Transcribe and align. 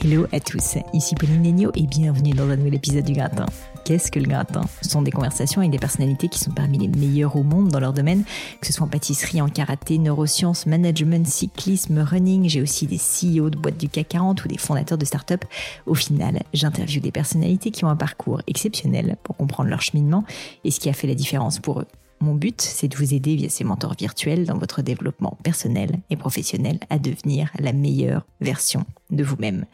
Hello 0.00 0.26
à 0.30 0.38
tous, 0.38 0.76
ici 0.92 1.16
Pauline 1.16 1.42
Negno 1.42 1.72
et 1.74 1.82
bienvenue 1.82 2.30
dans 2.30 2.48
un 2.48 2.54
nouvel 2.54 2.76
épisode 2.76 3.04
du 3.04 3.14
Gratin. 3.14 3.46
Qu'est-ce 3.84 4.12
que 4.12 4.20
le 4.20 4.26
Gratin? 4.26 4.60
Ce 4.80 4.90
sont 4.90 5.02
des 5.02 5.10
conversations 5.10 5.60
avec 5.60 5.72
des 5.72 5.78
personnalités 5.80 6.28
qui 6.28 6.38
sont 6.38 6.52
parmi 6.52 6.78
les 6.78 6.86
meilleures 6.86 7.34
au 7.34 7.42
monde 7.42 7.68
dans 7.68 7.80
leur 7.80 7.92
domaine, 7.92 8.22
que 8.60 8.66
ce 8.68 8.72
soit 8.72 8.86
en 8.86 8.88
pâtisserie, 8.88 9.40
en 9.40 9.48
karaté, 9.48 9.98
neurosciences, 9.98 10.66
management, 10.66 11.26
cyclisme, 11.26 11.98
running. 11.98 12.48
J'ai 12.48 12.62
aussi 12.62 12.86
des 12.86 12.98
CEO 12.98 13.50
de 13.50 13.58
boîtes 13.58 13.76
du 13.76 13.88
CAC 13.88 14.06
40 14.06 14.44
ou 14.44 14.48
des 14.48 14.56
fondateurs 14.56 14.98
de 14.98 15.04
start-up. 15.04 15.44
Au 15.84 15.94
final, 15.94 16.44
j'interviewe 16.54 17.00
des 17.00 17.12
personnalités 17.12 17.72
qui 17.72 17.84
ont 17.84 17.88
un 17.88 17.96
parcours 17.96 18.40
exceptionnel 18.46 19.16
pour 19.24 19.36
comprendre 19.36 19.68
leur 19.68 19.82
cheminement 19.82 20.22
et 20.62 20.70
ce 20.70 20.78
qui 20.78 20.88
a 20.88 20.92
fait 20.92 21.08
la 21.08 21.14
différence 21.14 21.58
pour 21.58 21.80
eux. 21.80 21.86
Mon 22.20 22.34
but, 22.34 22.60
c'est 22.60 22.88
de 22.88 22.96
vous 22.96 23.14
aider 23.14 23.36
via 23.36 23.48
ces 23.48 23.62
mentors 23.62 23.94
virtuels 23.96 24.44
dans 24.44 24.58
votre 24.58 24.82
développement 24.82 25.38
personnel 25.44 26.00
et 26.10 26.16
professionnel 26.16 26.80
à 26.90 26.98
devenir 26.98 27.50
la 27.60 27.72
meilleure 27.72 28.26
version 28.40 28.84
de 29.10 29.22
vous-même. 29.22 29.66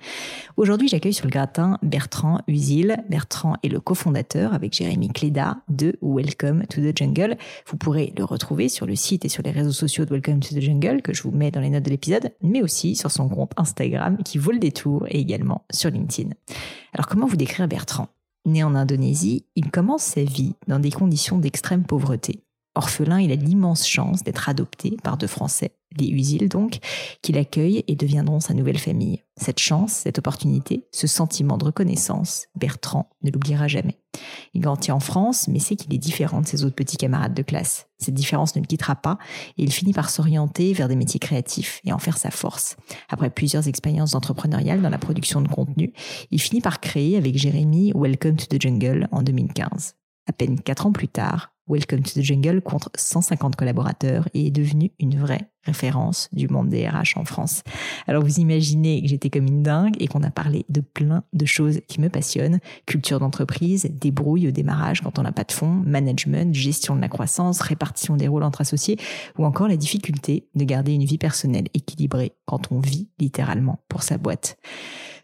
Aujourd'hui, 0.58 0.88
j'accueille 0.88 1.14
sur 1.14 1.24
le 1.24 1.30
gratin 1.30 1.78
Bertrand 1.82 2.40
Usil. 2.46 2.96
Bertrand 3.08 3.54
est 3.62 3.68
le 3.68 3.80
cofondateur 3.80 4.52
avec 4.52 4.74
Jérémy 4.74 5.08
Cléda 5.08 5.56
de 5.70 5.96
Welcome 6.02 6.66
to 6.66 6.82
the 6.82 6.96
Jungle. 6.96 7.38
Vous 7.66 7.78
pourrez 7.78 8.12
le 8.16 8.24
retrouver 8.24 8.68
sur 8.68 8.84
le 8.84 8.94
site 8.94 9.24
et 9.24 9.30
sur 9.30 9.42
les 9.42 9.50
réseaux 9.50 9.72
sociaux 9.72 10.04
de 10.04 10.10
Welcome 10.10 10.40
to 10.40 10.54
the 10.54 10.60
Jungle 10.60 11.00
que 11.00 11.14
je 11.14 11.22
vous 11.22 11.30
mets 11.30 11.50
dans 11.50 11.60
les 11.60 11.70
notes 11.70 11.84
de 11.84 11.90
l'épisode, 11.90 12.30
mais 12.42 12.62
aussi 12.62 12.94
sur 12.94 13.10
son 13.10 13.28
compte 13.28 13.52
Instagram 13.56 14.18
qui 14.22 14.36
vaut 14.36 14.52
le 14.52 14.58
détour 14.58 15.06
et 15.08 15.18
également 15.18 15.64
sur 15.72 15.90
LinkedIn. 15.90 16.30
Alors 16.92 17.06
comment 17.06 17.26
vous 17.26 17.36
décrire 17.36 17.66
Bertrand? 17.68 18.08
Né 18.46 18.62
en 18.62 18.74
Indonésie, 18.74 19.46
il 19.56 19.70
commence 19.70 20.02
sa 20.02 20.22
vie 20.22 20.54
dans 20.66 20.78
des 20.78 20.90
conditions 20.90 21.38
d'extrême 21.38 21.84
pauvreté. 21.84 22.44
Orphelin, 22.74 23.20
il 23.20 23.30
a 23.30 23.36
l'immense 23.36 23.86
chance 23.86 24.24
d'être 24.24 24.48
adopté 24.48 24.96
par 25.02 25.16
deux 25.16 25.28
Français, 25.28 25.72
les 25.96 26.08
Usil 26.08 26.48
donc, 26.48 26.78
qui 27.22 27.32
l'accueillent 27.32 27.84
et 27.86 27.94
deviendront 27.94 28.40
sa 28.40 28.52
nouvelle 28.52 28.78
famille. 28.78 29.22
Cette 29.36 29.60
chance, 29.60 29.92
cette 29.92 30.18
opportunité, 30.18 30.86
ce 30.92 31.06
sentiment 31.06 31.56
de 31.56 31.64
reconnaissance, 31.64 32.46
Bertrand 32.56 33.10
ne 33.22 33.30
l'oubliera 33.30 33.68
jamais. 33.68 33.98
Il 34.54 34.60
grandit 34.60 34.92
en 34.92 35.00
France, 35.00 35.48
mais 35.48 35.58
sait 35.58 35.76
qu'il 35.76 35.92
est 35.94 35.98
différent 35.98 36.40
de 36.40 36.46
ses 36.46 36.64
autres 36.64 36.74
petits 36.74 36.96
camarades 36.96 37.34
de 37.34 37.42
classe. 37.42 37.86
Cette 37.98 38.14
différence 38.14 38.54
ne 38.56 38.60
le 38.60 38.66
quittera 38.66 38.96
pas 38.96 39.18
et 39.56 39.62
il 39.62 39.72
finit 39.72 39.92
par 39.92 40.10
s'orienter 40.10 40.72
vers 40.72 40.88
des 40.88 40.96
métiers 40.96 41.20
créatifs 41.20 41.80
et 41.84 41.92
en 41.92 41.98
faire 41.98 42.18
sa 42.18 42.30
force. 42.30 42.76
Après 43.08 43.30
plusieurs 43.30 43.68
expériences 43.68 44.14
entrepreneuriales 44.14 44.82
dans 44.82 44.90
la 44.90 44.98
production 44.98 45.40
de 45.40 45.48
contenu, 45.48 45.92
il 46.30 46.40
finit 46.40 46.60
par 46.60 46.80
créer 46.80 47.16
avec 47.16 47.36
Jérémy 47.36 47.92
Welcome 47.94 48.36
to 48.36 48.46
the 48.46 48.60
Jungle 48.60 49.08
en 49.10 49.22
2015. 49.22 49.94
À 50.26 50.32
peine 50.32 50.60
quatre 50.60 50.86
ans 50.86 50.92
plus 50.92 51.08
tard, 51.08 51.54
Welcome 51.66 52.02
to 52.02 52.20
the 52.20 52.22
Jungle 52.22 52.60
compte 52.60 52.90
150 52.94 53.56
collaborateurs 53.56 54.28
et 54.34 54.48
est 54.48 54.50
devenu 54.50 54.92
une 55.00 55.18
vraie 55.18 55.48
référence 55.62 56.28
du 56.30 56.46
monde 56.46 56.68
des 56.68 56.86
RH 56.86 57.16
en 57.16 57.24
France. 57.24 57.62
Alors 58.06 58.22
vous 58.22 58.38
imaginez 58.38 59.00
que 59.00 59.08
j'étais 59.08 59.30
comme 59.30 59.46
une 59.46 59.62
dingue 59.62 59.96
et 59.98 60.06
qu'on 60.06 60.22
a 60.22 60.30
parlé 60.30 60.66
de 60.68 60.82
plein 60.82 61.24
de 61.32 61.46
choses 61.46 61.80
qui 61.88 62.02
me 62.02 62.10
passionnent. 62.10 62.60
Culture 62.84 63.18
d'entreprise, 63.18 63.88
débrouille 63.90 64.48
au 64.48 64.50
démarrage 64.50 65.00
quand 65.00 65.18
on 65.18 65.22
n'a 65.22 65.32
pas 65.32 65.44
de 65.44 65.52
fonds, 65.52 65.82
management, 65.86 66.54
gestion 66.54 66.96
de 66.96 67.00
la 67.00 67.08
croissance, 67.08 67.62
répartition 67.62 68.18
des 68.18 68.28
rôles 68.28 68.42
entre 68.42 68.60
associés 68.60 68.98
ou 69.38 69.46
encore 69.46 69.68
la 69.68 69.78
difficulté 69.78 70.46
de 70.54 70.64
garder 70.64 70.92
une 70.92 71.04
vie 71.04 71.16
personnelle 71.16 71.68
équilibrée 71.72 72.34
quand 72.44 72.72
on 72.72 72.78
vit 72.78 73.08
littéralement 73.18 73.82
pour 73.88 74.02
sa 74.02 74.18
boîte. 74.18 74.58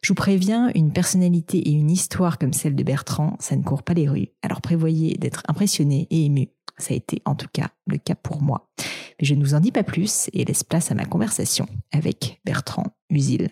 Je 0.03 0.09
vous 0.09 0.15
préviens, 0.15 0.71
une 0.75 0.93
personnalité 0.93 1.59
et 1.59 1.73
une 1.73 1.91
histoire 1.91 2.39
comme 2.39 2.55
celle 2.55 2.75
de 2.75 2.83
Bertrand, 2.83 3.37
ça 3.39 3.55
ne 3.55 3.63
court 3.63 3.83
pas 3.83 3.93
les 3.93 4.09
rues. 4.09 4.29
Alors 4.43 4.63
prévoyez 4.63 5.17
d'être 5.19 5.43
impressionné 5.47 6.07
et 6.11 6.25
ému. 6.25 6.49
Ça 6.79 6.95
a 6.95 6.97
été 6.97 7.21
en 7.27 7.35
tout 7.35 7.49
cas 7.53 7.69
le 7.87 7.99
cas 7.99 8.15
pour 8.15 8.41
moi. 8.41 8.71
Mais 8.79 9.27
je 9.27 9.35
ne 9.35 9.45
vous 9.45 9.53
en 9.53 9.61
dis 9.61 9.73
pas 9.73 9.83
plus 9.83 10.31
et 10.33 10.47
laisse 10.47 10.65
place 10.65 10.91
à 10.91 10.95
ma 10.95 11.05
conversation 11.05 11.67
avec 11.93 12.41
Bertrand 12.47 12.87
Usil. 13.11 13.51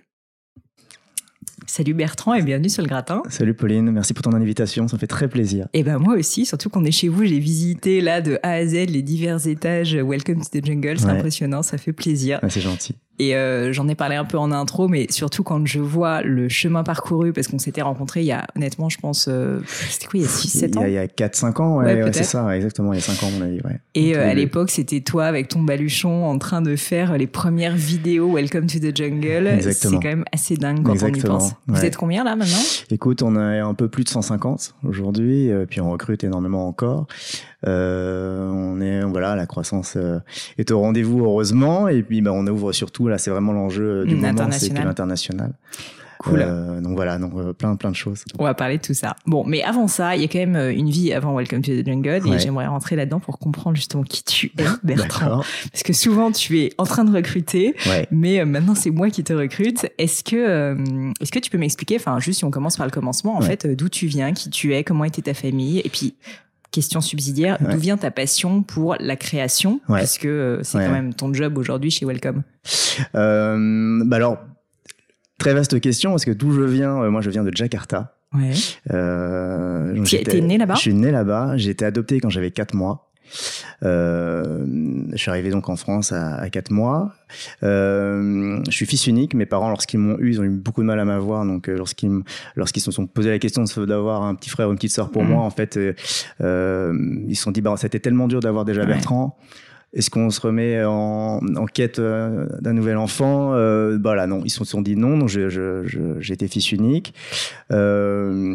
Salut 1.66 1.92
Bertrand 1.92 2.32
et 2.32 2.40
bienvenue 2.40 2.70
sur 2.70 2.82
le 2.82 2.88
gratin. 2.88 3.22
Salut 3.28 3.52
Pauline, 3.52 3.90
merci 3.90 4.14
pour 4.14 4.22
ton 4.22 4.32
invitation, 4.32 4.88
ça 4.88 4.96
me 4.96 5.00
fait 5.00 5.06
très 5.06 5.28
plaisir. 5.28 5.66
Et 5.74 5.80
eh 5.80 5.82
ben 5.82 5.98
moi 5.98 6.14
aussi, 6.14 6.46
surtout 6.46 6.70
qu'on 6.70 6.84
est 6.86 6.92
chez 6.92 7.08
vous, 7.08 7.26
j'ai 7.26 7.40
visité 7.40 8.00
là 8.00 8.22
de 8.22 8.38
A 8.42 8.52
à 8.52 8.66
Z 8.66 8.72
les 8.88 9.02
divers 9.02 9.46
étages 9.46 9.94
Welcome 9.94 10.40
to 10.40 10.48
the 10.48 10.64
Jungle, 10.64 10.98
c'est 10.98 11.06
impressionnant, 11.10 11.62
ça 11.62 11.76
fait 11.76 11.92
plaisir. 11.92 12.40
c'est 12.48 12.62
gentil. 12.62 12.94
Et 13.20 13.34
euh, 13.34 13.72
j'en 13.72 13.88
ai 13.88 13.96
parlé 13.96 14.14
un 14.14 14.24
peu 14.24 14.38
en 14.38 14.52
intro, 14.52 14.86
mais 14.86 15.06
surtout 15.10 15.42
quand 15.42 15.66
je 15.66 15.80
vois 15.80 16.22
le 16.22 16.48
chemin 16.48 16.84
parcouru, 16.84 17.32
parce 17.32 17.48
qu'on 17.48 17.58
s'était 17.58 17.82
rencontrés 17.82 18.20
il 18.20 18.26
y 18.26 18.32
a, 18.32 18.46
honnêtement, 18.56 18.88
je 18.88 18.98
pense, 18.98 19.26
euh, 19.28 19.58
c'était 19.66 20.06
quoi, 20.06 20.20
il 20.20 20.22
y 20.22 20.26
a 20.26 20.28
6-7 20.28 20.78
ans 20.78 20.84
Il 20.86 20.92
y 20.92 20.98
a, 20.98 21.06
4-5 21.06 21.60
ans, 21.60 21.78
ouais, 21.78 22.02
ouais, 22.02 22.12
c'est 22.12 22.22
ça, 22.22 22.54
exactement, 22.56 22.92
il 22.92 22.96
y 22.96 22.98
a 23.00 23.02
5 23.02 23.22
ans, 23.24 23.30
on 23.38 23.42
a 23.42 23.46
dit, 23.46 23.60
ouais. 23.64 23.80
Et 23.94 24.16
euh, 24.16 24.30
à 24.30 24.34
l'époque, 24.34 24.70
c'était 24.70 25.00
toi 25.00 25.24
avec 25.24 25.48
ton 25.48 25.62
baluchon 25.62 26.26
en 26.26 26.38
train 26.38 26.62
de 26.62 26.76
faire 26.76 27.18
les 27.18 27.26
premières 27.26 27.74
vidéos 27.74 28.34
Welcome 28.34 28.66
to 28.66 28.78
the 28.78 28.96
Jungle. 28.96 29.58
C'est 29.72 29.90
quand 29.90 30.04
même 30.04 30.24
assez 30.32 30.56
dingue 30.56 30.84
quand 30.84 31.02
on 31.02 31.08
y 31.08 31.20
pense. 31.20 31.54
Vous 31.66 31.84
êtes 31.84 31.96
combien 31.96 32.22
là 32.22 32.36
maintenant? 32.36 32.62
Écoute, 32.90 33.22
on 33.22 33.34
a 33.34 33.62
un 33.64 33.74
peu 33.74 33.88
plus 33.88 34.04
de 34.04 34.08
150 34.08 34.74
aujourd'hui, 34.84 35.50
puis 35.68 35.80
on 35.80 35.90
recrute 35.90 36.22
énormément 36.22 36.68
encore. 36.68 37.06
Euh, 37.66 38.48
on 38.50 38.80
est 38.80 39.02
voilà, 39.02 39.34
la 39.34 39.46
croissance 39.46 39.94
euh, 39.96 40.20
est 40.58 40.70
au 40.70 40.80
rendez-vous 40.80 41.24
heureusement, 41.24 41.88
et 41.88 42.02
puis 42.02 42.20
bah, 42.20 42.30
on 42.32 42.46
ouvre 42.46 42.72
surtout 42.72 43.08
là, 43.08 43.18
c'est 43.18 43.30
vraiment 43.30 43.52
l'enjeu 43.52 44.04
du 44.04 44.14
moment, 44.14 44.48
c'est 44.52 44.72
l'international. 44.72 45.52
Cool. 46.20 46.42
Euh, 46.42 46.80
donc 46.80 46.96
voilà, 46.96 47.16
donc 47.16 47.32
euh, 47.36 47.52
plein 47.52 47.76
plein 47.76 47.90
de 47.90 47.96
choses. 47.96 48.24
On 48.40 48.44
va 48.44 48.52
parler 48.52 48.78
de 48.78 48.82
tout 48.82 48.94
ça. 48.94 49.14
Bon, 49.24 49.44
mais 49.44 49.62
avant 49.62 49.86
ça, 49.86 50.16
il 50.16 50.22
y 50.22 50.24
a 50.24 50.28
quand 50.28 50.40
même 50.40 50.70
une 50.70 50.90
vie 50.90 51.12
avant 51.12 51.36
Welcome 51.36 51.62
to 51.62 51.70
the 51.70 51.86
Jungle 51.86 52.22
et 52.32 52.38
j'aimerais 52.40 52.66
rentrer 52.66 52.96
là-dedans 52.96 53.20
pour 53.20 53.38
comprendre 53.38 53.76
justement 53.76 54.02
qui 54.02 54.24
tu 54.24 54.52
es, 54.58 54.64
Bertrand. 54.82 55.42
Parce 55.72 55.84
que 55.84 55.92
souvent 55.92 56.32
tu 56.32 56.58
es 56.58 56.72
en 56.76 56.84
train 56.84 57.04
de 57.04 57.12
recruter, 57.14 57.74
mais 58.10 58.44
maintenant 58.44 58.74
c'est 58.74 58.90
moi 58.90 59.10
qui 59.10 59.22
te 59.22 59.32
recrute. 59.32 59.86
Est-ce 59.98 60.22
que 60.22 60.76
est-ce 61.20 61.30
que 61.32 61.38
tu 61.38 61.50
peux 61.50 61.58
m'expliquer, 61.58 61.96
enfin 61.96 62.18
juste 62.20 62.38
si 62.38 62.44
on 62.44 62.50
commence 62.50 62.76
par 62.76 62.86
le 62.86 62.92
commencement, 62.92 63.36
en 63.36 63.40
fait, 63.40 63.66
d'où 63.66 63.88
tu 63.88 64.06
viens, 64.06 64.32
qui 64.32 64.50
tu 64.50 64.74
es, 64.74 64.84
comment 64.84 65.04
était 65.04 65.22
ta 65.22 65.34
famille, 65.34 65.80
et 65.80 65.88
puis 65.88 66.14
question 66.70 67.00
subsidiaire, 67.00 67.58
d'où 67.60 67.78
vient 67.78 67.96
ta 67.96 68.10
passion 68.10 68.62
pour 68.62 68.96
la 69.00 69.16
création? 69.16 69.80
Parce 69.86 70.18
que 70.18 70.60
c'est 70.62 70.78
quand 70.78 70.92
même 70.92 71.14
ton 71.14 71.32
job 71.32 71.58
aujourd'hui 71.58 71.90
chez 71.90 72.06
Welcome. 72.06 72.42
Euh, 73.14 74.02
bah 74.04 74.16
alors, 74.16 74.38
très 75.38 75.54
vaste 75.54 75.80
question, 75.80 76.10
parce 76.10 76.24
que 76.24 76.30
d'où 76.30 76.52
je 76.52 76.62
viens, 76.62 77.02
euh, 77.02 77.10
moi 77.10 77.20
je 77.20 77.30
viens 77.30 77.44
de 77.44 77.54
Jakarta. 77.54 78.14
Ouais. 78.34 78.52
Euh, 78.92 80.04
tu 80.04 80.42
né 80.42 80.58
là-bas? 80.58 80.74
Je 80.74 80.80
suis 80.80 80.94
né 80.94 81.10
là-bas, 81.10 81.56
j'ai 81.56 81.70
été 81.70 81.84
adopté 81.84 82.20
quand 82.20 82.28
j'avais 82.28 82.50
4 82.50 82.74
mois. 82.74 83.07
Euh, 83.82 84.64
je 85.12 85.16
suis 85.16 85.30
arrivé 85.30 85.50
donc 85.50 85.68
en 85.68 85.76
France 85.76 86.12
à, 86.12 86.36
à 86.36 86.50
4 86.50 86.70
mois. 86.70 87.12
Euh, 87.62 88.60
je 88.66 88.70
suis 88.70 88.86
fils 88.86 89.06
unique. 89.06 89.34
Mes 89.34 89.46
parents, 89.46 89.70
lorsqu'ils 89.70 89.98
m'ont 89.98 90.18
eu, 90.18 90.30
ils 90.30 90.40
ont 90.40 90.44
eu 90.44 90.50
beaucoup 90.50 90.82
de 90.82 90.86
mal 90.86 91.00
à 91.00 91.04
m'avoir. 91.04 91.44
Donc, 91.44 91.68
euh, 91.68 91.76
lorsqu'ils 91.76 92.22
lorsqu'ils 92.56 92.82
se 92.82 92.90
sont 92.90 93.06
posé 93.06 93.30
la 93.30 93.38
question 93.38 93.64
d'avoir 93.86 94.22
un 94.22 94.34
petit 94.34 94.50
frère 94.50 94.68
ou 94.68 94.72
une 94.72 94.76
petite 94.76 94.92
sœur 94.92 95.10
pour 95.10 95.22
mhm. 95.22 95.30
moi, 95.30 95.42
en 95.42 95.50
fait, 95.50 95.78
ils 95.78 97.36
se 97.36 97.42
sont 97.42 97.50
dit, 97.50 97.60
bah, 97.60 97.74
c'était 97.76 98.00
tellement 98.00 98.28
dur 98.28 98.40
d'avoir 98.40 98.64
déjà 98.64 98.84
Bertrand. 98.84 99.36
Est-ce 99.94 100.10
qu'on 100.10 100.28
se 100.28 100.40
remet 100.40 100.84
en, 100.84 101.40
en 101.56 101.66
quête 101.66 101.98
d'un 101.98 102.72
nouvel 102.74 102.98
enfant? 102.98 103.54
Euh, 103.54 103.96
Bah 103.96 104.14
là, 104.14 104.26
non. 104.26 104.42
Ils 104.44 104.50
se 104.50 104.62
sont 104.64 104.82
dit 104.82 104.96
non. 104.96 105.16
Donc, 105.16 105.28
j'étais 105.28 105.48
je, 105.48 105.84
je, 106.20 106.46
fils 106.46 106.72
unique. 106.72 107.14
Euh, 107.72 108.54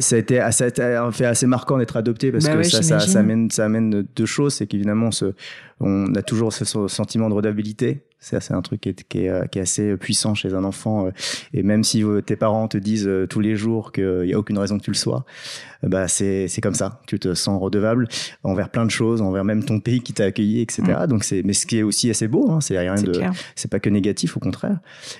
ça 0.00 0.16
a 0.16 0.18
été 0.18 0.40
assez, 0.40 0.64
un 0.80 1.12
fait 1.12 1.26
assez 1.26 1.46
marquant 1.46 1.78
d'être 1.78 1.96
adopté 1.96 2.32
parce 2.32 2.44
bah 2.44 2.56
que 2.56 2.62
ça, 2.62 2.82
ça, 2.82 3.00
ça, 3.00 3.18
amène, 3.20 3.50
ça 3.50 3.64
amène 3.64 4.06
deux 4.16 4.26
choses. 4.26 4.54
C'est 4.54 4.66
qu'évidemment, 4.66 5.10
on 5.80 6.14
a 6.14 6.22
toujours 6.22 6.52
ce 6.52 6.64
sentiment 6.88 7.28
de 7.28 7.34
redabilité 7.34 8.04
c'est 8.24 8.54
un 8.54 8.62
truc 8.62 8.80
qui 8.80 8.88
est, 8.88 9.04
qui, 9.08 9.18
est, 9.26 9.50
qui 9.50 9.58
est, 9.58 9.62
assez 9.62 9.96
puissant 9.96 10.34
chez 10.34 10.54
un 10.54 10.64
enfant. 10.64 11.06
Euh, 11.06 11.10
et 11.52 11.62
même 11.62 11.84
si 11.84 12.02
euh, 12.02 12.20
tes 12.20 12.36
parents 12.36 12.68
te 12.68 12.78
disent 12.78 13.06
euh, 13.06 13.26
tous 13.26 13.40
les 13.40 13.56
jours 13.56 13.92
qu'il 13.92 14.22
n'y 14.22 14.32
a 14.32 14.38
aucune 14.38 14.58
raison 14.58 14.78
que 14.78 14.84
tu 14.84 14.90
le 14.90 14.96
sois, 14.96 15.24
bah 15.82 16.08
c'est 16.08 16.48
comme 16.62 16.74
ça. 16.74 17.02
Tu 17.06 17.18
te 17.18 17.34
sens 17.34 17.60
redevable 17.60 18.08
envers 18.42 18.70
plein 18.70 18.86
de 18.86 18.90
choses, 18.90 19.20
envers 19.20 19.44
même 19.44 19.64
ton 19.64 19.80
pays 19.80 20.00
qui 20.00 20.14
t'a 20.14 20.24
accueilli, 20.24 20.62
etc. 20.62 20.82
Mm. 21.02 21.06
Donc 21.08 21.24
c'est, 21.24 21.42
mais 21.42 21.52
ce 21.52 21.66
qui 21.66 21.78
est 21.78 21.82
aussi 21.82 22.08
assez 22.08 22.26
beau, 22.26 22.50
hein, 22.50 22.62
c'est 22.62 22.78
rien 22.78 22.94
de, 22.94 23.12
c'est 23.54 23.70
pas 23.70 23.80
que 23.80 23.90
négatif, 23.90 24.36
au 24.38 24.40
contraire. 24.40 24.78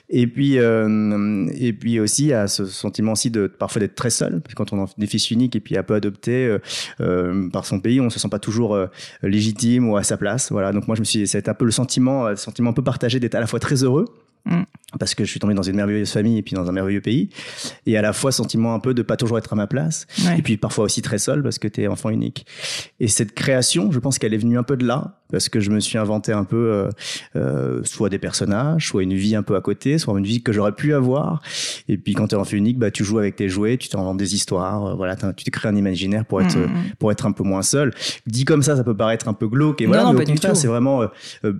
Et 0.09 0.27
puis, 0.27 0.55
et 0.55 1.73
puis 1.75 2.01
aussi, 2.01 2.23
il 2.23 2.29
y 2.29 2.33
a 2.33 2.49
ce 2.49 2.65
sentiment 2.65 3.13
aussi 3.13 3.31
de 3.31 3.47
parfois 3.47 3.81
d'être 3.81 3.95
très 3.95 4.09
seul, 4.09 4.41
quand 4.57 4.73
on 4.73 4.87
est 4.87 5.07
fils 5.07 5.31
unique 5.31 5.55
et 5.55 5.61
puis 5.61 5.77
un 5.77 5.83
peu 5.83 5.95
adopté 5.95 6.57
par 7.53 7.67
son 7.67 7.81
pays, 7.81 8.01
on 8.01 8.09
se 8.09 8.19
sent 8.19 8.29
pas 8.31 8.39
toujours 8.39 8.79
légitime 9.23 9.91
ou 9.91 9.99
à 9.99 10.03
sa 10.03 10.17
place. 10.17 10.51
Voilà. 10.51 10.73
Donc 10.73 10.87
moi, 10.87 10.97
je 10.97 11.01
me 11.01 11.05
suis, 11.05 11.27
c'est 11.27 11.47
un 11.47 11.55
peu 11.55 11.67
le 11.67 11.73
sentiment, 11.73 12.31
le 12.31 12.37
sentiment 12.37 12.71
un 12.71 12.75
peu 12.75 12.83
partagé 12.95 13.19
d'être 13.19 13.35
à 13.35 13.41
la 13.41 13.49
fois 13.49 13.59
très 13.59 13.83
heureux 13.83 14.07
mm. 14.47 14.63
Parce 14.99 15.15
que 15.15 15.25
je 15.25 15.31
suis 15.31 15.41
tombé 15.41 15.55
dans 15.55 15.63
une 15.63 15.77
merveilleuse 15.77 16.11
famille 16.11 16.39
et 16.39 16.43
puis 16.43 16.55
dans 16.55 16.69
un 16.69 16.73
merveilleux 16.73 17.01
pays 17.01 17.31
et 17.87 17.97
à 17.97 18.03
la 18.03 18.13
fois 18.13 18.33
sentiment 18.33 18.75
un 18.75 18.81
peu 18.81 18.95
de 18.95 19.03
pas 19.03 19.17
toujours 19.17 19.39
être 19.39 19.53
à 19.53 19.57
ma 19.57 19.67
place 19.67 20.07
et 20.37 20.43
puis 20.43 20.57
parfois 20.57 20.85
aussi 20.85 21.03
très 21.03 21.19
seul 21.19 21.43
parce 21.43 21.59
que 21.59 21.69
tu 21.69 21.83
es 21.83 21.87
enfant 21.87 22.11
unique 22.11 22.47
et 23.01 23.09
cette 23.09 23.35
création 23.35 23.91
je 23.93 23.99
pense 23.99 24.19
qu'elle 24.19 24.35
est 24.35 24.39
venue 24.39 24.59
un 24.59 24.63
peu 24.63 24.77
de 24.77 24.87
là 24.87 25.21
parce 25.35 25.49
que 25.49 25.59
je 25.59 25.71
me 25.71 25.81
suis 25.81 25.99
inventé 25.99 26.33
un 26.33 26.45
peu 26.45 26.71
euh, 26.71 26.91
euh, 27.35 27.81
soit 27.83 28.09
des 28.09 28.21
personnages, 28.21 28.87
soit 28.87 29.03
une 29.03 29.15
vie 29.15 29.35
un 29.35 29.43
peu 29.43 29.57
à 29.57 29.61
côté, 29.61 29.99
soit 29.99 30.17
une 30.17 30.25
vie 30.25 30.43
que 30.43 30.53
j'aurais 30.53 30.73
pu 30.73 30.95
avoir. 30.95 31.43
Et 31.89 31.97
puis 31.97 32.15
quand 32.15 32.29
tu 32.29 32.37
es 32.37 32.39
enfant 32.39 32.57
unique, 32.57 32.79
bah 32.79 32.93
tu 32.93 33.03
joues 33.03 33.19
avec 33.19 33.35
tes 33.35 33.49
jouets, 33.49 33.77
tu 33.77 33.89
t'inventes 33.89 34.17
des 34.17 34.37
histoires, 34.37 34.87
euh, 34.87 34.95
voilà, 34.95 35.17
tu 35.17 35.45
te 35.45 35.51
crées 35.51 35.69
un 35.69 35.75
imaginaire 35.75 36.25
pour 36.25 36.41
être 36.41 36.57
mm, 36.57 36.67
mm. 36.67 36.93
pour 37.01 37.11
être 37.11 37.27
un 37.27 37.33
peu 37.33 37.43
moins 37.43 37.63
seul. 37.63 37.93
Dit 38.27 38.45
comme 38.45 38.63
ça, 38.63 38.77
ça 38.77 38.85
peut 38.85 38.97
paraître 38.97 39.27
un 39.27 39.33
peu 39.33 39.49
glauque 39.49 39.81
et 39.81 39.87
voilà, 39.87 40.13
mais 40.13 40.23
au 40.23 40.25
contraire, 40.25 40.57
c'est 40.57 40.69
vraiment 40.69 41.03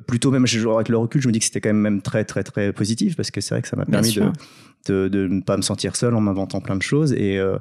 plutôt 0.07 0.31
même 0.31 0.45
avec 0.45 0.89
le 0.89 0.97
recul, 0.97 1.21
je 1.21 1.27
me 1.27 1.33
dis 1.33 1.41
que 1.41 1.45
c'était 1.45 1.61
quand 1.61 1.71
même, 1.71 1.79
même 1.79 2.03
très 2.03 2.25
très 2.25 2.45
très 2.45 2.73
positif 2.73 3.17
parce 3.17 3.24
que 3.31 3.41
c'est 3.41 3.55
vrai 3.55 3.63
que 3.63 3.69
ça 3.69 3.77
m'a 3.77 3.85
permis 3.85 4.15
de, 4.15 4.31
de, 4.87 5.09
de, 5.09 5.27
ne 5.29 5.41
pas 5.41 5.57
me 5.57 5.63
sentir 5.63 5.97
seul 5.97 6.15
en 6.15 6.21
m'inventant 6.21 6.61
plein 6.61 6.77
de 6.77 6.83
choses 6.83 7.13
et, 7.13 7.39
euh, 7.39 7.59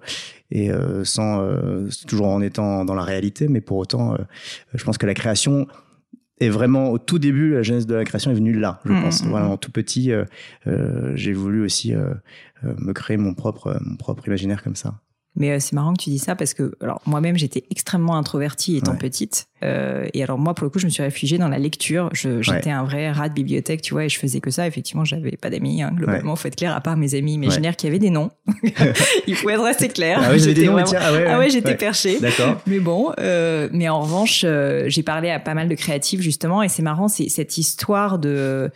et 0.51 0.71
euh, 0.71 1.03
sans 1.03 1.41
euh, 1.41 1.87
toujours 2.07 2.27
en 2.27 2.41
étant 2.41 2.85
dans 2.85 2.95
la 2.95 3.03
réalité. 3.03 3.47
Mais 3.47 3.61
pour 3.61 3.77
autant, 3.77 4.17
je 4.73 4.83
pense 4.83 4.97
que 4.97 5.05
la 5.05 5.13
création 5.13 5.67
est 6.39 6.49
vraiment 6.49 6.89
au 6.89 6.97
tout 6.97 7.19
début, 7.19 7.53
la 7.53 7.63
genèse 7.63 7.85
de 7.85 7.95
la 7.95 8.03
création 8.03 8.31
est 8.31 8.35
venue 8.35 8.53
là, 8.53 8.79
je 8.85 8.91
mmh, 8.91 9.01
pense. 9.01 9.23
Mmh, 9.23 9.29
voilà, 9.29 9.47
mmh. 9.47 9.51
en 9.51 9.57
tout 9.57 9.71
petit, 9.71 10.11
j'ai 11.15 11.33
voulu 11.33 11.63
aussi 11.63 11.93
me 12.63 12.93
créer 12.93 13.17
mon 13.17 13.33
propre, 13.33 13.77
mon 13.81 13.95
propre 13.95 14.27
imaginaire 14.27 14.63
comme 14.63 14.75
ça. 14.75 14.95
Mais 15.35 15.59
c'est 15.59 15.73
marrant 15.73 15.93
que 15.93 16.03
tu 16.03 16.09
dis 16.09 16.19
ça 16.19 16.35
parce 16.35 16.53
que 16.53 16.75
alors 16.81 17.01
moi-même 17.05 17.37
j'étais 17.37 17.63
extrêmement 17.71 18.15
introvertie 18.15 18.77
étant 18.77 18.95
petite 18.95 19.47
euh, 19.63 20.07
et 20.13 20.23
alors 20.23 20.37
moi, 20.37 20.53
pour 20.53 20.65
le 20.65 20.69
coup, 20.69 20.79
je 20.79 20.85
me 20.85 20.91
suis 20.91 21.03
réfugiée 21.03 21.37
dans 21.37 21.47
la 21.47 21.59
lecture. 21.59 22.09
J'étais 22.13 22.69
un 22.69 22.83
vrai 22.83 23.11
rat 23.11 23.29
de 23.29 23.33
bibliothèque, 23.33 23.81
tu 23.81 23.93
vois, 23.93 24.05
et 24.05 24.09
je 24.09 24.19
faisais 24.19 24.39
que 24.39 24.51
ça. 24.51 24.67
Effectivement, 24.67 25.05
j'avais 25.05 25.37
pas 25.37 25.49
d'amis. 25.49 25.81
Hein, 25.81 25.91
globalement, 25.95 26.35
faut 26.35 26.47
être 26.47 26.55
clair, 26.55 26.75
à 26.75 26.81
part 26.81 26.97
mes 26.97 27.15
amis 27.15 27.33
imaginaires 27.33 27.75
qui 27.75 27.87
avaient 27.87 27.99
des 27.99 28.09
noms. 28.09 28.29
Il 29.27 29.35
faut 29.35 29.49
être 29.49 29.63
assez 29.63 29.87
clair. 29.87 30.19
Ah 30.21 30.35
des 30.35 30.65
noms. 30.65 30.73
Vraiment... 30.73 30.91
Ah 30.99 31.13
ouais, 31.13 31.25
ah 31.27 31.39
ouais 31.39 31.49
j'étais 31.49 31.75
perchée. 31.75 32.19
D'accord. 32.19 32.61
Mais 32.67 32.79
bon, 32.79 33.11
euh, 33.19 33.69
mais 33.71 33.87
en 33.89 34.01
revanche, 34.01 34.41
euh, 34.45 34.85
j'ai 34.87 35.03
parlé 35.03 35.29
à 35.29 35.39
pas 35.39 35.53
mal 35.53 35.69
de 35.69 35.75
créatifs 35.75 36.21
justement, 36.21 36.61
et 36.63 36.69
c'est 36.69 36.81
marrant, 36.81 37.07
c'est 37.07 37.29
cette 37.29 37.57
histoire 37.57 38.19
de, 38.19 38.69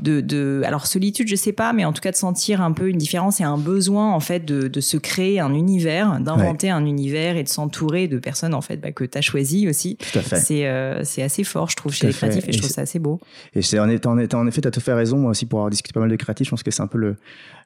de, 0.00 0.20
de, 0.20 0.62
alors 0.64 0.86
solitude, 0.86 1.28
je 1.28 1.36
sais 1.36 1.52
pas, 1.52 1.72
mais 1.72 1.84
en 1.84 1.92
tout 1.92 2.00
cas 2.00 2.10
de 2.10 2.16
sentir 2.16 2.60
un 2.60 2.72
peu 2.72 2.88
une 2.88 2.98
différence 2.98 3.40
et 3.40 3.44
un 3.44 3.58
besoin 3.58 4.12
en 4.12 4.20
fait 4.20 4.44
de, 4.44 4.68
de 4.68 4.80
se 4.80 4.96
créer 4.96 5.40
un 5.40 5.54
univers, 5.54 5.97
d'inventer 6.20 6.70
un 6.70 6.84
univers 6.86 7.36
et 7.36 7.42
de 7.42 7.48
s'entourer 7.48 8.08
de 8.08 8.18
personnes 8.18 8.54
en 8.54 8.60
fait 8.60 8.76
bah, 8.76 8.92
que 8.92 9.04
tu 9.04 9.18
as 9.18 9.20
choisi 9.20 9.68
aussi. 9.68 9.96
Tout 9.96 10.18
à 10.18 10.22
fait. 10.22 10.36
C'est 10.36 10.66
euh, 10.66 11.04
c'est 11.04 11.22
assez 11.22 11.44
fort, 11.44 11.70
je 11.70 11.76
trouve, 11.76 11.92
chez 11.92 12.06
les 12.06 12.12
créatifs, 12.12 12.48
et, 12.48 12.52
je 12.52 12.58
trouve 12.58 12.70
ça 12.70 12.82
assez 12.82 12.98
beau. 12.98 13.20
Et 13.54 13.62
c'est 13.62 13.78
en, 13.78 13.88
étant, 13.88 14.12
en 14.12 14.46
effet, 14.46 14.60
tu 14.60 14.68
as 14.68 14.70
tout 14.70 14.80
fait 14.80 14.92
raison, 14.92 15.18
moi 15.18 15.30
aussi, 15.30 15.46
pour 15.46 15.60
avoir 15.60 15.70
discuté 15.70 15.92
pas 15.92 16.00
mal 16.00 16.10
de 16.10 16.16
créatifs, 16.16 16.46
je 16.46 16.50
pense 16.50 16.62
que 16.62 16.70
c'est 16.70 16.82
un 16.82 16.86
peu 16.86 16.98
le, 16.98 17.16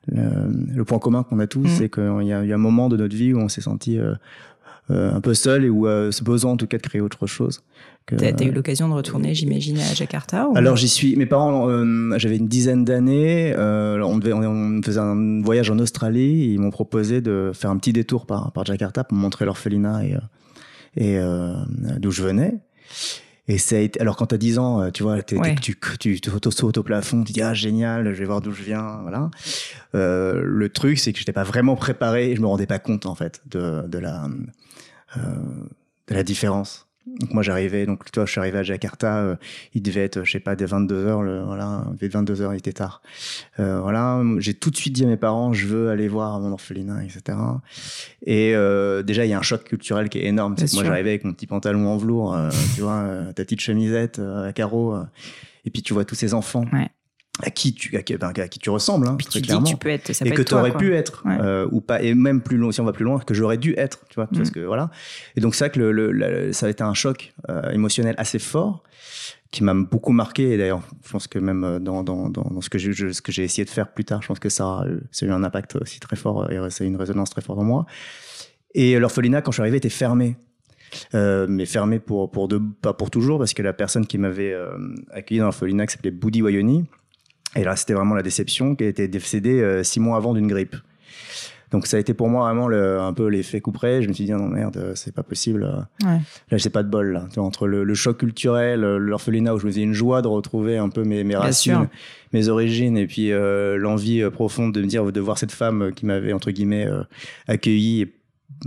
le, 0.06 0.84
point 0.84 0.98
commun 0.98 1.22
qu'on 1.22 1.38
a 1.38 1.46
tous, 1.46 1.64
mm. 1.64 1.76
c'est 1.78 1.88
qu'il 1.88 2.26
y, 2.26 2.32
a, 2.32 2.38
a 2.38 2.54
un 2.54 2.58
moment 2.58 2.88
de 2.88 2.96
notre 2.96 3.14
vie 3.14 3.32
où 3.32 3.38
on 3.38 3.48
s'est 3.48 3.60
senti 3.60 3.98
euh, 3.98 4.14
euh, 4.90 5.14
un 5.14 5.20
peu 5.20 5.34
seul 5.34 5.64
et 5.64 5.70
où 5.70 5.86
ce 5.86 6.22
besoin, 6.22 6.52
en 6.52 6.56
tout 6.56 6.66
cas, 6.66 6.78
de 6.78 6.82
créer 6.82 7.00
autre 7.00 7.26
chose. 7.26 7.62
Tu 8.06 8.16
as, 8.24 8.42
eu 8.42 8.50
l'occasion 8.50 8.88
de 8.88 8.94
retourner, 8.94 9.34
j'imagine, 9.34 9.78
à 9.78 9.94
Jakarta 9.94 10.48
Alors 10.54 10.76
j'y 10.76 10.88
suis. 10.88 11.16
Mes 11.16 11.26
parents, 11.26 11.68
j'avais 12.18 12.36
une 12.36 12.48
dizaine 12.48 12.84
d'années. 12.84 13.54
on, 13.56 14.18
devait, 14.18 14.32
on, 14.32 14.80
faisait 14.82 15.00
un 15.00 15.40
voyage 15.42 15.70
en 15.70 15.78
Australie. 15.78 16.44
Et 16.44 16.52
ils 16.54 16.60
m'ont 16.60 16.70
proposé 16.70 17.20
de 17.20 17.52
faire 17.54 17.70
un 17.70 17.76
petit 17.76 17.92
détour 17.92 18.26
par, 18.26 18.52
par 18.52 18.64
Jakarta 18.64 19.04
pour 19.04 19.16
montrer 19.16 19.44
l'orphelinat 19.44 20.04
et, 20.04 20.16
et 20.96 21.20
d'où 21.98 22.10
je 22.10 22.22
venais. 22.22 22.60
Et 23.48 23.58
ça 23.58 23.76
a 23.76 23.78
été, 23.80 24.00
alors 24.00 24.16
quand 24.16 24.26
t'as 24.26 24.36
10 24.36 24.58
ans, 24.58 24.82
euh, 24.82 24.90
tu 24.90 25.02
vois, 25.02 25.20
tu, 25.22 25.36
tu 25.98 26.20
te 26.20 26.50
sautes 26.50 26.78
au 26.78 26.82
plafond, 26.82 27.24
tu 27.24 27.32
dis 27.32 27.42
ah 27.42 27.54
génial, 27.54 28.14
je 28.14 28.18
vais 28.20 28.24
voir 28.24 28.40
d'où 28.40 28.52
je 28.52 28.62
viens, 28.62 29.00
voilà. 29.02 29.30
Euh, 29.96 30.42
le 30.44 30.68
truc, 30.68 30.98
c'est 30.98 31.12
que 31.12 31.18
j'étais 31.18 31.32
pas 31.32 31.42
vraiment 31.42 31.74
préparé, 31.74 32.36
je 32.36 32.40
me 32.40 32.46
rendais 32.46 32.66
pas 32.66 32.78
compte 32.78 33.04
en 33.04 33.16
fait 33.16 33.42
de, 33.46 33.82
de 33.88 33.98
la 33.98 34.28
euh, 35.16 35.20
de 36.08 36.14
la 36.14 36.22
différence. 36.22 36.86
Donc 37.06 37.34
moi 37.34 37.42
j'arrivais, 37.42 37.84
donc 37.84 38.10
toi 38.12 38.26
je 38.26 38.30
suis 38.30 38.40
arrivé 38.40 38.58
à 38.58 38.62
Jakarta, 38.62 39.18
euh, 39.18 39.36
il 39.74 39.82
devait 39.82 40.04
être, 40.04 40.22
je 40.24 40.30
sais 40.30 40.40
pas, 40.40 40.54
des 40.54 40.66
22 40.66 41.06
heures, 41.06 41.22
le, 41.22 41.42
voilà, 41.42 41.84
il 41.88 41.94
devait 41.94 42.06
être 42.06 42.12
22 42.12 42.42
heures, 42.42 42.54
il 42.54 42.58
était 42.58 42.72
tard. 42.72 43.02
Euh, 43.58 43.80
voilà, 43.80 44.22
j'ai 44.38 44.54
tout 44.54 44.70
de 44.70 44.76
suite 44.76 44.92
dit 44.92 45.04
à 45.04 45.08
mes 45.08 45.16
parents, 45.16 45.52
je 45.52 45.66
veux 45.66 45.90
aller 45.90 46.06
voir 46.06 46.38
mon 46.38 46.52
orphelinat, 46.52 47.04
etc. 47.04 47.38
Et 48.24 48.54
euh, 48.54 49.02
déjà 49.02 49.24
il 49.24 49.30
y 49.30 49.34
a 49.34 49.38
un 49.38 49.42
choc 49.42 49.64
culturel 49.64 50.08
qui 50.08 50.18
est 50.18 50.26
énorme. 50.26 50.54
C'est 50.56 50.66
que 50.70 50.74
moi 50.74 50.84
j'arrivais 50.84 51.10
avec 51.10 51.24
mon 51.24 51.32
petit 51.32 51.46
pantalon 51.46 51.88
en 51.88 51.96
velours, 51.96 52.36
tu 52.74 52.82
vois, 52.82 53.04
ta 53.34 53.44
petite 53.44 53.60
chemisette 53.60 54.18
à 54.18 54.52
carreaux, 54.52 54.96
et 55.64 55.70
puis 55.70 55.82
tu 55.82 55.94
vois 55.94 56.04
tous 56.04 56.14
ces 56.14 56.34
enfants. 56.34 56.64
Ouais 56.72 56.88
à 57.40 57.50
qui 57.50 57.74
tu 57.74 57.96
à 57.96 58.02
qui, 58.02 58.14
ben, 58.16 58.28
à 58.28 58.48
qui 58.48 58.58
tu 58.58 58.68
ressembles 58.68 59.08
hein, 59.08 59.16
très 59.16 59.40
clairement. 59.40 59.64
tu 59.64 59.76
peux 59.76 59.88
être 59.88 60.12
ça 60.12 60.24
et 60.26 60.30
que 60.30 60.42
tu 60.42 60.54
aurais 60.54 60.76
pu 60.76 60.94
être 60.94 61.24
euh, 61.26 61.66
ou 61.70 61.80
pas. 61.80 62.02
Et 62.02 62.14
même 62.14 62.42
plus 62.42 62.58
loin 62.58 62.72
si 62.72 62.80
on 62.80 62.84
va 62.84 62.92
plus 62.92 63.04
loin 63.04 63.18
que 63.20 63.32
j'aurais 63.32 63.56
dû 63.56 63.74
être 63.78 64.00
tu 64.10 64.16
vois 64.16 64.26
parce 64.26 64.50
mm. 64.50 64.52
que 64.52 64.60
voilà. 64.60 64.90
Et 65.36 65.40
donc 65.40 65.54
ça 65.54 65.70
que 65.70 65.80
le, 65.80 66.12
le, 66.12 66.52
ça 66.52 66.66
a 66.66 66.68
été 66.68 66.82
un 66.82 66.94
choc 66.94 67.32
euh, 67.48 67.70
émotionnel 67.70 68.14
assez 68.18 68.38
fort 68.38 68.82
qui 69.50 69.64
m'a 69.64 69.72
beaucoup 69.74 70.12
marqué. 70.12 70.52
Et 70.52 70.58
d'ailleurs 70.58 70.82
je 71.04 71.10
pense 71.10 71.26
que 71.26 71.38
même 71.38 71.64
euh, 71.64 71.78
dans, 71.78 72.02
dans, 72.02 72.28
dans, 72.28 72.60
ce 72.60 72.68
que 72.68 72.78
j'ai 72.78 72.92
ce 72.92 73.22
que 73.22 73.32
j'ai 73.32 73.44
essayé 73.44 73.64
de 73.64 73.70
faire 73.70 73.92
plus 73.92 74.04
tard 74.04 74.20
je 74.20 74.28
pense 74.28 74.38
que 74.38 74.50
ça 74.50 74.64
a, 74.64 74.84
ça 75.10 75.24
a 75.24 75.28
eu 75.30 75.32
un 75.32 75.42
impact 75.42 75.76
aussi 75.76 76.00
très 76.00 76.16
fort 76.16 76.50
et 76.50 76.70
ça 76.70 76.84
a 76.84 76.86
eu 76.86 76.90
une 76.90 76.96
résonance 76.96 77.30
très 77.30 77.40
forte 77.40 77.58
en 77.58 77.64
moi. 77.64 77.86
Et 78.74 78.98
l'orphelinat 78.98 79.40
quand 79.40 79.52
je 79.52 79.56
suis 79.56 79.62
arrivé 79.62 79.78
était 79.78 79.88
fermé. 79.88 80.36
Euh, 81.14 81.46
mais 81.48 81.64
fermé 81.64 81.98
pour 81.98 82.30
pour 82.30 82.48
de 82.48 82.60
pas 82.82 82.92
pour 82.92 83.10
toujours 83.10 83.38
parce 83.38 83.54
que 83.54 83.62
la 83.62 83.72
personne 83.72 84.06
qui 84.06 84.18
m'avait 84.18 84.52
euh, 84.52 84.76
accueilli 85.10 85.38
dans 85.38 85.46
l'orphelinat 85.46 85.86
qui 85.86 85.94
s'appelait 85.94 86.10
Boudi 86.10 86.42
Wayoni 86.42 86.84
et 87.56 87.64
là, 87.64 87.76
c'était 87.76 87.94
vraiment 87.94 88.14
la 88.14 88.22
déception 88.22 88.74
qui 88.74 88.84
été 88.84 89.08
décédée 89.08 89.60
euh, 89.60 89.82
six 89.82 90.00
mois 90.00 90.16
avant 90.16 90.34
d'une 90.34 90.48
grippe. 90.48 90.76
Donc 91.72 91.86
ça 91.86 91.96
a 91.96 92.00
été 92.00 92.12
pour 92.12 92.28
moi 92.28 92.44
vraiment 92.44 92.68
le, 92.68 93.00
un 93.00 93.12
peu 93.14 93.28
l'effet 93.28 93.60
couperet. 93.60 94.02
Je 94.02 94.08
me 94.08 94.12
suis 94.12 94.26
dit 94.26 94.32
non 94.32 94.46
merde, 94.46 94.92
c'est 94.94 95.14
pas 95.14 95.22
possible. 95.22 95.64
Ouais. 96.04 96.18
Là, 96.50 96.58
j'ai 96.58 96.68
pas 96.68 96.82
de 96.82 96.88
bol 96.88 97.12
là. 97.12 97.28
entre 97.38 97.66
le, 97.66 97.82
le 97.82 97.94
choc 97.94 98.18
culturel, 98.18 98.84
euh, 98.84 98.98
l'orphelinat 98.98 99.54
où 99.54 99.58
je 99.58 99.66
me 99.66 99.70
faisais 99.70 99.82
une 99.82 99.94
joie 99.94 100.20
de 100.20 100.28
retrouver 100.28 100.76
un 100.76 100.90
peu 100.90 101.02
mes, 101.02 101.24
mes 101.24 101.34
racines, 101.34 101.88
mes 102.34 102.48
origines, 102.48 102.98
et 102.98 103.06
puis 103.06 103.32
euh, 103.32 103.78
l'envie 103.78 104.22
profonde 104.30 104.74
de 104.74 104.82
me 104.82 104.86
dire 104.86 105.10
de 105.10 105.20
voir 105.20 105.38
cette 105.38 105.52
femme 105.52 105.92
qui 105.94 106.04
m'avait 106.04 106.34
entre 106.34 106.50
guillemets 106.50 106.86
euh, 106.86 107.02
accueilli 107.48 108.12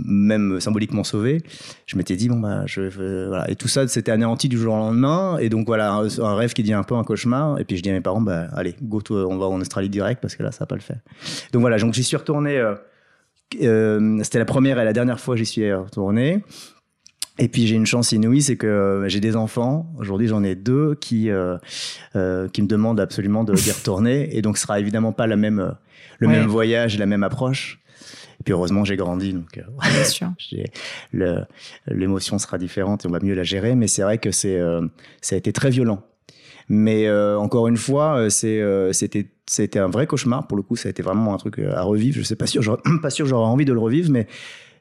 même 0.04 0.60
symboliquement 0.60 1.04
sauvé, 1.04 1.42
je 1.86 1.96
m'étais 1.96 2.16
dit 2.16 2.28
bon 2.28 2.38
bah 2.38 2.62
je 2.66 3.26
voilà 3.28 3.50
et 3.50 3.56
tout 3.56 3.68
ça 3.68 3.88
c'était 3.88 4.12
anéanti 4.12 4.48
du 4.48 4.58
jour 4.58 4.74
au 4.74 4.78
lendemain 4.78 5.38
et 5.38 5.48
donc 5.48 5.66
voilà 5.66 5.92
un, 5.94 6.34
rêve 6.34 6.52
qui 6.52 6.62
dit 6.62 6.72
un 6.72 6.82
peu 6.82 6.94
un 6.94 7.04
cauchemar 7.04 7.58
et 7.58 7.64
puis 7.64 7.76
je 7.76 7.82
dis 7.82 7.90
à 7.90 7.92
mes 7.92 8.00
parents 8.00 8.20
bah 8.20 8.48
allez 8.54 8.74
go 8.82 9.02
on 9.10 9.36
va 9.38 9.46
en 9.46 9.60
Australie 9.60 9.88
direct 9.88 10.20
parce 10.20 10.36
que 10.36 10.42
là 10.42 10.52
ça 10.52 10.60
va 10.60 10.66
pas 10.66 10.76
le 10.76 10.80
faire. 10.80 11.00
Donc 11.52 11.60
voilà 11.60 11.78
donc 11.78 11.94
j'y 11.94 12.04
suis 12.04 12.16
retourné 12.16 12.56
euh, 12.58 12.74
euh, 13.62 14.20
c'était 14.22 14.38
la 14.38 14.44
première 14.44 14.78
et 14.78 14.84
la 14.84 14.92
dernière 14.92 15.20
fois 15.20 15.36
j'y 15.36 15.46
suis 15.46 15.72
retourné. 15.72 16.42
Et 17.38 17.48
puis 17.48 17.66
j'ai 17.66 17.74
une 17.74 17.86
chance 17.86 18.12
inouïe, 18.12 18.40
c'est 18.40 18.56
que 18.56 18.66
euh, 18.66 19.08
j'ai 19.08 19.20
des 19.20 19.36
enfants. 19.36 19.92
Aujourd'hui, 19.98 20.26
j'en 20.26 20.42
ai 20.42 20.54
deux 20.54 20.94
qui 20.94 21.30
euh, 21.30 21.58
euh, 22.14 22.48
qui 22.48 22.62
me 22.62 22.66
demandent 22.66 23.00
absolument 23.00 23.44
de 23.44 23.54
d'y 23.54 23.72
retourner. 23.72 24.34
Et 24.36 24.42
donc, 24.42 24.56
ce 24.56 24.62
sera 24.62 24.80
évidemment 24.80 25.12
pas 25.12 25.26
la 25.26 25.36
même 25.36 25.74
le 26.18 26.28
même 26.28 26.46
voyage 26.46 26.94
et 26.94 26.98
la 26.98 27.06
même 27.06 27.22
approche. 27.22 27.80
Et 28.46 28.50
puis 28.50 28.52
heureusement, 28.52 28.84
j'ai 28.84 28.94
grandi, 28.94 29.32
donc 29.32 29.60
euh, 31.14 31.40
l'émotion 31.88 32.38
sera 32.38 32.58
différente 32.58 33.04
et 33.04 33.08
on 33.08 33.10
va 33.10 33.18
mieux 33.20 33.34
la 33.34 33.42
gérer. 33.42 33.74
Mais 33.74 33.88
c'est 33.88 34.02
vrai 34.02 34.18
que 34.18 34.30
c'est 34.30 34.56
euh, 34.56 34.86
ça 35.20 35.34
a 35.34 35.38
été 35.38 35.52
très 35.52 35.70
violent. 35.70 36.04
Mais 36.68 37.08
euh, 37.08 37.36
encore 37.40 37.66
une 37.66 37.76
fois, 37.76 38.30
c'est 38.30 38.62
c'était 38.92 39.32
c'était 39.46 39.80
un 39.80 39.88
vrai 39.88 40.06
cauchemar 40.06 40.46
pour 40.46 40.56
le 40.56 40.62
coup. 40.62 40.76
Ça 40.76 40.86
a 40.88 40.90
été 40.90 41.02
vraiment 41.02 41.34
un 41.34 41.38
truc 41.38 41.58
à 41.58 41.82
revivre. 41.82 42.16
Je 42.16 42.22
sais 42.22 42.36
pas 42.36 42.46
sûr, 42.46 42.80
pas 43.02 43.10
sûr 43.10 43.26
j'aurais 43.26 43.48
envie 43.48 43.64
de 43.64 43.72
le 43.72 43.80
revivre, 43.80 44.12
mais 44.12 44.28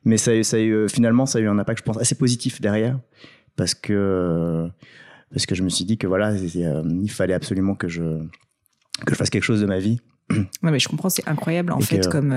mais 0.03 0.17
ça, 0.17 0.43
ça 0.43 0.57
a 0.57 0.59
eu, 0.59 0.87
finalement 0.87 1.25
ça 1.25 1.39
a 1.39 1.41
eu 1.41 1.47
un 1.47 1.57
impact, 1.57 1.79
je 1.79 1.85
pense, 1.85 1.97
assez 1.97 2.13
positif 2.13 2.61
derrière 2.61 2.99
parce 3.55 3.73
que 3.73 4.69
parce 5.31 5.47
que 5.47 5.55
je 5.55 5.63
me 5.63 5.69
suis 5.69 5.85
dit 5.85 5.97
que 5.97 6.05
voilà, 6.05 6.35
il 6.35 7.09
fallait 7.09 7.33
absolument 7.33 7.73
que 7.73 7.87
je 7.87 8.03
que 9.07 9.09
je 9.09 9.15
fasse 9.15 9.31
quelque 9.31 9.41
chose 9.41 9.61
de 9.61 9.65
ma 9.65 9.79
vie. 9.79 9.99
Non 10.61 10.69
mais 10.69 10.77
je 10.77 10.87
comprends, 10.87 11.09
c'est 11.09 11.27
incroyable 11.27 11.71
en 11.71 11.79
fait 11.79 12.07
comme 12.07 12.31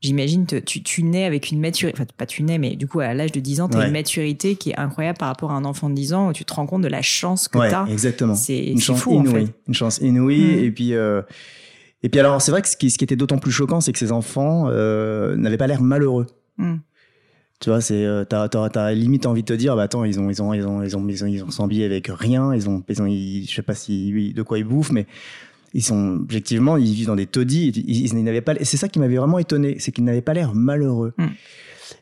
J'imagine, 0.00 0.46
tu, 0.46 0.82
tu 0.84 1.02
nais 1.02 1.24
avec 1.24 1.50
une 1.50 1.58
maturité, 1.58 1.98
enfin 2.00 2.06
pas 2.16 2.26
tu 2.26 2.44
nais, 2.44 2.58
mais 2.58 2.76
du 2.76 2.86
coup 2.86 3.00
à 3.00 3.14
l'âge 3.14 3.32
de 3.32 3.40
10 3.40 3.62
ans, 3.62 3.68
tu 3.68 3.76
as 3.78 3.86
une 3.86 3.92
maturité 3.92 4.54
qui 4.54 4.70
est 4.70 4.78
incroyable 4.78 5.18
par 5.18 5.26
rapport 5.26 5.50
à 5.50 5.54
un 5.54 5.64
enfant 5.64 5.90
de 5.90 5.94
10 5.96 6.12
ans 6.12 6.28
où 6.28 6.32
tu 6.32 6.44
te 6.44 6.54
rends 6.54 6.66
compte 6.66 6.82
de 6.82 6.88
la 6.88 7.02
chance 7.02 7.48
que 7.48 7.58
tu 7.58 7.74
as. 7.74 7.84
exactement. 7.90 8.36
C'est 8.36 8.64
une 8.64 8.80
chance 8.80 9.00
fou, 9.00 9.14
inouïe. 9.14 9.28
En 9.28 9.46
fait. 9.46 9.54
Une 9.66 9.74
chance 9.74 9.98
inouïe. 9.98 10.40
Mm. 10.40 10.64
Et 10.64 10.70
puis, 10.70 10.94
euh, 10.94 11.22
et 12.04 12.08
puis 12.08 12.20
alors 12.20 12.40
c'est 12.40 12.52
vrai 12.52 12.62
que 12.62 12.68
ce 12.68 12.76
qui, 12.76 12.90
ce 12.90 12.98
qui 12.98 13.02
était 13.02 13.16
d'autant 13.16 13.38
plus 13.38 13.50
choquant, 13.50 13.80
c'est 13.80 13.92
que 13.92 13.98
ces 13.98 14.12
enfants 14.12 14.68
euh, 14.68 15.34
n'avaient 15.36 15.56
pas 15.56 15.66
l'air 15.66 15.82
malheureux. 15.82 16.26
Mm. 16.58 16.76
Tu 17.58 17.70
vois, 17.70 17.80
c'est 17.80 18.04
euh, 18.04 18.24
t'as, 18.24 18.48
t'as, 18.48 18.92
limite 18.92 19.26
envie 19.26 19.42
de 19.42 19.48
te 19.48 19.58
dire, 19.58 19.74
bah 19.74 19.82
attends, 19.82 20.04
ils 20.04 20.20
ont 20.20 20.30
ils 20.30 20.40
ont 20.40 20.54
ils 20.54 20.64
ont 20.64 20.80
ils 20.84 20.96
ont 20.96 21.08
ils 21.08 21.24
ont, 21.24 21.26
ils 21.26 21.42
ont, 21.60 21.68
ils 21.68 21.82
avec 21.82 22.06
rien, 22.06 22.54
ils 22.54 22.68
ont 22.68 22.84
ils 22.88 23.02
ont 23.02 23.08
je 23.08 23.52
sais 23.52 23.62
pas 23.62 23.74
si 23.74 24.32
de 24.32 24.42
quoi 24.42 24.58
ils 24.58 24.64
bouffent, 24.64 24.92
mais 24.92 25.08
ils 25.74 25.82
sont 25.82 26.18
objectivement, 26.20 26.76
ils 26.76 26.92
vivent 26.92 27.08
dans 27.08 27.16
des 27.16 27.26
taudis. 27.26 27.68
Ils, 27.68 28.22
n'avaient 28.22 28.40
pas. 28.40 28.54
C'est 28.62 28.76
ça 28.76 28.88
qui 28.88 28.98
m'avait 28.98 29.16
vraiment 29.16 29.38
étonné, 29.38 29.76
c'est 29.78 29.92
qu'ils 29.92 30.04
n'avaient 30.04 30.22
pas 30.22 30.34
l'air 30.34 30.54
malheureux. 30.54 31.12
Hmm. 31.18 31.28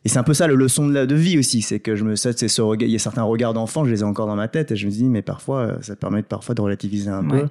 Et 0.05 0.09
c'est 0.09 0.19
un 0.19 0.25
peu 0.25 0.35
ça 0.35 0.47
le 0.47 0.55
leçon 0.55 0.87
de, 0.89 0.93
la, 0.93 1.07
de 1.07 1.15
vie 1.15 1.39
aussi, 1.39 1.63
c'est 1.63 1.81
que 1.81 1.97
je 1.97 2.05
me, 2.05 2.17
c'est 2.17 2.49
ce 2.49 2.77
il 2.81 2.91
y 2.91 2.97
a 2.97 2.99
certains 2.99 3.23
regards 3.23 3.55
d'enfant, 3.55 3.85
je 3.85 3.91
les 3.91 4.01
ai 4.01 4.05
encore 4.05 4.27
dans 4.27 4.37
ma 4.37 4.49
tête 4.49 4.73
et 4.73 4.77
je 4.77 4.87
me 4.87 4.91
dis 4.91 5.05
mais 5.05 5.23
parfois 5.23 5.61
euh, 5.61 5.77
ça 5.81 5.97
permet 5.97 6.23
parfois 6.23 6.55
de 6.55 6.61
relativiser 6.61 7.11
un 7.11 7.25
peu 7.25 7.49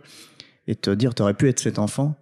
et 0.68 0.74
de 0.74 0.80
te 0.80 0.90
dire 0.90 1.16
t'aurais 1.16 1.34
pu 1.34 1.48
être 1.48 1.60
cet 1.60 1.80
enfant, 1.80 2.16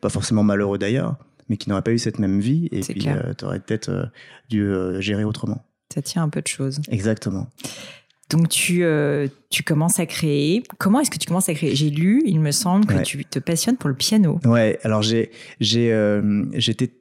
pas 0.00 0.08
forcément 0.08 0.42
malheureux 0.42 0.78
d'ailleurs, 0.78 1.16
mais 1.48 1.56
qui 1.56 1.68
n'aurait 1.68 1.82
pas 1.82 1.92
eu 1.92 1.98
cette 1.98 2.18
même 2.18 2.40
vie 2.40 2.68
et 2.70 2.80
puis 2.80 3.08
euh, 3.08 3.34
t'aurais 3.34 3.60
peut-être 3.60 3.88
euh, 3.88 4.04
dû 4.48 4.72
gérer 5.00 5.24
autrement. 5.24 5.64
Ça 5.92 6.02
tient 6.02 6.22
un 6.22 6.28
peu 6.28 6.40
de 6.40 6.46
choses. 6.46 6.80
Exactement. 6.88 7.48
Donc 8.30 8.48
tu, 8.48 8.84
euh, 8.84 9.26
tu 9.50 9.62
commences 9.62 9.98
à 9.98 10.06
créer. 10.06 10.62
Comment 10.78 11.00
est-ce 11.00 11.10
que 11.10 11.18
tu 11.18 11.26
commences 11.26 11.48
à 11.48 11.54
créer? 11.54 11.74
J'ai 11.74 11.90
lu, 11.90 12.22
il 12.24 12.40
me 12.40 12.52
semble, 12.52 12.86
que 12.86 13.02
tu 13.02 13.24
te 13.24 13.38
passionnes 13.38 13.76
pour 13.76 13.88
le 13.88 13.96
piano. 13.96 14.38
Ouais, 14.44 14.78
alors 14.82 15.02
j'ai 15.02 15.30
j'ai 15.60 15.92
euh, 15.92 16.44
j'étais 16.54 16.92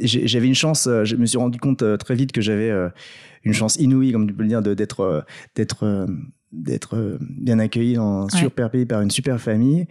j'avais 0.00 0.46
une 0.46 0.54
chance, 0.54 0.86
euh, 0.86 1.04
je 1.04 1.16
me 1.16 1.26
suis 1.26 1.38
rendu 1.38 1.58
compte 1.58 1.84
très 1.98 2.14
vite 2.14 2.32
que 2.32 2.40
j'avais 2.40 2.72
une 3.44 3.52
chance 3.52 3.76
inouïe, 3.76 4.12
comme 4.12 4.26
tu 4.26 4.34
peux 4.34 4.42
le 4.42 4.48
dire, 4.48 4.62
d'être 4.62 5.24
d'être 5.54 6.06
d'être 6.50 7.18
bien 7.20 7.58
accueilli 7.58 7.94
dans 7.94 8.24
un 8.24 8.28
super 8.28 8.70
pays 8.70 8.86
par 8.86 9.02
une 9.02 9.10
super 9.10 9.40
famille. 9.40 9.86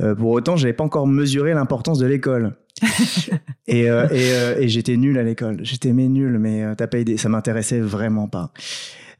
Euh, 0.00 0.14
pour 0.14 0.30
autant, 0.30 0.56
j'avais 0.56 0.74
pas 0.74 0.84
encore 0.84 1.06
mesuré 1.06 1.54
l'importance 1.54 1.98
de 1.98 2.06
l'école. 2.06 2.56
et, 3.66 3.88
euh, 3.90 4.06
et, 4.10 4.64
et 4.64 4.68
j'étais 4.68 4.96
nul 4.96 5.16
à 5.18 5.22
l'école. 5.22 5.60
J'étais 5.62 5.92
mais 5.92 6.08
nul, 6.08 6.38
mais 6.38 6.64
t'as 6.76 6.86
pas 6.86 6.98
idée. 6.98 7.16
Ça 7.16 7.28
m'intéressait 7.28 7.80
vraiment 7.80 8.28
pas. 8.28 8.52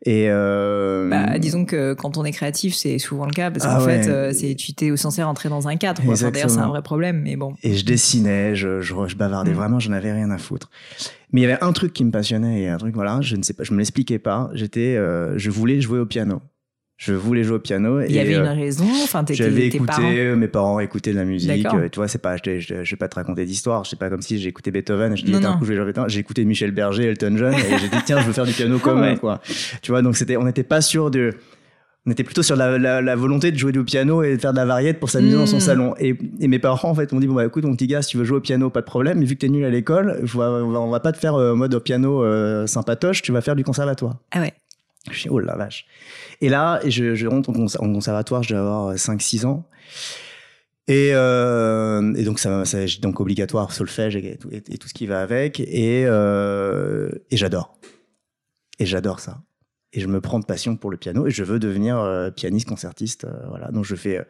Et 0.05 0.27
euh... 0.29 1.09
bah, 1.09 1.39
disons 1.39 1.65
que 1.65 1.95
quand 1.95 2.17
on 2.17 2.25
est 2.25 2.33
créatif, 2.33 2.75
c'est 2.75 2.99
souvent 2.99 3.25
le 3.25 3.33
cas 3.33 3.51
parce 3.51 3.65
qu'en 3.65 3.77
ah 3.77 3.81
fait, 3.81 4.33
c'est 4.33 4.55
tu 4.55 4.75
t'es 4.75 4.97
censé 4.97 5.23
rentrer 5.23 5.49
dans 5.49 5.69
un 5.69 5.77
cadre. 5.77 6.03
D'ailleurs, 6.03 6.51
c'est 6.51 6.59
un 6.59 6.69
vrai 6.69 6.83
problème, 6.83 7.21
mais 7.23 7.37
bon. 7.37 7.55
Et 7.63 7.75
je 7.77 7.85
dessinais, 7.85 8.55
je, 8.57 8.81
je, 8.81 8.95
je 9.07 9.17
bavardais 9.17 9.53
mm. 9.53 9.55
vraiment, 9.55 9.79
je 9.79 9.91
n'avais 9.91 10.13
rien 10.13 10.31
à 10.31 10.39
foutre. 10.39 10.71
Mais 11.33 11.41
il 11.41 11.45
y 11.45 11.47
avait 11.47 11.63
un 11.63 11.73
truc 11.73 11.93
qui 11.93 12.05
me 12.05 12.11
passionnait 12.11 12.63
et 12.63 12.69
un 12.69 12.77
truc 12.77 12.95
voilà, 12.95 13.21
je 13.23 13.37
ne 13.37 13.43
sais 13.43 13.55
pas, 13.55 13.63
je 13.63 13.73
me 13.73 13.79
l'expliquais 13.79 14.19
pas. 14.19 14.51
J'étais, 14.55 14.97
je 14.97 15.51
voulais 15.51 15.81
jouer 15.81 15.99
au 15.99 16.07
piano 16.07 16.43
je 17.05 17.15
voulais 17.15 17.43
jouer 17.43 17.57
au 17.57 17.59
piano. 17.59 18.01
Il 18.01 18.13
y 18.13 18.21
avait 18.21 18.35
une 18.35 18.43
euh, 18.43 18.53
raison. 18.53 18.87
Enfin, 19.03 19.25
j'avais 19.29 19.67
écouté, 19.67 19.87
parents... 19.87 20.37
mes 20.37 20.47
parents 20.47 20.79
écoutaient 20.79 21.11
de 21.11 21.17
la 21.17 21.25
musique. 21.25 21.67
Euh, 21.67 21.89
tu 21.89 21.97
vois, 21.97 22.07
c'est 22.07 22.23
pas, 22.23 22.37
je, 22.37 22.61
je, 22.61 22.75
vais 22.75 22.97
pas 22.97 23.09
te 23.09 23.17
raconter 23.17 23.45
d'histoire. 23.45 23.83
Je 23.83 23.91
sais 23.91 23.97
pas 23.97 24.09
comme 24.09 24.23
si 24.23 24.39
j'ai 24.39 24.51
écouté 24.51 24.71
Beethoven. 24.71 25.17
Je 25.17 25.25
dis, 25.25 25.35
un 25.35 25.59
coup, 25.59 25.65
je 25.65 25.73
vais 25.73 25.93
J'ai 26.07 26.21
écouté 26.21 26.45
Michel 26.45 26.71
Berger, 26.71 27.07
Elton 27.07 27.35
John, 27.37 27.55
et 27.55 27.79
j'ai 27.81 27.89
dit, 27.89 27.97
tiens, 28.07 28.21
je 28.21 28.27
veux 28.27 28.33
faire 28.33 28.47
du 28.47 28.53
piano 28.53 28.79
comme 28.79 29.03
eux, 29.15 29.17
quoi. 29.17 29.41
Tu 29.83 29.91
vois, 29.91 30.01
donc 30.01 30.17
c'était, 30.17 30.37
on 30.37 30.45
n'était 30.45 30.63
pas 30.63 30.81
sûr 30.81 31.11
de, 31.11 31.33
on 32.07 32.13
était 32.13 32.23
plutôt 32.23 32.45
sur 32.45 32.55
la, 32.55 32.79
la, 32.79 33.17
volonté 33.17 33.51
de 33.51 33.59
jouer 33.59 33.73
du 33.73 33.83
piano 33.83 34.23
et 34.23 34.37
de 34.37 34.41
faire 34.41 34.53
de 34.53 34.59
la 34.59 34.65
variette 34.65 35.01
pour 35.01 35.11
s'amuser 35.11 35.35
dans 35.35 35.47
son 35.47 35.57
hmm. 35.57 35.61
salon. 35.61 35.95
Et, 35.99 36.17
et, 36.39 36.47
mes 36.47 36.61
parents, 36.61 36.89
en 36.89 36.95
fait, 36.95 37.11
m'ont 37.11 37.19
dit, 37.19 37.27
bon, 37.27 37.35
bah, 37.35 37.47
écoute, 37.47 37.65
mon 37.65 37.75
petit 37.75 37.89
gars, 37.89 38.03
si 38.03 38.11
tu 38.11 38.17
veux 38.17 38.25
jouer 38.25 38.37
au 38.37 38.41
piano, 38.41 38.71
pas 38.71 38.81
de 38.81 38.87
problème, 38.87 39.19
mais 39.19 39.25
vu 39.25 39.35
que 39.35 39.41
t'es 39.41 39.49
nul 39.49 39.65
à 39.65 39.71
l'école, 39.71 40.21
on 40.23 40.39
va, 40.39 40.51
on 40.51 40.91
va 40.91 41.01
pas 41.01 41.11
te 41.11 41.19
faire 41.19 41.35
euh, 41.35 41.57
mode 41.57 41.75
au 41.75 41.81
piano 41.81 42.25
sympatoche, 42.69 43.23
tu 43.23 43.33
vas 43.33 43.41
faire 43.41 43.57
du 43.57 43.65
conservatoire. 43.65 44.19
Ah 44.31 44.41
ouais. 44.41 44.53
Je 45.11 45.19
suis, 45.19 45.29
oh 45.31 45.41
la 45.41 45.57
vache. 45.57 45.85
Et 46.43 46.49
là, 46.49 46.81
je, 46.85 47.27
rentre 47.29 47.51
en 47.51 47.93
conservatoire, 47.93 48.43
je 48.43 48.49
dois 48.49 48.59
avoir 48.59 48.95
5-6 48.97 49.47
ans. 49.47 49.65
Et, 50.89 51.11
euh, 51.13 52.13
et, 52.15 52.25
donc, 52.25 52.41
ça, 52.41 52.65
ça 52.65 52.79
donc 53.01 53.21
obligatoire 53.21 53.73
solfège 53.73 54.17
et, 54.17 54.39
tout 54.39 54.89
ce 54.89 54.93
qui 54.93 55.07
va 55.07 55.23
avec. 55.23 55.61
Et, 55.61 56.05
euh, 56.05 57.11
et 57.31 57.37
j'adore. 57.37 57.79
Et 58.81 58.87
j'adore 58.87 59.21
ça. 59.21 59.41
Et 59.93 60.01
je 60.01 60.09
me 60.09 60.21
prends 60.21 60.41
de 60.41 60.45
passion 60.45 60.77
pour 60.77 60.91
le 60.91 60.97
piano 60.97 61.29
et 61.29 61.31
je 61.31 61.45
veux 61.45 61.61
devenir 61.61 61.99
euh, 61.99 62.33
pianiste 62.33 62.69
concertiste. 62.69 63.25
Euh, 63.25 63.47
voilà. 63.49 63.71
Donc, 63.71 63.85
je 63.85 63.95
fais 63.95 64.19
euh, 64.19 64.25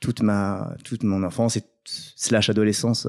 toute 0.00 0.22
ma 0.22 0.74
toute 0.82 1.02
mon 1.02 1.22
enfance 1.24 1.58
et 1.58 1.62
slash 1.84 2.48
adolescence 2.48 3.06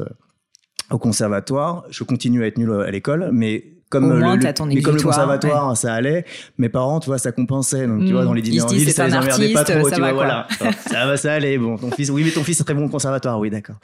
au 0.92 1.00
conservatoire. 1.00 1.86
Je 1.89 2.04
continue 2.04 2.44
à 2.44 2.48
être 2.48 2.58
nul 2.58 2.74
à 2.82 2.92
l'école, 2.92 3.30
mais 3.32 3.75
comme 3.89 4.12
le, 4.12 4.54
ton 4.54 4.65
mais 4.65 4.82
comme 4.82 4.96
le 4.96 5.01
conservatoire 5.01 5.77
ça 5.77 5.94
allait 5.94 6.25
mes 6.58 6.70
parents 6.70 7.00
tu 7.00 7.08
vois 7.08 7.18
ça 7.18 7.32
compensait 7.32 7.88
donc 7.88 8.06
tu 8.06 8.13
vois 8.13 8.24
dans 8.24 8.34
les 8.34 8.42
dîners 8.42 8.62
en 8.62 8.68
ville 8.68 8.92
ça 8.92 9.08
les 9.08 9.15
emmerdait 9.15 9.54
pas 9.54 9.63
trop 9.63 9.89
tu 9.89 10.00
vois 10.00 10.12
voilà. 10.12 10.48
ça 10.88 11.06
va 11.06 11.18
ça 11.18 11.34
allait 11.34 11.58
bon 11.58 11.77
ton 11.77 11.92
fils 11.92 12.10
oui 12.10 12.24
mais 12.25 12.32
ton 12.32 12.44
fils 12.44 12.60
est 12.60 12.63
très 12.63 12.74
bon 12.74 12.86
au 12.86 12.89
conservatoire 12.89 13.39
oui 13.39 13.50
d'accord. 13.50 13.75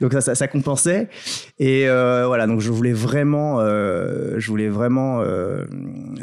Donc 0.00 0.12
ça, 0.12 0.20
ça, 0.20 0.34
ça 0.34 0.48
compensait. 0.48 1.08
Et 1.58 1.88
euh, 1.88 2.26
voilà 2.26 2.46
donc 2.46 2.60
je 2.60 2.70
voulais 2.70 2.92
vraiment 2.92 3.60
euh, 3.60 4.34
je 4.38 4.48
voulais 4.48 4.68
vraiment 4.68 5.20
euh, 5.20 5.64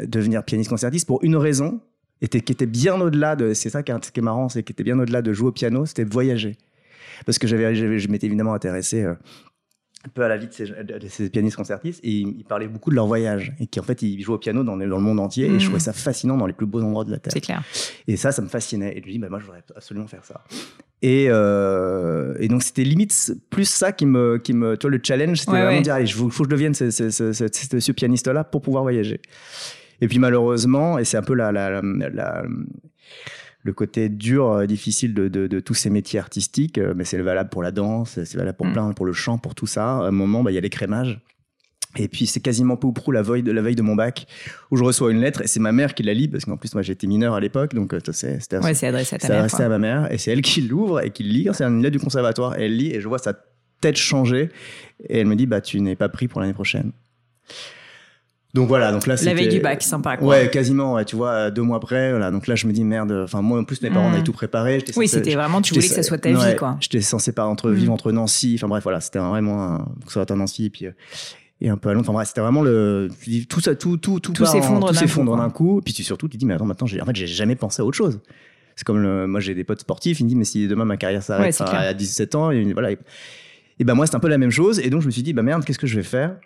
devenir 0.06 0.42
pianiste 0.44 0.70
concertiste 0.70 1.06
pour 1.06 1.22
une 1.22 1.36
raison 1.36 1.80
et 2.20 2.28
qui 2.28 2.52
était 2.52 2.66
bien 2.66 3.00
au-delà 3.00 3.36
de 3.36 3.54
c'est 3.54 3.70
ça 3.70 3.82
qui 3.82 3.92
est, 3.92 4.10
qui 4.10 4.20
est 4.20 4.22
marrant 4.22 4.48
c'est 4.48 4.62
qui 4.62 4.72
était 4.72 4.82
bien 4.82 4.98
au-delà 4.98 5.22
de 5.22 5.32
jouer 5.32 5.48
au 5.48 5.52
piano 5.52 5.86
c'était 5.86 6.04
voyager. 6.04 6.56
Parce 7.26 7.38
que 7.38 7.46
j'avais 7.46 7.74
je 7.74 8.08
m'étais 8.08 8.26
évidemment 8.26 8.54
intéressé 8.54 9.02
euh, 9.02 9.14
un 10.04 10.08
peu 10.10 10.22
à 10.22 10.28
la 10.28 10.36
vie 10.36 10.46
de 10.46 11.08
ces, 11.08 11.28
pianistes 11.28 11.56
concertistes 11.56 12.00
et 12.04 12.10
ils, 12.10 12.44
parlaient 12.44 12.68
beaucoup 12.68 12.90
de 12.90 12.94
leur 12.94 13.06
voyage 13.06 13.52
et 13.58 13.66
qui 13.66 13.80
en 13.80 13.82
fait 13.82 14.00
ils 14.02 14.22
jouaient 14.22 14.36
au 14.36 14.38
piano 14.38 14.62
dans, 14.62 14.76
dans 14.76 14.84
le 14.84 15.02
monde 15.02 15.18
entier 15.18 15.46
et 15.46 15.50
je 15.50 15.54
mmh. 15.56 15.60
trouvais 15.60 15.80
ça 15.80 15.92
fascinant 15.92 16.36
dans 16.36 16.46
les 16.46 16.52
plus 16.52 16.66
beaux 16.66 16.80
endroits 16.82 17.04
de 17.04 17.10
la 17.10 17.18
terre. 17.18 17.32
C'est 17.32 17.40
clair. 17.40 17.64
Et 18.06 18.16
ça, 18.16 18.30
ça 18.30 18.40
me 18.40 18.48
fascinait 18.48 18.96
et 18.96 19.02
je 19.02 19.06
me 19.06 19.12
dis 19.12 19.18
bah 19.18 19.28
moi 19.28 19.40
je 19.40 19.44
voudrais 19.44 19.62
absolument 19.74 20.06
faire 20.06 20.24
ça. 20.24 20.44
Et, 21.02 21.26
euh, 21.28 22.34
et 22.38 22.48
donc 22.48 22.62
c'était 22.62 22.84
limite 22.84 23.32
plus 23.50 23.68
ça 23.68 23.90
qui 23.90 24.06
me 24.06 24.38
qui 24.38 24.52
me 24.52 24.76
toi 24.76 24.88
le 24.88 25.00
challenge 25.02 25.40
c'était 25.40 25.62
vraiment 25.62 25.80
dire 25.80 25.94
allez 25.94 26.06
il 26.06 26.12
faut, 26.12 26.28
que 26.28 26.44
je 26.44 26.48
devienne 26.48 26.74
ce, 26.74 26.90
ce, 26.90 27.10
ce, 27.10 27.32
ce 27.32 27.92
pianiste 27.92 28.28
là 28.28 28.44
pour 28.44 28.62
pouvoir 28.62 28.84
voyager. 28.84 29.20
Et 30.00 30.06
puis 30.06 30.20
malheureusement 30.20 30.98
et 30.98 31.04
c'est 31.04 31.16
un 31.16 31.22
peu 31.22 31.34
la, 31.34 31.50
la, 31.50 31.82
la 31.82 32.44
le 33.62 33.72
côté 33.72 34.08
dur, 34.08 34.50
euh, 34.50 34.66
difficile 34.66 35.14
de, 35.14 35.28
de, 35.28 35.60
tous 35.60 35.74
ces 35.74 35.90
métiers 35.90 36.18
artistiques, 36.18 36.78
euh, 36.78 36.94
mais 36.96 37.04
c'est 37.04 37.18
valable 37.18 37.50
pour 37.50 37.62
la 37.62 37.70
danse, 37.70 38.18
c'est 38.24 38.36
valable 38.36 38.56
pour 38.56 38.66
mm. 38.66 38.72
plein, 38.72 38.92
pour 38.92 39.06
le 39.06 39.12
chant, 39.12 39.38
pour 39.38 39.54
tout 39.54 39.66
ça. 39.66 39.98
À 39.98 40.08
un 40.08 40.10
moment, 40.10 40.42
bah, 40.42 40.50
il 40.50 40.54
y 40.54 40.58
a 40.58 40.60
l'écrémage. 40.60 41.20
Et 41.96 42.06
puis 42.06 42.26
c'est 42.26 42.40
quasiment 42.40 42.76
peu 42.76 42.86
ou 42.86 42.92
prou 42.92 43.12
la 43.12 43.22
veille 43.22 43.42
de 43.42 43.50
la 43.50 43.62
veille 43.62 43.74
de 43.74 43.82
mon 43.82 43.96
bac 43.96 44.26
où 44.70 44.76
je 44.76 44.84
reçois 44.84 45.10
une 45.10 45.20
lettre 45.20 45.40
et 45.40 45.46
c'est 45.46 45.58
ma 45.58 45.72
mère 45.72 45.94
qui 45.94 46.02
la 46.02 46.12
lit 46.12 46.28
parce 46.28 46.44
qu'en 46.44 46.58
plus 46.58 46.74
moi 46.74 46.82
j'étais 46.82 47.06
mineur 47.06 47.32
à 47.32 47.40
l'époque 47.40 47.74
donc 47.74 47.94
euh, 47.94 48.00
c'était 48.12 48.58
ouais, 48.58 48.84
adressé 48.84 49.16
à 49.16 49.18
ta 49.18 49.28
mère. 49.28 49.60
à 49.60 49.68
ma 49.70 49.78
mère 49.78 50.12
et 50.12 50.18
c'est 50.18 50.30
elle 50.30 50.42
qui 50.42 50.60
l'ouvre 50.60 51.00
et 51.00 51.10
qui 51.10 51.24
le 51.24 51.30
lit. 51.30 51.48
C'est 51.54 51.64
une 51.64 51.82
lettre 51.82 51.96
du 51.96 52.04
conservatoire 52.04 52.58
et 52.58 52.66
elle 52.66 52.76
lit 52.76 52.94
et 52.94 53.00
je 53.00 53.08
vois 53.08 53.18
sa 53.18 53.32
tête 53.80 53.96
changer 53.96 54.50
et 55.08 55.20
elle 55.20 55.26
me 55.26 55.34
dit 55.34 55.46
bah 55.46 55.62
tu 55.62 55.80
n'es 55.80 55.96
pas 55.96 56.10
pris 56.10 56.28
pour 56.28 56.42
l'année 56.42 56.52
prochaine. 56.52 56.92
Donc 58.54 58.66
voilà, 58.68 58.92
donc 58.92 59.06
là 59.06 59.14
la 59.22 59.34
veille 59.34 59.48
du 59.48 59.60
bac, 59.60 59.82
sympa 59.82 60.16
quoi. 60.16 60.26
Ouais, 60.26 60.50
quasiment. 60.50 60.94
Ouais, 60.94 61.04
tu 61.04 61.16
vois, 61.16 61.50
deux 61.50 61.60
mois 61.60 61.76
après, 61.76 62.10
voilà. 62.10 62.30
Donc 62.30 62.46
là, 62.46 62.54
je 62.54 62.66
me 62.66 62.72
dis 62.72 62.82
merde. 62.82 63.12
Enfin, 63.24 63.42
moi 63.42 63.58
en 63.58 63.64
plus, 63.64 63.82
mes 63.82 63.90
parents 63.90 64.08
mmh. 64.08 64.14
avaient 64.14 64.24
tout 64.24 64.32
préparé. 64.32 64.82
Oui, 64.96 65.06
c'était 65.06 65.34
vraiment. 65.34 65.60
Tu 65.60 65.74
voulais 65.74 65.86
que 65.86 65.94
ça 65.94 66.02
soit 66.02 66.18
ta 66.18 66.30
vie, 66.30 66.56
quoi. 66.56 66.76
J'étais 66.80 67.02
censé 67.02 67.32
pas 67.32 67.44
entre 67.44 67.70
vivre 67.70 67.90
mmh. 67.90 67.94
entre 67.94 68.12
Nancy. 68.12 68.54
Enfin 68.58 68.68
bref, 68.68 68.82
voilà, 68.82 69.00
c'était 69.00 69.18
vraiment 69.18 69.62
un, 69.62 69.78
que 70.06 70.12
ça 70.12 70.24
soit 70.24 70.36
Nancy 70.36 70.66
et 70.66 70.70
puis 70.70 70.86
euh, 70.86 70.92
et 71.60 71.68
un 71.68 71.76
peu 71.76 71.90
à 71.90 71.92
Londres. 71.92 72.06
Enfin 72.06 72.14
bref, 72.14 72.28
c'était 72.28 72.40
vraiment 72.40 72.62
le. 72.62 73.08
Tout 73.50 73.60
ça, 73.60 73.74
tout, 73.74 73.98
tout, 73.98 74.18
tout, 74.18 74.32
tout 74.32 74.46
s'effondre 74.46 75.36
d'un 75.36 75.50
coup. 75.50 75.82
Puis 75.84 75.92
tu, 75.92 76.02
surtout, 76.02 76.28
tu 76.28 76.36
te 76.36 76.38
dis 76.38 76.46
mais 76.46 76.54
attends, 76.54 76.64
maintenant, 76.64 76.86
en 76.86 77.04
fait, 77.04 77.16
j'ai 77.16 77.26
jamais 77.26 77.56
pensé 77.56 77.82
à 77.82 77.84
autre 77.84 77.96
chose. 77.96 78.20
C'est 78.76 78.84
comme 78.84 79.02
le, 79.02 79.26
moi, 79.26 79.40
j'ai 79.40 79.54
des 79.54 79.64
potes 79.64 79.80
sportifs. 79.80 80.20
Ils 80.20 80.24
me 80.24 80.28
disent 80.28 80.38
mais 80.38 80.44
si 80.44 80.68
demain 80.68 80.86
ma 80.86 80.96
carrière 80.96 81.22
s'arrête 81.22 81.60
à 81.60 81.92
17 81.92 82.34
ans, 82.34 82.50
et 82.50 82.72
voilà. 82.72 82.92
Et 83.80 83.84
ben 83.84 83.94
moi, 83.94 84.06
c'est 84.06 84.14
un 84.14 84.20
peu 84.20 84.28
la 84.28 84.38
même 84.38 84.50
chose. 84.50 84.80
Et 84.80 84.88
donc 84.88 85.02
je 85.02 85.06
me 85.06 85.10
suis 85.10 85.22
dit 85.22 85.34
bah 85.34 85.42
merde, 85.42 85.64
qu'est-ce 85.64 85.78
que 85.78 85.86
je 85.86 85.96
vais 85.96 86.02
faire? 86.02 86.36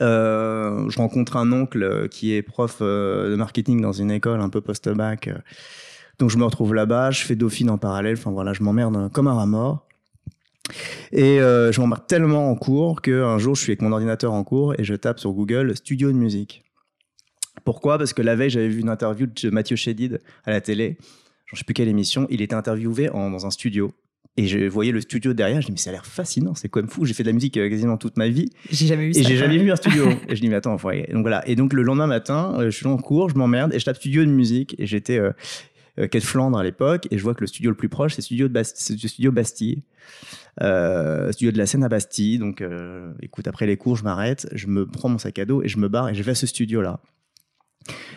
Euh, 0.00 0.88
je 0.88 0.98
rencontre 0.98 1.36
un 1.36 1.52
oncle 1.52 2.08
qui 2.10 2.34
est 2.34 2.42
prof 2.42 2.78
euh, 2.80 3.30
de 3.30 3.36
marketing 3.36 3.80
dans 3.80 3.92
une 3.92 4.10
école 4.10 4.40
un 4.40 4.48
peu 4.48 4.60
post-bac. 4.60 5.30
Donc 6.18 6.30
je 6.30 6.38
me 6.38 6.44
retrouve 6.44 6.74
là-bas, 6.74 7.10
je 7.10 7.24
fais 7.24 7.36
Dauphine 7.36 7.70
en 7.70 7.78
parallèle. 7.78 8.16
Enfin 8.18 8.30
voilà, 8.30 8.52
je 8.52 8.62
m'emmerde 8.62 9.10
comme 9.12 9.28
un 9.28 9.34
rat 9.34 9.46
mort. 9.46 9.86
Et 11.12 11.40
euh, 11.40 11.72
je 11.72 11.80
m'emmerde 11.80 12.06
tellement 12.06 12.50
en 12.50 12.54
cours 12.54 13.02
qu'un 13.02 13.38
jour 13.38 13.54
je 13.54 13.62
suis 13.62 13.72
avec 13.72 13.82
mon 13.82 13.92
ordinateur 13.92 14.32
en 14.32 14.44
cours 14.44 14.74
et 14.78 14.84
je 14.84 14.94
tape 14.94 15.18
sur 15.18 15.32
Google 15.32 15.76
studio 15.76 16.12
de 16.12 16.16
musique. 16.16 16.62
Pourquoi? 17.64 17.98
Parce 17.98 18.12
que 18.12 18.22
la 18.22 18.36
veille 18.36 18.50
j'avais 18.50 18.68
vu 18.68 18.80
une 18.80 18.88
interview 18.88 19.26
de 19.26 19.50
Mathieu 19.50 19.76
Chédid 19.76 20.20
à 20.44 20.50
la 20.50 20.60
télé. 20.60 20.96
Je 21.46 21.56
ne 21.56 21.58
sais 21.58 21.64
plus 21.64 21.74
quelle 21.74 21.88
émission. 21.88 22.26
Il 22.30 22.42
était 22.42 22.54
interviewé 22.54 23.08
dans 23.08 23.44
un 23.44 23.50
studio 23.50 23.92
et 24.40 24.46
je 24.46 24.58
voyais 24.68 24.90
le 24.90 25.02
studio 25.02 25.34
derrière, 25.34 25.60
je 25.60 25.66
dis 25.66 25.72
mais 25.72 25.78
ça 25.78 25.90
a 25.90 25.92
l'air 25.92 26.06
fascinant, 26.06 26.54
c'est 26.54 26.70
quand 26.70 26.80
même 26.80 26.88
fou. 26.88 27.04
J'ai 27.04 27.12
fait 27.12 27.22
de 27.22 27.28
la 27.28 27.34
musique 27.34 27.58
euh, 27.58 27.68
quasiment 27.68 27.98
toute 27.98 28.16
ma 28.16 28.28
vie. 28.28 28.48
J'ai 28.70 28.86
jamais 28.86 29.08
vu 29.08 29.12
et 29.14 29.22
j'ai 29.22 29.36
jamais 29.36 29.58
vu 29.62 29.70
un 29.70 29.76
studio. 29.76 30.08
et 30.28 30.34
je 30.34 30.40
dis 30.40 30.48
mais 30.48 30.56
attends, 30.56 30.76
donc 30.76 30.80
voilà. 30.80 31.46
Et 31.46 31.56
donc 31.56 31.74
le 31.74 31.82
lendemain 31.82 32.06
matin, 32.06 32.54
euh, 32.58 32.64
je 32.70 32.76
suis 32.76 32.86
en 32.86 32.96
cours, 32.96 33.28
je 33.28 33.34
m'emmerde 33.34 33.74
et 33.74 33.78
je 33.78 33.84
tape 33.84 33.96
studio 33.96 34.24
de 34.24 34.30
musique 34.30 34.74
et 34.78 34.86
j'étais 34.86 35.18
euh, 35.18 35.32
euh 35.98 36.06
Quai 36.06 36.20
de 36.20 36.24
Flandre 36.24 36.56
à 36.56 36.64
l'époque 36.64 37.06
et 37.10 37.18
je 37.18 37.22
vois 37.22 37.34
que 37.34 37.42
le 37.42 37.48
studio 37.48 37.70
le 37.70 37.76
plus 37.76 37.90
proche 37.90 38.14
c'est 38.14 38.22
studio 38.22 38.48
de 38.48 38.52
Bastille, 38.54 38.98
studio 39.08 39.30
Bastille, 39.30 39.82
euh, 40.62 41.30
studio 41.32 41.52
de 41.52 41.58
la 41.58 41.66
Seine 41.66 41.84
à 41.84 41.90
Bastille. 41.90 42.38
Donc 42.38 42.64
écoute, 43.20 43.46
après 43.46 43.66
les 43.66 43.76
cours, 43.76 43.96
je 43.96 44.04
m'arrête, 44.04 44.48
je 44.54 44.68
me 44.68 44.86
prends 44.86 45.10
mon 45.10 45.18
sac 45.18 45.38
à 45.38 45.44
dos 45.44 45.62
et 45.62 45.68
je 45.68 45.76
me 45.76 45.88
barre 45.88 46.08
et 46.08 46.14
je 46.14 46.22
vais 46.22 46.32
à 46.32 46.34
ce 46.34 46.46
studio 46.46 46.80
là. 46.80 47.00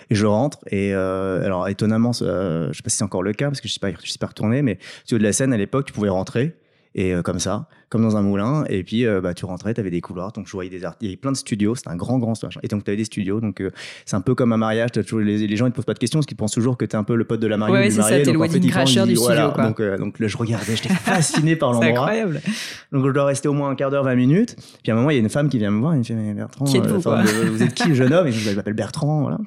Et 0.10 0.16
je 0.16 0.26
rentre 0.26 0.60
et 0.70 0.94
euh, 0.94 1.44
alors 1.46 1.68
étonnamment, 1.68 2.12
euh, 2.22 2.68
je 2.72 2.78
sais 2.78 2.84
pas 2.84 2.90
si 2.90 2.98
c'est 2.98 3.04
encore 3.04 3.24
le 3.24 3.34
cas 3.34 3.48
parce 3.48 3.62
que 3.62 3.68
je 3.68 3.74
sais 3.74 3.80
pas, 3.80 3.90
je 4.04 4.12
sais 4.12 4.20
pas 4.20 4.28
retourné, 4.28 4.62
mais 4.62 4.78
studio 5.04 5.20
de 5.20 5.24
la 5.24 5.34
scène 5.34 5.54
à 5.54 5.58
l'époque, 5.58 5.86
tu 5.86 5.94
pouvais 5.94 6.10
rentrer 6.10 6.56
et 6.96 7.14
euh, 7.14 7.22
comme 7.22 7.40
ça, 7.40 7.68
comme 7.90 8.04
dans 8.04 8.18
un 8.18 8.22
moulin. 8.22 8.66
Et 8.70 8.84
puis 8.84 9.06
euh, 9.06 9.22
bah 9.22 9.34
tu 9.34 9.46
rentrais, 9.46 9.74
tu 9.74 9.80
avais 9.80 9.90
des 9.90 10.02
couloirs, 10.02 10.32
donc 10.32 10.48
je 10.48 10.52
voyais 10.52 10.70
des 10.70 10.86
artistes, 10.86 11.02
il 11.02 11.06
y 11.06 11.10
avait 11.10 11.18
plein 11.18 11.32
de 11.32 11.38
studios, 11.38 11.76
c'était 11.76 11.90
un 11.90 11.96
grand 11.96 12.20
grand 12.20 12.34
Et 12.62 12.68
donc 12.68 12.84
tu 12.84 12.92
avais 12.92 12.98
des 12.98 13.06
studios, 13.06 13.42
donc 13.42 13.62
euh, 13.62 13.72
c'est 14.06 14.16
un 14.16 14.22
peu 14.22 14.36
comme 14.36 14.54
un 14.54 14.58
mariage, 14.58 14.92
as 14.96 15.04
toujours 15.04 15.20
les, 15.20 15.48
les 15.48 15.56
gens 15.56 15.66
ils 15.66 15.72
te 15.72 15.76
posent 15.76 15.86
pas 15.86 15.94
de 15.94 16.00
questions 16.00 16.20
parce 16.20 16.28
qu'ils 16.28 16.38
pensent 16.38 16.52
toujours 16.54 16.78
que 16.78 16.86
tu 16.86 16.92
es 16.92 16.96
un 16.96 17.04
peu 17.04 17.16
le 17.16 17.26
pote 17.26 17.40
de 17.40 17.48
la 17.48 17.58
mariée 17.58 17.76
ouais, 17.76 17.90
du 17.90 17.98
marié. 17.98 18.24
Ça, 18.24 18.32
donc 18.32 18.42
le 18.42 18.50
en 18.50 18.50
fait, 18.50 18.60
crasher 18.68 19.06
du 19.06 19.16
studio, 19.16 19.52
quoi. 19.52 19.66
Donc 19.66 19.82
donc 19.82 20.20
là, 20.20 20.28
je 20.28 20.38
regardais, 20.38 20.76
j'étais 20.76 20.94
fasciné 20.94 21.56
par 21.56 21.72
l'endroit. 21.72 21.90
incroyable. 21.90 22.42
Donc 22.92 23.06
je 23.06 23.12
dois 23.12 23.26
rester 23.26 23.48
au 23.48 23.54
moins 23.54 23.70
un 23.70 23.76
quart 23.76 23.90
d'heure, 23.90 24.04
20 24.04 24.16
minutes. 24.16 24.56
Puis 24.84 24.92
à 24.92 24.96
un 24.96 24.98
moment, 24.98 25.10
il 25.10 25.16
y 25.16 25.18
a 25.18 25.22
une 25.22 25.30
femme 25.30 25.50
qui 25.50 25.58
vient 25.58 25.72
me 25.72 25.80
voir, 25.80 25.94
elle 25.94 26.00
me 26.00 26.04
fait 26.04 26.14
mais 26.14 26.34
Bertrand, 26.34 26.66
qui 26.66 26.78
êtes-vous, 26.78 27.02
vous, 27.02 27.64
êtes 27.64 27.74
qui 27.74 27.90
le 27.90 27.96
jeune 27.96 28.14
homme? 28.14 28.28
Et 28.28 28.32
je 28.32 28.52
m'appelle 28.52 28.74
Bertrand, 28.74 29.22
voilà. 29.22 29.40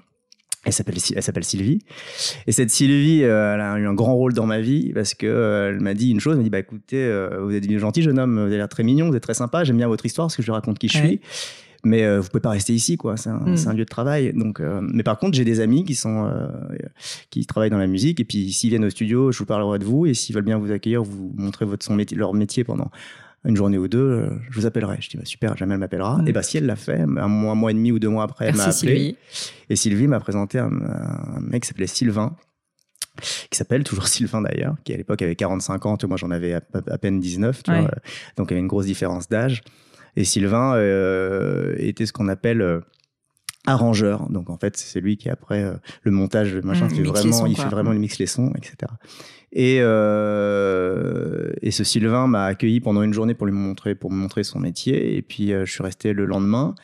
Elle 0.67 0.73
s'appelle, 0.73 0.97
elle 1.15 1.23
s'appelle 1.23 1.45
Sylvie. 1.45 1.79
Et 2.49 2.53
cette 2.53 2.71
Sylvie, 2.71 3.23
euh, 3.23 3.55
elle 3.55 3.61
a 3.61 3.79
eu 3.79 3.87
un 3.87 3.95
grand 3.95 4.17
rôle 4.17 4.35
dans 4.35 4.47
ma 4.47 4.61
vie 4.61 4.93
parce 4.93 5.15
que 5.15 5.27
euh, 5.27 5.71
elle 5.71 5.81
m'a 5.81 5.95
dit 5.95 6.11
une 6.11 6.19
chose. 6.19 6.33
Elle 6.33 6.39
m'a 6.39 6.45
dit 6.45 6.51
bah 6.51 6.59
écoutez, 6.59 7.05
euh, 7.05 7.39
vous 7.41 7.55
êtes 7.55 7.71
gentil 7.79 8.03
jeune 8.03 8.19
homme, 8.19 8.35
vous 8.35 8.47
avez 8.47 8.57
l'air 8.57 8.69
très 8.69 8.83
mignon, 8.83 9.09
vous 9.09 9.15
êtes 9.15 9.23
très 9.23 9.35
sympa, 9.35 9.63
j'aime 9.63 9.77
bien 9.77 9.87
votre 9.87 10.05
histoire 10.05 10.27
parce 10.27 10.37
que 10.37 10.43
je 10.43 10.51
raconte 10.51 10.79
qui 10.81 10.89
je 10.89 10.99
suis. 10.99 11.21
Mais 11.85 12.19
vous 12.19 12.27
pouvez 12.29 12.41
pas 12.41 12.51
rester 12.51 12.73
ici, 12.73 12.97
quoi. 12.97 13.17
C'est 13.17 13.31
un, 13.31 13.39
mm. 13.39 13.69
un, 13.69 13.73
lieu 13.73 13.85
de 13.85 13.89
travail. 13.89 14.33
Donc, 14.35 14.61
mais 14.61 15.05
par 15.05 15.19
contre, 15.21 15.37
j'ai 15.37 15.45
des 15.45 15.61
amis 15.61 15.85
qui 15.85 15.95
sont 15.95 16.29
qui 17.31 17.47
travaillent 17.47 17.71
dans 17.71 17.79
la 17.79 17.87
musique 17.87 18.19
et 18.19 18.25
puis 18.25 18.53
s'ils 18.53 18.71
viennent 18.71 18.85
au 18.85 18.91
studio, 18.91 19.31
je 19.31 19.39
vous 19.39 19.47
parlerai 19.47 19.79
de 19.79 19.85
vous 19.85 20.05
et 20.05 20.15
s'ils 20.15 20.35
veulent 20.35 20.45
bien 20.45 20.59
vous 20.59 20.73
accueillir, 20.73 21.05
vous 21.05 21.33
montrer 21.37 21.65
votre 21.65 21.85
son 21.85 21.95
métier, 21.95 22.17
leur 22.17 22.35
métier 22.35 22.65
pendant 22.65 22.91
une 23.47 23.57
journée 23.57 23.79
ou 23.79 23.89
deux, 23.89 23.99
euh, 23.99 24.31
je 24.51 24.61
vous 24.61 24.67
appellerai. 24.67 24.99
Je 25.01 25.09
dis, 25.09 25.17
bah, 25.17 25.25
super, 25.25 25.57
jamais 25.57 25.75
elle 25.75 25.81
m'appellera. 25.81 26.19
Mm. 26.19 26.29
Et 26.29 26.33
bah, 26.33 26.43
si 26.43 26.59
elle 26.59 26.67
l'a 26.67 26.77
fait, 26.77 27.01
un 27.01 27.07
mois, 27.07 27.53
un 27.53 27.55
mois 27.55 27.71
et 27.71 27.75
demi 27.75 27.93
ou 27.93 27.99
deux 27.99 28.09
mois 28.09 28.25
après, 28.25 28.47
elle 28.47 28.57
m'a 28.57 28.65
appelé. 28.65 28.73
Sylvie. 28.75 29.17
Et 29.71 29.77
Sylvie 29.77 30.09
m'a 30.09 30.21
présenté 30.21 30.59
un, 30.59 30.71
un 30.71 31.41
mec 31.41 31.63
qui 31.63 31.69
s'appelait 31.69 31.87
Sylvain, 31.87 32.37
qui 33.51 33.57
s'appelle 33.57 33.85
toujours 33.85 34.09
Sylvain 34.09 34.43
d'ailleurs, 34.43 34.77
qui 34.85 34.93
à 34.93 34.97
l'époque 34.97 35.23
avait 35.23 35.37
45 35.37 35.87
ans, 35.87 35.97
moi 36.07 36.17
j'en 36.17 36.31
avais 36.31 36.55
à, 36.55 36.61
peine 36.99 37.21
19, 37.21 37.63
tu 37.63 37.71
vois, 37.71 37.91
donc 38.37 38.49
il 38.49 38.51
y 38.51 38.55
avait 38.55 38.61
une 38.61 38.67
grosse 38.67 38.87
différence 38.87 39.29
d'âge. 39.29 39.63
Et 40.17 40.25
Sylvain 40.25 40.75
euh, 40.77 41.75
était 41.79 42.07
ce 42.07 42.13
qu'on 42.13 42.29
appelle 42.29 42.63
euh, 42.63 42.81
arrangeur. 43.67 44.29
Donc 44.31 44.51
en 44.51 44.57
fait, 44.57 44.77
c'est 44.77 45.01
lui 45.01 45.17
qui 45.17 45.29
après 45.29 45.63
euh, 45.63 45.75
le 46.03 46.11
montage, 46.11 46.55
le 46.55 46.63
machin, 46.63 46.87
mmh, 46.87 47.03
vraiment, 47.03 47.47
il 47.47 47.57
fait 47.57 47.69
vraiment 47.69 47.93
le 47.93 47.99
mix 47.99 48.19
les 48.19 48.27
sons, 48.27 48.53
etc. 48.57 48.93
Et, 49.53 49.77
et 49.77 51.71
ce 51.71 51.85
Sylvain 51.85 52.27
m'a 52.27 52.45
accueilli 52.45 52.81
pendant 52.81 53.03
une 53.03 53.13
journée 53.13 53.35
pour 53.35 53.47
lui 53.47 53.55
montrer, 53.55 53.95
pour 53.95 54.11
me 54.11 54.17
montrer 54.17 54.45
son 54.45 54.59
métier. 54.59 55.17
Et 55.17 55.23
puis 55.23 55.49
je 55.49 55.71
suis 55.71 55.83
resté 55.83 56.13
le 56.13 56.27
lendemain. 56.27 56.75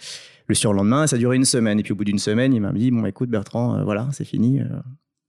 Le 0.49 0.55
surlendemain, 0.55 1.07
ça 1.07 1.17
a 1.17 1.19
duré 1.19 1.37
une 1.37 1.45
semaine. 1.45 1.79
Et 1.81 1.83
puis 1.83 1.93
au 1.93 1.97
bout 1.97 2.05
d'une 2.05 2.19
semaine, 2.19 2.55
il 2.55 2.61
m'a 2.61 2.73
dit 2.73 2.91
bon, 2.91 3.05
écoute 3.05 3.31
Bertrand, 3.31 3.85
voilà, 3.85 4.09
c'est 4.13 4.25
fini. 4.25 4.61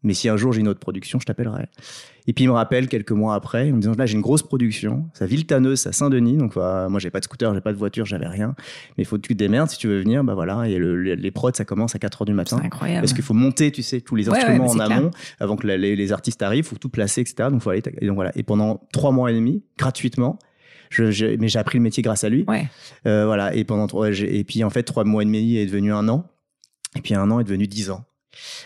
Mais 0.03 0.13
si 0.13 0.29
un 0.29 0.38
jour 0.38 0.53
j'ai 0.53 0.62
une 0.62 0.67
autre 0.67 0.79
production, 0.79 1.19
je 1.19 1.25
t'appellerai. 1.25 1.65
Et 2.27 2.33
puis 2.33 2.45
il 2.45 2.48
me 2.48 2.53
rappelle 2.53 2.88
quelques 2.88 3.12
mois 3.12 3.36
après, 3.36 3.72
en 3.72 3.75
me 3.75 3.81
disant 3.81 3.93
là 3.98 4.05
j'ai 4.05 4.15
une 4.15 4.22
grosse 4.22 4.43
production, 4.43 5.10
ça 5.13 5.25
Villetaneuse, 5.25 5.88
à 5.88 5.91
Saint-Denis, 5.91 6.38
donc 6.38 6.55
moi 6.55 7.00
j'ai 7.00 7.10
pas 7.10 7.19
de 7.19 7.25
scooter, 7.25 7.53
j'ai 7.53 7.62
pas 7.62 7.74
de 7.74 7.77
voiture, 7.77 8.05
j'avais 8.05 8.27
rien, 8.27 8.55
mais 8.98 9.03
il 9.03 9.05
faut 9.05 9.17
que 9.17 9.22
tu 9.22 9.33
te 9.33 9.39
démerdes 9.39 9.69
si 9.69 9.77
tu 9.77 9.88
veux 9.88 10.00
venir, 10.00 10.24
bah 10.24 10.33
voilà. 10.33 10.67
Et 10.67 10.79
les 10.79 11.31
prods 11.31 11.51
ça 11.53 11.65
commence 11.65 11.95
à 11.95 12.00
4 12.00 12.22
heures 12.22 12.25
du 12.25 12.33
matin. 12.33 12.57
C'est 12.60 12.65
incroyable. 12.65 13.01
Parce 13.01 13.13
qu'il 13.13 13.24
faut 13.24 13.33
monter, 13.33 13.72
tu 13.72 13.83
sais, 13.83 14.01
tous 14.01 14.15
les 14.15 14.29
instruments 14.29 14.67
en 14.67 14.79
amont 14.79 15.12
avant 15.39 15.55
que 15.55 15.67
les, 15.67 16.12
artistes 16.12 16.41
arrivent, 16.41 16.65
faut 16.65 16.75
tout 16.75 16.89
placer, 16.89 17.22
etc. 17.22 17.50
Donc 17.50 17.62
faut 17.62 17.69
aller. 17.69 17.81
Et 18.00 18.07
donc 18.07 18.15
voilà. 18.15 18.31
Et 18.36 18.43
pendant 18.43 18.81
trois 18.91 19.12
mois 19.12 19.31
et 19.31 19.33
demi, 19.33 19.63
gratuitement. 19.77 20.39
Je, 20.89 21.38
mais 21.38 21.48
j'ai 21.48 21.57
appris 21.57 21.79
le 21.79 21.83
métier 21.83 22.03
grâce 22.03 22.24
à 22.24 22.29
lui. 22.29 22.45
Ouais. 22.48 22.67
Euh, 23.07 23.25
voilà. 23.25 23.55
Et 23.55 23.63
pendant 23.63 23.88
trois, 23.88 24.12
et 24.12 24.43
puis 24.43 24.63
en 24.63 24.69
fait 24.69 24.83
trois 24.83 25.03
mois 25.03 25.24
et 25.24 25.25
demi 25.25 25.57
est 25.57 25.65
devenu 25.65 25.91
un 25.91 26.07
an. 26.07 26.29
Et 26.95 27.01
puis 27.01 27.15
un 27.15 27.31
an 27.31 27.39
est 27.39 27.43
devenu 27.43 27.65
dix 27.65 27.89
ans. 27.89 28.05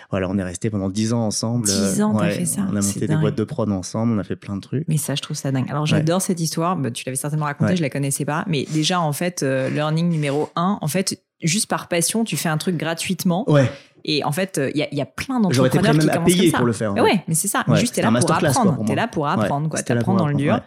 Voilà, 0.09 0.29
on 0.29 0.37
est 0.37 0.43
resté 0.43 0.69
pendant 0.69 0.89
10 0.89 1.13
ans 1.13 1.25
ensemble. 1.25 1.65
10 1.65 2.01
ans, 2.01 2.15
t'as 2.15 2.29
fait 2.29 2.45
ça. 2.45 2.61
On 2.71 2.75
a 2.75 2.81
monté 2.81 3.07
des 3.07 3.15
boîtes 3.15 3.35
de 3.35 3.43
prod 3.43 3.71
ensemble, 3.71 4.13
on 4.13 4.19
a 4.19 4.23
fait 4.23 4.35
plein 4.35 4.55
de 4.55 4.61
trucs. 4.61 4.85
Mais 4.87 4.97
ça, 4.97 5.15
je 5.15 5.21
trouve 5.21 5.37
ça 5.37 5.51
dingue. 5.51 5.69
Alors, 5.69 5.85
j'adore 5.85 6.21
cette 6.21 6.39
histoire. 6.39 6.75
Bah, 6.75 6.91
tu 6.91 7.03
l'avais 7.05 7.15
certainement 7.15 7.45
racontée, 7.45 7.75
je 7.75 7.81
la 7.81 7.89
connaissais 7.89 8.25
pas. 8.25 8.43
Mais 8.47 8.65
déjà, 8.71 8.99
en 8.99 9.13
fait, 9.13 9.43
euh, 9.43 9.69
learning 9.69 10.09
numéro 10.09 10.49
1, 10.55 10.79
en 10.81 10.87
fait, 10.87 11.21
juste 11.41 11.67
par 11.67 11.87
passion, 11.87 12.23
tu 12.23 12.37
fais 12.37 12.49
un 12.49 12.57
truc 12.57 12.77
gratuitement. 12.77 13.49
Ouais. 13.49 13.69
Et 14.05 14.23
en 14.23 14.31
fait, 14.31 14.61
il 14.73 14.87
y, 14.91 15.01
a 15.01 15.05
plein 15.05 15.41
d'entrepreneurs 15.41 15.91
qui 15.91 16.07
commencent 16.07 16.35
comme 16.35 16.49
ça. 16.51 16.57
pour 16.57 16.65
le 16.65 16.73
faire. 16.73 16.93
Ouais, 16.93 17.23
mais 17.27 17.33
c'est 17.33 17.49
ça. 17.49 17.65
juste, 17.75 17.95
t'es 17.95 18.01
là, 18.01 18.11
pour 18.11 18.31
apprendre. 18.31 18.85
T'es 18.85 18.95
là 18.95 19.07
pour 19.07 19.27
apprendre, 19.27 19.69
quoi. 19.69 19.81
T'apprends 19.83 20.15
dans 20.15 20.27
le 20.27 20.35
dur. 20.35 20.61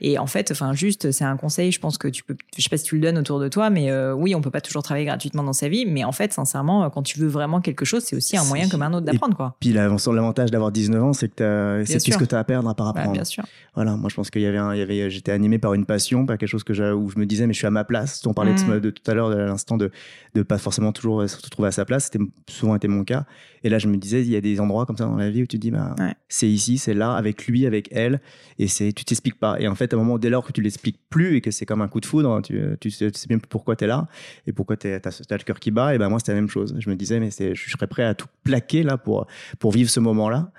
Et 0.00 0.18
en 0.18 0.26
fait, 0.26 0.50
enfin, 0.50 0.72
juste, 0.72 1.10
c'est 1.12 1.24
un 1.24 1.36
conseil. 1.36 1.72
Je 1.72 1.80
pense 1.80 1.98
que 1.98 2.08
tu 2.08 2.22
peux, 2.24 2.36
je 2.56 2.62
sais 2.62 2.68
pas 2.68 2.76
si 2.76 2.84
tu 2.84 2.96
le 2.96 3.00
donnes 3.00 3.18
autour 3.18 3.40
de 3.40 3.48
toi, 3.48 3.70
mais 3.70 3.90
euh, 3.90 4.14
oui, 4.14 4.34
on 4.34 4.40
peut 4.40 4.50
pas 4.50 4.60
toujours 4.60 4.82
travailler 4.82 5.06
gratuitement 5.06 5.42
dans 5.42 5.52
sa 5.52 5.68
vie. 5.68 5.86
Mais 5.86 6.04
en 6.04 6.12
fait, 6.12 6.32
sincèrement, 6.32 6.88
quand 6.90 7.02
tu 7.02 7.18
veux 7.18 7.28
vraiment 7.28 7.60
quelque 7.60 7.84
chose, 7.84 8.04
c'est 8.04 8.16
aussi 8.16 8.36
un 8.36 8.44
moyen 8.44 8.68
comme 8.68 8.82
un 8.82 8.92
autre 8.92 9.06
d'apprendre, 9.06 9.36
quoi. 9.36 9.56
Puis 9.60 9.72
l'avantage 9.72 10.50
d'avoir 10.50 10.72
19 10.72 11.02
ans, 11.02 11.12
c'est 11.12 11.28
que 11.34 11.82
c'est 11.86 11.98
tout 11.98 12.12
ce 12.12 12.18
que 12.18 12.24
tu 12.24 12.34
as 12.34 12.38
à 12.38 12.44
perdre 12.44 12.68
à 12.68 12.74
part 12.74 12.88
apprendre. 12.88 13.12
bien 13.12 13.24
sûr. 13.24 13.44
Voilà, 13.74 13.96
moi 13.96 14.08
je 14.08 14.14
pense 14.14 14.30
qu'il 14.30 14.42
y 14.42 14.46
avait, 14.46 14.76
il 14.76 14.78
y 14.78 14.82
avait, 14.82 15.10
j'étais 15.10 15.32
animé 15.32 15.58
par 15.58 15.74
une 15.74 15.84
passion, 15.84 16.26
pas 16.26 16.36
quelque 16.36 16.48
chose 16.48 16.62
que 16.62 16.92
où 16.92 17.10
je 17.10 17.18
me 17.18 17.26
disais, 17.26 17.46
mais 17.46 17.52
je 17.52 17.58
suis 17.58 17.66
à 17.66 17.70
ma 17.70 17.84
place. 17.84 18.24
On 18.26 18.34
parlait 18.34 18.54
de, 18.54 18.88
mm. 18.88 18.92
tout 18.92 19.10
à 19.10 19.14
l'heure, 19.14 19.30
de 19.30 19.36
l'instant 19.36 19.76
de, 19.76 19.90
de 20.34 20.42
pas 20.42 20.58
forcément 20.58 20.92
toujours 20.92 21.28
se 21.28 21.36
trouver 21.50 21.68
à 21.68 21.72
sa 21.72 21.84
place. 21.84 22.04
C'était 22.04 22.24
souvent 22.48 22.76
été 22.76 22.88
mon 22.88 23.04
cas. 23.04 23.24
Et 23.64 23.70
là, 23.70 23.78
je 23.78 23.88
me 23.88 23.96
disais, 23.96 24.20
il 24.20 24.30
y 24.30 24.36
a 24.36 24.40
des 24.42 24.60
endroits 24.60 24.84
comme 24.84 24.98
ça 24.98 25.06
dans 25.06 25.16
la 25.16 25.30
vie 25.30 25.42
où 25.42 25.46
tu 25.46 25.56
te 25.56 25.62
dis, 25.62 25.70
bah, 25.70 25.94
c'est 26.28 26.48
ici, 26.48 26.76
c'est 26.76 26.92
là, 26.92 27.14
avec 27.14 27.46
lui, 27.46 27.66
avec 27.66 27.88
elle, 27.92 28.20
et 28.58 28.68
c'est, 28.68 28.92
tu 28.92 29.04
t'expliques 29.06 29.40
pas. 29.40 29.58
Et 29.58 29.68
en 29.68 29.74
fait, 29.74 29.83
à 29.92 29.96
un 29.96 29.98
moment, 29.98 30.18
dès 30.18 30.30
lors 30.30 30.44
que 30.46 30.52
tu 30.52 30.60
l'expliques 30.60 30.98
plus 31.10 31.36
et 31.36 31.40
que 31.40 31.50
c'est 31.50 31.66
comme 31.66 31.82
un 31.82 31.88
coup 31.88 32.00
de 32.00 32.06
foudre, 32.06 32.40
tu, 32.42 32.60
tu, 32.80 32.90
sais, 32.90 33.10
tu 33.10 33.18
sais 33.18 33.26
bien 33.26 33.38
pourquoi 33.38 33.76
tu 33.76 33.84
es 33.84 33.86
là 33.86 34.06
et 34.46 34.52
pourquoi 34.52 34.76
tu 34.76 34.88
as, 34.88 34.98
le 34.98 35.44
cœur 35.44 35.60
qui 35.60 35.70
bat. 35.70 35.94
Et 35.94 35.98
ben 35.98 36.08
moi, 36.08 36.18
c'était 36.18 36.32
la 36.32 36.40
même 36.40 36.48
chose. 36.48 36.74
Je 36.78 36.88
me 36.88 36.96
disais, 36.96 37.20
mais 37.20 37.30
je 37.30 37.70
serais 37.70 37.86
prêt 37.86 38.04
à 38.04 38.14
tout 38.14 38.26
plaquer 38.42 38.82
là 38.82 38.96
pour, 38.96 39.26
pour 39.58 39.72
vivre 39.72 39.90
ce 39.90 40.00
moment-là. 40.00 40.50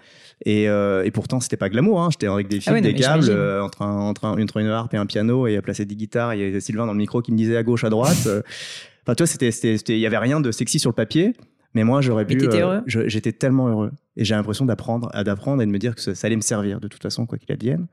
Et, 0.44 0.68
euh, 0.68 1.04
et 1.04 1.12
pourtant, 1.12 1.40
c'était 1.40 1.58
pas 1.58 1.70
glamour. 1.70 2.02
Hein. 2.02 2.10
J'étais 2.12 2.28
avec 2.28 2.48
des 2.48 2.60
fils, 2.60 2.74
ah 2.76 2.82
des 2.82 2.94
câbles, 2.94 3.30
euh, 3.30 3.64
entre, 3.64 3.82
un, 3.82 4.00
entre, 4.02 4.26
un, 4.26 4.42
entre, 4.42 4.58
une 4.58 4.68
harpe 4.68 4.94
et 4.94 4.98
un 4.98 5.06
piano, 5.06 5.48
et 5.48 5.56
à 5.56 5.62
placer 5.62 5.86
des 5.86 5.96
guitares. 5.96 6.34
Il 6.34 6.42
y 6.42 6.44
avait 6.44 6.60
Sylvain 6.60 6.86
dans 6.86 6.92
le 6.92 6.98
micro 6.98 7.22
qui 7.22 7.32
me 7.32 7.38
disait 7.38 7.58
à 7.58 7.64
gauche, 7.64 7.84
à 7.84 7.90
droite. 7.90 8.28
Enfin, 8.28 9.16
tu 9.16 9.24
vois, 9.24 9.28
c'était, 9.28 9.96
il 9.96 10.00
y 10.00 10.06
avait 10.06 10.18
rien 10.18 10.42
de 10.42 10.52
sexy 10.52 10.80
sur 10.80 10.90
le 10.90 10.96
papier. 10.96 11.34
Mais 11.76 11.84
moi, 11.84 12.02
j'aurais 12.02 12.26
pu. 12.26 12.38
Euh, 12.42 12.82
j'étais 12.86 13.34
tellement 13.34 13.68
heureux. 13.68 13.92
Et 14.16 14.24
j'ai 14.24 14.34
l'impression 14.34 14.66
d'apprendre, 14.66 15.12
d'apprendre 15.24 15.62
et 15.62 15.66
de 15.66 15.72
me 15.72 15.78
dire 15.78 15.94
que 15.94 16.02
ça, 16.02 16.26
allait 16.26 16.38
me 16.38 16.42
servir 16.42 16.80
de 16.80 16.88
toute 16.88 17.04
façon, 17.04 17.26
quoi 17.26 17.38
qu'il 17.38 17.52
advienne. 17.52 17.88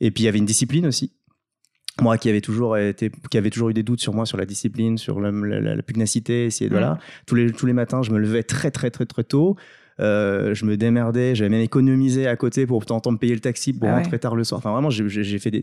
Et 0.00 0.10
puis, 0.10 0.24
il 0.24 0.26
y 0.26 0.28
avait 0.28 0.38
une 0.38 0.44
discipline 0.44 0.86
aussi. 0.86 1.12
Moi, 2.00 2.18
qui 2.18 2.28
avait 2.28 2.40
toujours 2.40 2.76
été, 2.76 3.12
qui 3.30 3.38
avait 3.38 3.50
toujours 3.50 3.70
eu 3.70 3.74
des 3.74 3.84
doutes 3.84 4.00
sur 4.00 4.14
moi, 4.14 4.26
sur 4.26 4.36
la 4.36 4.46
discipline, 4.46 4.98
sur 4.98 5.20
la, 5.20 5.30
la, 5.30 5.82
pugnacité, 5.82 6.48
voilà. 6.68 6.98
Tous 7.24 7.36
les, 7.36 7.52
tous 7.52 7.66
les 7.66 7.72
matins, 7.72 8.02
je 8.02 8.10
me 8.10 8.18
levais 8.18 8.42
très, 8.42 8.72
très, 8.72 8.90
très, 8.90 9.06
très 9.06 9.22
tôt. 9.22 9.56
Euh, 10.00 10.54
je 10.54 10.64
me 10.64 10.76
démerdais, 10.76 11.34
j'avais 11.34 11.50
même 11.50 11.60
économisé 11.60 12.26
à 12.26 12.34
côté 12.36 12.66
pour 12.66 12.84
tenter 12.84 13.10
de 13.10 13.16
payer 13.16 13.34
le 13.34 13.40
taxi 13.40 13.72
pour 13.72 13.88
ah 13.88 13.96
rentrer 13.96 14.18
tard 14.18 14.34
le 14.34 14.42
soir. 14.42 14.58
Enfin, 14.58 14.72
vraiment, 14.72 14.90
j'ai 14.90 15.38
fait 15.38 15.50
des. 15.50 15.62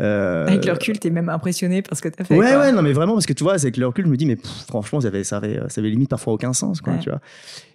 Euh... 0.00 0.46
Avec 0.46 0.64
le 0.66 0.72
recul, 0.72 0.98
t'es 0.98 1.10
même 1.10 1.28
impressionné 1.28 1.82
par 1.82 1.96
ce 1.96 2.02
que 2.02 2.08
t'as 2.08 2.24
fait. 2.24 2.36
Ouais, 2.36 2.56
ouais, 2.56 2.72
non, 2.72 2.82
mais 2.82 2.92
vraiment, 2.92 3.14
parce 3.14 3.26
que 3.26 3.32
tu 3.32 3.44
vois, 3.44 3.54
avec 3.54 3.76
le 3.76 3.86
recul, 3.86 4.04
je 4.04 4.10
me 4.10 4.16
dis, 4.16 4.26
mais 4.26 4.36
franchement, 4.66 5.00
ça 5.00 5.08
avait, 5.08 5.24
ça, 5.24 5.38
avait, 5.38 5.60
ça 5.68 5.80
avait 5.80 5.90
limite 5.90 6.10
parfois 6.10 6.34
aucun 6.34 6.52
sens, 6.52 6.80
quoi, 6.80 6.94
tu 6.98 7.08
vois. 7.08 7.20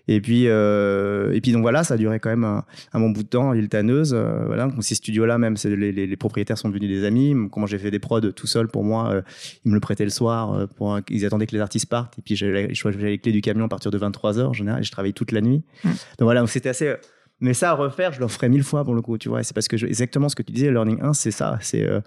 Et 0.07 0.19
puis, 0.19 0.47
euh, 0.47 1.31
et 1.31 1.39
puis 1.39 1.53
donc 1.53 1.61
voilà, 1.61 1.83
ça 1.83 1.93
a 1.93 1.97
duré 1.97 2.19
quand 2.19 2.29
même 2.29 2.43
un, 2.43 2.99
bon 2.99 3.11
bout 3.11 3.23
de 3.23 3.27
temps, 3.27 3.53
l'île 3.53 3.69
Tanneuse. 3.69 4.13
Euh, 4.13 4.43
voilà, 4.45 4.67
donc 4.67 4.83
ces 4.83 4.95
studios-là, 4.95 5.37
même, 5.37 5.55
les, 5.63 5.91
les, 5.91 6.07
les, 6.07 6.17
propriétaires 6.17 6.57
sont 6.57 6.69
devenus 6.69 6.89
des 6.89 7.05
amis. 7.05 7.33
Comment 7.51 7.67
j'ai 7.67 7.77
fait 7.77 7.91
des 7.91 7.99
prods 7.99 8.19
tout 8.31 8.47
seul 8.47 8.67
pour 8.67 8.83
moi, 8.83 9.11
euh, 9.11 9.21
ils 9.63 9.69
me 9.69 9.75
le 9.75 9.79
prêtaient 9.79 10.03
le 10.03 10.09
soir. 10.09 10.67
Pour, 10.75 10.99
ils 11.09 11.25
attendaient 11.25 11.47
que 11.47 11.55
les 11.55 11.61
artistes 11.61 11.87
partent. 11.87 12.17
Et 12.19 12.21
puis 12.21 12.35
j'avais 12.35 12.67
les 12.67 13.17
clés 13.17 13.31
du 13.31 13.41
camion 13.41 13.65
à 13.65 13.69
partir 13.69 13.91
de 13.91 13.97
23 13.97 14.39
h 14.39 14.41
en 14.43 14.53
général. 14.53 14.81
Et 14.81 14.83
je 14.83 14.91
travaillais 14.91 15.13
toute 15.13 15.31
la 15.31 15.41
nuit. 15.41 15.63
Donc 15.83 15.93
voilà, 16.21 16.41
donc 16.41 16.49
c'était 16.49 16.69
assez 16.69 16.95
mais 17.43 17.53
ça 17.53 17.71
à 17.71 17.73
refaire, 17.73 18.13
je 18.13 18.21
le 18.21 18.27
ferai 18.29 18.47
mille 18.47 18.63
fois 18.63 18.85
pour 18.85 18.95
le 18.95 19.01
coup, 19.01 19.17
tu 19.17 19.27
vois. 19.27 19.43
C'est 19.43 19.53
parce 19.53 19.67
que 19.67 19.75
exactement 19.85 20.29
ce 20.29 20.35
que 20.35 20.43
tu 20.43 20.53
disais, 20.53 20.71
Learning 20.71 21.01
1, 21.01 21.13
c'est 21.13 21.29
ça. 21.29 21.59
C'est, 21.61 21.83
euh, 21.83 21.99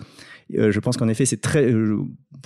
euh, 0.54 0.72
je 0.72 0.80
pense 0.80 0.96
qu'en 0.96 1.08
effet, 1.08 1.26
c'est 1.26 1.42
très. 1.42 1.70
Euh, 1.70 1.98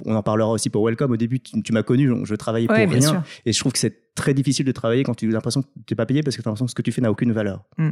on 0.04 0.16
en 0.16 0.24
parlera 0.24 0.50
aussi 0.50 0.70
pour 0.70 0.84
Welcome. 0.84 1.12
Au 1.12 1.16
début, 1.16 1.38
tu, 1.38 1.72
m'as 1.72 1.84
connu, 1.84 2.12
je, 2.24 2.34
travaillais 2.34 2.66
pour 2.66 2.76
rien, 2.76 3.22
et 3.46 3.52
je 3.52 3.60
trouve 3.60 3.72
que 3.72 3.78
c'est 3.78 4.14
très 4.16 4.34
difficile 4.34 4.66
de 4.66 4.72
travailler 4.72 5.04
quand 5.04 5.14
tu 5.14 5.28
as 5.28 5.32
l'impression 5.32 5.62
que 5.62 5.68
tu 5.86 5.92
n'es 5.92 5.96
pas 5.96 6.04
payé 6.04 6.24
parce 6.24 6.36
que 6.36 6.42
tu 6.42 6.48
as 6.48 6.50
l'impression 6.50 6.66
que 6.66 6.72
ce 6.72 6.74
que 6.74 6.82
tu 6.82 6.90
fais 6.90 7.00
n'a 7.00 7.12
aucune 7.12 7.30
valeur. 7.32 7.64
Mm. 7.78 7.90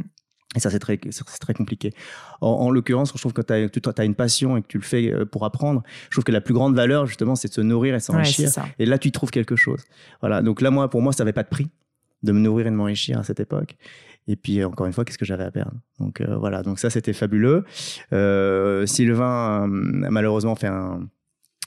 Et 0.57 0.59
ça, 0.59 0.69
c'est 0.69 0.79
très, 0.79 0.97
très 0.97 1.53
compliqué. 1.53 1.93
En, 2.41 2.69
l'occurrence, 2.69 3.13
je 3.15 3.19
trouve 3.19 3.33
que 3.33 3.41
tu 3.41 3.53
as, 3.53 4.03
une 4.03 4.15
passion 4.15 4.57
et 4.57 4.61
que 4.61 4.67
tu 4.67 4.79
le 4.79 4.83
fais 4.83 5.13
pour 5.31 5.45
apprendre, 5.45 5.83
je 6.09 6.15
trouve 6.15 6.25
que 6.25 6.31
la 6.31 6.41
plus 6.41 6.55
grande 6.55 6.75
valeur, 6.75 7.05
justement, 7.05 7.35
c'est 7.35 7.49
de 7.49 7.53
se 7.53 7.61
nourrir 7.61 7.95
et 7.95 7.99
s'enrichir. 7.99 8.49
et 8.79 8.85
là, 8.85 8.97
tu 8.97 9.11
trouves 9.11 9.29
quelque 9.29 9.55
chose. 9.55 9.83
Voilà. 10.21 10.41
Donc 10.41 10.61
là, 10.61 10.71
moi, 10.71 10.89
pour 10.89 11.03
moi, 11.03 11.13
ça 11.13 11.23
n'avait 11.23 11.33
pas 11.33 11.43
de 11.43 11.49
prix 11.49 11.69
de 12.23 12.31
me 12.31 12.39
nourrir 12.39 12.67
et 12.67 12.71
de 12.71 12.75
m'enrichir 12.75 13.19
à 13.19 13.23
cette 13.23 13.39
époque. 13.39 13.77
Et 14.29 14.35
puis 14.35 14.63
encore 14.63 14.85
une 14.85 14.93
fois, 14.93 15.05
qu'est-ce 15.05 15.17
que 15.17 15.25
j'avais 15.25 15.43
à 15.43 15.49
perdre? 15.49 15.73
Donc 15.99 16.21
euh, 16.21 16.37
voilà, 16.37 16.61
donc 16.61 16.77
ça 16.77 16.91
c'était 16.91 17.13
fabuleux. 17.13 17.65
Euh, 18.13 18.85
Sylvain 18.85 19.67
euh, 19.67 20.05
a 20.05 20.11
malheureusement 20.11 20.55
fait 20.55 20.67
un, 20.67 21.09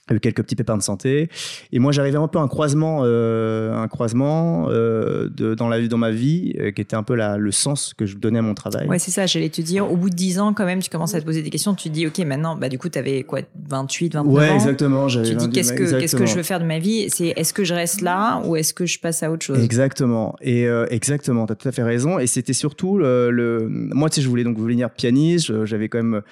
quelques 0.06 0.42
petits 0.42 0.56
pépins 0.56 0.76
de 0.76 0.82
santé. 0.82 1.28
Et 1.70 1.78
moi, 1.78 1.92
j'arrivais 1.92 2.18
un 2.18 2.28
peu 2.28 2.38
à 2.38 2.42
un 2.42 2.48
croisement, 2.48 3.02
euh, 3.04 3.74
un 3.74 3.88
croisement 3.88 4.66
euh, 4.68 5.28
de, 5.28 5.54
dans, 5.54 5.68
la, 5.68 5.86
dans 5.86 5.98
ma 5.98 6.10
vie 6.10 6.54
euh, 6.58 6.70
qui 6.72 6.80
était 6.80 6.96
un 6.96 7.02
peu 7.02 7.14
la, 7.14 7.36
le 7.36 7.52
sens 7.52 7.94
que 7.94 8.04
je 8.04 8.16
donnais 8.16 8.40
à 8.40 8.42
mon 8.42 8.54
travail. 8.54 8.88
Ouais, 8.88 8.98
c'est 8.98 9.10
ça, 9.10 9.26
j'allais 9.26 9.48
te 9.48 9.60
dire. 9.60 9.90
Au 9.90 9.96
bout 9.96 10.10
de 10.10 10.14
10 10.14 10.40
ans, 10.40 10.54
quand 10.54 10.64
même, 10.64 10.82
tu 10.82 10.90
commences 10.90 11.14
à 11.14 11.20
te 11.20 11.24
poser 11.24 11.42
des 11.42 11.50
questions. 11.50 11.74
Tu 11.74 11.88
te 11.88 11.94
dis, 11.94 12.06
OK, 12.06 12.18
maintenant, 12.18 12.56
bah, 12.56 12.68
du 12.68 12.78
coup, 12.78 12.88
tu 12.88 12.98
avais 12.98 13.22
quoi, 13.22 13.40
28, 13.68 14.14
29 14.14 14.34
ouais, 14.34 14.50
ans? 14.50 14.54
exactement. 14.54 15.06
Tu 15.06 15.22
te 15.22 15.34
dis, 15.34 15.50
qu'est-ce 15.50 15.72
que, 15.72 16.00
qu'est-ce 16.00 16.16
que 16.16 16.26
je 16.26 16.34
veux 16.34 16.42
faire 16.42 16.60
de 16.60 16.66
ma 16.66 16.78
vie? 16.78 17.08
C'est 17.08 17.28
est-ce 17.28 17.52
que 17.54 17.64
je 17.64 17.74
reste 17.74 18.00
là 18.00 18.42
ou 18.44 18.56
est-ce 18.56 18.74
que 18.74 18.86
je 18.86 18.98
passe 18.98 19.22
à 19.22 19.30
autre 19.30 19.44
chose? 19.44 19.62
Exactement. 19.62 20.36
Et 20.40 20.66
exactement, 20.90 21.46
tu 21.46 21.52
as 21.52 21.56
tout 21.56 21.68
à 21.68 21.72
fait 21.72 21.82
raison. 21.82 22.18
Et 22.18 22.26
c'était 22.26 22.52
surtout 22.52 22.98
le, 22.98 23.30
le, 23.30 23.68
Moi, 23.68 24.10
tu 24.10 24.16
sais, 24.16 24.22
je 24.22 24.28
voulais 24.28 24.44
donc 24.44 24.56
devenir 24.56 24.90
pianiste. 24.90 25.64
J'avais 25.64 25.88
quand 25.88 26.02
même 26.02 26.22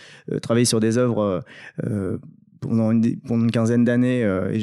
travaillé 0.43 0.65
sur 0.65 0.81
des 0.81 0.99
œuvres 0.99 1.45
pendant 2.61 2.91
une, 2.91 3.17
pendant 3.21 3.45
une 3.45 3.51
quinzaine 3.51 3.85
d'années 3.85 4.23
euh, 4.25 4.53
et 4.53 4.61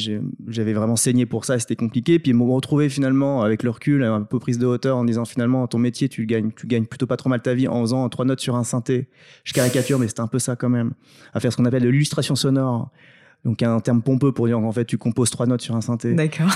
j'avais 0.47 0.73
vraiment 0.73 0.95
saigné 0.95 1.25
pour 1.25 1.45
ça 1.45 1.59
c'était 1.59 1.75
compliqué. 1.75 2.19
Puis 2.19 2.33
me 2.33 2.43
retrouver 2.43 2.89
finalement 2.89 3.43
avec 3.43 3.63
le 3.63 3.69
recul 3.69 4.03
un 4.03 4.21
peu 4.21 4.39
prise 4.39 4.59
de 4.59 4.65
hauteur 4.65 4.97
en 4.97 5.05
disant 5.05 5.25
finalement 5.25 5.67
ton 5.67 5.79
métier 5.79 6.09
tu 6.09 6.25
gagnes 6.25 6.51
tu 6.55 6.67
gagnes 6.67 6.85
plutôt 6.85 7.07
pas 7.07 7.17
trop 7.17 7.29
mal 7.29 7.41
ta 7.41 7.53
vie 7.53 7.67
en 7.67 7.81
faisant 7.81 8.07
trois 8.09 8.25
notes 8.25 8.39
sur 8.39 8.55
un 8.55 8.63
synthé. 8.63 9.07
Je 9.43 9.53
caricature 9.53 9.99
mais 9.99 10.07
c'était 10.07 10.21
un 10.21 10.27
peu 10.27 10.39
ça 10.39 10.55
quand 10.55 10.69
même. 10.69 10.91
À 11.33 11.39
faire 11.39 11.51
ce 11.51 11.57
qu'on 11.57 11.65
appelle 11.65 11.83
de 11.83 11.89
l'illustration 11.89 12.35
sonore. 12.35 12.91
Donc 13.45 13.61
un 13.63 13.79
terme 13.79 14.01
pompeux 14.01 14.31
pour 14.31 14.47
dire 14.47 14.57
qu'en 14.57 14.71
fait 14.71 14.85
tu 14.85 14.97
composes 14.97 15.29
trois 15.29 15.45
notes 15.45 15.61
sur 15.61 15.75
un 15.75 15.81
synthé. 15.81 16.13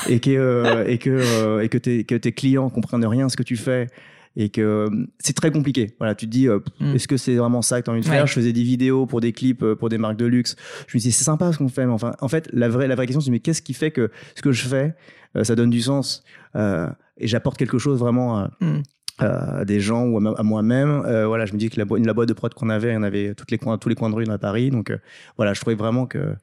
Et 0.10 0.20
que 0.20 0.32
euh, 0.32 0.86
et 0.88 0.98
que 0.98 1.10
euh, 1.10 1.62
et 1.62 1.70
que 1.70 1.78
tes 1.78 2.04
que 2.04 2.16
tes 2.16 2.32
clients 2.32 2.70
comprennent 2.70 3.06
rien 3.06 3.28
à 3.28 3.30
ce 3.30 3.38
que 3.38 3.44
tu 3.44 3.56
fais 3.56 3.88
et 4.36 4.50
que 4.50 4.62
euh, 4.62 4.90
c'est 5.20 5.36
très 5.36 5.52
compliqué. 5.52 5.96
Voilà, 6.00 6.16
tu 6.16 6.26
te 6.26 6.32
dis, 6.32 6.48
euh, 6.48 6.60
mm. 6.80 6.96
est-ce 6.96 7.08
que 7.08 7.18
c'est 7.18 7.36
vraiment 7.36 7.62
ça 7.62 7.80
que 7.80 7.86
tu 7.86 7.90
as 7.90 7.94
envie 7.94 8.02
de 8.02 8.06
faire? 8.06 8.28
Je 8.28 8.34
faisais 8.34 8.54
des 8.54 8.64
vidéos 8.64 9.06
pour 9.06 9.22
des 9.22 9.34
clips, 9.34 9.64
euh, 9.64 9.76
pour 9.76 9.90
des 9.90 9.98
marques 9.98 10.18
de 10.18 10.26
luxe. 10.26 10.56
Je 10.88 10.98
me 10.98 11.00
disais, 11.00 11.12
c'est 11.12 11.24
sympa 11.24 11.52
ce 11.52 11.58
qu'on 11.58 11.68
fait, 11.68 11.86
mais 11.86 11.92
enfin, 11.92 12.14
en 12.22 12.28
fait, 12.28 12.50
la 12.54 12.70
vraie, 12.70 12.88
la 12.88 12.96
vraie 12.96 13.06
question, 13.06 13.22
c'est 13.22 13.32
mais 13.32 13.40
qu'est-ce 13.40 13.62
qui 13.62 13.74
fait 13.74 13.92
que 13.92 14.10
ce 14.36 14.42
que 14.42 14.52
je 14.52 14.68
fais, 14.68 14.96
ça 15.44 15.56
donne 15.56 15.70
du 15.70 15.82
sens 15.82 16.24
et 16.56 17.28
j'apporte 17.28 17.58
quelque 17.58 17.78
chose 17.78 18.00
vraiment. 18.00 18.48
Mm. 18.60 18.82
à 19.20 19.66
des 19.66 19.80
gens 19.80 20.06
ou 20.06 20.18
à, 20.18 20.44
moi-même. 20.44 21.02
voilà, 21.26 21.46
je 21.46 21.54
me 21.54 21.58
dis 21.58 21.70
que 21.70 21.78
la, 21.78 21.86
boîte 22.14 22.28
de 22.28 22.34
prod 22.34 22.54
qu'on 22.54 22.70
avait, 22.70 22.96
on 22.98 23.04
avait 23.04 23.36
toutes 23.36 23.52
les 23.52 23.58
coins, 23.58 23.78
tous 23.78 23.88
les 23.88 23.96
coins 23.96 24.10
de 24.10 24.16
rue 24.16 24.26
dans 24.26 24.38
Paris. 24.38 24.72
Donc 24.72 24.92
voilà, 25.38 25.54
je 25.54 25.62
trouvais 25.62 25.76
vraiment 25.76 26.06
que 26.06 26.36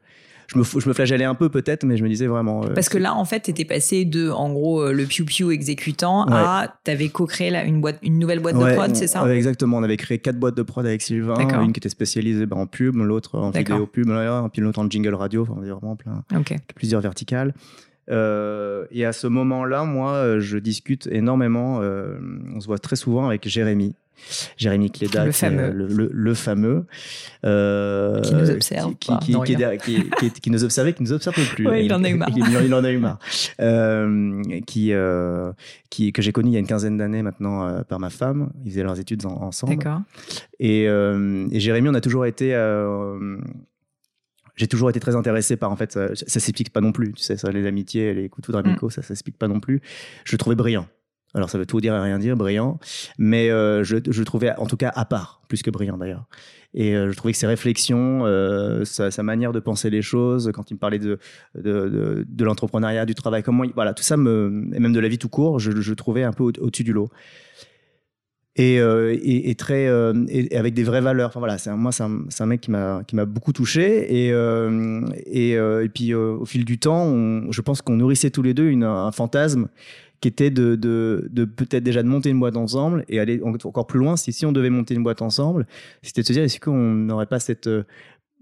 je 0.48 0.58
me, 0.58 0.64
je 0.64 0.88
me 0.88 0.94
flagellais 0.94 1.24
un 1.24 1.34
peu 1.34 1.50
peut-être, 1.50 1.84
mais 1.84 1.96
je 1.96 2.02
me 2.02 2.08
disais 2.08 2.26
vraiment. 2.26 2.64
euh, 2.64 2.72
Parce 2.74 2.88
que 2.88 2.96
là, 2.96 3.14
en 3.14 3.24
fait, 3.24 3.40
t'étais 3.40 3.66
passé 3.66 4.04
de, 4.04 4.30
en 4.30 4.50
gros, 4.52 4.80
euh, 4.82 4.92
le 4.92 5.04
piou-piou 5.04 5.50
exécutant 5.50 6.24
à 6.26 6.74
t'avais 6.84 7.10
co-créé 7.10 7.50
là, 7.50 7.64
une, 7.64 7.80
boîte, 7.80 7.98
une 8.02 8.18
nouvelle 8.18 8.40
boîte 8.40 8.56
Ouais, 8.56 8.70
de 8.70 8.76
prod, 8.76 8.96
c'est 8.96 9.06
ça 9.06 9.22
ouais, 9.24 9.36
Exactement. 9.36 9.76
On 9.76 9.82
avait 9.82 9.98
créé 9.98 10.18
quatre 10.18 10.38
boîtes 10.38 10.56
de 10.56 10.62
prod 10.62 10.84
avec 10.86 11.02
Sylvain. 11.02 11.34
D'accord. 11.34 11.60
Une 11.60 11.72
qui 11.72 11.78
était 11.80 11.88
spécialisée 11.90 12.46
bah, 12.46 12.56
en 12.56 12.66
pub, 12.66 12.96
l'autre 12.96 13.38
en 13.38 13.50
vidéo 13.50 13.86
pub, 13.86 14.10
puis 14.52 14.62
l'autre 14.62 14.78
en 14.80 14.88
jingle 14.88 15.14
radio. 15.14 15.42
Enfin, 15.42 15.54
on 15.56 15.60
avait 15.60 15.70
vraiment 15.70 15.96
plein, 15.96 16.24
plusieurs 16.74 17.00
verticales. 17.02 17.52
Euh, 18.10 18.86
et 18.90 19.04
à 19.04 19.12
ce 19.12 19.26
moment-là, 19.26 19.84
moi, 19.84 20.38
je 20.38 20.58
discute 20.58 21.06
énormément. 21.10 21.80
euh, 21.82 22.18
on 22.54 22.60
se 22.60 22.66
voit 22.66 22.78
très 22.78 22.96
souvent 22.96 23.26
avec 23.26 23.46
Jérémy. 23.46 23.94
Jérémy 24.56 24.90
Cléda, 24.90 25.24
Le 25.24 25.32
fameux. 25.32 25.62
euh, 25.62 25.72
le, 25.72 25.86
le- 25.86 26.10
le 26.12 26.34
fameux, 26.34 26.86
euh, 27.44 28.20
Qui 28.20 28.34
nous 28.34 28.50
observe 28.50 28.94
qui, 28.96 29.12
qui, 29.18 29.32
qui 29.40 29.52
est 29.52 30.46
nous 30.50 30.64
observait, 30.64 30.92
qui 30.92 31.02
nous 31.02 31.12
observe 31.12 31.34
plus. 31.54 31.66
Ouais, 31.68 31.84
il 31.84 31.92
en 31.92 32.02
a 32.04 32.08
eu 32.08 32.14
marre. 32.14 32.30
il, 32.36 32.44
il 32.66 32.74
en 32.74 32.84
a 32.84 32.90
eu 32.90 32.98
marre. 32.98 33.18
Euh, 33.60 34.42
qui, 34.66 34.92
euh, 34.92 35.52
qui, 35.90 36.12
que 36.12 36.22
j'ai 36.22 36.32
connu 36.32 36.50
il 36.50 36.52
y 36.54 36.56
a 36.56 36.60
une 36.60 36.66
quinzaine 36.66 36.96
d'années 36.96 37.22
maintenant 37.22 37.82
par 37.84 37.98
ma 38.00 38.10
femme. 38.10 38.50
Ils 38.64 38.70
faisaient 38.72 38.82
leurs 38.82 38.98
études 39.00 39.24
en- 39.26 39.42
ensemble. 39.42 39.76
D'accord. 39.76 40.00
Et, 40.60 40.84
et 40.84 41.60
Jérémy, 41.60 41.88
on 41.88 41.94
a 41.94 42.00
toujours 42.00 42.26
été. 42.26 42.52
j'ai 44.56 44.66
toujours 44.66 44.90
été 44.90 44.98
très 45.00 45.14
intéressé 45.14 45.56
par 45.56 45.70
en 45.70 45.76
fait 45.76 45.92
ça, 45.92 46.08
ça 46.14 46.40
s'explique 46.40 46.70
pas 46.72 46.80
non 46.80 46.90
plus 46.90 47.12
tu 47.12 47.22
sais 47.22 47.36
ça 47.36 47.50
les 47.52 47.64
amitiés 47.66 48.12
les 48.12 48.28
coups 48.28 48.42
de 48.42 48.46
foudre 48.46 48.58
amicaux 48.58 48.90
ça 48.90 49.02
ça 49.02 49.08
s'explique 49.08 49.38
pas 49.38 49.46
non 49.46 49.60
plus 49.60 49.80
je 50.24 50.32
le 50.32 50.38
trouvais 50.38 50.56
brillant 50.56 50.88
alors 51.34 51.50
ça 51.50 51.58
veut 51.58 51.66
tout 51.66 51.80
dire 51.80 51.94
et 51.94 52.00
rien 52.00 52.18
dire 52.18 52.36
brillant. 52.36 52.78
Mais 53.18 53.50
euh, 53.50 53.84
je, 53.84 53.96
le 53.96 54.24
trouvais 54.24 54.54
en 54.56 54.66
tout 54.66 54.76
cas 54.76 54.90
à 54.94 55.04
part 55.04 55.42
plus 55.48 55.62
que 55.62 55.70
brillant 55.70 55.98
d'ailleurs. 55.98 56.26
Et 56.74 56.94
euh, 56.94 57.10
je 57.10 57.16
trouvais 57.16 57.32
que 57.32 57.38
ses 57.38 57.46
réflexions 57.46 58.26
euh, 58.26 58.84
sa, 58.84 59.22
manière 59.22 59.52
de 59.52 59.60
penser 59.60 59.90
les 59.90 60.02
choses 60.02 60.50
quand 60.54 60.70
il 60.70 60.74
me 60.74 60.78
parlait 60.78 60.98
de 60.98 61.18
de, 61.54 62.44
l'entrepreneuriat 62.44 63.06
du 63.06 63.14
travail 63.14 63.42
comment 63.42 63.64
il- 63.64 63.72
voilà 63.74 63.94
tout 63.94 64.02
ça 64.02 64.16
me 64.16 64.68
et 64.74 64.80
même 64.80 64.92
de 64.92 65.00
la 65.00 65.08
vie 65.08 65.18
tout 65.18 65.28
court 65.28 65.58
je, 65.58 65.70
le 65.70 65.96
trouvais 65.96 66.24
un 66.24 66.32
peu 66.32 66.44
au- 66.44 66.52
au-dessus 66.60 66.84
du 66.84 66.92
lot. 66.92 67.08
Et, 68.60 68.78
et, 68.80 69.54
très 69.54 69.84
et, 69.84 70.56
avec 70.56 70.74
des 70.74 70.82
vraies 70.82 71.00
valeurs. 71.00 71.28
Enfin 71.28 71.38
voilà, 71.38 71.58
c'est 71.58 71.70
moi 71.70 71.92
c'est 71.92 72.02
un, 72.02 72.46
mec 72.46 72.60
qui 72.60 72.72
m'a 72.72 73.24
beaucoup 73.24 73.52
touché. 73.52 74.26
Et 74.26 74.30
et, 75.26 75.88
puis 75.94 76.12
au 76.12 76.44
fil 76.44 76.64
du 76.64 76.80
temps, 76.80 77.52
je 77.52 77.60
pense 77.60 77.82
qu'on 77.82 77.94
nourrissait 77.94 78.30
tous 78.30 78.42
les 78.42 78.54
deux 78.54 78.66
une, 78.66 78.82
un 78.82 79.12
fantasme 79.12 79.68
qui 80.20 80.28
était 80.28 80.50
de, 80.50 80.74
de, 80.74 81.28
de 81.30 81.44
peut-être 81.44 81.84
déjà 81.84 82.02
de 82.02 82.08
monter 82.08 82.30
une 82.30 82.40
boîte 82.40 82.56
ensemble 82.56 83.04
et 83.08 83.20
aller 83.20 83.40
en- 83.42 83.52
encore 83.52 83.86
plus 83.86 83.98
loin. 84.00 84.16
Si 84.16 84.32
si 84.32 84.44
on 84.46 84.52
devait 84.52 84.70
monter 84.70 84.94
une 84.94 85.02
boîte 85.02 85.22
ensemble, 85.22 85.66
c'était 86.02 86.22
de 86.22 86.26
se 86.26 86.32
dire 86.32 86.42
est-ce 86.42 86.58
qu'on 86.60 86.76
n'aurait 86.94 87.26
pas 87.26 87.38
cette 87.38 87.66
euh, 87.68 87.84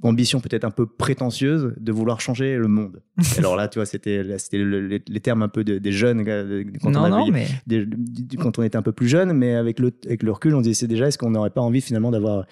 ambition 0.03 0.41
peut-être 0.41 0.65
un 0.65 0.71
peu 0.71 0.87
prétentieuse 0.87 1.73
de 1.79 1.93
vouloir 1.93 2.21
changer 2.21 2.57
le 2.57 2.69
monde? 2.69 3.03
Alors 3.39 3.57
là, 3.57 3.69
tu 3.69 3.79
vois, 3.79 3.87
c'était 3.87 4.23
le- 4.23 4.87
les, 4.87 5.03
les 5.07 5.21
termes 5.21 5.43
un 5.43 5.49
peu 5.49 5.65
de- 5.65 5.79
des 5.79 5.93
jeunes 5.93 6.25
quand 6.25 6.89
on 6.89 6.91
non, 6.93 7.01
avait 7.05 7.11
non, 7.11 7.27
mais 7.31 7.47
des- 7.67 7.85
du- 7.87 8.37
quand 8.39 8.59
on 8.59 8.62
était 8.62 8.77
un 8.77 8.83
peu 8.83 8.93
plus 8.93 9.09
jeune, 9.09 9.33
mais 9.33 9.55
avec 9.55 9.79
le, 9.79 9.93
avec 10.07 10.23
le 10.23 10.33
recul, 10.33 10.55
on 10.55 10.59
se 10.62 10.69
disait 10.69 10.87
déjà, 10.87 11.09
est-ce 11.09 11.19
qu'on 11.19 11.31
n'aurait 11.31 11.51
pas 11.51 11.61
envie 11.62 11.81
finalement 11.83 12.11
d'avoir 12.11 12.47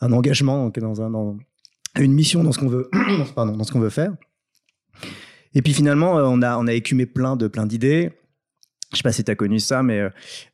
un 0.00 0.12
engagement 0.12 0.70
dans, 0.76 1.02
un, 1.02 1.10
dans 1.10 1.38
une 1.98 2.12
mission 2.12 2.42
dans 2.44 2.52
ce 2.52 2.58
qu'on 2.58 2.68
veut, 2.68 2.88
pardon, 3.34 3.56
dans 3.56 3.64
ce 3.64 3.72
qu'on 3.72 3.80
veut 3.80 3.90
faire? 3.90 4.12
Et 5.54 5.62
puis 5.62 5.72
finalement, 5.72 6.18
euh, 6.18 6.24
on 6.26 6.42
a, 6.42 6.56
on 6.58 6.66
a 6.66 6.72
écumé 6.72 7.06
plein 7.06 7.36
de 7.36 7.46
plein 7.46 7.66
d'idées. 7.66 8.10
Je 8.94 8.98
sais 8.98 9.02
pas 9.02 9.12
si 9.12 9.22
tu 9.24 9.30
as 9.30 9.34
connu 9.34 9.60
ça, 9.60 9.82
mais 9.82 10.00
euh, 10.00 10.08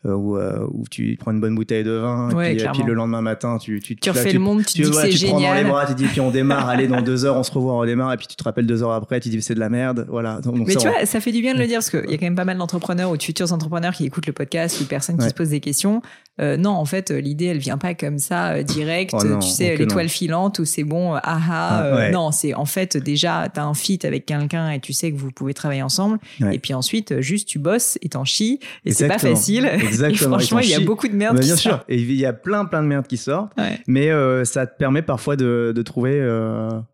euh, 0.06 0.14
où, 0.14 0.36
euh, 0.36 0.66
où 0.72 0.84
tu 0.90 1.16
prends 1.20 1.30
une 1.32 1.40
bonne 1.40 1.54
bouteille 1.54 1.84
de 1.84 1.90
vin, 1.92 2.30
Ouais, 2.34 2.44
et, 2.44 2.48
puis, 2.48 2.54
et 2.54 2.56
clairement. 2.62 2.78
puis 2.80 2.86
le 2.88 2.94
lendemain 2.94 3.20
matin, 3.22 3.58
tu, 3.58 3.80
tu, 3.80 3.96
tu 3.96 4.08
là, 4.08 4.12
refais 4.14 4.32
le 4.32 4.38
monde, 4.38 4.64
tu 4.64 4.74
te 4.78 4.82
dis 4.82 4.90
voilà, 4.90 5.10
c'est 5.10 5.16
tu 5.16 5.24
te 5.24 5.26
prends 5.30 5.40
dans 5.40 5.52
les 5.52 5.58
génial. 5.58 5.66
bras, 5.66 5.86
tu 5.86 5.94
dis, 5.94 6.06
puis 6.06 6.20
on 6.20 6.30
démarre, 6.30 6.68
allez, 6.68 6.88
dans 6.88 7.02
deux 7.02 7.24
heures, 7.24 7.36
on 7.36 7.42
se 7.42 7.52
revoit, 7.52 7.74
on 7.74 7.84
démarre, 7.84 8.12
et 8.12 8.16
puis 8.16 8.26
tu 8.26 8.36
te 8.36 8.42
rappelles 8.44 8.66
deux 8.66 8.82
heures 8.82 8.92
après, 8.92 9.20
tu 9.20 9.28
dis, 9.28 9.40
c'est 9.42 9.54
de 9.54 9.60
la 9.60 9.68
merde, 9.68 10.06
voilà. 10.08 10.40
Donc, 10.40 10.56
Mais 10.66 10.72
ça, 10.74 10.80
tu 10.80 10.88
on- 10.88 10.90
vois, 10.92 11.06
ça 11.06 11.20
fait 11.20 11.32
du 11.32 11.40
bien 11.42 11.54
de 11.54 11.58
le 11.58 11.66
dire 11.66 11.76
parce 11.78 11.90
qu'il 11.90 12.10
y 12.10 12.14
a 12.14 12.18
quand 12.18 12.26
même 12.26 12.34
pas 12.36 12.44
mal 12.44 12.58
d'entrepreneurs 12.58 13.10
ou 13.10 13.16
de 13.16 13.22
futurs 13.22 13.52
entrepreneurs 13.52 13.92
qui 13.94 14.04
écoutent 14.06 14.26
le 14.26 14.32
podcast 14.32 14.80
ou 14.80 14.84
de 14.84 14.88
personnes 14.88 15.16
qui 15.16 15.22
Ouais. 15.24 15.28
se 15.28 15.34
posent 15.34 15.50
des 15.50 15.60
questions. 15.60 16.02
Euh, 16.40 16.56
non, 16.56 16.70
en 16.70 16.84
fait, 16.86 17.10
euh, 17.10 17.20
l'idée, 17.20 17.46
elle 17.46 17.58
vient 17.58 17.76
pas 17.76 17.94
comme 17.94 18.18
ça, 18.18 18.52
euh, 18.52 18.62
direct. 18.62 19.12
Oh 19.14 19.22
non, 19.24 19.40
tu 19.40 19.48
sais, 19.48 19.76
l'étoile 19.76 20.08
filante 20.08 20.58
où 20.58 20.64
c'est 20.64 20.84
bon, 20.84 21.14
euh, 21.14 21.18
ah 21.22 21.38
ah. 21.38 21.50
Ah, 21.50 21.84
euh, 21.84 21.96
ouais. 21.96 22.10
Non, 22.12 22.30
c'est 22.32 22.54
en 22.54 22.64
fait 22.64 22.96
déjà, 22.96 23.48
t'as 23.52 23.64
un 23.64 23.74
fit 23.74 23.98
avec 24.04 24.24
quelqu'un 24.24 24.70
et 24.70 24.80
tu 24.80 24.94
sais 24.94 25.12
que 25.12 25.18
vous 25.18 25.32
pouvez 25.32 25.52
travailler 25.52 25.82
ensemble. 25.82 26.18
Ouais. 26.40 26.54
Et 26.54 26.58
puis 26.58 26.72
ensuite, 26.72 27.20
juste 27.20 27.46
tu 27.46 27.58
bosses 27.58 27.98
et 28.00 28.08
t'en 28.08 28.24
chies. 28.24 28.58
Et 28.86 28.92
c'est 28.92 29.08
pas 29.08 29.18
facile. 29.18 29.66
Exactement. 29.82 30.38
Et 30.38 30.44
franchement, 30.44 30.60
il 30.60 30.70
y 30.70 30.74
a 30.74 30.80
beaucoup 30.80 31.08
de 31.08 31.14
merde 31.14 31.38
qui 31.40 31.46
bien 31.46 31.56
sort. 31.56 31.72
sûr, 31.74 31.84
et 31.88 31.96
il 32.00 32.12
y 32.14 32.24
a 32.24 32.32
plein 32.32 32.64
plein 32.64 32.82
de 32.82 32.88
merde 32.88 33.06
qui 33.06 33.16
sortent, 33.18 33.52
Ouais. 33.58 33.78
mais 33.86 34.08
ça 34.44 34.66
te 34.66 34.76
permet 34.78 35.02
parfois 35.02 35.36
de, 35.36 35.72
de 35.74 35.82
trouver 35.82 36.20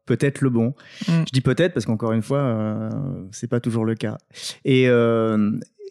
peut-être 0.06 0.40
le 0.40 0.50
bon. 0.50 0.74
Mm. 1.06 1.12
Je 1.26 1.32
dis 1.32 1.40
peut-être 1.40 1.72
parce 1.72 1.86
qu'encore 1.86 2.12
une 2.12 2.22
fois, 2.22 2.90
c'est 3.30 3.48
pas 3.48 3.60
toujours 3.60 3.84
le 3.84 3.94
cas. 3.94 4.16
Et 4.64 4.88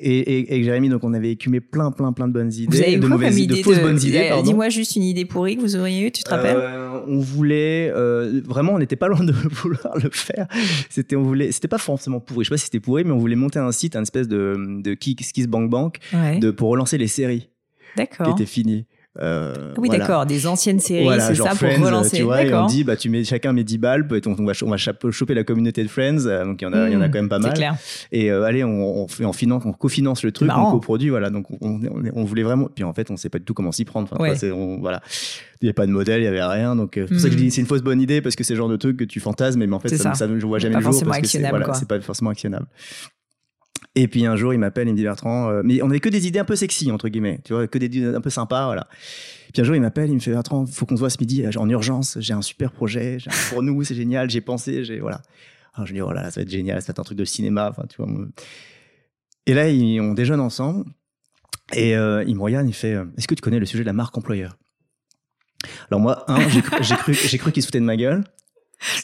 et, 0.01 0.57
et, 0.57 0.63
Jérémy, 0.63 0.89
donc 0.89 1.03
on 1.03 1.13
avait 1.13 1.31
écumé 1.31 1.61
plein 1.61 1.89
plein 1.91 2.11
plein 2.11 2.27
de 2.27 2.33
bonnes 2.33 2.51
idées, 2.51 2.67
Vous 2.69 2.81
avez 2.81 2.93
eu 2.95 2.97
de 2.99 3.07
mauvaises 3.07 3.39
idées, 3.39 3.57
de 3.59 3.63
fausses 3.63 3.77
de- 3.77 3.81
bonnes 3.83 4.01
idées. 4.03 4.27
Pardon. 4.29 4.43
Dis-moi 4.43 4.69
juste 4.69 4.95
une 4.97 5.03
idée 5.03 5.25
pourrie 5.25 5.55
que 5.55 5.61
vous 5.61 5.75
auriez 5.77 6.05
eue, 6.07 6.11
tu 6.11 6.23
te 6.23 6.29
rappelles 6.29 6.57
Euh, 6.59 6.99
on 7.07 7.19
voulait 7.19 7.91
euh, 7.95 8.41
vraiment, 8.45 8.73
on 8.73 8.79
n'était 8.79 8.95
pas 8.97 9.07
loin 9.07 9.23
de 9.23 9.31
vouloir 9.51 9.97
le 9.97 10.09
faire. 10.11 10.47
C'était, 10.89 11.15
on 11.15 11.23
voulait, 11.23 11.51
c'était 11.51 11.67
pas 11.67 11.77
forcément 11.77 12.19
pourri. 12.19 12.43
Je 12.43 12.49
sais 12.49 12.53
pas 12.53 12.57
si 12.57 12.65
c'était 12.65 12.79
pourri, 12.79 13.03
mais 13.05 13.11
on 13.11 13.17
voulait 13.19 13.35
monter 13.35 13.59
un 13.59 13.71
site, 13.71 13.95
un 13.95 14.01
espèce 14.01 14.27
de 14.27 14.55
de 14.81 14.93
Kiss 14.95 15.31
Kiss 15.31 15.47
Bank 15.47 15.69
Bank, 15.69 15.97
Ouais. 16.13 16.39
de 16.39 16.51
pour 16.51 16.69
relancer 16.69 16.97
les 16.97 17.07
séries 17.07 17.49
qui 17.95 18.31
étaient 18.31 18.45
finies. 18.45 18.85
Euh, 19.21 19.53
Oui, 19.77 19.87
voilà. 19.87 19.99
d'accord, 20.05 20.25
des 20.25 20.45
anciennes 20.45 20.79
séries, 20.79 21.03
Voilà, 21.03 21.21
c'est 21.27 21.35
ça, 21.35 21.49
pour 21.49 21.57
Friends, 21.59 21.83
relancer. 21.85 22.17
Tu 22.17 22.23
vois, 22.23 22.43
et 22.43 22.53
on 22.53 22.65
dit, 22.65 22.83
bah, 22.83 22.95
tu 22.97 23.09
mets, 23.09 23.23
chacun 23.23 23.53
met 23.53 23.63
10 23.63 23.77
balles, 23.77 24.07
peut-être 24.07 24.27
on, 24.27 24.35
on 24.37 24.45
va, 24.45 24.51
on 24.63 24.69
va 24.69 24.77
choper 24.77 25.33
la 25.33 25.43
communauté 25.43 25.83
de 25.83 25.87
Friends, 25.87 26.25
euh, 26.25 26.43
donc 26.45 26.61
il 26.61 26.65
y 26.65 26.67
en 26.67 26.73
a, 26.73 26.87
il 26.89 26.93
y 26.93 26.97
en 26.97 27.01
a 27.01 27.07
Mmh, 27.07 27.11
quand 27.11 27.19
même 27.19 27.29
pas 27.29 27.37
C'est 27.37 27.47
mal. 27.47 27.53
clair. 27.53 27.75
Et 28.11 28.31
euh, 28.31 28.43
allez, 28.43 28.63
on, 28.63 29.03
on, 29.03 29.07
fait, 29.07 29.23
on, 29.25 29.31
finance, 29.33 29.63
on 29.65 29.71
cofinance 29.73 30.23
le 30.23 30.31
truc, 30.31 30.49
on 30.55 30.71
coproduit, 30.71 31.09
voilà. 31.09 31.29
Donc 31.29 31.45
on, 31.61 31.79
on, 32.13 32.23
voulait 32.25 32.43
vraiment. 32.43 32.67
Puis 32.73 32.83
en 32.83 32.93
fait, 32.93 33.09
on 33.11 33.15
sait 33.17 33.29
pas 33.29 33.39
du 33.39 33.45
tout 33.45 33.53
comment 33.53 33.71
s'y 33.71 33.85
prendre. 33.85 34.09
Enfin, 34.11 34.21
Ouais. 34.21 34.51
on- 34.51 34.79
voilà. 34.79 35.01
Il 35.61 35.65
n'y 35.65 35.69
avait 35.69 35.73
pas 35.73 35.85
de 35.87 35.91
modèle, 35.91 36.19
il 36.19 36.23
n'y 36.23 36.27
avait 36.27 36.43
rien. 36.43 36.75
Donc 36.75 36.97
euh, 36.97 37.05
c'est 37.07 37.13
pour 37.13 37.21
ça 37.21 37.27
que 37.29 37.33
je 37.33 37.39
Mm. 37.39 37.41
dis 37.43 37.51
c'est 37.51 37.61
une 37.61 37.67
fausse 37.67 37.81
bonne 37.81 38.01
idée 38.01 38.21
parce 38.21 38.35
que 38.35 38.43
c'est 38.43 38.53
le 38.53 38.57
genre 38.57 38.69
de 38.69 38.75
truc 38.75 38.97
que 38.97 39.03
tu 39.05 39.19
fantasmes, 39.21 39.63
mais 39.65 39.73
en 39.73 39.79
fait, 39.79 39.89
ça, 39.89 39.97
ça. 39.97 40.13
ça 40.13 40.27
ne 40.27 40.37
je 40.39 40.45
vois 40.45 40.59
jamais 40.59 40.75
le 40.75 40.81
jour 40.81 40.91
parce 40.91 40.99
que 41.19 41.27
c'est 41.27 41.37
actionnable, 41.37 41.63
voilà, 41.65 41.79
pas 41.87 42.01
forcément 42.01 42.31
actionnable. 42.31 42.65
Et 43.97 44.07
puis 44.09 44.25
un 44.25 44.35
jour, 44.35 44.53
il 44.53 44.59
m'appelle, 44.59 44.87
il 44.89 44.91
me 44.91 44.97
dit 44.97 45.03
Bertrand, 45.03 45.49
euh, 45.49 45.61
mais 45.63 45.81
on 45.81 45.89
avait 45.89 46.01
que 46.01 46.09
des 46.09 46.27
idées 46.27 46.39
un 46.39 46.43
peu 46.45 46.55
sexy, 46.57 46.91
entre 46.91 47.07
guillemets, 47.07 47.39
tu 47.45 47.53
vois, 47.53 47.65
que 47.67 47.77
des 47.77 47.85
idées 47.85 48.13
un 48.15 48.19
peu 48.21 48.29
sympas, 48.29 48.65
voilà. 48.65 48.87
Puis 49.53 49.61
un 49.61 49.63
jour, 49.63 49.73
il 49.75 49.81
m'appelle, 49.81 50.09
il 50.09 50.15
me 50.15 50.19
fait 50.19 50.31
Bertrand, 50.31 50.65
faut 50.65 50.85
qu'on 50.85 50.95
se 50.97 50.99
voit 50.99 51.09
ce 51.09 51.17
midi, 51.19 51.45
en 51.55 51.69
urgence, 51.69 52.17
j'ai 52.19 52.33
un 52.33 52.41
super 52.41 52.71
projet, 52.73 53.17
pour 53.49 53.63
nous, 53.63 53.83
c'est 53.85 53.95
génial, 53.95 54.29
j'ai 54.29 54.41
pensé, 54.41 54.83
j'ai, 54.83 54.99
voilà. 54.99 55.21
Alors 55.73 55.87
je 55.87 55.93
lui 55.93 55.99
dis, 55.99 56.01
oh 56.01 56.11
là 56.11 56.23
là, 56.23 56.31
ça 56.31 56.39
va 56.39 56.43
être 56.43 56.49
génial, 56.49 56.81
ça 56.81 56.87
va 56.87 56.91
être 56.91 56.99
un 56.99 57.03
truc 57.03 57.17
de 57.17 57.23
cinéma, 57.25 57.69
enfin, 57.69 57.83
tu 57.89 57.95
vois. 58.01 58.07
Et 59.45 59.53
là, 59.53 59.69
il- 59.69 60.01
on 60.01 60.13
déjeune 60.13 60.41
ensemble, 60.41 60.85
et 61.73 61.95
euh, 61.95 62.23
il 62.27 62.35
me 62.35 62.41
regarde, 62.41 62.67
il 62.67 62.73
fait, 62.73 62.95
euh, 62.95 63.05
est-ce 63.17 63.27
que 63.29 63.35
tu 63.35 63.41
connais 63.41 63.59
le 63.59 63.65
sujet 63.65 63.83
de 63.83 63.87
la 63.87 63.93
marque 63.93 64.17
employeur? 64.17 64.57
Alors 65.89 66.01
moi, 66.01 66.29
un, 66.29 66.47
j'ai 66.49 66.61
cru, 66.61 67.13
cru 67.37 67.51
qu'il 67.53 67.61
se 67.63 67.67
foutait 67.67 67.79
de 67.79 67.85
ma 67.85 67.95
gueule. 67.95 68.23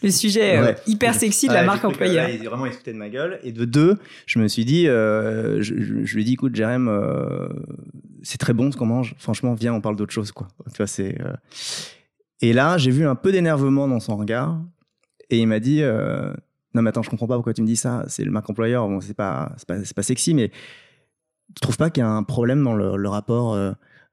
Le 0.04 0.12
sujet 0.12 0.58
euh, 0.58 0.62
Ouais. 0.66 0.76
hyper 0.88 1.14
sexy 1.16 1.48
de 1.48 1.54
la 1.54 1.62
Ouais, 1.62 1.66
marque 1.66 1.82
que, 1.82 1.88
employeur. 1.88 2.26
ouais, 2.28 2.36
il- 2.36 2.46
vraiment, 2.48 2.66
il 2.66 2.72
se 2.74 2.78
foutait 2.78 2.94
de 2.94 2.98
ma 2.98 3.10
gueule. 3.10 3.40
Et 3.44 3.52
de 3.52 3.66
deux, 3.66 3.98
je 4.28 4.40
me 4.40 4.48
suis 4.48 4.66
dit, 4.66 4.88
euh, 4.88 5.62
je, 5.62 5.76
je- 5.82 6.06
je 6.06 6.16
lui 6.16 6.22
ai 6.22 6.26
dit, 6.26 6.34
écoute, 6.34 6.56
Jérém, 6.56 6.88
euh, 6.88 7.48
c'est 8.22 8.38
très 8.38 8.54
bon 8.54 8.72
ce 8.72 8.78
qu'on 8.78 8.86
mange. 8.86 9.16
Franchement, 9.18 9.54
viens, 9.54 9.74
on 9.74 9.82
parle 9.82 9.96
d'autre 9.96 10.14
chose, 10.14 10.32
quoi. 10.32 10.48
Tu 10.72 10.78
vois, 10.78 10.88
c'est. 10.88 11.20
euh, 11.22 11.34
Et 12.42 12.54
là, 12.54 12.78
j'ai 12.78 12.92
vu 12.92 13.06
un 13.06 13.16
peu 13.16 13.32
d'énervement 13.32 13.88
dans 13.88 14.00
son 14.00 14.18
regard. 14.18 14.60
Et 15.30 15.40
il 15.40 15.48
m'a 15.48 15.60
dit, 15.60 15.82
non, 15.82 16.82
mais 16.82 16.90
attends, 16.90 17.02
je 17.04 17.10
comprends 17.10 17.28
pas 17.28 17.36
pourquoi 17.36 17.54
tu 17.54 17.62
me 17.62 17.68
dis 17.68 17.76
ça. 17.78 18.04
C'est 18.08 18.24
le 18.26 18.32
marque 18.32 18.50
employeur. 18.50 18.88
Bon, 18.88 19.00
c'est 19.00 19.14
pas, 19.14 19.54
c'est 19.58 19.68
pas, 19.68 19.78
pas 19.96 20.04
sexy, 20.04 20.34
mais 20.34 20.50
tu 20.50 21.62
trouves 21.62 21.78
pas 21.78 21.90
qu'il 21.90 22.02
y 22.02 22.06
a 22.06 22.10
un 22.10 22.24
problème 22.24 22.64
dans 22.64 22.74
le, 22.76 22.98
le 22.98 23.10
rapport, 23.10 23.56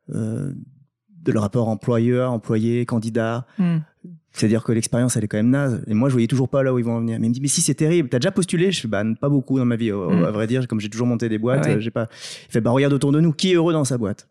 de 0.09 1.33
le 1.33 1.38
rapport 1.38 1.68
employeur, 1.68 2.33
employé, 2.33 2.87
candidat? 2.87 3.47
Hmm. 3.59 3.79
C'est-à-dire 4.32 4.62
que 4.62 4.72
l'expérience, 4.72 5.16
elle 5.16 5.24
est 5.24 5.28
quand 5.28 5.38
même 5.38 5.50
naze. 5.50 5.82
Et 5.88 5.94
moi, 5.94 6.08
je 6.08 6.12
voyais 6.14 6.28
toujours 6.28 6.48
pas 6.48 6.62
là 6.62 6.72
où 6.72 6.78
ils 6.78 6.84
vont 6.84 6.96
en 6.96 7.00
venir. 7.00 7.18
Mais 7.18 7.26
il 7.26 7.30
me 7.30 7.34
dit, 7.34 7.40
mais 7.40 7.48
si, 7.48 7.60
c'est 7.60 7.74
terrible. 7.74 8.08
T'as 8.08 8.18
déjà 8.18 8.30
postulé? 8.30 8.70
Je 8.70 8.80
fais, 8.80 8.88
bah, 8.88 9.02
pas 9.20 9.28
beaucoup 9.28 9.58
dans 9.58 9.64
ma 9.64 9.76
vie. 9.76 9.90
Mm. 9.90 10.24
À 10.24 10.30
vrai 10.30 10.46
dire, 10.46 10.68
comme 10.68 10.80
j'ai 10.80 10.88
toujours 10.90 11.06
monté 11.06 11.28
des 11.28 11.38
boîtes, 11.38 11.62
Ah 11.64 11.68
ouais. 11.70 11.74
euh, 11.76 11.80
j'ai 11.80 11.90
pas. 11.90 12.08
Il 12.48 12.52
fait, 12.52 12.60
bah, 12.60 12.70
regarde 12.70 12.92
autour 12.92 13.10
de 13.10 13.20
nous. 13.20 13.32
Qui 13.32 13.52
est 13.52 13.54
heureux 13.54 13.72
dans 13.72 13.84
sa 13.84 13.98
boîte? 13.98 14.28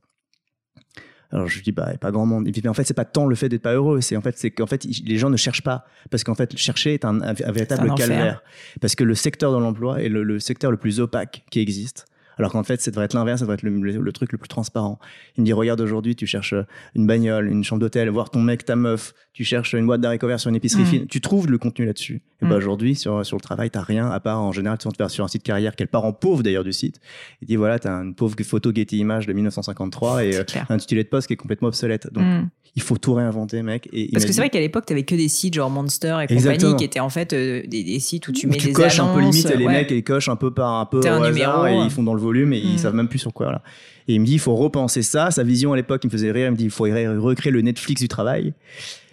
Alors, 1.30 1.48
je 1.48 1.56
lui 1.58 1.64
dis, 1.64 1.74
bah, 1.74 1.92
pas 2.00 2.12
grand 2.12 2.26
monde. 2.26 2.48
Il 2.48 2.54
fait, 2.54 2.62
mais 2.64 2.70
en 2.70 2.74
fait, 2.74 2.86
c'est 2.86 2.94
pas 2.94 3.04
tant 3.04 3.26
le 3.26 3.36
fait 3.36 3.50
d'être 3.50 3.62
pas 3.64 3.74
heureux. 3.74 4.00
C'est 4.00 4.16
en 4.16 4.22
fait, 4.22 4.38
c'est 4.38 4.50
qu'en 4.52 4.68
fait, 4.68 4.86
les 4.86 5.18
gens 5.18 5.30
ne 5.30 5.36
cherchent 5.36 5.64
pas. 5.64 5.86
Parce 6.10 6.24
qu'en 6.24 6.36
fait, 6.36 6.56
chercher 6.58 6.94
est 6.94 7.04
un, 7.04 7.18
véritable 7.34 7.66
C'est 7.68 7.80
un 7.82 7.90
enfer. 7.90 8.08
calvaire. 8.08 8.44
Parce 8.80 8.96
que 8.96 9.04
le 9.04 9.14
secteur 9.16 9.52
de 9.54 9.58
l'emploi 9.60 10.02
est 10.02 10.10
le, 10.10 10.24
le 10.24 10.40
secteur 10.40 10.72
le 10.72 10.78
plus 10.78 11.02
opaque 11.02 11.44
qui 11.52 11.60
existe. 11.60 12.06
Alors 12.38 12.52
qu'en 12.52 12.64
fait, 12.64 12.80
ça 12.82 12.92
devrait 12.92 13.06
être 13.06 13.14
l'inverse, 13.14 13.40
ça 13.40 13.46
devrait 13.46 13.56
être 13.56 13.64
le, 13.64 13.72
le- 13.72 14.00
le 14.02 14.12
truc 14.12 14.32
le 14.32 14.38
plus 14.38 14.48
transparent. 14.48 15.00
Il 15.38 15.42
me 15.42 15.46
dit, 15.46 15.54
regarde 15.54 15.82
aujourd'hui, 15.82 16.16
tu 16.16 16.28
cherches 16.28 16.54
une 16.96 17.08
bagnole, 17.08 17.48
une 17.50 17.64
chambre 17.64 17.80
d'hôtel, 17.80 18.10
voir 18.10 18.30
ton 18.30 18.42
mec, 18.42 18.64
ta 18.66 18.76
meuf, 18.76 19.14
tu 19.34 19.44
cherches 19.44 19.74
une 19.74 19.86
boîte 19.86 20.02
d'haricots 20.02 20.28
verts 20.28 20.40
sur 20.40 20.50
une 20.50 20.56
épicerie 20.56 20.84
Mm. 20.84 20.86
fine, 20.86 21.08
tu 21.08 21.20
trouves 21.22 21.50
le 21.50 21.58
contenu 21.58 21.86
là-dessus. 21.86 22.22
Et 22.42 22.46
ben 22.46 22.54
Mm. 22.54 22.58
aujourd'hui, 22.58 22.96
sur, 22.96 23.26
sur 23.26 23.36
le 23.38 23.42
travail, 23.42 23.72
t'as 23.72 23.82
rien, 23.82 24.10
à 24.12 24.20
part 24.20 24.40
en 24.42 24.52
général, 24.52 24.78
tu 24.78 24.88
vas 25.00 25.10
sur 25.10 25.24
un 25.24 25.28
site 25.28 25.42
carrière, 25.44 25.76
quel 25.76 25.88
part 25.88 26.06
en 26.06 26.14
pauvre 26.14 26.44
d'ailleurs 26.44 26.64
du 26.64 26.72
site. 26.74 27.00
Il 27.42 27.48
dit 27.48 27.56
voilà, 27.56 27.80
t'as 27.80 27.92
une 28.04 28.14
pauvre 28.14 28.36
photo 28.44 28.72
Getty 28.74 29.00
Images 29.00 29.26
de 29.26 29.34
1953 29.34 30.24
et 30.26 30.36
euh, 30.36 30.44
un 30.70 30.78
titulé 30.78 31.04
de 31.04 31.10
poste 31.10 31.28
qui 31.28 31.34
est 31.34 31.38
complètement 31.38 31.70
obsolète. 31.70 32.12
Donc 32.14 32.24
Mm. 32.24 32.50
il 32.76 32.82
faut 32.84 32.98
tout 32.98 33.14
réinventer, 33.16 33.64
mec. 33.64 33.90
Et 33.92 34.10
Parce 34.12 34.26
que 34.26 34.32
c'est 34.34 34.42
vrai 34.42 34.50
qu'à 34.52 34.60
l'époque, 34.60 34.86
t'avais 34.86 35.02
que 35.04 35.16
des 35.16 35.30
sites 35.30 35.56
genre 35.56 35.72
Monster 35.72 36.18
et 36.30 36.32
Exactement. 36.32 36.54
compagnie 36.70 36.76
qui 36.78 36.84
étaient 36.86 37.00
en 37.00 37.10
fait 37.10 37.34
euh, 37.34 37.64
des, 37.66 37.84
des 37.84 38.00
sites 38.00 38.28
où 38.28 38.32
tu 38.32 38.46
où 38.46 38.52
mets 38.52 38.58
tu 38.58 38.68
des 38.68 38.74
coches 38.74 39.00
annonces. 39.00 39.12
un 39.12 39.16
peu 39.16 39.22
limite, 39.22 39.50
les 39.56 39.66
ouais. 39.66 39.72
mecs, 39.72 39.90
ils 39.92 40.04
cochent 40.04 40.30
un 40.30 40.36
peu 40.36 40.52
par 40.54 40.74
un 40.74 40.86
peu 40.86 41.00
au 41.00 41.08
un 41.08 41.22
hasard 41.24 41.32
numéro. 41.64 41.66
et 41.66 41.86
ils 41.86 41.90
font 41.90 42.04
dans 42.04 42.14
le 42.14 42.22
volume 42.22 42.54
et 42.54 42.60
Mm. 42.62 42.68
ils 42.68 42.80
savent 42.80 42.94
même 42.94 43.08
plus 43.08 43.20
sur 43.20 43.34
quoi. 43.34 43.48
Voilà. 43.48 43.64
Et 44.08 44.14
il 44.16 44.22
me 44.22 44.26
dit, 44.26 44.34
il 44.34 44.40
faut 44.40 44.56
repenser 44.56 45.02
ça. 45.02 45.32
Sa 45.32 45.44
vision 45.44 45.74
à 45.74 45.76
l'époque, 45.76 46.02
il 46.04 46.08
me 46.08 46.12
faisait 46.12 46.32
rire. 46.32 46.48
Il 46.48 46.52
me 46.52 46.56
dit, 46.56 46.66
il 46.66 46.70
faut 46.72 46.84
ré- 46.86 47.08
recréer 47.08 47.52
le 47.52 47.62
Netflix 47.62 48.02
du 48.02 48.08
travail. 48.08 48.54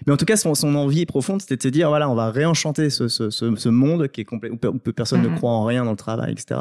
Mais 0.07 0.13
en 0.13 0.17
tout 0.17 0.25
cas, 0.25 0.37
son, 0.37 0.55
son 0.55 0.75
envie 0.75 1.07
profonde, 1.07 1.41
c'était 1.41 1.57
de 1.57 1.63
se 1.63 1.69
dire, 1.69 1.89
voilà, 1.89 2.09
on 2.11 2.15
va 2.15 2.31
réenchanter 2.31 2.91
ce, 2.91 3.09
ce, 3.09 3.31
ce, 3.31 3.57
ce 3.57 3.69
monde 3.71 4.07
qui 4.09 4.21
est 4.21 4.25
complet, 4.25 4.51
où, 4.51 4.57
pe- 4.57 4.69
où 4.69 4.79
personne 4.79 5.23
Mhm. 5.23 5.33
ne 5.33 5.37
croit 5.37 5.51
en 5.51 5.65
rien 5.65 5.85
dans 5.85 5.91
le 5.93 5.97
travail, 5.97 6.33
etc. 6.33 6.61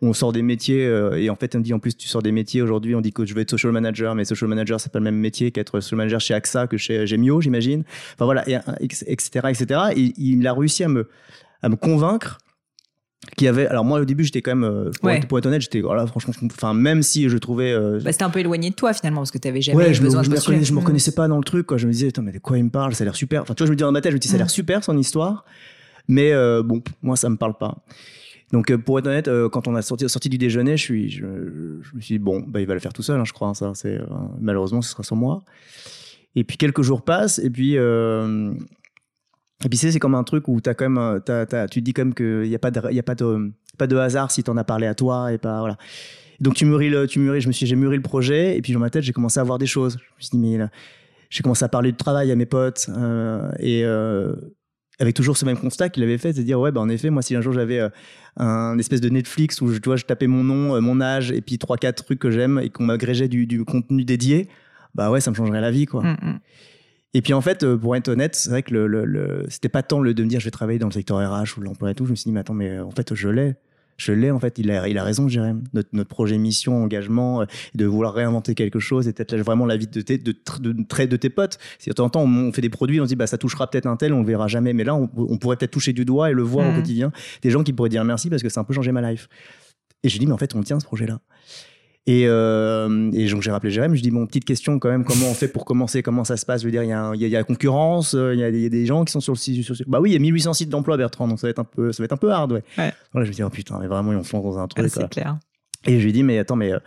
On 0.00 0.12
sort 0.12 0.32
des 0.32 0.42
métiers 0.42 0.86
euh, 0.86 1.20
et 1.20 1.28
en 1.28 1.34
fait, 1.36 1.54
on 1.56 1.58
me 1.58 1.64
dit, 1.64 1.74
en 1.74 1.78
plus, 1.78 1.96
tu 1.96 2.08
sors 2.08 2.22
des 2.22 2.32
métiers 2.32 2.62
aujourd'hui. 2.62 2.94
On 2.94 3.00
dit 3.00 3.12
que 3.12 3.26
je 3.26 3.34
vais 3.34 3.42
être 3.42 3.50
social 3.50 3.72
manager, 3.72 4.14
mais 4.14 4.24
social 4.24 4.48
manager, 4.48 4.80
c'est 4.80 4.92
pas 4.92 5.00
le 5.00 5.04
même 5.04 5.16
métier 5.18 5.50
qu'être 5.50 5.80
social 5.80 5.98
manager 5.98 6.20
chez 6.20 6.34
AXA 6.34 6.68
que 6.68 6.76
chez 6.76 7.06
Gemio, 7.06 7.40
j'imagine. 7.40 7.84
Enfin 8.14 8.24
voilà, 8.24 8.48
et, 8.48 8.56
etc., 8.80 9.40
etc. 9.48 9.80
Et 9.96 10.12
il 10.16 10.46
a 10.46 10.52
réussi 10.54 10.84
à 10.84 10.88
me, 10.88 11.08
à 11.62 11.68
me 11.68 11.76
convaincre 11.76 12.38
qu'il 13.36 13.44
y 13.46 13.48
avait. 13.48 13.66
Alors 13.66 13.84
moi, 13.84 14.00
au 14.00 14.04
début, 14.04 14.24
j'étais 14.24 14.42
quand 14.42 14.54
même, 14.54 14.64
euh, 14.64 14.90
pour, 15.00 15.04
Ouais. 15.10 15.18
être, 15.18 15.26
pour 15.28 15.38
être 15.38 15.46
honnête, 15.46 15.60
j'étais, 15.60 15.80
voilà, 15.80 16.06
franchement, 16.06 16.32
je- 16.40 16.46
enfin, 16.46 16.72
même 16.74 17.02
si 17.02 17.28
je 17.28 17.36
trouvais. 17.36 17.72
euh, 17.72 18.00
Bah, 18.02 18.12
c'était 18.12 18.24
un 18.24 18.30
peu 18.30 18.38
éloigné 18.40 18.70
de 18.70 18.74
toi 18.74 18.92
finalement 18.92 19.20
parce 19.20 19.30
que 19.30 19.38
t'avais 19.38 19.60
jamais 19.60 19.76
Ouais, 19.76 19.94
je 19.94 20.00
me, 20.00 20.06
besoin 20.06 20.22
je 20.22 20.28
de 20.28 20.32
me 20.32 20.36
postuler. 20.36 20.56
reconnais- 20.56 20.66
je 20.66 20.72
me 20.72 20.76
Mm. 20.76 20.80
reconnaissais 20.80 21.12
pas 21.12 21.28
dans 21.28 21.36
le 21.36 21.44
truc, 21.44 21.66
quoi. 21.66 21.76
Je 21.78 21.86
me 21.86 21.92
disais, 21.92 22.08
attends, 22.08 22.22
mais 22.22 22.32
de 22.32 22.38
quoi 22.38 22.58
il 22.58 22.64
me 22.64 22.70
parle? 22.70 22.94
Ça 22.94 23.02
a 23.02 23.06
l'air 23.06 23.16
super. 23.16 23.42
Enfin, 23.42 23.54
tu 23.54 23.62
vois, 23.62 23.66
je 23.66 23.72
me 23.72 23.76
dis 23.76 23.82
dans 23.82 23.92
ma 23.92 24.00
tête, 24.00 24.12
je 24.12 24.16
me 24.16 24.20
dis, 24.20 24.28
ça 24.28 24.34
a 24.34 24.38
l'air 24.38 24.46
Mm. 24.46 24.50
super 24.50 24.84
son 24.84 24.96
histoire, 24.96 25.44
mais 26.06 26.32
euh, 26.32 26.62
bon, 26.62 26.82
moi, 27.02 27.16
ça 27.16 27.28
me 27.28 27.36
parle 27.36 27.56
pas. 27.58 27.76
Donc, 28.52 28.70
euh, 28.70 28.78
pour 28.78 28.98
être 28.98 29.06
honnête, 29.08 29.28
quand 29.52 29.68
on 29.68 29.74
a 29.74 29.82
sorti, 29.82 30.08
sorti 30.08 30.28
du 30.30 30.38
déjeuner, 30.38 30.76
je, 30.78 30.82
suis, 30.82 31.10
je, 31.10 31.18
je 31.82 31.96
me 31.96 32.00
suis 32.00 32.14
dit, 32.14 32.18
bon, 32.18 32.42
bah, 32.46 32.60
il 32.60 32.66
va 32.66 32.72
le 32.74 32.80
faire 32.80 32.92
tout 32.94 33.02
seul, 33.02 33.20
hein, 33.20 33.24
je 33.26 33.32
crois. 33.34 33.48
hein, 33.48 33.54
ça, 33.54 33.72
c'est, 33.74 33.98
malheureusement, 34.40 34.80
ce 34.80 34.90
sera 34.90 35.02
sans 35.02 35.16
moi. 35.16 35.42
Et 36.36 36.44
puis, 36.44 36.56
quelques 36.56 36.82
jours 36.82 37.02
passent, 37.02 37.38
et 37.40 37.50
puis. 37.50 37.76
Et 39.64 39.68
puis, 39.68 39.76
c'est, 39.78 39.98
comme 39.98 40.14
un 40.14 40.24
truc 40.24 40.46
où 40.48 40.60
t'as 40.60 40.74
quand 40.74 40.88
même, 40.88 40.98
euh, 40.98 41.18
t'as- 41.20 41.66
tu 41.68 41.80
te 41.80 41.84
dis 41.84 41.92
comme 41.92 42.14
qu'il 42.14 42.42
n'y 42.42 42.54
a, 42.54 42.58
pas 42.58 42.70
de, 42.70 42.92
y 42.92 42.98
a 42.98 43.02
pas, 43.02 43.14
de, 43.14 43.52
pas 43.76 43.86
de 43.86 43.96
hasard 43.96 44.30
si 44.30 44.42
t'en 44.42 44.56
as 44.56 44.64
parlé 44.64 44.86
à 44.86 44.94
toi, 44.94 45.32
et 45.32 45.38
pas. 45.38 45.58
Voilà. 45.60 45.76
Donc, 46.40 46.54
tu 46.54 46.64
mûris, 46.64 46.90
le, 46.90 47.06
tu 47.06 47.18
mûris, 47.18 47.40
je 47.40 47.48
me 47.48 47.52
suis, 47.52 47.66
j'ai 47.66 47.76
mûri 47.76 47.96
le 47.96 48.02
projet, 48.02 48.56
et 48.56 48.62
puis 48.62 48.72
dans 48.72 48.78
ma 48.78 48.90
tête, 48.90 49.02
j'ai 49.02 49.12
commencé 49.12 49.40
à 49.40 49.42
voir 49.42 49.58
des 49.58 49.66
choses. 49.66 49.98
Je 50.00 50.04
me 50.16 50.20
suis 50.22 50.30
dit, 50.30 50.38
mais 50.38 50.64
j'ai 51.30 51.42
commencé 51.42 51.64
à 51.64 51.68
parler 51.68 51.90
de 51.92 51.96
travail 51.96 52.30
à 52.30 52.36
mes 52.36 52.46
potes, 52.46 52.86
euh, 52.96 53.50
et. 53.58 53.84
euh, 53.84 54.34
avec 55.00 55.14
toujours 55.14 55.36
ce 55.36 55.44
même 55.44 55.56
constat 55.56 55.90
qu'il 55.90 56.02
avait 56.02 56.18
fait, 56.18 56.32
c'est 56.32 56.40
de 56.40 56.44
dire 56.44 56.58
ouais 56.58 56.72
bah 56.72 56.80
en 56.80 56.88
effet 56.88 57.08
moi 57.10 57.22
si 57.22 57.36
un 57.36 57.40
jour 57.40 57.52
j'avais 57.52 57.78
euh, 57.78 57.88
un 58.36 58.76
espèce 58.78 59.00
de 59.00 59.08
Netflix 59.08 59.60
où 59.60 59.68
je, 59.68 59.78
tu 59.78 59.88
vois, 59.88 59.94
je 59.94 60.04
tapais 60.04 60.26
mon 60.26 60.42
nom, 60.42 60.82
mon 60.82 61.00
âge 61.00 61.30
et 61.30 61.40
puis 61.40 61.56
trois 61.56 61.76
quatre 61.76 62.04
trucs 62.04 62.18
que 62.18 62.32
j'aime 62.32 62.58
et 62.60 62.68
qu'on 62.68 62.82
m'agrégeait 62.82 63.28
du, 63.28 63.46
du 63.46 63.64
contenu 63.64 64.04
dédié, 64.04 64.48
bah 64.96 65.08
ouais 65.12 65.20
ça 65.20 65.30
me 65.30 65.36
changerait 65.36 65.60
la 65.60 65.70
vie 65.70 65.86
quoi. 65.86 66.02
Mm, 66.02 66.16
mm. 66.20 66.40
Et 67.18 67.20
puis 67.20 67.32
en 67.34 67.40
fait 67.40 67.64
euh, 67.64 67.76
pour 67.76 67.96
être 67.96 68.06
honnête 68.06 68.36
c'est 68.36 68.48
vrai 68.48 68.62
que 68.62 68.72
le, 68.72 68.86
le, 68.86 69.04
le- 69.04 69.44
c'était 69.48 69.68
pas 69.68 69.82
tant 69.82 69.98
le 69.98 70.14
de 70.14 70.22
me 70.22 70.28
dire 70.28 70.38
je 70.38 70.44
vais 70.44 70.52
travailler 70.52 70.78
dans 70.78 70.86
le 70.86 70.92
secteur 70.92 71.16
RH 71.18 71.58
ou 71.58 71.62
l'emploi 71.62 71.90
et 71.90 71.94
tout, 71.96 72.04
je 72.06 72.10
me 72.12 72.14
suis 72.14 72.26
dit 72.28 72.32
mais 72.32 72.38
attends 72.40 72.54
mais 72.54 72.70
euh, 72.78 72.84
en 72.84 72.92
fait 72.92 73.12
je 73.14 73.28
l'ai. 73.28 73.56
Je 73.96 74.12
l'ai 74.12 74.30
en 74.30 74.38
fait, 74.38 74.58
il 74.58 74.70
a, 74.70 74.86
il 74.88 74.96
a 74.96 75.02
raison, 75.02 75.26
Jérém. 75.26 75.64
Notre, 75.74 75.88
notre 75.92 76.08
projet 76.08 76.38
mission, 76.38 76.84
engagement, 76.84 77.40
euh, 77.40 77.46
de 77.74 77.84
vouloir 77.84 78.14
réinventer 78.14 78.54
quelque 78.54 78.78
chose 78.78 79.08
et 79.08 79.12
peut-être 79.12 79.34
vraiment 79.38 79.66
la 79.66 79.76
vie 79.76 79.88
de 79.88 80.00
tes, 80.02 80.18
de, 80.18 80.32
de, 80.60 80.84
trait 80.84 81.08
de 81.08 81.16
tes 81.16 81.30
potes. 81.30 81.58
Si 81.80 81.88
de 81.90 81.94
temps 81.94 82.04
en 82.04 82.08
temps 82.08 82.22
on, 82.22 82.52
fait 82.52 82.60
des 82.60 82.68
produits, 82.70 83.00
on 83.00 83.04
se 83.04 83.08
dit 83.08 83.16
bah 83.16 83.26
ça 83.26 83.38
touchera 83.38 83.68
peut-être 83.68 83.86
un 83.86 83.96
tel, 83.96 84.12
on 84.12 84.20
le 84.20 84.26
verra 84.28 84.46
jamais, 84.46 84.72
mais 84.72 84.84
là 84.84 84.94
on, 84.94 85.10
on 85.16 85.36
pourrait 85.38 85.56
peut-être 85.56 85.72
toucher 85.72 85.92
du 85.92 86.04
doigt 86.04 86.30
et 86.30 86.32
le 86.32 86.42
voir 86.42 86.66
au 86.66 86.70
Mhm. 86.70 86.76
quotidien. 86.76 87.10
Des 87.42 87.50
gens 87.50 87.64
qui 87.64 87.72
pourraient 87.72 87.88
dire 87.88 88.04
merci 88.04 88.30
parce 88.30 88.40
que 88.44 88.48
c'est 88.48 88.60
un 88.60 88.64
peu 88.64 88.72
changé 88.72 88.92
ma 88.92 89.02
life. 89.10 89.28
Et 90.04 90.08
j'ai 90.08 90.20
dit 90.20 90.26
mais 90.28 90.32
en 90.32 90.38
fait 90.38 90.54
on 90.54 90.62
tient 90.62 90.78
ce 90.78 90.84
projet-là. 90.86 91.18
Et, 92.10 92.24
euh, 92.26 93.10
et 93.12 93.28
donc 93.28 93.42
j'ai 93.42 93.50
rappelé 93.50 93.70
Jérém, 93.70 93.94
je 93.94 94.00
dis 94.02 94.10
bon 94.10 94.26
petite 94.26 94.46
question 94.46 94.78
quand 94.78 94.88
même, 94.88 95.04
comment 95.04 95.26
on 95.28 95.34
fait 95.34 95.46
pour 95.48 95.66
commencer, 95.66 96.02
comment 96.02 96.24
ça 96.24 96.38
se 96.38 96.46
passe? 96.46 96.62
Je 96.62 96.66
veux 96.66 96.70
dire 96.72 96.82
il 96.82 96.88
y 96.88 96.92
a, 96.92 97.10
il 97.14 97.20
y 97.20 97.28
la 97.28 97.44
concurrence, 97.44 98.14
euh, 98.14 98.32
il 98.34 98.40
y, 98.40 98.44
a 98.44 98.50
des, 98.50 98.56
il 98.58 98.62
y 98.62 98.66
a 98.66 98.70
des 98.70 98.86
gens 98.86 99.04
qui 99.04 99.12
sont 99.12 99.20
sur 99.20 99.34
le 99.34 99.38
site. 99.38 99.62
Sur, 99.62 99.74
bah 99.86 100.00
oui 100.00 100.10
il 100.10 100.12
y 100.14 100.16
a 100.16 100.18
1800 100.20 100.54
sites 100.54 100.70
d'emploi 100.70 100.96
Bertrand, 100.96 101.28
donc 101.28 101.38
ça 101.38 101.46
va 101.46 101.50
être 101.50 101.58
un 101.58 101.64
peu, 101.64 101.92
ça 101.92 102.02
va 102.02 102.06
être 102.06 102.12
un 102.12 102.16
peu 102.16 102.32
hard 102.32 102.52
ouais. 102.52 102.62
Ouais. 102.78 102.92
Voilà, 103.12 103.24
je 103.26 103.30
me 103.30 103.34
dis 103.34 103.42
oh 103.42 103.50
putain 103.50 103.78
mais 103.78 103.88
vraiment 103.88 104.12
ils 104.12 104.16
ont 104.16 104.24
fonce 104.24 104.42
dans 104.42 104.58
un 104.58 104.64
Ah, 104.64 104.68
truc. 104.68 104.90
quoi. 104.90 105.02
c'est 105.02 105.10
clair. 105.10 105.36
Et 105.86 106.00
je 106.00 106.04
lui 106.04 106.12
dis, 106.12 106.22
mais 106.24 106.38
attends, 106.38 106.56
mais. 106.56 106.72
euh, 106.72 106.78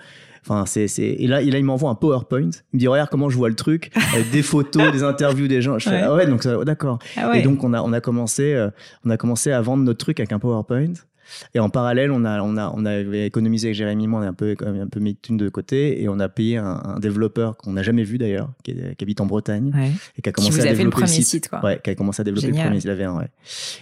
Enfin, 0.44 0.66
c'est, 0.66 0.88
c'est... 0.88 1.04
Et, 1.04 1.28
là, 1.28 1.44
et 1.44 1.52
là, 1.52 1.60
il 1.60 1.64
m'envoie 1.64 1.92
un 1.92 1.96
PowerPoint. 1.96 2.50
Il 2.50 2.78
me 2.78 2.80
dit, 2.80 2.88
regarde 2.88 3.10
comment 3.12 3.30
je 3.30 3.38
vois 3.38 3.48
le 3.48 3.54
truc, 3.56 3.92
avec 4.12 4.30
des 4.32 4.42
photos, 4.42 4.92
des 4.92 5.04
interviews 5.04 5.48
des 5.48 5.62
gens. 5.62 5.78
Je 5.78 5.88
fais, 5.88 5.96
Ouais. 5.98 6.02
ah 6.02 6.16
ouais, 6.16 6.26
donc 6.26 6.42
ça, 6.42 6.58
d'accord. 6.66 6.98
Ah 7.16 7.30
ouais. 7.30 7.40
Et 7.40 7.44
donc, 7.44 7.64
on 7.64 7.74
a, 7.74 7.82
on, 7.84 7.94
a 7.94 8.02
commencé, 8.02 8.56
euh, 8.56 8.70
on 9.06 9.12
a 9.12 9.18
commencé 9.18 9.52
à 9.52 9.62
vendre 9.62 9.84
notre 9.84 10.00
truc 10.00 10.20
avec 10.20 10.32
un 10.32 10.40
PowerPoint. 10.40 10.94
Et 11.54 11.60
en 11.60 11.70
parallèle, 11.70 12.12
on 12.12 12.26
a, 12.26 12.42
on 12.42 12.58
a, 12.58 12.72
on 12.76 12.86
avait 12.86 13.28
économisé 13.28 13.68
avec 13.68 13.76
Jérémy, 13.76 14.08
moi, 14.08 14.22
on 14.22 14.24
a 14.24 14.28
un 14.28 14.34
peu, 14.34 14.56
un 14.66 14.88
peu 14.88 15.00
mis 15.00 15.14
de 15.14 15.20
thunes 15.22 15.38
de 15.38 15.50
côté 15.50 16.02
et 16.02 16.10
on 16.10 16.20
a 16.20 16.30
payé 16.30 16.58
un, 16.58 16.82
un 16.84 17.00
développeur 17.00 17.58
qu'on 17.58 17.74
n'a 17.74 17.84
jamais 17.84 18.04
vu 18.04 18.18
d'ailleurs, 18.18 18.50
qui, 18.64 18.76
habite 19.02 19.22
en 19.22 19.26
Bretagne 19.26 19.72
Ouais. 19.74 19.92
et 20.18 20.22
qui 20.22 20.30
a 20.30 20.32
Qui 20.32 20.34
commencé 20.34 20.54
vous 20.56 20.60
à 20.60 20.64
fait 20.64 20.70
le 20.72 20.78
développer 20.78 20.96
premier 20.96 21.08
site. 21.08 21.26
site 21.28 21.50
quoi. 21.50 21.64
Ouais, 21.64 21.80
qui 21.84 21.90
a 21.90 21.96
commencé 21.96 22.22
à 22.22 22.24
développer 22.24 22.48
Génial. 22.48 22.64
le 22.66 22.70
premier, 22.70 22.82
il 22.84 22.90
avait 22.90 23.04
un, 23.04 23.18
ouais. 23.18 23.28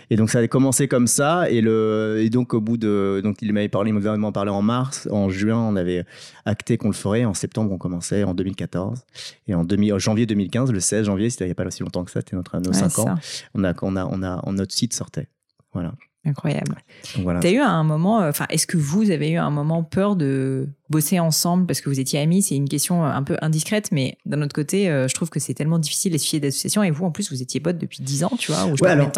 Et 0.10 0.16
donc 0.16 0.30
ça 0.30 0.40
a 0.40 0.48
commencé 0.48 0.88
comme 0.88 1.08
ça, 1.08 1.50
et 1.50 1.62
le, 1.62 2.18
et 2.22 2.30
donc 2.30 2.54
au 2.54 2.62
bout 2.62 2.78
de, 2.78 3.22
donc 3.24 3.38
il 3.42 3.52
m'avait 3.54 3.70
parlé, 3.70 3.90
il 3.90 3.94
m'avait 3.94 4.10
vraiment 4.10 4.32
parlé 4.32 4.52
en 4.52 4.62
mars, 4.62 5.08
en 5.12 5.30
juin, 5.30 5.58
on 5.58 5.76
avait 5.76 6.06
acté 6.46 6.78
qu'on 6.78 6.88
le 6.90 6.94
ferait, 6.94 7.26
en 7.26 7.34
septembre 7.34 7.72
on 7.72 7.78
commençait, 7.78 8.24
en 8.24 8.34
2014, 8.34 9.02
et 9.48 9.56
en 9.56 9.64
2000, 9.64 9.94
en 9.94 10.00
janvier 10.00 10.26
2015, 10.26 10.72
le 10.72 10.80
16 10.80 11.06
janvier, 11.06 11.30
c'était 11.30 11.46
il 11.46 11.50
y 11.50 11.52
a 11.52 11.56
pas 11.56 11.66
aussi 11.66 11.84
longtemps 11.84 12.04
que 12.04 12.12
ça, 12.12 12.20
c'était 12.22 12.36
notre 12.36 12.58
nos 12.60 12.70
Ouais, 12.72 12.74
5 12.78 12.90
c'est 12.92 13.02
ans, 13.02 13.16
on 13.54 13.64
a, 13.64 13.74
on 13.82 13.96
a, 13.96 14.06
on 14.06 14.24
a, 14.24 14.42
on- 14.46 14.54
notre 14.54 14.74
site 14.74 14.94
sortait, 14.94 15.28
voilà. 15.74 15.94
Incroyable. 16.26 16.76
Donc 17.16 17.24
voilà. 17.24 17.40
T'as 17.40 17.50
eu 17.52 17.60
un 17.60 17.84
moment, 17.84 18.22
euh, 18.22 18.30
enfin, 18.30 18.46
est-ce 18.50 18.68
que 18.68 18.76
vous 18.76 19.10
avez 19.10 19.30
eu 19.32 19.38
un 19.38 19.50
moment 19.50 19.84
peur 19.84 20.18
de 20.18 20.68
bosser 20.90 21.18
ensemble 21.20 21.66
parce 21.66 21.80
que 21.80 21.90
vous 21.90 22.00
étiez 22.00 22.20
amis? 22.20 22.42
C'est 22.44 22.56
une 22.58 22.68
question 22.68 23.06
euh, 23.06 23.10
un 23.10 23.24
peu 23.24 23.38
indiscrète, 23.42 23.90
mais 23.94 24.18
d'un 24.26 24.42
autre 24.42 24.54
côté, 24.54 24.90
euh, 24.90 25.08
je 25.08 25.16
trouve 25.16 25.30
que 25.30 25.40
c'est 25.40 25.54
tellement 25.54 25.80
difficile 25.80 26.12
d'afficher 26.12 26.42
d'association 26.42 26.84
et 26.84 26.92
vous, 26.92 27.06
en 27.06 27.12
plus, 27.12 27.32
vous 27.32 27.42
étiez 27.42 27.62
potes 27.62 27.78
depuis 27.78 28.04
10 28.04 28.26
ans, 28.26 28.32
tu 28.38 28.52
vois, 28.52 28.66
ou 28.66 28.76
je 28.76 28.84
Ouais, 28.84 28.90
alors, 28.92 29.12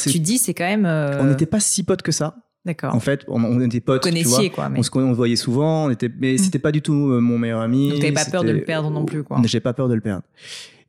Tu 0.00 0.12
te 0.12 0.18
dis, 0.18 0.38
c'est 0.38 0.54
quand 0.54 0.64
même. 0.64 0.86
euh, 0.86 1.20
on 1.20 1.24
n'était 1.24 1.46
pas 1.46 1.58
si 1.60 1.82
potes 1.82 2.02
que 2.02 2.12
ça, 2.12 2.36
D'accord. 2.64 2.94
en 2.94 3.00
fait, 3.00 3.24
on, 3.26 3.42
on 3.42 3.60
était 3.60 3.80
potes, 3.80 4.02
tu 4.08 4.22
vois. 4.22 4.48
quoi. 4.50 4.68
Mais... 4.68 4.78
On 4.78 4.82
se, 4.84 4.90
on 4.94 5.12
voyait 5.12 5.34
souvent, 5.36 5.86
on 5.86 5.90
était, 5.90 6.08
mais 6.20 6.34
Mm. 6.34 6.38
c'était 6.38 6.60
pas 6.60 6.70
du 6.70 6.82
tout 6.82 6.92
mon 6.94 7.36
meilleur 7.36 7.60
ami. 7.60 7.88
Donc, 7.90 7.98
t'avais 7.98 8.12
pas 8.12 8.24
peur 8.26 8.44
de 8.44 8.52
le 8.52 8.62
perdre 8.62 8.90
non 8.90 9.04
plus, 9.04 9.24
quoi. 9.24 9.40
J'ai 9.44 9.60
pas 9.60 9.72
peur 9.72 9.88
de 9.88 9.94
le 9.94 10.00
perdre. 10.00 10.22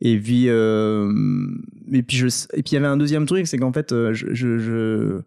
Et 0.02 0.18
puis, 0.18 0.46
euh, 0.48 1.12
et 1.92 2.04
puis 2.04 2.18
je, 2.18 2.28
et 2.54 2.64
puis 2.64 2.72
il 2.72 2.74
y 2.76 2.78
avait 2.78 2.88
un 2.88 2.98
deuxième 2.98 3.26
truc, 3.26 3.48
c'est 3.48 3.58
qu'en 3.58 3.74
fait, 3.74 3.92
euh, 3.92 4.14
je, 4.14 4.28
je, 4.34 4.58
je- 4.58 5.22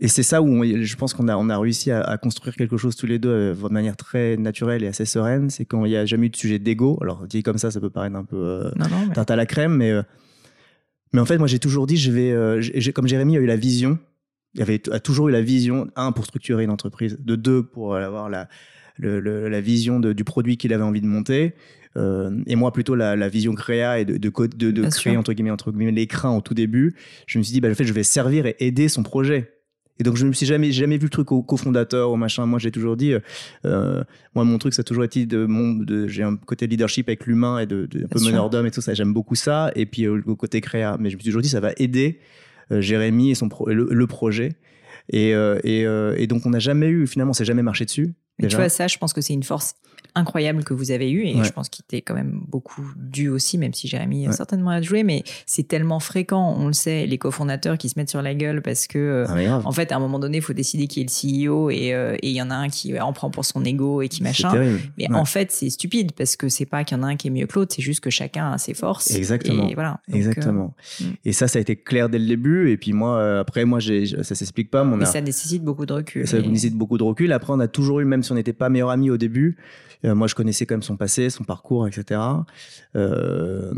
et 0.00 0.08
c'est 0.08 0.22
ça 0.22 0.40
où 0.42 0.46
on- 0.48 0.62
je 0.82 0.96
pense 0.96 1.12
qu'on 1.14 1.28
a, 1.28 1.36
on 1.36 1.48
a 1.50 1.58
réussi 1.58 1.90
à, 1.90 2.00
à 2.02 2.18
construire 2.18 2.54
quelque 2.56 2.76
chose 2.76 2.96
tous 2.96 3.06
les 3.06 3.18
deux 3.18 3.28
euh, 3.30 3.54
de 3.54 3.72
manière 3.72 3.96
très 3.96 4.36
naturelle 4.36 4.82
et 4.82 4.86
assez 4.86 5.04
sereine. 5.04 5.50
C'est 5.50 5.64
qu'il 5.66 5.78
n'y 5.80 5.96
a 5.96 6.06
jamais 6.06 6.26
eu 6.26 6.30
de 6.30 6.36
sujet 6.36 6.58
d'ego. 6.58 6.98
Alors 7.02 7.26
dit 7.26 7.42
comme 7.42 7.58
ça, 7.58 7.70
ça 7.70 7.80
peut 7.80 7.90
paraître 7.90 8.16
un 8.16 8.24
peu 8.24 8.36
euh, 8.36 8.70
Non, 8.76 8.88
non, 8.88 9.06
mais- 9.08 9.14
tarte 9.14 9.30
à 9.30 9.36
la 9.36 9.46
crème, 9.46 9.76
mais 9.76 9.90
euh, 9.90 10.02
mais 11.12 11.20
en 11.20 11.24
fait, 11.26 11.38
moi 11.38 11.46
j'ai 11.46 11.58
toujours 11.58 11.86
dit, 11.86 11.96
je 11.96 12.10
vais, 12.10 12.30
euh, 12.32 12.62
comme 12.94 13.06
Jérémy 13.08 13.36
a 13.36 13.40
eu 13.40 13.46
la 13.46 13.56
vision, 13.56 13.98
il 14.54 14.62
avait 14.62 14.80
a 14.90 15.00
toujours 15.00 15.28
eu 15.28 15.32
la 15.32 15.42
vision 15.42 15.88
un 15.96 16.12
pour 16.12 16.24
structurer 16.24 16.64
une 16.64 16.70
entreprise, 16.70 17.18
de 17.20 17.36
deux 17.36 17.62
pour 17.62 17.96
avoir 17.96 18.28
la 18.30 18.48
le- 18.98 19.20
le- 19.20 19.48
la 19.50 19.60
vision 19.60 20.00
de- 20.00 20.14
du 20.14 20.24
produit 20.24 20.56
qu'il 20.56 20.72
avait 20.72 20.82
envie 20.82 21.02
de 21.02 21.06
monter. 21.06 21.52
Euh, 21.96 22.30
et 22.46 22.56
moi 22.56 22.72
plutôt 22.72 22.94
la, 22.94 23.16
la 23.16 23.28
vision 23.28 23.54
créa 23.54 23.98
et 24.00 24.04
de, 24.04 24.16
de, 24.16 24.28
co- 24.28 24.46
de, 24.46 24.70
de 24.70 24.80
Bien 24.82 24.90
créer 24.90 25.12
sûr. 25.12 25.18
entre 25.20 25.32
guillemets 25.32 25.50
entre 25.50 25.72
guillemets 25.72 25.92
l'écran 25.92 26.36
au 26.36 26.40
tout 26.40 26.54
début 26.54 26.94
je 27.26 27.38
me 27.38 27.42
suis 27.42 27.52
dit 27.52 27.60
bah 27.60 27.70
en 27.70 27.74
fait 27.74 27.84
je 27.84 27.92
vais 27.92 28.02
servir 28.02 28.46
et 28.46 28.56
aider 28.60 28.88
son 28.88 29.02
projet. 29.02 29.52
Et 29.98 30.02
donc 30.02 30.16
je 30.16 30.26
me 30.26 30.32
suis 30.34 30.44
jamais 30.44 30.68
vu 30.98 31.04
le 31.04 31.08
truc 31.08 31.32
au 31.32 31.42
cofondateur 31.42 32.10
au 32.10 32.16
machin. 32.16 32.44
Moi 32.44 32.58
j'ai 32.58 32.70
toujours 32.70 32.98
dit 32.98 33.14
euh, 33.14 33.20
euh, 33.64 34.04
moi 34.34 34.44
mon 34.44 34.58
truc 34.58 34.74
ça 34.74 34.80
a 34.80 34.84
toujours 34.84 35.04
été 35.04 35.24
de 35.24 35.46
mon 35.46 35.72
de, 35.72 36.06
j'ai 36.06 36.22
un 36.22 36.36
côté 36.36 36.66
leadership 36.66 37.08
avec 37.08 37.24
l'humain 37.24 37.60
et 37.60 37.66
de, 37.66 37.86
de 37.86 38.04
un 38.04 38.08
peu 38.08 38.18
sûr. 38.18 38.28
meneur 38.28 38.50
d'homme 38.50 38.66
et 38.66 38.70
tout 38.70 38.82
ça. 38.82 38.92
J'aime 38.92 39.14
beaucoup 39.14 39.34
ça. 39.36 39.72
Et 39.74 39.86
puis 39.86 40.04
euh, 40.04 40.20
au 40.26 40.36
côté 40.36 40.60
créa. 40.60 40.98
Mais 41.00 41.08
je 41.08 41.14
me 41.16 41.20
suis 41.20 41.28
toujours 41.30 41.40
dit 41.40 41.48
ça 41.48 41.60
va 41.60 41.72
aider 41.78 42.20
euh, 42.72 42.82
Jérémy 42.82 43.30
et 43.30 43.34
son 43.34 43.48
pro- 43.48 43.70
le, 43.70 43.88
le 43.90 44.06
projet. 44.06 44.50
Et, 45.10 45.30
et, 45.30 45.82
et 46.16 46.26
donc 46.26 46.44
on 46.46 46.50
n'a 46.50 46.58
jamais 46.58 46.88
eu 46.88 47.06
finalement 47.06 47.32
c'est 47.32 47.44
jamais 47.44 47.62
marché 47.62 47.84
dessus 47.84 48.12
Mais 48.40 48.48
tu 48.48 48.56
vois, 48.56 48.68
ça, 48.68 48.88
je 48.88 48.98
pense 48.98 49.12
que 49.12 49.20
c'est 49.20 49.34
une 49.34 49.44
force 49.44 49.76
incroyable 50.16 50.64
que 50.64 50.74
vous 50.74 50.90
avez 50.90 51.10
eue 51.10 51.24
et 51.26 51.36
Ouais. 51.36 51.44
je 51.44 51.52
pense 51.52 51.68
qu'il 51.68 51.84
t'est 51.84 52.00
quand 52.00 52.14
même 52.14 52.40
beaucoup 52.48 52.82
dû 52.96 53.28
aussi, 53.28 53.58
même 53.58 53.72
si 53.74 53.86
Jérémy 53.86 54.26
a 54.26 54.30
Ouais. 54.30 54.34
certainement 54.36 54.70
à 54.70 54.80
jouer, 54.82 55.04
mais 55.04 55.22
c'est 55.46 55.68
tellement 55.68 56.00
fréquent, 56.00 56.56
on 56.58 56.66
le 56.66 56.72
sait, 56.72 57.06
les 57.06 57.18
cofondateurs 57.18 57.78
qui 57.78 57.88
se 57.88 57.98
mettent 57.98 58.10
sur 58.10 58.22
la 58.22 58.34
gueule 58.34 58.62
parce 58.62 58.86
que, 58.88 58.98
euh, 58.98 59.26
Ah, 59.28 59.60
en 59.64 59.72
fait, 59.72 59.92
à 59.92 59.96
un 59.96 60.00
moment 60.00 60.18
donné, 60.18 60.38
il 60.38 60.42
faut 60.42 60.52
décider 60.52 60.86
qui 60.88 61.00
est 61.00 61.04
le 61.04 61.10
CEO 61.46 61.70
et 61.70 61.94
euh, 61.94 62.16
et 62.22 62.30
il 62.30 62.34
y 62.36 62.42
en 62.42 62.50
a 62.50 62.54
un 62.56 62.68
qui 62.68 62.98
en 62.98 63.12
prend 63.12 63.30
pour 63.30 63.44
son 63.44 63.64
ego 63.64 64.02
et 64.02 64.08
qui 64.08 64.22
machin. 64.22 64.50
terrible 64.50 64.80
Mais 64.98 65.08
Ouais. 65.10 65.14
en 65.16 65.24
fait, 65.24 65.52
c'est 65.52 65.70
stupide 65.70 66.12
parce 66.12 66.36
que 66.36 66.48
c'est 66.48 66.66
pas 66.66 66.82
qu'il 66.84 66.96
y 66.96 67.00
en 67.00 67.02
a 67.04 67.06
un 67.08 67.16
qui 67.16 67.28
est 67.28 67.30
mieux 67.30 67.46
que 67.46 67.58
l'autre, 67.58 67.74
c'est 67.76 67.82
juste 67.82 68.00
que 68.00 68.10
chacun 68.10 68.50
a 68.52 68.58
ses 68.58 68.74
forces. 68.74 69.10
Exactement. 69.14 69.68
Et 69.68 69.74
voilà. 69.74 70.00
Donc, 70.08 70.14
euh, 70.14 70.18
Exactement. 70.18 70.74
mm. 71.00 71.04
Et 71.26 71.32
ça, 71.32 71.46
ça 71.48 71.58
a 71.58 71.62
été 71.62 71.76
clair 71.76 72.08
dès 72.08 72.18
le 72.18 72.26
début. 72.26 72.70
Et 72.70 72.76
puis 72.76 72.92
moi, 72.92 73.18
euh, 73.18 73.40
après, 73.40 73.64
moi, 73.64 73.78
j'ai, 73.80 74.06
ça 74.22 74.34
s'explique 74.34 74.70
pas. 74.70 74.82
Mais 74.84 75.02
a, 75.04 75.06
ça 75.06 75.20
nécessite 75.20 75.62
beaucoup 75.62 75.84
de 75.86 75.92
recul. 75.92 76.26
ça 76.26 76.38
Et- 76.38 76.42
nécessite 76.46 76.74
beaucoup 76.74 76.96
de 76.98 77.02
recul. 77.02 77.32
Après, 77.32 77.52
on 77.52 77.60
a 77.60 77.68
toujours 77.68 78.00
eu, 78.00 78.04
même 78.04 78.22
si 78.22 78.32
on 78.32 78.34
n'était 78.36 78.52
pas 78.54 78.68
meilleurs 78.70 78.90
amis 78.90 79.10
au 79.10 79.16
début, 79.18 79.56
Euh, 80.06 80.14
moi, 80.14 80.26
je 80.28 80.34
connaissais 80.34 80.66
quand 80.66 80.74
même 80.74 80.82
son 80.82 80.96
passé, 80.96 81.30
son 81.30 81.44
parcours, 81.44 81.86
etc. 81.88 82.20
Euh, 82.94 83.72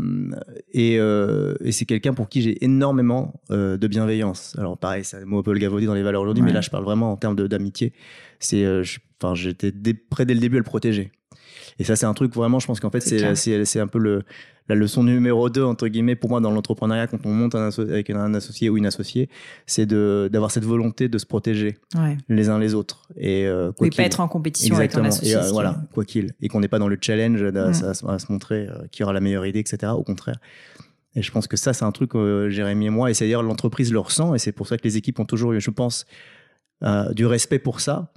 et, 0.71 0.97
euh, 0.99 1.55
et 1.63 1.71
c'est 1.71 1.85
quelqu'un 1.85 2.13
pour 2.13 2.29
qui 2.29 2.41
j'ai 2.41 2.63
énormément 2.63 3.41
de 3.49 3.87
bienveillance. 3.87 4.55
Alors 4.57 4.77
pareil, 4.77 5.03
c'est 5.03 5.17
un 5.17 5.25
mot 5.25 5.39
un 5.39 5.43
peu 5.43 5.53
le 5.53 5.59
gavaudé 5.59 5.85
dans 5.85 5.93
les 5.93 6.03
valeurs 6.03 6.21
aujourd'hui, 6.21 6.43
mais 6.43 6.53
là, 6.53 6.61
je 6.61 6.69
parle 6.69 6.83
vraiment 6.83 7.11
en 7.11 7.17
termes 7.17 7.35
d'amitié. 7.35 7.93
C'est, 8.39 8.65
enfin, 9.21 9.35
j'étais 9.35 9.71
dès- 9.71 9.93
prêt 9.93 10.25
dès 10.25 10.33
le 10.33 10.39
début 10.39 10.57
à 10.57 10.59
le 10.59 10.63
protéger. 10.63 11.11
Et 11.79 11.83
ça, 11.85 11.95
c'est 11.95 12.05
un 12.05 12.13
truc 12.13 12.33
vraiment, 12.35 12.59
je 12.59 12.67
pense 12.67 12.79
qu'en 12.79 12.89
fait, 12.91 12.99
C'est 12.99 13.79
un 13.79 13.87
peu 13.87 13.99
le, 13.99 14.23
la 14.67 14.75
leçon 14.75 15.01
numéro 15.03 15.49
2, 15.49 15.63
entre 15.63 15.87
guillemets, 15.87 16.15
pour 16.15 16.29
moi, 16.29 16.41
dans 16.41 16.51
l'entrepreneuriat, 16.51 17.07
quand 17.07 17.25
on 17.25 17.31
monte 17.33 17.55
un 17.55 17.69
avec 17.79 18.09
un 18.09 18.33
associé 18.35 18.69
ou 18.69 18.77
une 18.77 18.85
associée, 18.85 19.29
c'est 19.65 19.85
de, 19.85 20.29
d'avoir 20.31 20.51
cette 20.51 20.65
volonté 20.65 21.07
de 21.09 21.17
se 21.17 21.25
protéger 21.25 21.77
Ouais. 21.97 22.17
les 22.27 22.49
uns 22.49 22.59
les 22.59 22.73
autres. 22.75 23.07
Et, 23.17 23.47
euh, 23.47 23.71
quoi 23.71 23.87
Oui, 23.87 23.95
pas 23.95 24.03
être 24.03 24.19
en 24.19 24.27
compétition 24.27 24.75
avec 24.75 24.91
ton 24.91 25.03
Exactement. 25.03 25.07
associé. 25.07 25.33
Et, 25.35 25.49
euh, 25.49 25.51
voilà, 25.53 25.81
quoi 25.93 26.03
qu'il. 26.05 26.33
Et 26.41 26.49
qu'on 26.49 26.59
n'est 26.59 26.67
pas 26.67 26.79
dans 26.79 26.87
le 26.89 26.97
challenge 27.01 27.41
de- 27.41 27.49
Mm. 27.51 27.57
à, 27.57 27.73
se- 27.93 28.05
à 28.05 28.19
se 28.19 28.31
montrer 28.31 28.67
euh, 28.67 28.73
qui 28.91 29.01
aura 29.03 29.13
la 29.13 29.21
meilleure 29.21 29.45
idée, 29.45 29.59
etc. 29.59 29.93
Au 29.95 30.03
contraire. 30.03 30.37
Et 31.15 31.23
je 31.23 31.31
pense 31.31 31.47
que 31.47 31.57
ça, 31.57 31.73
c'est 31.73 31.85
un 31.85 31.91
truc, 31.91 32.13
euh, 32.15 32.49
Jérémy 32.49 32.85
et 32.87 32.89
moi, 32.91 33.09
et 33.09 33.13
c'est 33.15 33.25
d'ailleurs 33.25 33.41
l'entreprise 33.41 33.91
le 33.91 33.99
ressent, 33.99 34.35
et 34.35 34.39
c'est 34.39 34.51
pour 34.51 34.67
ça 34.67 34.77
que 34.77 34.83
les 34.83 34.95
équipes 34.97 35.19
ont 35.19 35.25
toujours 35.25 35.53
eu, 35.53 35.59
je 35.61 35.71
pense, 35.71 36.05
euh, 36.83 37.11
du 37.13 37.25
respect 37.25 37.57
pour 37.59 37.79
ça. 37.79 38.11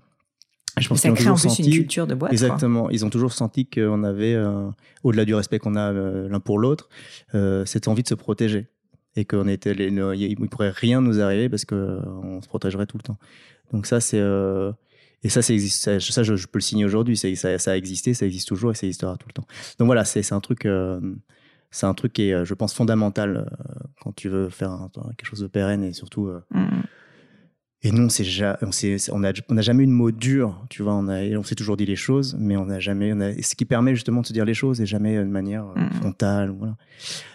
Je 0.78 0.84
est- 0.84 0.88
pense 0.88 1.00
Ça 1.00 1.10
crée 1.12 1.28
en 1.28 1.34
plus 1.36 1.58
une 1.58 1.70
culture 1.70 2.06
de 2.06 2.14
boîte. 2.14 2.30
quoi. 2.30 2.32
Exactement. 2.34 2.90
Ils 2.90 3.04
ont 3.04 3.10
toujours 3.10 3.32
senti 3.32 3.66
qu'on 3.66 4.04
avait, 4.04 4.34
euh, 4.34 4.68
au-delà 5.02 5.24
du 5.24 5.34
respect 5.34 5.58
qu'on 5.58 5.76
a 5.76 5.92
euh, 5.92 6.28
l'un 6.28 6.40
pour 6.40 6.58
l'autre, 6.58 6.88
euh, 7.34 7.64
cette 7.66 7.88
envie 7.88 8.02
de 8.02 8.08
se 8.08 8.14
protéger. 8.14 8.68
Et 9.14 9.26
qu'on 9.26 9.46
était, 9.46 9.74
les- 9.74 9.90
ne- 9.90 10.14
il 10.14 10.40
ne 10.40 10.46
pourrait 10.46 10.70
rien 10.70 11.02
nous 11.02 11.20
arriver 11.20 11.50
parce 11.50 11.66
qu'on 11.66 12.40
se 12.42 12.48
protégerait 12.48 12.86
tout 12.86 12.96
le 12.96 13.02
temps. 13.02 13.18
Donc 13.70 13.84
ça, 13.84 14.00
c'est... 14.00 14.16
et 15.22 15.28
ça, 15.28 15.42
ça, 15.42 15.52
ça, 15.58 16.00
ça, 16.00 16.22
je, 16.22 16.34
je 16.36 16.46
peux 16.46 16.58
le 16.58 16.62
signer 16.62 16.86
aujourd'hui. 16.86 17.16
Ça, 17.18 17.28
a 17.28 17.76
existé, 17.76 18.14
ça 18.14 18.24
existe 18.24 18.48
toujours 18.48 18.70
et 18.70 18.74
ça 18.74 18.86
existera 18.86 19.16
tout 19.18 19.28
le 19.28 19.34
temps. 19.34 19.46
Donc 19.78 19.86
voilà, 19.86 20.06
c'est 20.06 20.32
un 20.32 20.40
truc... 20.40 20.66
c'est 21.70 21.86
un 21.86 21.92
truc 21.94 22.14
qui 22.14 22.30
est, 22.30 22.44
je 22.46 22.54
pense, 22.54 22.72
fondamental 22.74 23.50
quand 24.02 24.14
tu 24.14 24.30
veux 24.30 24.48
faire 24.48 24.70
un- 24.70 24.90
quelque 25.18 25.26
chose 25.28 25.40
de 25.40 25.46
pérenne 25.46 25.84
et 25.84 25.92
surtout... 25.92 26.28
euh, 26.28 26.40
Mm. 26.50 26.82
Et 27.84 27.90
nous, 27.90 28.04
on 28.04 28.08
ja- 28.08 28.58
on 28.62 28.70
s'est- 28.70 29.10
on 29.10 29.18
n'a 29.18 29.32
on 29.48 29.54
n'a 29.54 29.62
jamais 29.62 29.82
eu 29.82 29.86
de 29.86 29.92
mots 29.92 30.10
durs, 30.12 30.64
tu 30.70 30.82
vois. 30.82 30.94
On, 30.94 31.08
a, 31.08 31.20
on 31.36 31.42
s'est 31.42 31.54
toujours 31.56 31.76
dit 31.76 31.84
les 31.86 31.96
choses, 31.96 32.36
mais 32.38 32.56
on 32.56 32.66
n'a 32.66 32.78
jamais. 32.78 33.12
On 33.12 33.20
a, 33.20 33.32
ce 33.42 33.54
qui 33.56 33.64
permet 33.64 33.94
justement 33.94 34.20
de 34.20 34.26
se 34.26 34.32
dire 34.32 34.44
les 34.44 34.54
choses 34.54 34.80
et 34.80 34.86
jamais 34.86 35.16
de 35.18 35.24
manière 35.24 35.64
euh, 35.76 35.80
Mhm. 35.80 35.90
frontale. 35.94 36.54
Voilà. 36.56 36.76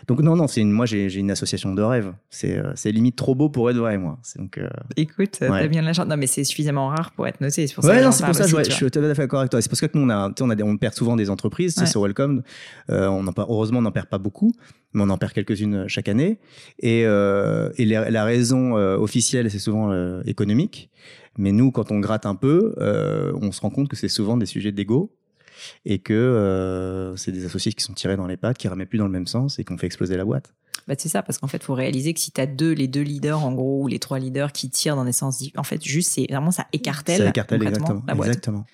Donc 0.08 0.22
non, 0.22 0.36
non, 0.38 0.48
c'est 0.48 0.62
une, 0.62 0.72
moi 0.72 0.86
j'ai 0.86 1.14
une 1.16 1.32
association 1.32 1.74
de 1.74 1.82
rêves. 1.82 2.14
C'est 2.30 2.58
euh, 2.58 2.72
c'est 2.76 2.92
limite 2.94 3.18
trop 3.18 3.36
beau 3.36 3.50
pour 3.50 3.70
être 3.70 3.76
vrai, 3.78 3.98
moi. 3.98 4.20
C'est 4.24 4.40
Donc 4.40 4.58
euh, 4.58 4.70
Écoute, 4.96 5.38
Ouais. 5.42 5.48
t'as 5.50 5.68
bien 5.68 5.82
de 5.82 5.88
la 5.88 5.94
chance. 5.94 6.08
Non, 6.08 6.16
mais 6.16 6.28
c'est 6.28 6.46
suffisamment 6.46 6.88
rare 6.88 7.12
pour 7.12 7.28
être 7.28 7.42
noté. 7.42 7.68
C'est 7.68 7.74
pour 7.76 7.84
ça 7.84 7.90
ouais, 7.92 8.00
que 8.00 8.04
non, 8.06 8.12
c'est 8.14 8.24
pour 8.26 8.34
ça. 8.34 8.44
je, 8.44 8.46
aussi, 8.48 8.56
ouais, 8.56 8.62
tu 8.64 8.72
je 8.72 8.80
vois. 8.80 8.90
suis 8.90 8.92
tout 8.92 9.00
à 9.00 9.14
fait 9.14 9.22
d'accord 9.24 9.40
avec 9.40 9.52
toi. 9.52 9.62
C'est 9.62 9.68
parce 9.70 9.82
que 9.82 9.88
nous, 9.94 10.04
on 10.06 10.10
a, 10.10 10.32
on 10.40 10.50
a, 10.50 10.56
des- 10.56 10.64
on 10.64 10.78
perd 10.78 10.94
souvent 10.94 11.18
des 11.18 11.30
entreprises. 11.30 11.78
Ouais. 11.78 11.86
Sur 11.86 12.02
Welcome, 12.04 12.42
euh, 12.90 13.08
on 13.08 13.28
en 13.28 13.34
heureusement, 13.38 13.80
on 13.80 13.82
n'en 13.82 13.92
perd 13.92 14.08
pas 14.08 14.18
beaucoup, 14.18 14.54
mais 14.98 15.04
on 15.04 15.10
en 15.10 15.18
perd 15.18 15.34
quelques-unes 15.34 15.88
chaque 15.88 16.10
année. 16.10 16.40
Et, 16.80 17.04
euh, 17.06 17.70
et 17.78 17.86
la, 17.86 18.10
la 18.10 18.26
raison 18.26 18.78
euh, 18.78 18.98
officielle, 18.98 19.50
c'est 19.50 19.60
souvent 19.60 19.92
euh, 19.92 20.22
économique. 20.26 20.90
Mais 21.38 21.52
nous, 21.52 21.72
quand 21.72 21.92
on 21.92 22.00
gratte 22.00 22.26
un 22.26 22.36
peu, 22.36 22.74
euh, 22.80 23.32
on 23.42 23.52
se 23.52 23.62
rend 23.62 23.70
compte 23.70 23.88
que 23.90 23.96
c'est 23.96 24.10
souvent 24.10 24.38
des 24.38 24.48
sujets 24.48 24.72
d'ego 24.72 25.14
et 25.86 26.00
que 26.00 26.14
euh, 26.14 27.16
c'est 27.16 27.32
des 27.32 27.46
associés 27.46 27.72
qui 27.74 27.84
sont 27.84 27.94
tirés 27.94 28.18
dans 28.18 28.28
les 28.28 28.38
pattes, 28.38 28.58
qui 28.58 28.68
remettent 28.68 28.90
plus 28.90 28.98
dans 28.98 29.06
le 29.06 29.12
même 29.12 29.28
sens 29.28 29.60
et 29.60 29.64
qu'on 29.64 29.78
fait 29.78 29.86
exploser 29.88 30.18
la 30.18 30.26
boîte. 30.26 30.54
Bah, 30.88 30.96
c'est 30.98 31.10
ça, 31.10 31.22
parce 31.22 31.38
qu'en 31.38 31.48
fait, 31.48 31.62
faut 31.64 31.74
réaliser 31.74 32.14
que 32.14 32.20
si 32.20 32.32
tu 32.32 32.40
as 32.42 32.46
deux, 32.46 32.72
les 32.72 32.88
deux 32.88 33.02
leaders, 33.02 33.44
en 33.44 33.52
gros, 33.54 33.84
ou 33.84 33.88
les 33.88 34.00
trois 34.00 34.20
leaders 34.20 34.52
qui 34.52 34.70
tirent 34.70 34.96
dans 34.96 35.06
des 35.06 35.12
sens 35.12 35.38
différents, 35.38 35.62
en 35.62 35.64
fait, 35.64 35.84
juste, 35.84 36.12
c'est 36.12 36.26
vraiment, 36.30 36.52
ça 36.52 36.66
écartèle, 36.74 37.18
Ça 37.18 37.30
écartèle 37.30 37.62
exactement. 37.62 38.04
la 38.08 38.16
boîte. 38.16 38.30
exactement. 38.30 38.66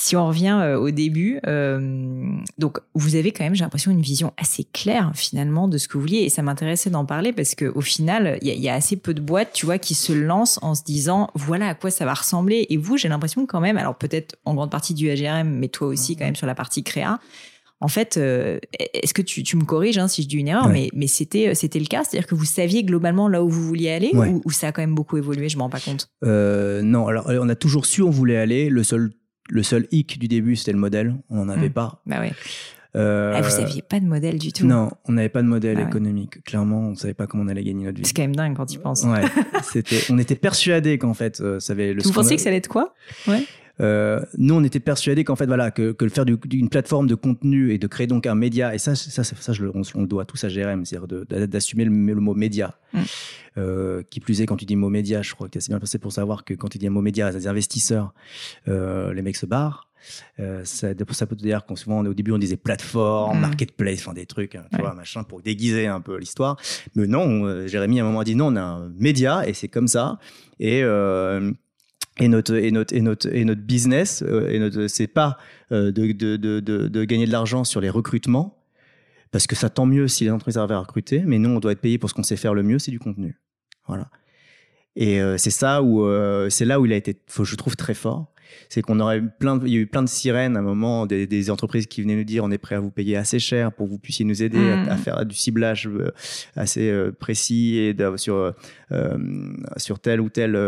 Si 0.00 0.14
on 0.14 0.28
revient 0.28 0.56
euh, 0.62 0.78
au 0.78 0.92
début, 0.92 1.40
euh, 1.48 2.22
donc 2.56 2.78
vous 2.94 3.16
avez 3.16 3.32
quand 3.32 3.42
même, 3.42 3.56
j'ai 3.56 3.64
l'impression, 3.64 3.90
une 3.90 4.00
vision 4.00 4.32
assez 4.36 4.62
claire 4.62 5.10
finalement 5.16 5.66
de 5.66 5.76
ce 5.76 5.88
que 5.88 5.94
vous 5.94 6.02
vouliez, 6.02 6.18
et 6.20 6.28
ça 6.28 6.40
m'intéressait 6.42 6.88
d'en 6.88 7.04
parler 7.04 7.32
parce 7.32 7.56
que 7.56 7.64
au 7.74 7.80
final, 7.80 8.38
il 8.40 8.46
y, 8.46 8.50
a- 8.52 8.54
il 8.54 8.60
y 8.60 8.68
a 8.68 8.74
assez 8.74 8.94
peu 8.96 9.12
de 9.12 9.20
boîtes, 9.20 9.52
tu 9.52 9.66
vois, 9.66 9.78
qui 9.78 9.94
se 9.94 10.12
lancent 10.12 10.60
en 10.62 10.76
se 10.76 10.84
disant 10.84 11.30
voilà 11.34 11.66
à 11.70 11.74
quoi 11.74 11.90
ça 11.90 12.04
va 12.04 12.14
ressembler. 12.14 12.66
Et 12.70 12.76
vous, 12.76 12.96
j'ai 12.96 13.08
l'impression 13.08 13.44
quand 13.44 13.58
même, 13.60 13.76
alors 13.76 13.96
peut-être 13.96 14.36
en 14.44 14.54
grande 14.54 14.70
partie 14.70 14.94
du 14.94 15.10
AGRM, 15.10 15.48
mais 15.48 15.66
toi 15.66 15.88
aussi 15.88 16.14
quand 16.14 16.26
même 16.26 16.36
sur 16.36 16.46
la 16.46 16.54
partie 16.54 16.84
créa. 16.84 17.18
En 17.80 17.88
fait, 17.88 18.18
euh, 18.18 18.58
est-ce 18.94 19.14
que 19.14 19.22
tu, 19.22 19.42
tu 19.42 19.56
me 19.56 19.64
corriges 19.64 19.98
hein, 19.98 20.06
si 20.06 20.22
je 20.22 20.28
dis 20.28 20.36
une 20.36 20.46
erreur, 20.46 20.66
Ouais. 20.66 20.72
mais, 20.72 20.88
mais 20.94 21.06
c'était 21.08 21.56
c'était 21.56 21.80
le 21.80 21.86
cas, 21.86 22.04
c'est-à-dire 22.04 22.28
que 22.28 22.36
vous 22.36 22.44
saviez 22.44 22.84
globalement 22.84 23.26
là 23.26 23.42
où 23.42 23.48
vous 23.48 23.64
vouliez 23.66 23.90
aller, 23.90 24.10
Ouais. 24.14 24.28
ou, 24.28 24.42
ou 24.44 24.50
ça 24.52 24.68
a 24.68 24.72
quand 24.72 24.82
même 24.82 24.94
beaucoup 24.94 25.16
évolué, 25.16 25.48
je 25.48 25.58
m'en 25.58 25.64
rends 25.64 25.70
pas 25.70 25.80
compte. 25.80 26.08
Euh, 26.24 26.82
non, 26.82 27.08
alors 27.08 27.26
on 27.28 27.48
a 27.48 27.56
toujours 27.56 27.84
su 27.86 28.02
où 28.02 28.06
on 28.06 28.10
voulait 28.10 28.36
aller. 28.36 28.68
Le 28.68 28.82
seul, 28.84 29.10
le 29.48 29.62
seul 29.62 29.86
hic 29.90 30.18
du 30.18 30.28
début, 30.28 30.56
c'était 30.56 30.72
le 30.72 30.78
modèle. 30.78 31.14
On 31.30 31.36
n'en 31.44 31.48
avait 31.48 31.68
Mm. 31.68 31.72
pas. 31.72 32.02
Bah 32.06 32.20
ouais. 32.20 32.32
Euh, 32.96 33.34
Ah, 33.36 33.42
vous 33.42 33.50
saviez 33.50 33.82
pas 33.82 34.00
de 34.00 34.06
modèle 34.06 34.38
du 34.38 34.50
tout. 34.52 34.66
Non, 34.66 34.90
on 35.04 35.12
n'avait 35.12 35.28
pas 35.28 35.42
de 35.42 35.46
modèle 35.46 35.76
Ah 35.78 35.82
ouais. 35.82 35.88
économique. 35.88 36.42
Clairement, 36.44 36.80
on 36.80 36.90
ne 36.92 36.96
savait 36.96 37.12
pas 37.14 37.26
comment 37.26 37.44
on 37.44 37.48
allait 37.48 37.62
gagner 37.62 37.84
notre 37.84 37.98
vie. 37.98 38.04
C'est 38.06 38.14
quand 38.16 38.22
même 38.22 38.34
dingue 38.34 38.56
quand 38.56 38.64
tu 38.66 38.78
penses. 38.78 39.04
Ouais, 39.04 39.20
on 40.10 40.18
était 40.18 40.34
persuadés 40.36 40.96
qu'en 40.98 41.12
fait, 41.14 41.40
euh, 41.40 41.60
ça 41.60 41.74
avait 41.74 41.92
le. 41.92 42.02
Vous 42.02 42.12
pensiez 42.12 42.36
que 42.36 42.42
ça 42.42 42.48
allait 42.48 42.58
être 42.58 42.68
quoi? 42.68 42.94
Euh, 43.80 44.20
nous, 44.36 44.54
on 44.54 44.64
était 44.64 44.80
persuadés 44.80 45.22
qu'en 45.24 45.36
fait, 45.36 45.46
voilà, 45.46 45.70
que, 45.70 45.92
que 45.92 46.04
le 46.04 46.10
faire 46.10 46.24
du- 46.24 46.36
d'une 46.46 46.68
plateforme 46.68 47.06
de 47.06 47.14
contenu 47.14 47.72
et 47.72 47.78
de 47.78 47.86
créer 47.86 48.06
donc 48.06 48.26
un 48.26 48.34
média, 48.34 48.74
et 48.74 48.78
ça, 48.78 48.94
ça, 48.94 49.22
ça, 49.24 49.36
ça, 49.36 49.52
je 49.52 49.62
le- 49.64 49.70
on, 49.74 49.82
on 49.94 50.00
le 50.02 50.06
doit 50.08 50.24
tous 50.24 50.42
à 50.44 50.48
GRM, 50.48 50.84
c'est-à-dire 50.84 51.46
d'assumer 51.48 51.84
le, 51.84 51.90
le 51.92 52.20
mot 52.20 52.34
média. 52.34 52.74
Mm. 52.92 52.98
Euh, 53.56 54.02
qui 54.10 54.20
plus 54.20 54.40
est, 54.40 54.46
quand 54.46 54.56
tu 54.56 54.66
dis 54.66 54.76
mot 54.76 54.88
média, 54.88 55.20
je 55.22 55.34
crois 55.34 55.48
que 55.48 55.52
tu 55.52 55.58
es 55.58 55.60
assez 55.60 55.70
bien 55.70 55.80
passé 55.80 55.98
pour 55.98 56.12
savoir 56.12 56.44
que 56.44 56.54
quand 56.54 56.68
tu 56.68 56.78
dis 56.78 56.86
un 56.86 56.90
mot 56.90 57.00
média, 57.02 57.30
les 57.32 57.46
investisseurs, 57.48 58.14
euh, 58.68 59.12
les 59.12 59.22
mecs 59.22 59.36
se 59.36 59.46
barrent. 59.46 59.88
Euh, 60.38 60.62
ça, 60.64 60.88
ça 61.10 61.26
peut 61.26 61.34
te 61.34 61.42
dire 61.42 61.66
qu'on 61.66 61.74
souvent, 61.74 62.04
au 62.06 62.14
début, 62.14 62.30
on 62.32 62.38
disait 62.38 62.56
plateforme, 62.56 63.38
Mm. 63.38 63.40
marketplace, 63.40 64.00
enfin 64.00 64.14
des 64.14 64.26
trucs, 64.26 64.54
hein, 64.54 64.64
tu 64.70 64.76
Ouais. 64.76 64.82
vois, 64.82 64.94
machin, 64.94 65.24
pour 65.24 65.42
déguiser 65.42 65.86
un 65.88 66.00
peu 66.00 66.18
l'histoire. 66.18 66.56
Mais 66.94 67.06
non, 67.08 67.66
Jérémy, 67.66 67.98
à 68.00 68.04
un 68.04 68.06
moment, 68.06 68.20
a 68.20 68.24
dit 68.24 68.36
non, 68.36 68.46
on 68.52 68.56
a 68.56 68.60
un 68.62 68.88
média 68.98 69.46
et 69.48 69.54
c'est 69.54 69.68
comme 69.68 69.88
ça. 69.88 70.18
Et, 70.60 70.82
euh, 70.84 71.50
et 72.18 72.28
notre 72.28 72.54
et 72.54 72.70
notre 72.70 72.94
et 72.94 73.00
notre 73.00 73.34
et 73.34 73.44
notre 73.44 73.62
business 73.62 74.22
euh, 74.26 74.48
et 74.50 74.58
notre 74.58 74.86
c'est 74.88 75.06
pas 75.06 75.38
euh, 75.72 75.92
de, 75.92 76.12
de, 76.12 76.36
de, 76.60 77.04
gagner 77.04 77.26
de 77.26 77.32
l'argent 77.32 77.64
sur 77.64 77.80
les 77.80 77.90
recrutements 77.90 78.56
parce 79.30 79.46
que 79.46 79.54
ça 79.54 79.70
tant 79.70 79.86
mieux 79.86 80.08
si 80.08 80.24
les 80.24 80.30
entreprises 80.30 80.58
arrivent 80.58 80.72
à 80.72 80.80
recruter 80.80 81.22
mais 81.24 81.38
nous 81.38 81.50
on 81.50 81.60
doit 81.60 81.72
être 81.72 81.80
payé 81.80 81.98
pour 81.98 82.10
ce 82.10 82.14
qu'on 82.14 82.22
sait 82.22 82.36
faire 82.36 82.54
le 82.54 82.62
mieux 82.62 82.78
c'est 82.78 82.90
du 82.90 82.98
contenu. 82.98 83.38
Voilà 83.86 84.10
et 84.96 85.20
euh, 85.20 85.36
c'est 85.38 85.50
ça 85.50 85.82
où 85.82 86.04
euh, 86.04 86.48
c'est 86.50 86.64
là 86.64 86.80
où 86.80 86.86
il 86.86 86.92
a 86.92 86.96
été 86.96 87.16
je 87.42 87.54
trouve 87.56 87.76
très 87.76 87.94
fort. 87.94 88.32
C'est 88.70 88.80
qu'on 88.80 88.98
aurait 88.98 89.18
eu 89.18 89.28
plein 89.38 89.56
de, 89.58 89.66
il 89.66 89.74
y 89.74 89.76
a 89.76 89.80
eu 89.80 89.86
plein 89.86 90.02
de 90.02 90.08
sirènes 90.08 90.56
à 90.56 90.60
un 90.60 90.62
moment 90.62 91.04
des, 91.04 91.26
des 91.26 91.50
entreprises 91.50 91.86
qui 91.86 92.00
venaient 92.00 92.16
nous 92.16 92.24
dire 92.24 92.42
on 92.44 92.50
est 92.50 92.56
prêt 92.56 92.76
à 92.76 92.80
vous 92.80 92.90
payer 92.90 93.14
assez 93.14 93.38
cher 93.38 93.72
pour 93.72 93.86
que 93.86 93.90
vous 93.92 93.98
puissiez 93.98 94.24
nous 94.24 94.42
aider 94.42 94.56
Mm. 94.58 94.88
à, 94.88 94.92
à 94.94 94.96
faire 94.96 95.26
du 95.26 95.34
ciblage 95.36 95.86
euh, 95.86 96.10
assez 96.56 96.90
précis 97.20 97.76
et 97.76 97.94
sur 98.16 98.54
euh, 98.92 99.18
sur 99.76 100.00
telle 100.00 100.22
ou 100.22 100.30
telle 100.30 100.58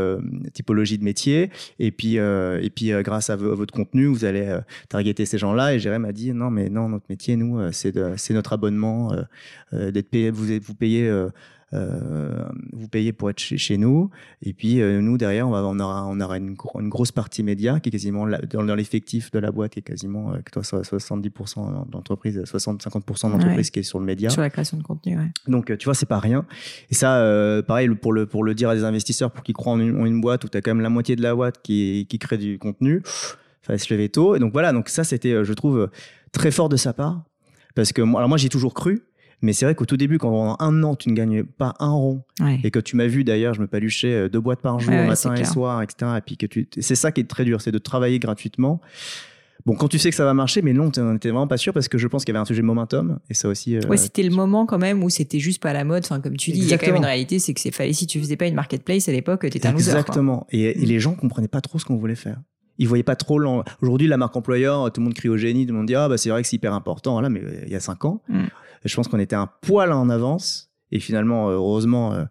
typologie 0.52 0.98
de 0.98 1.04
métier. 1.04 1.50
Et 1.78 1.90
puis 1.90 2.18
euh, 2.18 2.60
et 2.62 2.68
puis 2.68 2.92
euh, 2.92 3.00
grâce 3.02 3.30
à, 3.30 3.36
vo- 3.36 3.52
à 3.52 3.54
votre 3.54 3.72
contenu 3.72 4.04
vous 4.06 4.26
allez 4.26 4.46
euh, 4.46 4.60
targeter 4.90 5.24
ces 5.24 5.38
gens-là. 5.38 5.74
Et 5.74 5.78
Jérém 5.78 6.02
m'a 6.02 6.12
dit 6.12 6.32
non 6.34 6.50
mais 6.50 6.68
non 6.68 6.90
notre 6.90 7.06
métier 7.08 7.36
nous 7.36 7.72
c'est 7.72 7.94
c'est 8.18 8.34
notre 8.34 8.52
abonnement 8.52 9.14
d'être 9.72 10.10
payé 10.10 10.30
vous 10.30 10.44
vous 10.62 10.74
payez 10.74 11.10
vous 11.72 12.88
payez 12.88 13.12
pour 13.12 13.30
être 13.30 13.38
chez, 13.38 13.56
chez 13.58 13.76
nous 13.78 14.10
et 14.42 14.52
puis 14.52 14.80
euh, 14.80 15.00
nous 15.00 15.16
derrière 15.18 15.46
on, 15.46 15.52
va, 15.52 15.62
on 15.64 15.78
aura 15.78 16.04
on 16.06 16.20
aura 16.20 16.36
une, 16.38 16.54
gro- 16.54 16.80
une 16.80 16.88
grosse 16.88 17.12
partie 17.12 17.42
média 17.42 17.78
qui 17.78 17.88
est 17.90 17.92
quasiment 17.92 18.26
la- 18.26 18.38
dans, 18.40 18.64
dans 18.64 18.74
l'effectif 18.74 19.30
de 19.30 19.38
la 19.38 19.52
boîte 19.52 19.72
qui 19.72 19.78
est 19.78 19.82
quasiment 19.82 20.32
euh, 20.32 20.38
que 20.38 20.50
toi 20.50 20.64
so- 20.64 20.82
70% 20.82 21.88
d'entreprise 21.90 22.42
60 22.44 22.82
50% 22.84 23.30
d'entreprise 23.30 23.56
Ouais. 23.56 23.62
qui 23.72 23.78
est 23.80 23.82
sur 23.84 23.98
le 24.00 24.04
média 24.04 24.30
sur 24.30 24.42
la 24.42 24.50
création 24.50 24.76
de 24.78 24.82
contenu 24.82 25.16
ouais. 25.16 25.30
donc, 25.46 25.70
euh, 25.70 25.76
tu 25.76 25.84
vois, 25.84 25.94
c'est 25.94 26.06
pas 26.06 26.18
rien. 26.18 26.44
Et 26.90 26.94
ça, 26.94 27.18
euh, 27.18 27.62
pareil, 27.62 27.88
pour 27.90 28.12
le, 28.12 28.26
pour 28.26 28.44
le 28.44 28.54
dire 28.54 28.68
à 28.68 28.74
des 28.74 28.84
investisseurs, 28.84 29.30
pour 29.30 29.42
qu'ils 29.44 29.54
croient 29.54 29.72
en 29.72 29.80
une, 29.80 29.96
en 30.00 30.06
une 30.06 30.20
boîte 30.20 30.44
où 30.44 30.48
tu 30.48 30.56
as 30.56 30.60
quand 30.60 30.70
même 30.70 30.80
la 30.82 30.88
moitié 30.90 31.16
de 31.16 31.22
la 31.22 31.34
boîte 31.34 31.60
qui, 31.62 32.06
qui 32.08 32.18
crée 32.18 32.38
du 32.38 32.58
contenu, 32.58 33.02
fallait 33.62 33.78
se 33.78 33.92
lever 33.92 34.08
tôt. 34.08 34.34
Et 34.34 34.38
donc, 34.38 34.52
voilà, 34.52 34.72
donc 34.72 34.88
ça, 34.88 35.04
c'était, 35.04 35.32
euh, 35.32 35.44
je 35.44 35.52
trouve, 35.52 35.78
euh, 35.78 35.86
très 36.32 36.50
fort 36.50 36.68
de 36.68 36.76
sa 36.76 36.92
part. 36.92 37.22
Parce 37.74 37.92
que 37.92 38.02
moi, 38.02 38.20
alors 38.20 38.28
moi, 38.28 38.38
j'y 38.38 38.46
ai 38.46 38.50
toujours 38.50 38.74
cru. 38.74 39.02
Mais 39.42 39.52
c'est 39.54 39.64
vrai 39.64 39.74
qu'au 39.74 39.86
tout 39.86 39.96
début, 39.96 40.18
quand 40.18 40.30
pendant 40.30 40.56
un 40.60 40.82
an, 40.82 40.94
tu 40.96 41.08
ne 41.10 41.14
gagnes 41.14 41.44
pas 41.44 41.74
un 41.80 41.90
rond, 41.92 42.22
Ouais. 42.40 42.60
et 42.62 42.70
que 42.70 42.78
tu 42.78 42.96
m'as 42.96 43.06
vu 43.06 43.24
d'ailleurs, 43.24 43.54
je 43.54 43.60
me 43.60 43.66
paluchais 43.66 44.12
euh, 44.12 44.28
deux 44.28 44.40
boîtes 44.40 44.60
par 44.60 44.78
jour, 44.80 44.92
Ouais, 44.92 45.06
matin 45.06 45.32
et 45.32 45.36
clair. 45.36 45.50
soir, 45.50 45.82
etc. 45.82 46.12
Et 46.18 46.20
puis 46.20 46.36
que 46.36 46.46
tu, 46.46 46.68
c'est 46.78 46.94
ça 46.94 47.10
qui 47.12 47.20
est 47.22 47.24
très 47.24 47.44
dur, 47.44 47.60
c'est 47.60 47.72
de 47.72 47.78
travailler 47.78 48.18
gratuitement. 48.18 48.80
Bon, 49.66 49.74
quand 49.74 49.88
tu 49.88 49.98
sais 49.98 50.08
que 50.08 50.16
ça 50.16 50.24
va 50.24 50.32
marcher, 50.32 50.62
mais 50.62 50.72
non, 50.72 50.90
on 50.96 51.16
était 51.16 51.28
vraiment 51.28 51.46
pas 51.46 51.58
sûr 51.58 51.74
parce 51.74 51.86
que 51.88 51.98
je 51.98 52.06
pense 52.08 52.24
qu'il 52.24 52.32
y 52.32 52.36
avait 52.36 52.42
un 52.42 52.46
sujet 52.46 52.62
de 52.62 52.66
momentum, 52.66 53.18
et 53.28 53.34
ça 53.34 53.46
aussi. 53.48 53.76
euh, 53.76 53.80
Ouais, 53.88 53.98
c'était 53.98 54.22
le 54.22 54.30
moment 54.30 54.64
quand 54.64 54.78
même 54.78 55.02
où 55.04 55.10
c'était 55.10 55.38
juste 55.38 55.62
pas 55.62 55.74
la 55.74 55.84
mode. 55.84 56.02
Enfin, 56.04 56.18
comme 56.20 56.36
tu 56.36 56.50
dis, 56.50 56.60
il 56.60 56.68
y 56.68 56.72
a 56.72 56.78
quand 56.78 56.86
même 56.86 56.96
une 56.96 57.04
réalité, 57.04 57.38
c'est 57.38 57.52
que 57.52 57.60
c'est 57.60 57.70
fallait 57.70 57.92
si 57.92 58.06
tu 58.06 58.18
faisais 58.20 58.36
pas 58.36 58.46
une 58.46 58.54
marketplace 58.54 59.08
à 59.08 59.12
l'époque, 59.12 59.42
t'étais 59.50 59.68
un 59.68 59.72
loser. 59.72 59.90
Exactement. 59.90 60.46
Et, 60.50 60.62
et 60.82 60.86
les 60.86 60.98
gens 60.98 61.14
comprenaient 61.14 61.46
pas 61.48 61.60
trop 61.60 61.78
ce 61.78 61.84
qu'on 61.84 61.96
voulait 61.96 62.14
faire. 62.14 62.40
Ils 62.78 62.88
voyaient 62.88 63.02
pas 63.02 63.16
trop. 63.16 63.38
Aujourd'hui, 63.82 64.08
la 64.08 64.16
marque 64.16 64.34
employeur, 64.34 64.90
tout 64.90 65.02
le 65.02 65.04
monde 65.04 65.14
crie 65.14 65.28
au 65.28 65.36
génie, 65.36 65.66
tout 65.66 65.72
le 65.72 65.78
monde 65.78 65.86
dit 65.88 65.94
ah 65.94 66.08
bah 66.08 66.16
c'est 66.16 66.30
vrai 66.30 66.40
que 66.40 66.48
c'est 66.48 66.56
hyper 66.56 66.72
important. 66.72 67.20
Là, 67.20 67.28
mais 67.28 67.40
euh, 67.40 67.60
il 67.66 67.72
y 67.72 67.76
a 67.76 67.80
cinq 67.80 68.06
ans, 68.06 68.22
Mm. 68.30 68.44
Je 68.84 68.94
pense 68.96 69.08
qu'on 69.08 69.18
était 69.18 69.36
un 69.36 69.48
poil 69.60 69.92
en 69.92 70.08
avance. 70.10 70.70
Et 70.92 70.98
finalement, 71.00 71.48
euh, 71.48 71.52
heureusement, 71.54 72.12
euh, 72.14 72.24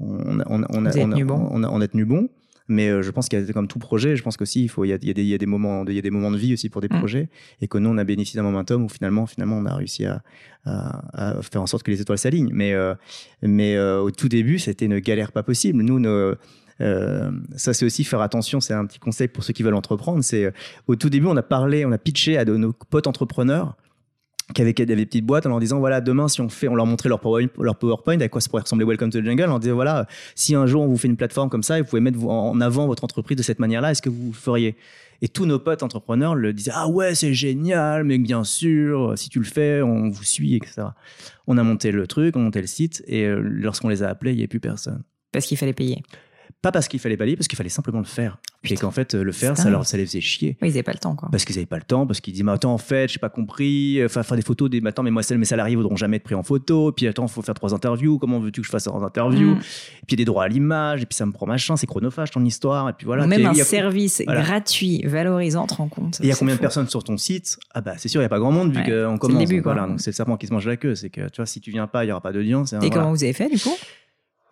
on, 0.00 0.40
a- 0.40 0.44
on, 0.48 0.62
a- 0.62 0.66
on, 0.70 0.84
tenu 0.90 1.24
bon. 1.24 1.48
on 1.50 1.80
a- 1.80 1.88
tenu 1.88 2.04
bon. 2.04 2.28
Mais 2.68 2.88
euh, 2.88 3.00
je 3.00 3.12
pense 3.12 3.28
qu'il 3.28 3.38
y 3.40 3.48
a 3.48 3.52
comme 3.52 3.68
tout 3.68 3.78
projet, 3.78 4.16
je 4.16 4.24
pense 4.24 4.36
qu'aussi 4.36 4.64
il 4.64 4.68
faut 4.68 4.84
il 4.84 4.88
y 4.88 4.92
a, 4.92 4.96
il 5.00 5.06
y 5.06 5.10
a 5.10 5.14
des 5.14 5.22
il 5.22 5.28
y 5.28 5.34
a 5.34 5.38
des 5.38 5.46
moments 5.46 5.84
il 5.86 5.94
y 5.94 5.98
a 5.98 6.02
des 6.02 6.10
moments 6.10 6.32
de 6.32 6.36
vie 6.36 6.52
aussi 6.52 6.68
pour 6.68 6.80
des 6.80 6.88
Mm. 6.90 6.98
projets 6.98 7.28
et 7.60 7.68
que 7.68 7.78
nous 7.78 7.90
on 7.90 7.96
a 7.96 8.02
bénéficié 8.02 8.38
d'un 8.38 8.42
momentum 8.42 8.82
où 8.84 8.88
finalement 8.88 9.24
finalement 9.26 9.56
on 9.58 9.66
a 9.66 9.74
réussi 9.76 10.04
à, 10.04 10.20
à, 10.64 11.36
à 11.36 11.42
faire 11.42 11.62
en 11.62 11.68
sorte 11.68 11.84
que 11.84 11.92
les 11.92 12.00
étoiles 12.00 12.18
s'alignent. 12.18 12.50
Mais 12.52 12.72
euh, 12.72 12.94
mais 13.40 13.76
euh, 13.76 14.00
au 14.00 14.10
tout 14.10 14.28
début 14.28 14.58
c'était 14.58 14.86
une 14.86 14.98
galère 14.98 15.30
pas 15.30 15.44
possible. 15.44 15.80
Nous 15.82 16.00
nos- 16.00 16.34
euh, 16.80 17.30
ça 17.54 17.72
c'est 17.72 17.86
aussi 17.86 18.02
faire 18.02 18.20
attention, 18.20 18.60
c'est 18.60 18.74
un 18.74 18.84
petit 18.84 18.98
conseil 18.98 19.28
pour 19.28 19.44
ceux 19.44 19.52
qui 19.52 19.62
veulent 19.62 19.74
entreprendre. 19.74 20.24
C'est 20.24 20.52
au 20.88 20.96
tout 20.96 21.08
début 21.08 21.26
on 21.26 21.36
a 21.36 21.44
parlé, 21.44 21.84
on 21.86 21.92
a 21.92 21.98
pitché 21.98 22.36
à 22.36 22.44
de 22.44 22.56
nos 22.56 22.72
potes 22.72 23.06
entrepreneurs 23.06 23.76
avaient 24.58 24.72
des 24.72 25.06
petites 25.06 25.26
boîtes 25.26 25.46
en 25.46 25.50
leur 25.50 25.60
disant 25.60 25.78
voilà 25.78 26.00
demain 26.00 26.28
si 26.28 26.40
on 26.40 26.48
fait 26.48 26.68
on 26.68 26.74
leur 26.74 26.86
montrait 26.86 27.08
leur 27.08 27.20
PowerPoint, 27.20 27.48
leur 27.58 27.76
PowerPoint 27.76 28.20
à 28.20 28.28
quoi 28.28 28.40
ça 28.40 28.48
pourrait 28.48 28.62
ressembler 28.62 28.86
Welcome 28.86 29.10
to 29.10 29.20
the 29.20 29.24
Jungle 29.24 29.50
on 29.50 29.58
disait 29.58 29.72
voilà 29.72 30.06
si 30.34 30.54
un 30.54 30.66
jour 30.66 30.82
on 30.82 30.86
vous 30.86 30.96
fait 30.96 31.08
une 31.08 31.16
plateforme 31.16 31.50
comme 31.50 31.62
ça 31.62 31.78
vous 31.80 31.86
pouvez 31.86 32.00
mettre 32.00 32.22
en 32.24 32.60
avant 32.60 32.86
votre 32.86 33.04
entreprise 33.04 33.36
de 33.36 33.42
cette 33.42 33.58
manière-là 33.58 33.90
est-ce 33.90 34.02
que 34.02 34.10
vous 34.10 34.32
feriez? 34.32 34.76
Et 35.22 35.28
tous 35.28 35.46
nos 35.46 35.58
potes 35.58 35.82
entrepreneurs 35.82 36.34
le 36.34 36.52
disaient 36.52 36.72
ah 36.74 36.88
ouais 36.88 37.14
c'est 37.14 37.34
génial 37.34 38.04
mais 38.04 38.18
bien 38.18 38.44
sûr 38.44 39.14
si 39.16 39.28
tu 39.30 39.38
le 39.38 39.46
fais 39.46 39.82
on 39.82 40.10
vous 40.10 40.24
suit 40.24 40.56
etc 40.56 40.88
on 41.46 41.58
a 41.58 41.62
monté 41.62 41.90
le 41.90 42.06
truc 42.06 42.36
on 42.36 42.40
a 42.40 42.44
monté 42.44 42.60
le 42.60 42.66
site 42.66 43.02
et 43.06 43.24
euh, 43.24 43.40
lorsqu'on 43.40 43.88
les 43.88 44.02
a 44.02 44.08
appelés 44.08 44.32
il 44.32 44.36
n'y 44.36 44.42
avait 44.42 44.48
plus 44.48 44.60
personne. 44.60 45.02
Parce 45.32 45.46
qu'il 45.46 45.58
fallait 45.58 45.72
payer. 45.72 46.02
Pas 46.66 46.72
parce 46.72 46.88
qu'il 46.88 47.00
fallait 47.00 47.16
balayer 47.16 47.36
parce 47.36 47.48
qu'il 47.48 47.56
fallait 47.56 47.68
simplement 47.68 47.98
le 47.98 48.04
faire 48.04 48.38
et 48.64 48.68
Putain. 48.70 48.80
qu'en 48.80 48.90
fait 48.90 49.14
euh, 49.14 49.22
le 49.22 49.30
faire 49.32 49.56
C'est 49.56 49.62
ça 49.64 49.70
leur 49.70 49.86
ça 49.86 49.96
les 49.96 50.04
faisait 50.06 50.20
chier 50.20 50.56
Oui, 50.60 50.68
ils 50.68 50.72
n'avaient 50.72 50.82
pas 50.82 50.92
le 50.92 50.98
temps, 50.98 51.14
quoi. 51.14 51.28
parce 51.30 51.44
qu'ils 51.44 51.54
n'avaient 51.56 51.66
pas 51.66 51.76
le 51.76 51.82
temps, 51.84 52.06
parce 52.06 52.20
qu'ils 52.20 52.32
disent, 52.34 52.42
mais 52.42 52.50
attends, 52.52 52.72
en 52.74 52.78
fait, 52.78 53.08
j'ai 53.12 53.18
pas 53.20 53.28
compris, 53.28 54.00
enfin, 54.04 54.22
faire 54.24 54.36
des 54.36 54.42
photos, 54.42 54.68
des, 54.68 54.80
mais 54.80 54.88
attends, 54.90 55.02
mais 55.04 55.10
moi, 55.12 55.22
mes 55.36 55.44
salariés 55.44 55.76
voudront 55.76 55.94
jamais 55.96 56.16
être 56.16 56.24
pris 56.24 56.34
en 56.34 56.42
photo, 56.42 56.90
puis 56.90 57.06
attends, 57.06 57.28
faut 57.28 57.42
faire 57.42 57.54
trois 57.54 57.72
interviews, 57.74 58.18
comment 58.18 58.40
veux-tu 58.40 58.60
que 58.62 58.66
je 58.66 58.70
fasse 58.72 58.84
trois 58.84 59.04
interviews, 59.04 59.54
Mm. 59.54 59.58
et 59.58 59.60
puis 59.60 60.06
il 60.08 60.12
y 60.12 60.14
a 60.14 60.16
des 60.16 60.24
droits 60.24 60.44
à 60.44 60.48
l'image, 60.48 61.02
et 61.02 61.06
puis 61.06 61.14
ça 61.14 61.26
me 61.26 61.32
prend 61.32 61.46
machin, 61.46 61.76
c'est 61.76 61.86
chronophage 61.86 62.30
ton 62.32 62.44
histoire, 62.44 62.88
et 62.88 62.92
puis 62.94 63.04
voilà. 63.06 63.24
Ou 63.24 63.28
Même 63.28 63.46
un 63.46 63.52
il 63.52 63.60
a- 63.60 63.64
service 63.64 64.22
voilà. 64.24 64.42
gratuit, 64.42 65.02
valorisant, 65.06 65.66
te 65.68 65.74
rends 65.74 65.88
compte. 65.88 66.18
et 66.20 66.24
il 66.24 66.26
y 66.26 66.30
a 66.30 66.34
c'est 66.34 66.40
combien 66.40 66.54
de 66.56 66.60
personnes 66.60 66.88
sur 66.88 67.04
ton 67.04 67.16
site? 67.16 67.58
Ah 67.72 67.80
bah 67.82 67.94
c'est 67.98 68.08
sûr, 68.08 68.20
il 68.20 68.24
n'y 68.24 68.26
a 68.26 68.30
pas 68.30 68.40
grand 68.40 68.50
monde 68.52 68.72
vu 68.72 68.78
Ouais. 68.78 68.84
qu'on 68.84 69.12
le 69.12 69.18
commence. 69.18 69.38
début, 69.38 69.56
donc 69.56 69.62
quoi. 69.64 69.72
voilà, 69.74 69.86
donc 69.88 70.00
c'est 70.00 70.10
le 70.10 70.14
serpent 70.16 70.36
qui 70.36 70.48
se 70.48 70.52
mange 70.52 70.66
la 70.66 70.76
queue, 70.76 70.94
c'est 70.96 71.10
que 71.10 71.28
tu 71.28 71.36
vois, 71.36 71.46
si 71.46 71.60
tu 71.60 71.70
viens 71.70 71.86
pas, 71.86 72.04
il 72.04 72.08
y 72.08 72.10
aura 72.10 72.20
pas 72.20 72.32
d'audience. 72.32 72.72
et 72.72 72.76
Et 72.76 72.78
voilà. 72.80 72.94
comment 72.94 73.10
vous 73.12 73.22
avez 73.22 73.32
fait, 73.32 73.48
du 73.48 73.60
coup? 73.60 73.76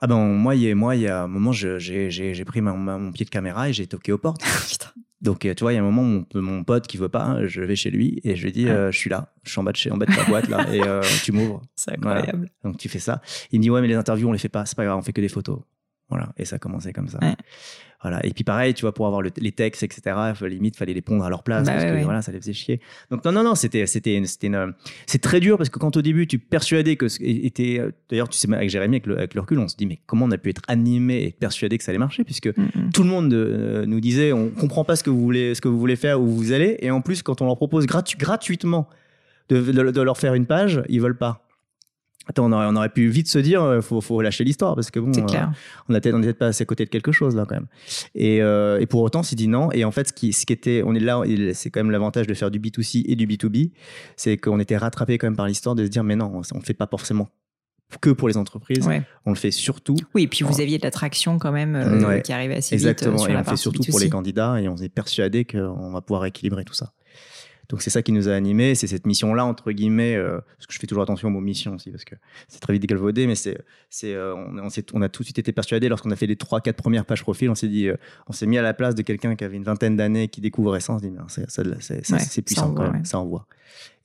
Ah 0.04 0.06
ben 0.06 0.18
moi, 0.18 0.54
il 0.54 0.60
y 0.60 0.70
a, 0.70 0.74
moi, 0.74 0.96
il 0.96 1.00
y 1.00 1.08
a 1.08 1.22
un 1.22 1.28
moment, 1.28 1.50
j'ai 1.52 2.44
pris 2.44 2.60
mon 2.60 3.10
pied 3.10 3.24
de 3.24 3.30
caméra 3.30 3.70
et 3.70 3.72
j'ai 3.72 3.86
toqué 3.86 4.12
aux 4.12 4.18
portes. 4.18 4.42
Putain. 4.70 4.88
Donc, 5.22 5.46
euh, 5.46 5.54
tu 5.54 5.64
vois, 5.64 5.72
il 5.72 5.76
y 5.76 5.78
a 5.78 5.80
un 5.80 5.84
moment, 5.90 6.02
mon, 6.02 6.42
mon 6.42 6.62
pote 6.62 6.86
qui 6.86 6.98
veut 6.98 7.08
pas, 7.08 7.46
je 7.46 7.62
vais 7.62 7.74
chez 7.74 7.90
lui 7.90 8.20
et 8.22 8.36
je 8.36 8.44
lui 8.44 8.52
dis, 8.52 8.66
Ouais. 8.66 8.70
euh, 8.70 8.92
je 8.92 8.98
suis 8.98 9.08
là, 9.08 9.32
je 9.44 9.50
suis 9.52 9.58
en 9.58 9.64
bas 9.64 9.72
de, 9.72 9.78
chez, 9.78 9.90
en 9.90 9.96
bas 9.96 10.04
de 10.04 10.14
ta 10.14 10.24
boîte 10.24 10.50
là, 10.50 10.70
et 10.74 10.82
euh, 10.82 11.00
tu 11.22 11.32
m'ouvres. 11.32 11.62
C'est 11.74 11.92
incroyable. 11.92 12.50
Donc, 12.62 12.76
tu 12.76 12.90
fais 12.90 12.98
ça. 12.98 13.22
Il 13.50 13.60
me 13.60 13.62
dit, 13.62 13.70
ouais, 13.70 13.80
mais 13.80 13.88
les 13.88 13.94
interviews, 13.94 14.28
on 14.28 14.32
les 14.32 14.38
fait 14.38 14.50
pas, 14.50 14.66
c'est 14.66 14.76
pas 14.76 14.84
grave, 14.84 14.98
on 14.98 15.00
fait 15.02 15.14
que 15.14 15.22
des 15.22 15.30
photos. 15.30 15.60
Voilà. 16.10 16.34
Et 16.36 16.44
ça 16.44 16.56
a 16.56 16.58
commencé 16.58 16.92
comme 16.92 17.08
ça. 17.08 17.18
Ouais. 17.22 17.34
Voilà. 18.04 18.24
Et 18.24 18.30
puis, 18.32 18.44
pareil, 18.44 18.74
tu 18.74 18.82
vois, 18.82 18.92
pour 18.94 19.06
avoir 19.06 19.22
le- 19.22 19.30
les 19.38 19.50
textes, 19.50 19.82
etc., 19.82 20.00
il 20.28 20.34
fallait- 20.36 20.54
limite, 20.54 20.76
fallait 20.76 20.92
les 20.94 21.00
pondre 21.02 21.24
à 21.24 21.30
leur 21.30 21.42
place 21.42 21.64
Bah 21.66 21.72
parce 21.72 21.84
ouais, 21.84 21.90
que 21.90 21.96
ouais. 21.96 22.02
voilà, 22.04 22.22
ça 22.22 22.30
les 22.30 22.38
faisait 22.38 22.52
chier. 22.52 22.78
Donc, 23.10 23.24
non, 23.24 23.32
non, 23.32 23.42
non, 23.42 23.54
c'était, 23.56 23.86
c'est 23.86 25.18
très 25.22 25.40
dur 25.40 25.56
parce 25.56 25.70
que 25.70 25.78
quand 25.78 25.96
au 25.96 26.02
début, 26.02 26.26
tu 26.26 26.38
persuadais 26.38 26.96
que, 26.96 27.06
était, 27.22 27.80
d'ailleurs, 28.10 28.28
tu 28.28 28.38
sais, 28.38 28.52
avec 28.52 28.70
Jérémy, 28.70 28.96
avec 28.96 29.06
le, 29.06 29.16
avec 29.18 29.34
le 29.34 29.40
recul, 29.40 29.58
on 29.58 29.68
se 29.68 29.76
dit, 29.76 29.86
mais 29.86 29.98
comment 30.06 30.26
on 30.26 30.30
a 30.30 30.38
pu 30.38 30.50
être 30.50 30.62
animé 30.68 31.24
et 31.24 31.30
persuadé 31.32 31.78
que 31.78 31.84
ça 31.84 31.90
allait 31.90 31.98
marcher 31.98 32.24
puisque 32.24 32.44
Mm, 32.56 32.62
mm. 32.74 32.90
tout 32.92 33.02
le 33.02 33.08
monde 33.08 33.32
euh, 33.32 33.86
nous 33.86 34.00
disait 34.00 34.32
on 34.32 34.50
comprend 34.50 34.84
pas 34.84 34.96
ce 34.96 35.02
que 35.02 35.08
vous 35.10 35.20
voulez 35.22 35.54
ce 35.54 35.60
que 35.62 35.68
vous 35.68 35.78
voulez 35.78 35.96
faire 35.96 36.20
où 36.20 36.26
vous 36.26 36.52
allez 36.52 36.76
et 36.80 36.90
en 36.90 37.00
plus 37.00 37.22
quand 37.22 37.40
on 37.40 37.46
leur 37.46 37.56
propose 37.56 37.86
gratu- 37.86 38.18
gratuitement 38.18 38.86
de, 39.48 39.60
de- 39.60 39.90
de 39.90 40.00
leur 40.02 40.18
faire 40.18 40.34
une 40.34 40.44
page 40.46 40.82
ils 40.88 41.00
veulent 41.00 41.16
pas 41.16 41.46
Attends, 42.26 42.46
on 42.46 42.52
aurait, 42.52 42.66
on 42.66 42.76
aurait 42.76 42.88
pu 42.88 43.08
vite 43.08 43.28
se 43.28 43.38
dire 43.38 43.62
euh, 43.62 43.80
faut, 43.82 44.00
faut 44.00 44.22
lâcher 44.22 44.44
l'histoire 44.44 44.74
parce 44.74 44.90
que 44.90 44.98
bon 44.98 45.12
euh, 45.12 45.46
on 45.88 45.94
était 45.94 46.12
on 46.12 46.22
était 46.22 46.32
pas 46.32 46.46
assez 46.46 46.62
à 46.62 46.64
côté 46.64 46.84
de 46.86 46.90
quelque 46.90 47.12
chose 47.12 47.36
là 47.36 47.44
quand 47.46 47.54
même 47.56 47.66
et, 48.14 48.40
euh, 48.40 48.80
et 48.80 48.86
pour 48.86 49.02
autant 49.02 49.22
c'est 49.22 49.36
dit 49.36 49.46
non 49.48 49.70
et 49.72 49.84
en 49.84 49.90
fait 49.90 50.08
ce 50.08 50.12
qui 50.14 50.32
ce 50.32 50.46
qui 50.46 50.52
était 50.54 50.82
on 50.86 50.94
est 50.94 51.00
là 51.00 51.22
c'est 51.52 51.68
quand 51.70 51.80
même 51.80 51.90
l'avantage 51.90 52.26
de 52.26 52.32
faire 52.32 52.50
du 52.50 52.58
B2C 52.60 53.04
et 53.06 53.14
du 53.16 53.26
B2B 53.26 53.72
c'est 54.16 54.38
qu'on 54.38 54.58
était 54.58 54.76
rattrapé 54.78 55.18
quand 55.18 55.26
même 55.26 55.36
par 55.36 55.46
l'histoire 55.46 55.74
de 55.74 55.84
se 55.84 55.90
dire 55.90 56.02
mais 56.02 56.16
non 56.16 56.32
on 56.54 56.58
ne 56.58 56.64
fait 56.64 56.72
pas 56.74 56.86
forcément 56.90 57.28
que 58.00 58.10
pour 58.10 58.28
les 58.28 58.36
entreprises 58.38 58.86
Ouais. 58.86 59.02
on 59.26 59.30
le 59.30 59.36
fait 59.36 59.50
surtout 59.50 59.94
Oui, 60.14 60.22
et 60.22 60.26
puis 60.26 60.44
vous 60.44 60.60
aviez 60.60 60.78
de 60.78 60.82
l'attraction 60.82 61.38
quand 61.38 61.52
même 61.52 61.76
euh, 61.76 62.08
Ouais. 62.08 62.22
qui 62.22 62.32
arrivait 62.32 62.56
assez 62.56 62.74
vite. 62.76 62.86
euh, 62.86 62.90
Exactement, 62.90 63.26
et 63.28 63.34
on 63.34 63.38
le 63.38 63.44
fait 63.44 63.56
surtout 63.56 63.82
pour 63.88 64.00
les 64.00 64.06
B2C. 64.06 64.10
candidats 64.10 64.60
et 64.60 64.68
on 64.68 64.76
est 64.76 64.88
persuadé 64.88 65.44
qu'on 65.44 65.90
va 65.92 66.00
pouvoir 66.00 66.24
équilibrer 66.24 66.64
tout 66.64 66.74
ça. 66.74 66.92
Donc 67.68 67.82
c'est 67.82 67.90
ça 67.90 68.02
qui 68.02 68.12
nous 68.12 68.28
a 68.28 68.32
animés, 68.34 68.74
c'est 68.74 68.86
cette 68.86 69.06
mission-là, 69.06 69.44
entre 69.44 69.72
guillemets, 69.72 70.16
euh, 70.16 70.38
parce 70.58 70.66
que 70.66 70.74
je 70.74 70.78
fais 70.78 70.86
toujours 70.86 71.02
attention 71.02 71.28
au 71.28 71.30
mot 71.30 71.40
mission 71.40 71.74
aussi, 71.74 71.90
parce 71.90 72.04
que 72.04 72.14
c'est 72.48 72.60
très 72.60 72.72
vite 72.74 72.84
galvaudé, 72.86 73.26
mais 73.26 73.34
c'est, 73.34 73.58
c'est, 73.90 74.14
euh, 74.14 74.34
on, 74.34 74.58
on, 74.58 74.68
s'est- 74.70 74.86
on 74.92 75.00
a 75.02 75.08
tout 75.08 75.22
de 75.22 75.26
suite 75.26 75.38
été 75.38 75.52
persuadé 75.52 75.88
lorsqu'on 75.88 76.10
a 76.10 76.16
fait 76.16 76.26
les 76.26 76.36
trois, 76.36 76.60
quatre 76.60 76.76
premières 76.76 77.06
pages 77.06 77.22
profil, 77.22 77.48
on 77.50 77.54
s'est 77.54 77.68
dit, 77.68 77.88
euh, 77.88 77.96
on 78.28 78.32
s'est 78.32 78.46
mis 78.46 78.58
à 78.58 78.62
la 78.62 78.74
place 78.74 78.94
de 78.94 79.02
quelqu'un 79.02 79.34
qui 79.36 79.44
avait 79.44 79.56
une 79.56 79.64
vingtaine 79.64 79.96
d'années, 79.96 80.28
qui 80.28 80.40
découvrait 80.40 80.80
ça, 80.80 80.92
on 80.94 80.98
s'est 80.98 81.08
dit, 81.08 81.16
c'est, 81.28 81.50
ça, 81.50 81.62
c'est, 81.80 82.04
ça, 82.06 82.14
Ouais, 82.16 82.20
c'est 82.20 82.30
ça 82.34 82.42
puissant 82.42 82.66
envoie, 82.68 82.84
quand 82.86 82.92
même, 82.92 83.00
ouais. 83.02 83.06
ça 83.06 83.18
envoie. 83.18 83.46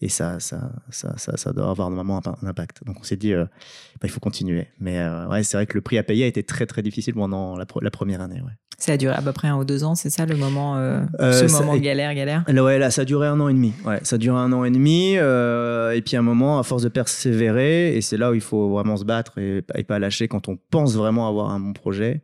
Et 0.02 0.08
ça, 0.10 0.40
ça, 0.40 0.72
ça, 0.90 1.18
ça, 1.18 1.36
ça 1.36 1.52
doit 1.54 1.70
avoir 1.70 1.90
normalement 1.90 2.22
un, 2.26 2.36
un 2.42 2.48
impact. 2.48 2.84
Donc 2.86 2.98
on 3.00 3.04
s'est 3.04 3.18
dit, 3.18 3.34
euh, 3.34 3.44
bah, 3.46 4.06
il 4.06 4.10
faut 4.10 4.22
continuer. 4.22 4.68
Mais 4.80 4.98
ouais, 5.30 5.44
c'est 5.44 5.58
vrai 5.58 5.66
que 5.66 5.74
le 5.76 5.82
prix 5.82 5.98
à 5.98 6.04
payer 6.04 6.24
a 6.24 6.28
été 6.28 6.42
très 6.44 6.66
très 6.66 6.82
difficile 6.82 7.14
pendant 7.14 7.58
la, 7.58 7.66
première 7.66 8.22
année. 8.22 8.42
Ouais. 8.42 8.52
Ça 8.80 8.94
a 8.94 8.98
duré 8.98 9.14
à 9.14 9.22
peu 9.22 9.34
près 9.34 9.50
un 9.50 9.58
ou 9.58 9.66
deux 9.66 9.84
ans, 9.84 9.94
c'est 9.94 10.10
ça 10.10 10.26
le 10.26 10.38
moment, 10.38 10.78
euh, 10.78 11.02
Euh, 11.20 11.34
ce 11.34 11.48
ça- 11.50 11.60
moment 11.62 11.76
galère, 11.78 12.16
galère? 12.16 12.44
Là, 12.48 12.64
ouais, 12.64 12.80
là, 12.80 12.90
ça 12.92 13.02
a 13.02 13.06
duré 13.06 13.28
un 13.28 13.40
an 13.42 13.50
et 13.50 13.54
demi. 13.54 13.74
Ouais, 13.86 14.00
ça 14.04 14.16
a 14.16 14.18
duré 14.20 14.38
un 14.40 14.52
an 14.54 14.64
et 14.64 14.72
demi. 14.72 15.16
euh, 15.18 15.92
et 15.92 16.02
puis, 16.02 16.16
à 16.16 16.20
un 16.20 16.24
moment, 16.24 16.60
à 16.60 16.64
force 16.64 16.82
de 16.84 16.88
persévérer, 16.90 17.96
et 17.98 18.02
c'est 18.02 18.16
là 18.18 18.32
où 18.32 18.34
il 18.36 18.42
faut 18.42 18.70
vraiment 18.70 18.96
se 18.96 19.04
battre 19.04 19.38
et, 19.38 19.64
et 19.76 19.84
pas 19.84 20.00
lâcher 20.00 20.28
quand 20.30 20.48
on 20.48 20.58
pense 20.72 20.96
vraiment 20.96 21.28
avoir 21.28 21.52
un 21.52 21.60
bon 21.60 21.74
projet, 21.74 22.22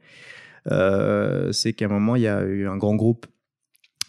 euh, 0.72 1.52
c'est 1.52 1.74
qu'à 1.74 1.86
un 1.86 1.90
moment, 1.90 2.16
il 2.16 2.22
y 2.24 2.28
a 2.28 2.42
eu 2.44 2.68
un 2.68 2.78
grand 2.78 2.96
groupe 2.96 3.26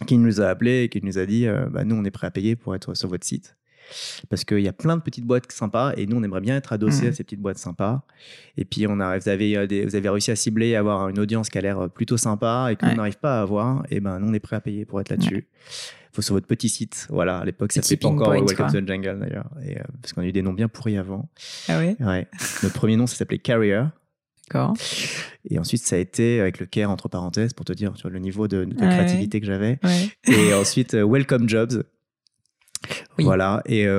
qui 0.06 0.16
nous 0.18 0.40
a 0.40 0.46
appelés 0.46 0.84
et 0.84 0.88
qui 0.88 1.04
nous 1.04 1.18
a 1.18 1.26
dit 1.26 1.46
euh, 1.48 1.66
bah, 1.70 1.84
Nous, 1.84 1.96
on 1.96 2.04
est 2.04 2.10
prêt 2.10 2.26
à 2.26 2.30
payer 2.30 2.54
pour 2.54 2.74
être 2.74 2.94
sur 2.94 3.08
votre 3.08 3.26
site. 3.26 3.55
Parce 4.28 4.44
qu'il 4.44 4.60
y 4.60 4.68
a 4.68 4.72
plein 4.72 4.96
de 4.96 5.02
petites 5.02 5.24
boîtes 5.24 5.50
sympas 5.52 5.92
et 5.96 6.06
nous, 6.06 6.16
on 6.16 6.22
aimerait 6.22 6.40
bien 6.40 6.56
être 6.56 6.72
adossés 6.72 7.02
Mhm. 7.04 7.08
à 7.08 7.12
ces 7.12 7.24
petites 7.24 7.40
boîtes 7.40 7.58
sympas. 7.58 8.02
Et 8.56 8.64
puis, 8.64 8.86
on 8.88 8.98
a, 9.00 9.18
vous, 9.18 9.28
avez, 9.28 9.56
euh, 9.56 9.66
des- 9.66 9.84
vous 9.84 9.94
avez 9.96 10.08
réussi 10.08 10.30
à 10.30 10.36
cibler 10.36 10.68
et 10.68 10.76
avoir 10.76 11.08
une 11.08 11.18
audience 11.18 11.48
qui 11.48 11.58
a 11.58 11.60
l'air 11.60 11.88
plutôt 11.90 12.16
sympa 12.16 12.68
et 12.70 12.76
qu'on 12.76 12.86
Ouais. 12.86 12.94
n'arrive 12.94 13.18
pas 13.18 13.38
à 13.38 13.42
avoir. 13.42 13.84
Et 13.90 14.00
ben, 14.00 14.18
nous, 14.18 14.28
on 14.28 14.34
est 14.34 14.40
prêt 14.40 14.56
à 14.56 14.60
payer 14.60 14.84
pour 14.84 15.00
être 15.00 15.10
là-dessus. 15.10 15.46
faut 16.12 16.22
sur 16.22 16.32
votre 16.34 16.46
petit 16.46 16.70
site. 16.70 17.06
Voilà, 17.10 17.40
à 17.40 17.44
l'époque, 17.44 17.72
ça 17.72 17.82
s'appelait 17.82 17.98
pas 17.98 18.08
encore 18.08 18.28
point, 18.28 18.36
Welcome 18.38 18.56
quoi. 18.56 18.70
to 18.72 18.80
the 18.80 18.88
Jungle 18.88 19.18
d'ailleurs. 19.20 19.50
Et, 19.62 19.76
euh, 19.78 19.82
parce 20.00 20.14
qu'on 20.14 20.22
a 20.22 20.24
eu 20.26 20.32
des 20.32 20.40
noms 20.40 20.54
bien 20.54 20.66
pourris 20.66 20.96
avant. 20.96 21.28
Ah 21.68 21.78
oui? 21.78 21.94
Ouais. 22.00 22.26
Notre 22.62 22.74
premier 22.74 22.96
nom, 22.96 23.06
ça 23.06 23.16
s'appelait 23.16 23.36
Carrier. 23.36 23.82
D'accord. 24.48 24.72
Et 25.50 25.58
ensuite, 25.58 25.82
ça 25.82 25.96
a 25.96 25.98
été 25.98 26.40
avec 26.40 26.58
le 26.58 26.64
care 26.64 26.90
entre 26.90 27.10
parenthèses 27.10 27.52
pour 27.52 27.66
te 27.66 27.74
dire 27.74 27.92
tu 27.94 28.00
vois, 28.02 28.10
le 28.10 28.18
niveau 28.18 28.48
de, 28.48 28.64
de 28.64 28.70
Ouais, 28.70 28.88
créativité 28.88 29.40
que 29.40 29.46
j'avais. 29.46 29.78
Ouais. 29.84 30.08
Et 30.32 30.54
ensuite, 30.54 30.94
euh, 30.94 31.04
Welcome 31.06 31.50
Jobs. 31.50 31.82
Oui. 33.18 33.24
Voilà. 33.24 33.62
Et 33.66 33.86
euh, 33.86 33.94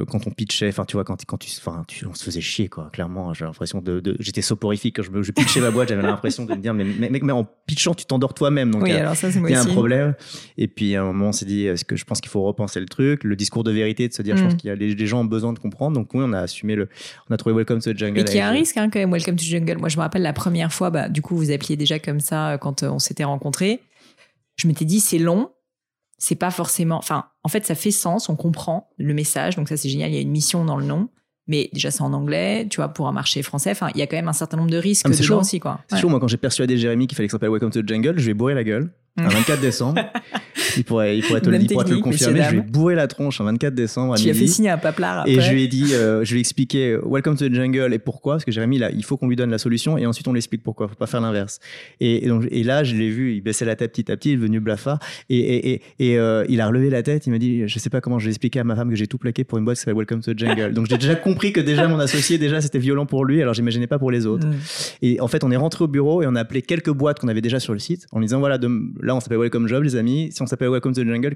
euh, 0.00 0.04
quand 0.04 0.26
on 0.26 0.30
pitchait, 0.30 0.68
enfin, 0.68 0.84
tu 0.84 0.96
vois, 0.96 1.04
quand, 1.04 1.24
quand 1.26 1.36
tu, 1.38 1.50
tu, 1.88 2.06
on 2.06 2.14
se 2.14 2.24
faisait 2.24 2.40
chier, 2.40 2.68
quoi. 2.68 2.90
Clairement, 2.92 3.34
j'ai 3.34 3.44
l'impression 3.44 3.80
de, 3.80 4.00
de- 4.00 4.16
j'étais 4.20 4.42
soporifique 4.42 4.96
quand 4.96 5.02
je, 5.02 5.10
me, 5.10 5.22
je 5.22 5.32
pitchais 5.32 5.60
ma 5.60 5.70
boîte, 5.70 5.88
j'avais 5.88 6.02
l'impression 6.02 6.44
de 6.44 6.52
me 6.54 6.58
dire, 6.60 6.74
mais 6.74 6.84
mec, 6.84 7.22
mais, 7.22 7.32
en 7.32 7.44
pitchant, 7.66 7.94
tu 7.94 8.04
t'endors 8.04 8.34
toi-même. 8.34 8.70
Donc, 8.70 8.82
Oui, 8.82 8.92
euh, 8.92 9.12
il 9.24 9.50
y 9.50 9.54
a 9.54 9.60
un 9.60 9.66
problème. 9.66 10.14
Et 10.58 10.68
puis, 10.68 10.94
à 10.96 11.02
un 11.02 11.06
moment, 11.06 11.28
on 11.28 11.32
s'est 11.32 11.44
dit, 11.46 11.66
est-ce 11.66 11.84
que 11.84 11.96
je 11.96 12.04
pense 12.04 12.20
qu'il 12.20 12.30
faut 12.30 12.42
repenser 12.42 12.80
le 12.80 12.86
truc, 12.86 13.24
le 13.24 13.36
discours 13.36 13.64
de 13.64 13.70
vérité, 13.72 14.08
de 14.08 14.12
se 14.12 14.22
dire, 14.22 14.36
je 14.36 14.42
Mm. 14.42 14.48
pense 14.48 14.54
qu'il 14.56 14.68
y 14.68 14.70
a 14.70 14.74
les, 14.74 14.94
les 14.94 15.06
gens 15.06 15.20
ont 15.20 15.24
besoin 15.24 15.52
de 15.52 15.58
comprendre. 15.58 15.96
Donc, 15.96 16.12
oui, 16.14 16.20
on 16.24 16.32
a 16.32 16.40
assumé 16.40 16.74
le, 16.74 16.88
on 17.30 17.34
a 17.34 17.36
trouvé 17.36 17.54
Welcome 17.54 17.80
to 17.80 17.92
the 17.92 17.98
Jungle. 17.98 18.20
Et 18.20 18.24
qui 18.24 18.38
a 18.38 18.48
un 18.48 18.52
risque 18.52 18.76
hein, 18.76 18.88
quand 18.90 18.98
même, 18.98 19.12
Welcome 19.12 19.36
to 19.36 19.44
Jungle. 19.44 19.78
Moi, 19.78 19.88
je 19.88 19.96
me 19.96 20.02
rappelle 20.02 20.22
la 20.22 20.32
première 20.32 20.72
fois, 20.72 20.90
bah, 20.90 21.08
du 21.08 21.22
coup, 21.22 21.36
vous 21.36 21.50
appeliez 21.50 21.76
déjà 21.76 21.98
comme 21.98 22.20
ça 22.20 22.50
euh, 22.52 22.58
quand 22.58 22.82
euh, 22.82 22.88
on 22.90 22.98
s'était 22.98 23.24
rencontrés. 23.24 23.80
Je 24.56 24.68
m'étais 24.68 24.84
dit, 24.84 25.00
c'est 25.00 25.18
long, 25.18 25.50
c'est 26.24 26.36
pas 26.36 26.52
forcément. 26.52 26.98
Enfin, 26.98 27.24
en 27.42 27.48
fait, 27.48 27.66
ça 27.66 27.74
fait 27.74 27.90
sens, 27.90 28.28
on 28.28 28.36
comprend 28.36 28.90
le 28.96 29.12
message, 29.12 29.56
donc 29.56 29.68
ça, 29.68 29.76
c'est 29.76 29.88
génial. 29.88 30.10
Il 30.10 30.14
y 30.14 30.18
a 30.18 30.20
une 30.20 30.30
mission 30.30 30.64
dans 30.64 30.76
le 30.76 30.84
nom, 30.86 31.08
mais 31.48 31.68
déjà, 31.72 31.90
c'est 31.90 32.02
en 32.02 32.12
anglais, 32.12 32.68
tu 32.70 32.76
vois, 32.76 32.88
pour 32.90 33.08
un 33.08 33.12
marché 33.12 33.42
français. 33.42 33.72
Enfin, 33.72 33.88
il 33.94 33.98
y 33.98 34.02
a 34.02 34.06
quand 34.06 34.14
même 34.16 34.28
un 34.28 34.32
certain 34.32 34.56
nombre 34.56 34.70
de 34.70 34.76
risques 34.76 35.04
Ah, 35.06 35.10
dedans 35.10 35.22
chaud. 35.24 35.40
aussi, 35.40 35.58
quoi. 35.58 35.80
C'est 35.88 35.96
Ouais. 35.96 36.00
chaud, 36.00 36.08
moi, 36.08 36.20
quand 36.20 36.28
j'ai 36.28 36.36
persuadé 36.36 36.78
Jérémy 36.78 37.08
qu'il 37.08 37.16
fallait 37.16 37.26
que 37.26 37.32
ça 37.32 37.36
s'appelle 37.36 37.50
Welcome 37.50 37.70
to 37.72 37.82
the 37.82 37.88
Jungle, 37.88 38.14
je 38.18 38.24
lui 38.24 38.30
ai 38.30 38.34
bourré 38.34 38.54
la 38.54 38.62
gueule. 38.62 38.92
Mm. 39.16 39.26
Un 39.26 39.28
24 39.28 39.60
décembre. 39.60 40.02
il 40.76 40.84
pourrait, 40.84 41.18
il 41.18 41.22
pourrait 41.22 41.42
te, 41.42 41.50
il 41.50 41.66
pourrait 41.66 41.84
te 41.84 41.90
le 41.90 41.98
confirmer. 41.98 42.42
Je 42.44 42.50
lui 42.52 42.58
ai 42.58 42.62
bourré 42.62 42.94
la 42.94 43.06
tronche 43.08 43.42
un 43.42 43.44
24 43.44 43.74
décembre 43.74 44.14
à 44.14 44.16
Tu 44.16 44.30
as 44.30 44.34
fait 44.34 44.46
signer 44.46 44.70
un 44.70 44.78
paplard 44.78 45.20
après. 45.20 45.32
Et 45.32 45.40
je 45.40 45.52
lui 45.52 45.62
ai 45.64 45.68
dit, 45.68 45.92
euh, 45.92 46.24
je 46.24 46.32
lui 46.32 46.38
ai 46.38 46.40
expliqué 46.40 46.92
euh, 46.92 47.02
Welcome 47.04 47.36
to 47.36 47.46
the 47.46 47.52
Jungle 47.52 47.92
et 47.92 47.98
pourquoi, 47.98 48.34
parce 48.34 48.46
que 48.46 48.52
Jérémy, 48.52 48.78
là, 48.78 48.90
il 48.90 49.04
faut 49.04 49.18
qu'on 49.18 49.28
lui 49.28 49.36
donne 49.36 49.50
la 49.50 49.58
solution 49.58 49.98
et 49.98 50.06
ensuite 50.06 50.26
on 50.28 50.32
lui 50.32 50.38
explique 50.38 50.62
pourquoi. 50.62 50.88
Faut 50.88 50.94
pas 50.94 51.06
faire 51.06 51.20
l'inverse. 51.20 51.60
Et, 52.00 52.24
et 52.24 52.28
donc, 52.28 52.46
et 52.50 52.62
là, 52.62 52.84
je 52.84 52.94
l'ai 52.96 53.10
vu, 53.10 53.34
il 53.34 53.42
baissait 53.42 53.66
la 53.66 53.76
tête 53.76 53.92
petit 53.92 54.10
à 54.10 54.16
petit, 54.16 54.30
il 54.30 54.32
est 54.32 54.36
devenu 54.36 54.60
blafard 54.60 54.98
et, 55.28 55.38
et, 55.38 55.72
et, 55.74 55.82
et, 55.98 56.18
euh, 56.18 56.46
il 56.48 56.62
a 56.62 56.66
relevé 56.66 56.88
la 56.88 57.02
tête. 57.02 57.26
Il 57.26 57.30
m'a 57.32 57.38
dit, 57.38 57.68
je 57.68 57.78
sais 57.78 57.90
pas 57.90 58.00
comment 58.00 58.18
je 58.18 58.24
vais 58.24 58.30
expliquer 58.30 58.60
à 58.60 58.64
ma 58.64 58.76
femme 58.76 58.88
que 58.88 58.96
j'ai 58.96 59.06
tout 59.08 59.18
plaqué 59.18 59.44
pour 59.44 59.58
une 59.58 59.64
boîte 59.66 59.76
qui 59.76 59.80
s'appelle 59.82 59.96
Welcome 59.98 60.22
to 60.22 60.32
the 60.32 60.38
Jungle. 60.38 60.72
donc 60.72 60.86
j'ai 60.88 60.96
déjà 60.96 61.16
compris 61.16 61.52
que 61.52 61.60
déjà 61.60 61.86
mon 61.86 61.98
associé, 61.98 62.38
déjà 62.38 62.62
c'était 62.62 62.78
violent 62.78 63.04
pour 63.04 63.26
lui, 63.26 63.42
alors 63.42 63.52
j'imaginais 63.52 63.86
pas 63.86 63.98
pour 63.98 64.10
les 64.10 64.24
autres. 64.24 64.46
Mm. 64.46 64.54
Et 65.02 65.20
en 65.20 65.28
fait, 65.28 65.44
on 65.44 65.50
est 65.50 65.56
rentré 65.56 65.84
au 65.84 65.88
bureau 65.88 66.22
et 66.22 66.26
on 66.26 66.34
a 66.34 66.40
appelé 66.40 66.62
quelques 66.62 66.90
boîtes 66.90 67.18
qu'on 67.18 67.28
avait 67.28 67.42
déjà 67.42 67.60
sur 67.60 67.74
le 67.74 67.78
site 67.78 68.06
en 68.12 68.20
disant 68.20 68.38
voilà, 68.38 68.56
de- 68.56 68.70
là 69.02 69.14
on 69.14 69.20
s'appelle 69.20 69.38
Welcome 69.38 69.68
Job, 69.68 69.82
les 69.82 69.96
amis. 69.96 70.30
Si 70.32 70.40
on 70.42 70.46
s'appelle 70.46 70.68
Welcome 70.70 70.94
to 70.94 71.02
the 71.02 71.06
Jungle. 71.06 71.34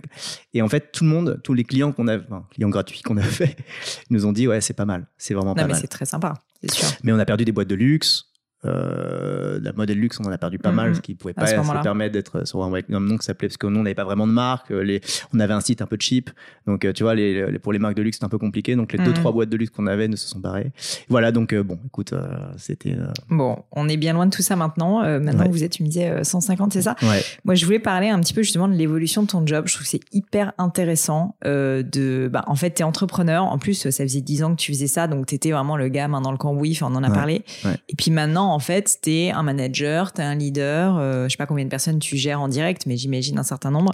Et 0.54 0.62
en 0.62 0.68
fait, 0.68 0.90
tout 0.92 1.04
le 1.04 1.10
monde, 1.10 1.40
tous 1.44 1.52
les 1.54 1.64
clients 1.64 1.92
qu'on 1.92 2.08
a, 2.08 2.16
enfin, 2.18 2.46
clients 2.50 2.70
gratuits 2.70 3.02
qu'on 3.02 3.16
a 3.16 3.22
fait, 3.22 3.56
nous 4.10 4.24
ont 4.26 4.32
dit 4.32 4.46
ouais, 4.48 4.60
c'est 4.60 4.74
pas 4.74 4.84
mal, 4.86 5.06
c'est 5.18 5.34
vraiment 5.34 5.50
Non, 5.50 5.56
pas 5.56 5.62
mais 5.66 5.72
mal. 5.72 5.80
c'est 5.80 5.88
très 5.88 6.04
sympa, 6.06 6.34
c'est 6.62 6.72
sûr. 6.72 6.88
Mais 7.02 7.12
on 7.12 7.18
a 7.18 7.24
perdu 7.24 7.44
des 7.44 7.52
boîtes 7.52 7.68
de 7.68 7.74
luxe. 7.74 8.24
Euh, 8.66 9.58
la 9.62 9.72
modèle 9.72 9.98
luxe, 9.98 10.18
on 10.20 10.24
en 10.24 10.32
a 10.32 10.38
perdu 10.38 10.58
pas 10.58 10.72
mal, 10.72 10.90
Mhm. 10.90 10.94
ce 10.96 11.00
qui 11.00 11.14
pouvait 11.14 11.34
pas 11.34 11.46
se 11.46 11.82
permettre 11.82 12.12
d'être 12.12 12.46
sur 12.46 12.62
un 12.64 12.70
web 12.70 12.84
nom 12.88 13.16
qui 13.16 13.24
s'appelait, 13.24 13.48
parce 13.48 13.56
que 13.56 13.66
nous, 13.66 13.80
on 13.80 13.82
n'avait 13.82 13.94
pas 13.94 14.04
vraiment 14.04 14.26
de 14.26 14.32
marque. 14.32 14.70
euh, 14.70 14.82
Les, 14.82 15.00
on 15.34 15.40
avait 15.40 15.54
un 15.54 15.60
site 15.60 15.82
un 15.82 15.86
peu 15.86 15.96
cheap. 15.98 16.30
Donc, 16.66 16.84
euh, 16.84 16.92
tu 16.92 17.02
vois, 17.02 17.14
les, 17.14 17.50
les- 17.50 17.58
pour 17.58 17.72
les 17.72 17.78
marques 17.78 17.96
de 17.96 18.02
luxe, 18.02 18.16
c'était 18.16 18.26
un 18.26 18.28
peu 18.28 18.38
compliqué. 18.38 18.76
Donc, 18.76 18.92
les 18.92 18.98
deux, 18.98 19.10
Mhm. 19.10 19.14
trois 19.16 19.32
boîtes 19.32 19.48
de 19.48 19.56
luxe 19.56 19.70
qu'on 19.74 19.86
avait 19.86 20.08
ne 20.08 20.16
se 20.16 20.28
sont 20.28 20.38
barrées. 20.38 20.70
Voilà, 21.08 21.32
donc, 21.32 21.52
euh, 21.52 21.62
bon, 21.62 21.78
écoute, 21.86 22.12
euh, 22.12 22.26
c'était. 22.56 22.92
euh, 22.94 23.06
Bon, 23.30 23.58
on 23.72 23.88
est 23.88 23.96
bien 23.96 24.12
loin 24.12 24.26
de 24.26 24.30
tout 24.30 24.42
ça 24.42 24.56
maintenant. 24.56 25.02
Euh, 25.02 25.18
maintenant, 25.20 25.44
Ouais. 25.44 25.50
vous 25.50 25.64
êtes, 25.64 25.72
tu 25.72 25.82
me 25.82 25.88
disais, 25.88 26.08
euh, 26.10 26.24
150, 26.24 26.72
c'est 26.72 26.82
ça? 26.82 26.94
Ouais. 27.02 27.22
Moi, 27.44 27.54
je 27.54 27.64
voulais 27.64 27.78
parler 27.78 28.08
un 28.08 28.20
petit 28.20 28.34
peu 28.34 28.42
justement 28.42 28.68
de 28.68 28.74
l'évolution 28.74 29.22
de 29.22 29.26
ton 29.28 29.46
job. 29.46 29.64
Je 29.66 29.74
trouve 29.74 29.84
que 29.84 29.90
c'est 29.90 30.00
hyper 30.12 30.52
intéressant 30.58 31.36
euh, 31.44 31.82
de. 31.82 32.28
Bah, 32.32 32.44
en 32.46 32.54
fait, 32.54 32.74
tu 32.74 32.82
es 32.82 32.84
entrepreneur. 32.84 33.44
En 33.44 33.58
plus, 33.58 33.74
ça 33.74 33.90
faisait 34.04 34.20
10 34.20 34.42
ans 34.42 34.50
que 34.54 34.60
tu 34.60 34.72
faisais 34.72 34.86
ça, 34.86 35.06
donc 35.06 35.26
tu 35.26 35.34
étais 35.34 35.50
vraiment 35.52 35.76
le 35.76 35.88
gars 35.88 36.08
main 36.08 36.20
dans 36.20 36.32
le 36.32 36.38
cambouis. 36.38 36.72
Enfin, 36.72 36.88
on 36.92 36.96
en 36.96 37.02
a 37.02 37.08
Ouais, 37.08 37.14
parlé. 37.14 37.44
Et 37.88 37.94
puis 37.96 38.10
maintenant, 38.10 38.52
en 38.56 38.58
fait, 38.58 38.96
tu 39.02 39.10
es 39.10 39.30
un 39.32 39.42
manager, 39.42 40.14
tu 40.14 40.22
es 40.22 40.24
un 40.24 40.34
leader. 40.34 40.96
euh, 40.96 41.24
je 41.24 41.32
sais 41.32 41.36
pas 41.36 41.44
combien 41.44 41.66
de 41.66 41.68
personnes 41.68 41.98
tu 41.98 42.16
gères 42.16 42.40
en 42.40 42.48
direct, 42.48 42.86
mais 42.86 42.96
j'imagine 42.96 43.38
un 43.38 43.42
certain 43.42 43.70
nombre. 43.70 43.92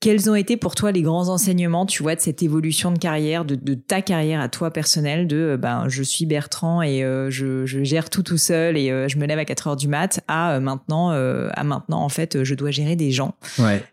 Quels 0.00 0.30
ont 0.30 0.34
été 0.34 0.56
pour 0.56 0.74
toi 0.74 0.90
les 0.90 1.02
grands 1.02 1.28
enseignements, 1.28 1.84
tu 1.84 2.02
vois, 2.02 2.14
de 2.14 2.20
cette 2.22 2.42
évolution 2.42 2.92
de 2.92 2.98
carrière, 2.98 3.44
de, 3.44 3.54
de 3.54 3.74
ta 3.74 4.00
carrière 4.00 4.40
à 4.40 4.48
toi 4.48 4.70
personnelle, 4.70 5.26
de 5.26 5.36
euh, 5.36 5.56
ben 5.58 5.84
je 5.88 6.02
suis 6.02 6.24
Bertrand 6.24 6.80
et 6.80 7.04
euh, 7.04 7.30
je, 7.30 7.66
je 7.66 7.84
gère 7.84 8.08
tout 8.08 8.22
tout 8.22 8.38
seul 8.38 8.78
et 8.78 8.90
euh, 8.90 9.06
je 9.08 9.18
me 9.18 9.26
lève 9.26 9.38
à 9.38 9.44
4 9.44 9.66
heures 9.68 9.76
du 9.76 9.86
mat, 9.86 10.20
à 10.28 10.54
euh, 10.54 10.60
maintenant, 10.60 11.10
à 11.10 11.62
maintenant 11.62 12.02
en 12.02 12.08
fait, 12.08 12.42
je 12.42 12.54
dois 12.54 12.70
gérer 12.70 12.96
des 12.96 13.10
gens. 13.10 13.34
Ouais. 13.58 13.84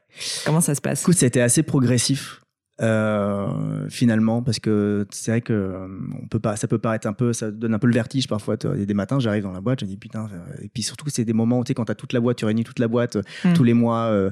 Comment 0.45 0.61
ça 0.61 0.73
se 0.73 0.79
passe? 0.81 1.01
Écoute, 1.01 1.21
été 1.21 1.41
assez 1.41 1.63
progressif. 1.63 2.41
Euh, 2.81 3.87
finalement 3.89 4.41
parce 4.41 4.59
que 4.59 5.05
c'est 5.11 5.31
vrai 5.31 5.41
que 5.41 5.53
euh, 5.53 5.87
on 6.21 6.27
peut 6.27 6.39
pas 6.39 6.55
ça 6.55 6.67
peut 6.67 6.77
paraître 6.79 7.07
un 7.07 7.13
peu 7.13 7.33
ça 7.33 7.51
donne 7.51 7.73
un 7.73 7.79
peu 7.79 7.87
le 7.87 7.93
vertige 7.93 8.27
parfois. 8.27 8.55
Il 8.73 8.79
y 8.79 8.83
a 8.83 8.85
des 8.85 8.93
matins 8.93 9.19
j'arrive 9.19 9.43
dans 9.43 9.51
la 9.51 9.61
boîte 9.61 9.81
je 9.81 9.85
me 9.85 9.89
dis 9.89 9.97
putain 9.97 10.27
euh, 10.33 10.63
et 10.63 10.69
puis 10.69 10.81
surtout 10.83 11.05
c'est 11.09 11.25
des 11.25 11.33
moments 11.33 11.59
où 11.59 11.63
tu 11.63 11.69
sais 11.69 11.73
quand 11.73 11.85
t'as 11.85 11.95
toute 11.95 12.13
la 12.13 12.19
boîte 12.19 12.37
tu 12.37 12.45
réunis 12.45 12.63
toute 12.63 12.79
la 12.79 12.87
boîte 12.87 13.17
Mm. 13.43 13.53
tous 13.53 13.63
les 13.63 13.73
mois 13.73 14.05
euh, 14.05 14.31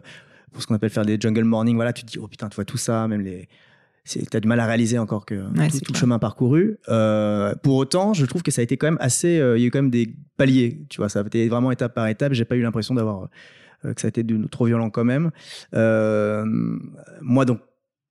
pour 0.52 0.62
ce 0.62 0.68
qu'on 0.68 0.76
appelle 0.76 0.90
faire 0.90 1.06
des 1.06 1.18
jungle 1.20 1.44
morning 1.44 1.76
voilà 1.76 1.94
tu 1.94 2.04
te 2.04 2.12
dis 2.12 2.20
oh 2.20 2.28
putain 2.28 2.48
tu 2.50 2.56
vois 2.56 2.66
tout 2.66 2.78
ça 2.78 3.08
même 3.08 3.22
les 3.22 3.48
t'as 4.32 4.40
du 4.40 4.48
mal 4.48 4.60
à 4.62 4.66
réaliser 4.66 4.98
encore 4.98 5.26
que 5.26 5.36
tout, 5.36 5.92
le 5.94 5.98
chemin 6.00 6.18
parcouru. 6.18 6.78
Euh, 6.88 7.54
pour 7.62 7.76
autant 7.76 8.14
je 8.14 8.26
trouve 8.26 8.42
que 8.44 8.52
ça 8.52 8.62
a 8.62 8.64
été 8.64 8.78
quand 8.78 8.88
même 8.88 8.98
assez 9.02 9.32
il 9.34 9.62
y 9.62 9.64
a 9.66 9.68
eu 9.68 9.72
quand 9.72 9.80
même 9.82 9.90
des 9.92 10.16
paliers 10.38 10.86
tu 10.90 10.98
vois 11.02 11.10
ça 11.10 11.20
a 11.20 11.26
été 11.26 11.50
vraiment 11.50 11.72
étape 11.72 11.94
par 11.94 12.08
étape. 12.08 12.32
J'ai 12.32 12.46
pas 12.46 12.56
eu 12.56 12.62
l'impression 12.62 12.96
d'avoir 12.96 13.28
que 13.84 14.00
ça 14.02 14.08
a 14.08 14.10
été 14.10 14.24
de- 14.24 14.48
trop 14.48 14.66
violent 14.66 14.90
quand 14.90 15.04
même. 15.04 15.32
Euh, 15.74 16.46
moi 17.22 17.44
donc 17.46 17.60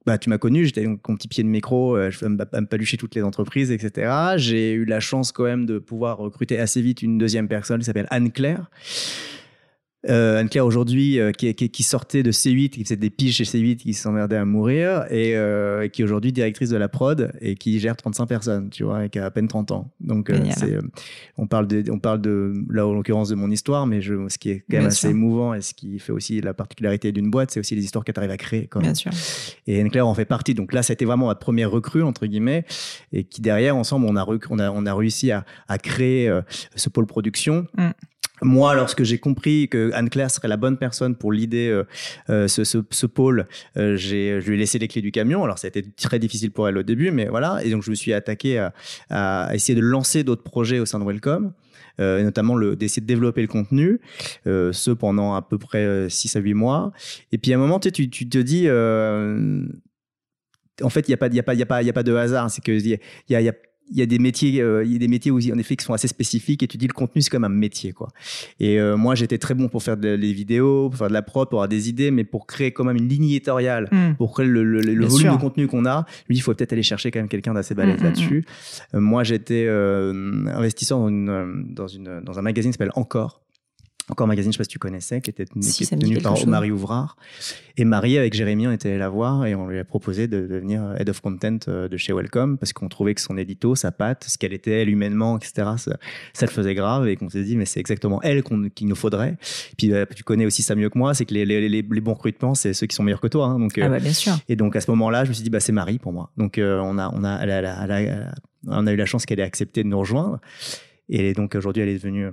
bah, 0.06 0.18
tu 0.18 0.30
m'as 0.30 0.38
connu, 0.38 0.64
j'étais 0.64 0.84
donc 0.84 1.00
mon 1.08 1.16
petit 1.16 1.28
pied 1.28 1.42
de 1.42 1.48
micro, 1.48 1.96
euh, 1.96 2.10
je 2.10 2.18
fais 2.18 2.28
me, 2.28 2.36
me 2.36 2.66
palucher 2.66 2.96
toutes 2.96 3.14
les 3.14 3.22
entreprises, 3.22 3.72
etc. 3.72 4.12
J'ai 4.36 4.72
eu 4.72 4.84
la 4.84 5.00
chance 5.00 5.32
quand 5.32 5.44
même 5.44 5.66
de 5.66 5.78
pouvoir 5.78 6.18
recruter 6.18 6.58
assez 6.58 6.80
vite 6.80 7.02
une 7.02 7.18
deuxième 7.18 7.48
personne 7.48 7.80
qui 7.80 7.86
s'appelle 7.86 8.06
Anne-Claire. 8.10 8.70
Euh, 10.08 10.38
Anne-Claire 10.38 10.64
aujourd'hui 10.66 11.18
euh, 11.18 11.32
qui, 11.32 11.52
qui, 11.54 11.68
qui 11.68 11.82
sortait 11.82 12.22
de 12.22 12.30
C8, 12.30 12.70
qui 12.70 12.84
faisait 12.84 12.96
des 12.96 13.10
piges 13.10 13.34
chez 13.36 13.44
C8, 13.44 13.76
qui 13.76 13.94
s'emmerdait 13.94 14.36
à 14.36 14.44
mourir, 14.44 15.04
et 15.10 15.36
euh, 15.36 15.88
qui 15.88 16.02
est 16.02 16.04
aujourd'hui 16.04 16.32
directrice 16.32 16.70
de 16.70 16.76
la 16.76 16.88
prod 16.88 17.32
et 17.40 17.54
qui 17.56 17.78
gère 17.80 17.96
35 17.96 18.26
personnes, 18.26 18.70
tu 18.70 18.84
vois, 18.84 19.04
et 19.06 19.08
qui 19.10 19.18
a 19.18 19.24
à 19.24 19.30
peine 19.30 19.48
30 19.48 19.72
ans. 19.72 19.90
Donc, 20.00 20.30
euh, 20.30 20.38
on 21.38 21.46
parle 21.46 21.66
de, 21.66 21.84
on 21.90 21.98
parle 21.98 22.20
de, 22.20 22.52
là 22.70 22.86
en 22.86 22.94
l'occurrence 22.94 23.28
de 23.28 23.34
mon 23.34 23.50
histoire, 23.50 23.86
mais 23.86 24.00
je, 24.00 24.14
ce 24.28 24.38
qui 24.38 24.50
est 24.50 24.58
quand 24.60 24.64
même 24.76 24.80
Bien 24.82 24.88
assez 24.88 25.00
sûr. 25.00 25.10
émouvant 25.10 25.54
et 25.54 25.60
ce 25.60 25.74
qui 25.74 25.98
fait 25.98 26.12
aussi 26.12 26.40
la 26.40 26.54
particularité 26.54 27.10
d'une 27.12 27.30
boîte, 27.30 27.50
c'est 27.50 27.60
aussi 27.60 27.74
les 27.74 27.84
histoires 27.84 28.04
que 28.04 28.12
tu 28.12 28.18
arrives 28.18 28.30
à 28.30 28.36
créer. 28.36 28.66
Quand 28.68 28.80
même. 28.80 28.92
Bien 28.92 28.94
sûr. 28.94 29.10
Et 29.66 29.80
Anne-Claire 29.80 30.06
en 30.06 30.14
fait 30.14 30.24
partie. 30.24 30.54
Donc 30.54 30.72
là, 30.72 30.82
ça 30.82 30.92
a 30.92 30.94
été 30.94 31.04
vraiment 31.04 31.26
ma 31.26 31.34
première 31.34 31.70
recrue, 31.70 32.02
entre 32.02 32.26
guillemets, 32.26 32.64
et 33.12 33.24
qui 33.24 33.40
derrière, 33.40 33.76
ensemble, 33.76 34.06
on 34.08 34.16
a, 34.16 34.22
rec- 34.22 34.50
on 34.50 34.58
a, 34.58 34.70
on 34.70 34.86
a 34.86 34.94
réussi 34.94 35.30
à, 35.32 35.44
à 35.68 35.78
créer 35.78 36.32
ce 36.74 36.88
pôle 36.88 37.06
production. 37.06 37.66
Mm. 37.76 37.88
Moi, 38.42 38.74
lorsque 38.74 39.02
j'ai 39.02 39.18
compris 39.18 39.68
que 39.68 39.90
Anne-Claire 39.94 40.30
serait 40.30 40.48
la 40.48 40.56
bonne 40.58 40.76
personne 40.76 41.16
pour 41.16 41.32
l'idée 41.32 41.68
euh, 41.68 41.84
euh, 42.28 42.48
ce, 42.48 42.64
ce, 42.64 42.78
ce 42.90 43.06
pôle, 43.06 43.46
euh, 43.76 43.96
je 43.96 44.38
lui 44.38 44.54
ai 44.54 44.58
laissé 44.58 44.78
les 44.78 44.88
clés 44.88 45.00
du 45.02 45.10
camion. 45.10 45.42
Alors, 45.44 45.58
ça 45.58 45.66
a 45.66 45.68
été 45.68 45.82
très 45.82 46.18
difficile 46.18 46.50
pour 46.50 46.68
elle 46.68 46.76
au 46.76 46.82
début, 46.82 47.10
mais 47.10 47.26
voilà. 47.26 47.60
Et 47.64 47.70
donc, 47.70 47.82
je 47.82 47.90
me 47.90 47.94
suis 47.94 48.12
attaqué 48.12 48.58
à, 48.58 48.74
à 49.10 49.54
essayer 49.54 49.74
de 49.74 49.80
lancer 49.84 50.22
d'autres 50.22 50.42
projets 50.42 50.78
au 50.80 50.86
sein 50.86 50.98
de 50.98 51.04
Welcome. 51.04 51.52
Euh, 51.98 52.18
et 52.18 52.24
notamment 52.24 52.58
d'essayer 52.58 53.00
de 53.00 53.06
développer 53.06 53.40
le 53.40 53.48
contenu, 53.48 54.00
euh, 54.46 54.70
ce 54.70 54.90
pendant 54.90 55.34
à 55.34 55.40
peu 55.40 55.56
près 55.56 56.10
6 56.10 56.36
à 56.36 56.40
8 56.40 56.52
mois. 56.52 56.92
Et 57.32 57.38
puis 57.38 57.54
à 57.54 57.56
un 57.56 57.58
moment, 57.58 57.80
tu, 57.80 57.90
tu, 58.10 58.28
te 58.28 58.36
dis, 58.36 58.64
euh, 58.66 59.62
en 60.82 60.90
fait, 60.90 61.08
il 61.08 61.10
n'y 61.10 61.14
a, 61.14 61.16
pas- 61.16 61.28
y 61.28 61.38
a, 61.38 61.42
pas- 61.42 61.54
y 61.54 61.62
a, 61.62 61.66
pas- 61.66 61.82
y 61.82 61.88
a 61.88 61.92
pas 61.94 62.02
de 62.02 62.14
hasard. 62.14 62.50
C'est 62.50 62.60
qu'il 62.62 62.86
y 62.86 62.92
a, 62.94 62.98
y, 63.40 63.44
y, 63.44 63.48
a, 63.48 63.52
il 63.90 63.96
y 63.98 64.02
a 64.02 64.06
des 64.06 64.18
métiers, 64.18 64.60
euh, 64.60 64.84
il 64.84 64.92
y 64.92 64.96
a 64.96 64.98
des 64.98 65.08
métiers 65.08 65.30
où, 65.30 65.36
en 65.38 65.58
effet, 65.58 65.76
qui 65.76 65.84
sont 65.84 65.92
assez 65.92 66.08
spécifiques 66.08 66.62
et 66.62 66.66
tu 66.66 66.76
dis 66.76 66.86
le 66.86 66.92
contenu, 66.92 67.22
c'est 67.22 67.30
comme 67.30 67.44
un 67.44 67.48
métier. 67.48 67.92
Quoi. 67.92 68.08
Et 68.60 68.80
euh, 68.80 68.96
moi, 68.96 69.14
j'étais 69.14 69.38
très 69.38 69.54
bon 69.54 69.68
pour 69.68 69.82
faire 69.82 69.96
des 69.96 70.16
vidéos, 70.32 70.88
pour 70.90 70.98
faire 70.98 71.08
de 71.08 71.12
la 71.12 71.22
prod, 71.22 71.48
pour 71.48 71.58
avoir 71.60 71.68
des 71.68 71.88
idées, 71.88 72.10
mais 72.10 72.24
pour 72.24 72.46
créer 72.46 72.72
quand 72.72 72.84
même 72.84 72.96
une 72.96 73.08
ligne 73.08 73.24
éditoriale 73.24 73.88
Mm. 73.92 74.14
pour 74.18 74.32
créer 74.34 74.46
le, 74.46 74.64
le- 74.64 74.80
le 74.80 74.92
Bien 74.94 75.08
volume 75.08 75.26
sûr. 75.28 75.36
de 75.36 75.40
contenu 75.40 75.66
qu'on 75.68 75.86
a, 75.86 76.04
lui, 76.28 76.36
il 76.36 76.40
faut 76.40 76.52
peut-être 76.54 76.72
aller 76.72 76.82
chercher 76.82 77.10
quand 77.10 77.20
même 77.20 77.28
quelqu'un 77.28 77.54
d'assez 77.54 77.74
balèze 77.74 77.98
Mm, 77.98 78.00
mm, 78.00 78.04
là-dessus. 78.04 78.44
Euh, 78.94 79.00
moi, 79.00 79.22
j'étais 79.24 79.66
euh, 79.68 80.44
investisseur 80.48 80.98
dans, 80.98 81.08
une, 81.08 81.28
euh, 81.28 81.46
dans, 81.68 81.86
une, 81.88 82.20
dans 82.24 82.38
un 82.38 82.42
magazine 82.42 82.70
qui 82.72 82.78
s'appelle 82.78 82.92
Encore. 82.96 83.40
Encore 84.08 84.28
Magazine, 84.28 84.52
je 84.52 84.56
sais 84.56 84.60
pas 84.60 84.64
si 84.64 84.68
tu 84.68 84.78
connaissais, 84.78 85.20
qui 85.20 85.30
était, 85.30 85.46
Si, 85.60 85.84
qui 85.84 85.96
tenu 85.96 86.18
par 86.18 86.36
chose. 86.36 86.46
Marie 86.46 86.70
Ouvrard. 86.70 87.16
Et 87.76 87.84
Marie, 87.84 88.16
avec 88.18 88.34
Jérémy, 88.34 88.68
on 88.68 88.70
était 88.72 88.90
allé 88.90 88.98
la 88.98 89.08
voir 89.08 89.46
et 89.46 89.56
on 89.56 89.66
lui 89.66 89.80
a 89.80 89.84
proposé 89.84 90.28
de 90.28 90.46
devenir 90.46 90.94
Head 90.96 91.08
of 91.10 91.20
Content 91.20 91.58
euh, 91.66 91.88
de 91.88 91.96
chez 91.96 92.12
Welcome 92.12 92.56
parce 92.56 92.72
qu'on 92.72 92.88
trouvait 92.88 93.14
que 93.14 93.20
son 93.20 93.36
édito, 93.36 93.74
sa 93.74 93.90
patte, 93.90 94.22
ce 94.28 94.38
qu'elle 94.38 94.52
était, 94.52 94.82
elle, 94.82 94.90
humainement, 94.90 95.36
etc., 95.36 95.70
ça, 95.76 95.96
ça 96.32 96.46
le 96.46 96.52
faisait 96.52 96.74
grave 96.74 97.08
et 97.08 97.16
qu'on 97.16 97.28
s'est 97.28 97.42
dit, 97.42 97.56
mais 97.56 97.64
c'est 97.64 97.80
exactement 97.80 98.22
elle 98.22 98.44
qu'il 98.74 98.86
nous 98.86 98.94
faudrait. 98.94 99.36
Puis 99.76 99.92
euh, 99.92 100.04
tu 100.14 100.22
connais 100.22 100.46
aussi 100.46 100.62
ça 100.62 100.76
mieux 100.76 100.88
que 100.88 100.96
moi, 100.98 101.12
c'est 101.12 101.24
que 101.24 101.34
les, 101.34 101.44
les, 101.44 101.68
les, 101.68 101.82
les 101.82 102.00
bons 102.00 102.14
recrutements, 102.14 102.54
c'est 102.54 102.74
ceux 102.74 102.86
qui 102.86 102.94
sont 102.94 103.02
meilleurs 103.02 103.20
que 103.20 103.26
toi. 103.26 103.46
hein. 103.46 103.58
donc, 103.58 103.76
Ah 103.76 103.86
euh, 103.86 103.88
bah 103.88 103.98
bien 103.98 104.12
sûr. 104.12 104.34
et 104.48 104.54
donc 104.54 104.76
à 104.76 104.80
ce 104.80 104.88
moment-là, 104.92 105.24
je 105.24 105.30
me 105.30 105.34
suis 105.34 105.42
dit 105.42 105.50
bah 105.50 105.58
c'est 105.60 105.72
Marie 105.72 105.98
pour 105.98 106.12
moi. 106.12 106.30
Donc 106.36 106.58
euh, 106.58 106.78
on 106.80 106.96
a 106.98 107.10
on 107.12 107.24
a 107.24 107.40
elle 107.42 107.50
a- 107.50 107.58
elle 107.58 107.66
a- 107.66 107.82
elle 107.84 107.90
a- 107.90 108.00
elle 108.02 108.22
a- 108.22 108.34
on 108.68 108.86
a 108.86 108.92
eu 108.92 108.96
la 108.96 109.06
chance 109.06 109.26
qu'elle 109.26 109.40
ait 109.40 109.44
accepté 109.44 109.82
de 109.82 109.88
nous 109.88 109.98
rejoindre. 109.98 110.38
Et 111.08 111.32
donc 111.34 111.54
aujourd'hui, 111.56 111.82
elle 111.82 111.88
est 111.88 111.94
devenue 111.98 112.28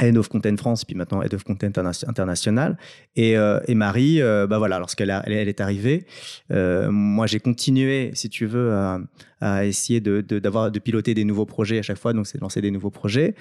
Head 0.00 0.16
of 0.16 0.28
Content 0.28 0.56
France, 0.56 0.84
puis 0.84 0.94
maintenant 0.94 1.22
Head 1.22 1.34
of 1.34 1.44
Content 1.44 1.68
Interna- 1.68 2.08
International. 2.08 2.76
Et, 3.16 3.36
euh, 3.36 3.60
et 3.68 3.74
Marie, 3.74 4.20
euh, 4.22 4.46
bah 4.46 4.58
voilà, 4.58 4.78
lorsqu'elle 4.78 5.10
elle 5.26 5.48
est 5.48 5.60
arrivée, 5.60 6.06
euh, 6.50 6.90
moi 6.90 7.26
j'ai 7.26 7.40
continué, 7.40 8.10
si 8.14 8.28
tu 8.28 8.46
veux, 8.46 8.72
à, 8.72 8.98
à 9.44 9.64
essayer 9.66 10.00
de, 10.00 10.20
de, 10.20 10.38
d'avoir, 10.38 10.70
de 10.70 10.78
piloter 10.78 11.14
des 11.14 11.24
nouveaux 11.24 11.46
projets 11.46 11.78
à 11.78 11.82
chaque 11.82 11.98
fois, 11.98 12.12
donc 12.12 12.28
c'est 12.28 12.38
de 12.38 12.42
lancer 12.42 12.60
des 12.60 12.70
nouveaux 12.70 12.90
projets. 12.90 13.34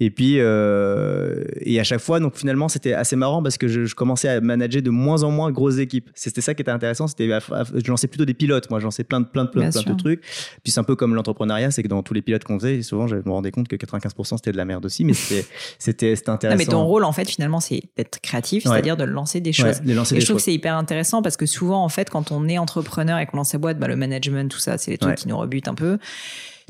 Et 0.00 0.10
puis, 0.10 0.38
euh, 0.38 1.44
et 1.60 1.80
à 1.80 1.84
chaque 1.84 2.00
fois, 2.00 2.20
donc 2.20 2.36
finalement, 2.36 2.68
c'était 2.68 2.92
assez 2.92 3.16
marrant 3.16 3.42
parce 3.42 3.56
que 3.56 3.66
je, 3.66 3.86
je 3.86 3.94
commençais 3.94 4.28
à 4.28 4.40
manager 4.42 4.82
de 4.82 4.90
moins 4.90 5.22
en 5.22 5.30
moins 5.30 5.50
grosses 5.50 5.78
équipes. 5.78 6.10
C'était 6.14 6.42
ça 6.42 6.54
qui 6.54 6.60
était 6.62 6.70
intéressant, 6.70 7.06
c'était, 7.06 7.26
je 7.28 7.88
lançais 7.90 8.06
plutôt 8.06 8.26
des 8.26 8.34
pilotes, 8.34 8.68
moi, 8.70 8.80
je 8.80 8.84
lançais 8.84 9.02
plein 9.04 9.20
de, 9.20 9.26
plein 9.26 9.44
de, 9.44 9.50
plein, 9.50 9.68
de 9.68 9.94
trucs. 9.96 10.20
Puis 10.62 10.72
c'est 10.72 10.80
un 10.80 10.84
peu 10.84 10.94
comme 10.94 11.14
l'entrepreneuriat, 11.14 11.70
c'est 11.70 11.82
que 11.82 11.88
dans 11.88 12.02
tous 12.02 12.12
les 12.14 12.22
pilotes 12.22 12.44
qu'on 12.44 12.58
faisait, 12.58 12.82
souvent, 12.82 13.06
je 13.06 13.16
me 13.16 13.30
rendais 13.30 13.50
compte 13.50 13.66
que 13.68 13.76
95% 13.76 14.36
c'était 14.36 14.52
de 14.52 14.56
la 14.58 14.66
merde 14.66 14.84
aussi, 14.84 15.04
mais 15.04 15.14
c'était, 15.14 15.46
c'était, 15.78 16.16
c'était 16.16 16.30
Non, 16.30 16.34
intéressant. 16.34 16.58
mais 16.58 16.66
ton 16.66 16.84
rôle, 16.84 17.04
en 17.04 17.12
fait, 17.12 17.28
finalement, 17.30 17.60
c'est 17.60 17.82
d'être 17.96 18.20
créatif, 18.20 18.64
Ouais. 18.66 18.72
c'est-à-dire 18.72 18.96
de 18.98 19.04
lancer 19.04 19.40
des 19.40 19.50
Ouais, 19.50 19.72
choses. 19.72 19.80
de 19.80 19.92
lancer 19.94 20.14
Et 20.14 20.18
des 20.18 20.20
je 20.20 20.26
trouve 20.26 20.34
choses. 20.36 20.42
que 20.42 20.44
c'est 20.50 20.54
hyper 20.54 20.76
intéressant 20.76 21.22
parce 21.22 21.36
que 21.38 21.46
souvent, 21.46 21.82
en 21.82 21.88
fait, 21.88 22.10
quand 22.10 22.30
on 22.32 22.46
est 22.48 22.58
entrepreneur 22.58 23.18
et 23.18 23.26
qu'on 23.26 23.38
lance 23.38 23.50
sa 23.50 23.58
boîte, 23.58 23.78
bah, 23.78 23.88
le 23.88 23.96
management, 23.96 24.50
tout 24.50 24.58
ça, 24.58 24.76
c'est 24.76 24.90
les 24.90 24.98
trucs 24.98 25.06
Ouais. 25.12 25.16
qui 25.16 25.28
nous 25.28 25.36
rebutent 25.46 25.68
un 25.68 25.74
peu. 25.74 25.98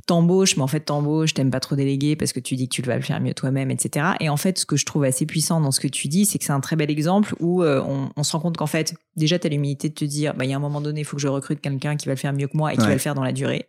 T'embauches, 0.07 0.57
mais 0.57 0.63
en 0.63 0.67
fait, 0.69 0.81
t'embauches, 0.81 1.35
t'aimes 1.35 1.51
pas 1.51 1.59
trop 1.59 1.75
déléguer 1.75 2.15
parce 2.15 2.33
que 2.33 2.39
tu 2.39 2.55
dis 2.55 2.69
que 2.69 2.75
tu 2.75 2.83
vas 2.83 2.95
le 2.97 3.03
faire 3.03 3.19
mieux 3.21 3.35
toi-même, 3.35 3.71
etc. 3.73 4.07
Et 4.21 4.29
en 4.29 4.37
fait, 4.37 4.59
ce 4.59 4.65
que 4.67 4.77
je 4.77 4.85
trouve 4.87 5.03
assez 5.05 5.27
puissant 5.27 5.61
dans 5.61 5.73
ce 5.73 5.81
que 5.81 5.89
tu 5.89 6.07
dis, 6.07 6.27
c'est 6.27 6.39
que 6.39 6.45
c'est 6.45 6.53
un 6.53 6.61
très 6.61 6.77
bel 6.77 6.91
exemple 6.91 7.35
où 7.41 7.63
euh, 7.65 7.83
on, 7.85 8.11
on 8.15 8.23
se 8.23 8.31
rend 8.33 8.39
compte 8.41 8.57
qu'en 8.57 8.67
fait, 8.69 8.95
déjà, 9.17 9.39
t'as 9.39 9.49
l'humilité 9.49 9.89
de 9.89 9.95
te 9.95 10.05
dire, 10.05 10.35
bah, 10.35 10.45
il 10.45 10.51
y 10.51 10.55
a 10.55 10.57
un 10.57 10.61
moment 10.61 10.81
donné, 10.81 11.01
il 11.01 11.05
faut 11.05 11.17
que 11.17 11.23
je 11.23 11.29
recrute 11.29 11.61
quelqu'un 11.61 11.97
qui 11.97 12.07
va 12.07 12.13
le 12.13 12.19
faire 12.19 12.33
mieux 12.33 12.47
que 12.47 12.57
moi 12.57 12.73
et 12.73 12.77
qui 12.77 12.83
Ouais. 12.83 12.89
va 12.89 12.93
le 12.93 13.01
faire 13.01 13.15
dans 13.17 13.25
la 13.25 13.33
durée. 13.33 13.67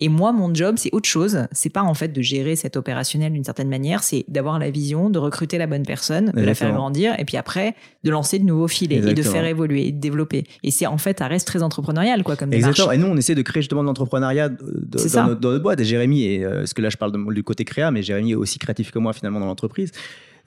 Et 0.00 0.08
moi, 0.08 0.32
mon 0.32 0.54
job, 0.54 0.76
c'est 0.78 0.90
autre 0.92 1.08
chose. 1.08 1.46
C'est 1.52 1.70
pas 1.70 1.82
en 1.82 1.92
fait 1.94 2.08
de 2.12 2.22
gérer 2.22 2.54
cet 2.56 2.76
opérationnel 2.76 3.32
d'une 3.32 3.42
certaine 3.44 3.68
manière, 3.68 4.02
c'est 4.04 4.24
d'avoir 4.28 4.58
la 4.58 4.70
vision, 4.70 5.10
de 5.10 5.18
recruter 5.18 5.58
la 5.58 5.66
bonne 5.66 5.84
personne, 5.84 6.26
de 6.26 6.40
la 6.40 6.54
faire 6.54 6.68
grandir, 6.76 7.14
et 7.18 7.24
puis 7.24 7.36
après, 7.36 7.74
de 8.04 8.10
lancer 8.10 8.38
de 8.38 8.44
nouveaux 8.44 8.68
filets 8.68 8.96
et 9.10 9.14
de 9.14 9.22
faire 9.32 9.44
évoluer 9.44 9.88
et 9.88 9.92
de 9.92 9.98
développer. 10.00 10.44
Et 10.62 10.70
c'est 10.70 10.86
en 10.86 10.98
fait, 10.98 11.18
ça 11.18 11.26
reste 11.26 11.46
très 11.46 11.62
entrepreneurial, 11.62 12.22
quoi, 12.22 12.36
comme 12.36 12.50
démarche. 12.50 12.70
Exactement. 12.78 12.92
Et 12.92 12.98
nous, 12.98 13.06
on 13.12 13.16
essaie 13.16 13.34
de 13.34 13.42
créer 13.42 13.60
justement 13.62 13.82
de 13.82 13.88
l'entrepreneuriat 13.88 14.50
C'est 14.96 15.12
dans, 15.14 15.34
dans 15.40 15.48
notre 15.50 15.58
boîte. 15.62 15.80
Et 15.80 15.84
Jérémy, 15.84 16.22
et, 16.24 16.44
euh, 16.44 16.58
parce 16.60 16.74
que 16.74 16.82
là, 16.82 16.90
je 16.90 16.96
parle 16.96 17.12
de- 17.12 17.32
du 17.34 17.42
côté 17.42 17.64
créa, 17.64 17.90
mais 17.90 18.02
Jérémy 18.02 18.32
est 18.32 18.36
aussi 18.36 18.58
créatif 18.58 18.90
que 18.92 18.98
moi 18.98 19.12
finalement 19.12 19.40
dans 19.40 19.46
l'entreprise. 19.46 19.90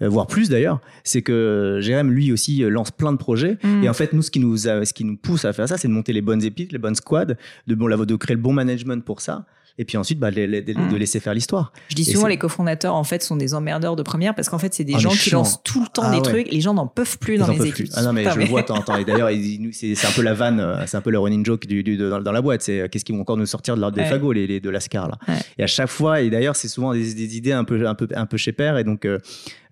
Euh, 0.01 0.09
voire 0.09 0.27
plus 0.27 0.49
d'ailleurs, 0.49 0.79
c'est 1.03 1.21
que 1.21 1.77
Jérémy 1.81 2.11
lui 2.11 2.31
aussi 2.31 2.63
euh, 2.63 2.69
lance 2.69 2.91
plein 2.91 3.11
de 3.11 3.17
projets. 3.17 3.57
Mm. 3.63 3.83
Et 3.83 3.89
en 3.89 3.93
fait, 3.93 4.13
nous, 4.13 4.21
ce 4.21 4.31
qui 4.31 4.39
nous, 4.39 4.67
a- 4.67 4.83
ce 4.85 4.93
qui 4.93 5.03
nous 5.05 5.17
pousse 5.17 5.45
à 5.45 5.53
faire 5.53 5.67
ça, 5.67 5.77
c'est 5.77 5.87
de 5.87 5.93
monter 5.93 6.13
les 6.13 6.21
bonnes 6.21 6.43
épices, 6.43 6.71
les 6.71 6.77
bonnes 6.79 6.95
squads, 6.95 7.35
de, 7.67 7.75
bon, 7.75 7.87
de 8.05 8.15
créer 8.15 8.35
le 8.35 8.41
bon 8.41 8.53
management 8.53 9.03
pour 9.03 9.21
ça. 9.21 9.45
Et 9.77 9.85
puis 9.85 9.97
ensuite 9.97 10.19
bah, 10.19 10.31
de 10.31 10.95
laisser 10.95 11.19
faire 11.19 11.33
l'histoire. 11.33 11.71
Je 11.89 11.95
dis 11.95 12.05
souvent 12.05 12.27
les 12.27 12.37
cofondateurs 12.37 12.95
en 12.95 13.03
fait 13.03 13.23
sont 13.23 13.35
des 13.35 13.53
emmerdeurs 13.53 13.95
de 13.95 14.03
première 14.03 14.35
parce 14.35 14.49
qu'en 14.49 14.59
fait 14.59 14.73
c'est 14.73 14.83
des 14.83 14.93
ah, 14.95 14.99
gens 14.99 15.09
qui 15.09 15.29
lancent 15.31 15.61
tout 15.63 15.81
le 15.81 15.87
temps 15.87 16.03
ah 16.05 16.15
des 16.15 16.21
trucs, 16.21 16.51
les 16.51 16.61
gens 16.61 16.73
n'en 16.73 16.87
peuvent 16.87 17.17
plus 17.17 17.37
dans 17.37 17.47
les 17.47 17.65
équipes. 17.65 17.87
Ah 17.95 18.03
non 18.03 18.13
mais 18.13 18.29
je 18.29 18.39
le 18.39 18.45
vois, 18.45 18.63
t'entends. 18.63 18.97
Et 18.97 19.05
d'ailleurs 19.05 19.29
c'est 19.71 20.05
un 20.05 20.11
peu 20.11 20.21
la 20.21 20.33
vanne, 20.33 20.59
euh, 20.59 20.85
c'est 20.85 20.97
un 20.97 21.01
peu 21.01 21.11
le 21.11 21.19
running 21.19 21.45
joke 21.45 21.65
du, 21.67 21.97
dans, 21.97 22.31
la 22.31 22.41
boîte. 22.41 22.61
C'est 22.61 22.81
euh, 22.81 22.87
qu'est-ce 22.87 23.05
qu'ils 23.05 23.15
vont 23.15 23.21
encore 23.21 23.37
nous 23.37 23.45
sortir 23.45 23.75
de 23.75 23.81
l'ordre 23.81 23.97
des 23.97 24.05
fagots 24.05 24.31
les, 24.31 24.59
de 24.59 24.69
l'ascar 24.69 25.07
là. 25.07 25.17
Et 25.57 25.63
à 25.63 25.67
chaque 25.67 25.89
fois 25.89 26.21
et 26.21 26.29
d'ailleurs 26.29 26.55
c'est 26.55 26.67
souvent 26.67 26.93
des, 26.93 27.37
idées 27.37 27.53
un 27.53 27.63
peu 27.63 27.87
un 27.87 27.95
peu 27.95 28.07
un 28.13 28.25
peu 28.25 28.37
chez 28.37 28.51
père 28.51 28.77
et 28.77 28.83
donc 28.83 29.07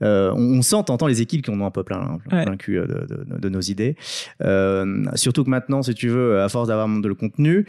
on, 0.01 0.61
sent, 0.61 0.83
t'entends 0.85 1.07
les 1.07 1.21
équipes 1.21 1.43
qui 1.43 1.51
en 1.51 1.59
ont 1.59 1.65
un 1.65 1.71
peu 1.71 1.83
plein, 1.83 2.19
plein, 2.27 2.57
cul 2.57 2.75
de, 2.75 3.25
de, 3.37 3.49
nos 3.49 3.61
idées. 3.61 3.95
surtout 5.15 5.43
que 5.43 5.49
maintenant 5.49 5.81
si 5.81 5.93
tu 5.93 6.09
veux 6.09 6.41
à 6.41 6.49
force 6.49 6.67
d'avoir 6.67 6.87
de 6.87 7.07
le 7.07 7.15
contenu 7.15 7.65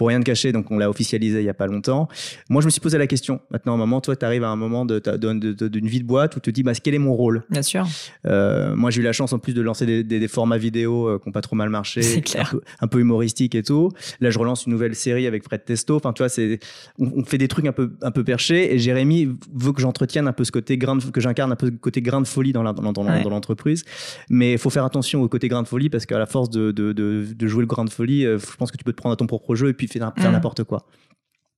pour 0.00 0.08
rien 0.08 0.18
de 0.18 0.24
cacher, 0.24 0.50
donc 0.50 0.70
on 0.70 0.78
l'a 0.78 0.88
officialisé 0.88 1.40
il 1.40 1.44
y 1.44 1.50
a 1.50 1.54
pas 1.54 1.66
longtemps. 1.66 2.08
Moi, 2.48 2.62
je 2.62 2.66
me 2.66 2.70
suis 2.70 2.80
posé 2.80 2.96
la 2.96 3.06
question. 3.06 3.42
Maintenant, 3.50 3.72
à 3.72 3.74
un 3.74 3.78
moment, 3.78 4.00
toi, 4.00 4.16
tu 4.16 4.24
arrives 4.24 4.44
à 4.44 4.48
un 4.48 4.56
moment 4.56 4.86
d'une 4.86 5.88
vie 5.88 6.00
de 6.00 6.06
boîte 6.06 6.36
où 6.36 6.40
tu 6.40 6.50
te 6.50 6.54
dis, 6.54 6.62
bah, 6.62 6.72
quel 6.72 6.94
est 6.94 6.98
mon 6.98 7.12
rôle? 7.12 7.42
Bien 7.50 7.60
sûr. 7.60 7.86
Euh, 8.26 8.74
moi, 8.74 8.90
j'ai 8.90 9.02
eu 9.02 9.04
la 9.04 9.12
chance 9.12 9.34
en 9.34 9.38
plus 9.38 9.52
de 9.52 9.60
lancer 9.60 10.02
des, 10.02 10.28
formats 10.28 10.56
vidéo 10.56 11.06
euh, 11.06 11.18
qui 11.18 11.28
n'ont 11.28 11.32
pas 11.34 11.42
trop 11.42 11.54
mal 11.54 11.68
marché, 11.68 12.00
un 12.38 12.44
peu, 12.46 12.62
un 12.80 12.86
peu 12.86 13.00
humoristiques 13.00 13.54
et 13.54 13.62
tout. 13.62 13.90
Là, 14.22 14.30
je 14.30 14.38
relance 14.38 14.64
une 14.64 14.72
nouvelle 14.72 14.94
série 14.94 15.26
avec 15.26 15.44
Fred 15.44 15.66
Testo. 15.66 15.96
Enfin, 15.96 16.14
tu 16.14 16.22
vois, 16.22 16.30
c'est, 16.30 16.60
on, 16.98 17.22
fait 17.26 17.36
des 17.36 17.48
trucs 17.48 17.66
un 17.66 17.72
peu, 17.72 17.92
un 18.00 18.10
peu 18.10 18.24
perchés. 18.24 18.74
Et 18.74 18.78
Jérémy 18.78 19.28
veut 19.54 19.72
que 19.72 19.82
j'entretienne 19.82 20.26
un 20.26 20.32
peu 20.32 20.44
ce 20.44 20.52
côté 20.52 20.78
grain, 20.78 20.96
que 20.98 21.20
j'incarne 21.20 21.52
un 21.52 21.56
peu 21.56 21.66
ce 21.66 21.72
côté 21.72 22.00
grain 22.00 22.22
de 22.22 22.26
folie 22.26 22.54
dans, 22.54 22.62
dans, 22.72 23.02
l'entreprise. 23.28 23.84
Mais 24.30 24.52
il 24.52 24.58
faut 24.58 24.70
faire 24.70 24.86
attention 24.86 25.20
au 25.22 25.28
côté 25.28 25.48
grain 25.48 25.62
de 25.62 25.68
folie 25.68 25.90
parce 25.90 26.06
qu'à 26.06 26.18
la 26.18 26.24
force 26.24 26.48
de, 26.48 26.70
de, 26.72 27.46
jouer 27.46 27.60
le 27.60 27.66
grain 27.66 27.84
de 27.84 27.90
folie, 27.90 28.24
euh, 28.24 28.38
je 28.38 28.56
pense 28.56 28.70
que 28.70 28.78
tu 28.78 28.84
peux 28.84 28.92
te 28.92 28.96
prendre 28.96 29.12
à 29.12 29.16
ton 29.16 29.26
propre 29.26 29.54
jeu 29.54 29.68
et 29.68 29.74
puis 29.74 29.89
faire, 29.92 30.12
mm. 30.16 30.32
n'importe 30.32 30.64
quoi. 30.64 30.86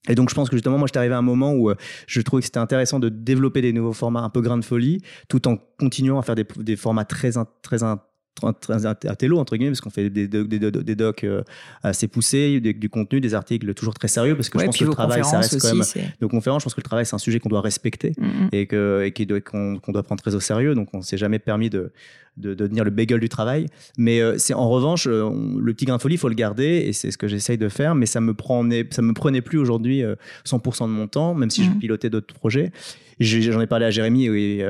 Et 0.08 0.14
donc, 0.16 0.30
je 0.30 0.34
pense 0.34 0.50
que 0.50 0.56
justement, 0.56 0.78
moi, 0.78 0.88
j'étais 0.88 0.98
arrivé 0.98 1.14
à 1.14 1.18
un 1.18 1.22
moment 1.22 1.52
où 1.52 1.70
euh, 1.70 1.76
je 2.08 2.20
trouvais 2.22 2.40
que 2.40 2.46
c'était 2.46 2.58
intéressant 2.58 2.98
de 2.98 3.08
développer 3.08 3.62
des 3.62 3.72
nouveaux 3.72 3.92
formats 3.92 4.22
un 4.22 4.30
peu 4.30 4.40
grain 4.40 4.58
de 4.58 4.64
folie, 4.64 5.00
tout 5.28 5.46
en 5.46 5.56
continuant 5.78 6.18
à 6.18 6.22
faire 6.22 6.34
des, 6.34 6.46
des 6.56 6.76
formats 6.76 7.04
très, 7.04 7.32
très, 7.62 7.84
un 7.84 9.14
télo 9.18 9.38
entre 9.38 9.56
guillemets 9.56 9.70
parce 9.70 9.80
qu'on 9.80 9.90
fait 9.90 10.10
des, 10.10 10.26
des, 10.26 10.44
des, 10.44 10.96
docs 10.96 11.24
euh, 11.24 11.42
assez 11.82 12.08
poussés 12.08 12.60
du, 12.60 12.88
contenu 12.88 13.20
des 13.20 13.34
articles 13.34 13.72
toujours 13.74 13.94
très 13.94 14.08
sérieux 14.08 14.34
parce 14.36 14.48
que 14.48 14.58
je 14.58 14.64
pense 14.64 14.76
que 14.76 14.84
le 14.84 14.90
travail 14.90 15.24
ça 15.24 15.38
reste 15.38 15.60
quand 15.60 15.74
même 15.74 15.84
nos 16.20 16.28
conférences 16.28 16.62
je 16.62 16.64
pense 16.64 16.74
que 16.74 16.80
le 16.80 16.84
travail 16.84 17.06
c'est 17.06 17.14
un 17.14 17.18
sujet 17.18 17.40
qu'on 17.40 17.50
doit 17.50 17.60
respecter 17.60 18.12
mm-hmm. 18.12 18.48
et 18.52 18.66
que 18.66 19.02
et 19.04 19.40
qu'on 19.42 19.80
doit 19.88 20.02
prendre 20.02 20.22
très 20.22 20.34
au 20.34 20.40
sérieux 20.40 20.74
donc 20.74 20.88
on 20.94 21.02
s'est 21.02 21.18
jamais 21.18 21.38
permis 21.38 21.70
de 21.70 21.92
de, 22.36 22.54
devenir 22.54 22.84
le 22.84 22.90
bagel 22.90 23.20
du 23.20 23.28
travail. 23.28 23.66
Mais 23.98 24.20
euh, 24.20 24.36
c'est 24.38 24.54
en 24.54 24.68
revanche, 24.68 25.06
euh, 25.06 25.30
le 25.58 25.74
petit 25.74 25.84
grain 25.84 25.96
de 25.96 26.02
folie, 26.02 26.14
il 26.14 26.18
faut 26.18 26.28
le 26.28 26.34
garder 26.34 26.84
et 26.86 26.92
c'est 26.92 27.10
ce 27.10 27.18
que 27.18 27.28
j'essaye 27.28 27.58
de 27.58 27.68
faire. 27.68 27.94
Mais 27.94 28.06
ça 28.06 28.20
me 28.20 28.34
prenait, 28.34 28.86
ça 28.90 29.02
me 29.02 29.12
prenait 29.12 29.42
plus 29.42 29.58
aujourd'hui 29.58 30.02
100% 30.46 30.84
euh, 30.84 30.86
de 30.86 30.92
mon 30.92 31.08
temps, 31.08 31.34
même 31.34 31.50
si 31.50 31.64
je 31.64 31.70
mhm. 31.70 31.78
pilotais 31.78 32.10
d'autres 32.10 32.34
projets. 32.34 32.72
J'en 33.20 33.60
ai 33.60 33.66
parlé 33.66 33.86
à 33.86 33.90
Jérémy 33.90 34.26
et, 34.26 34.66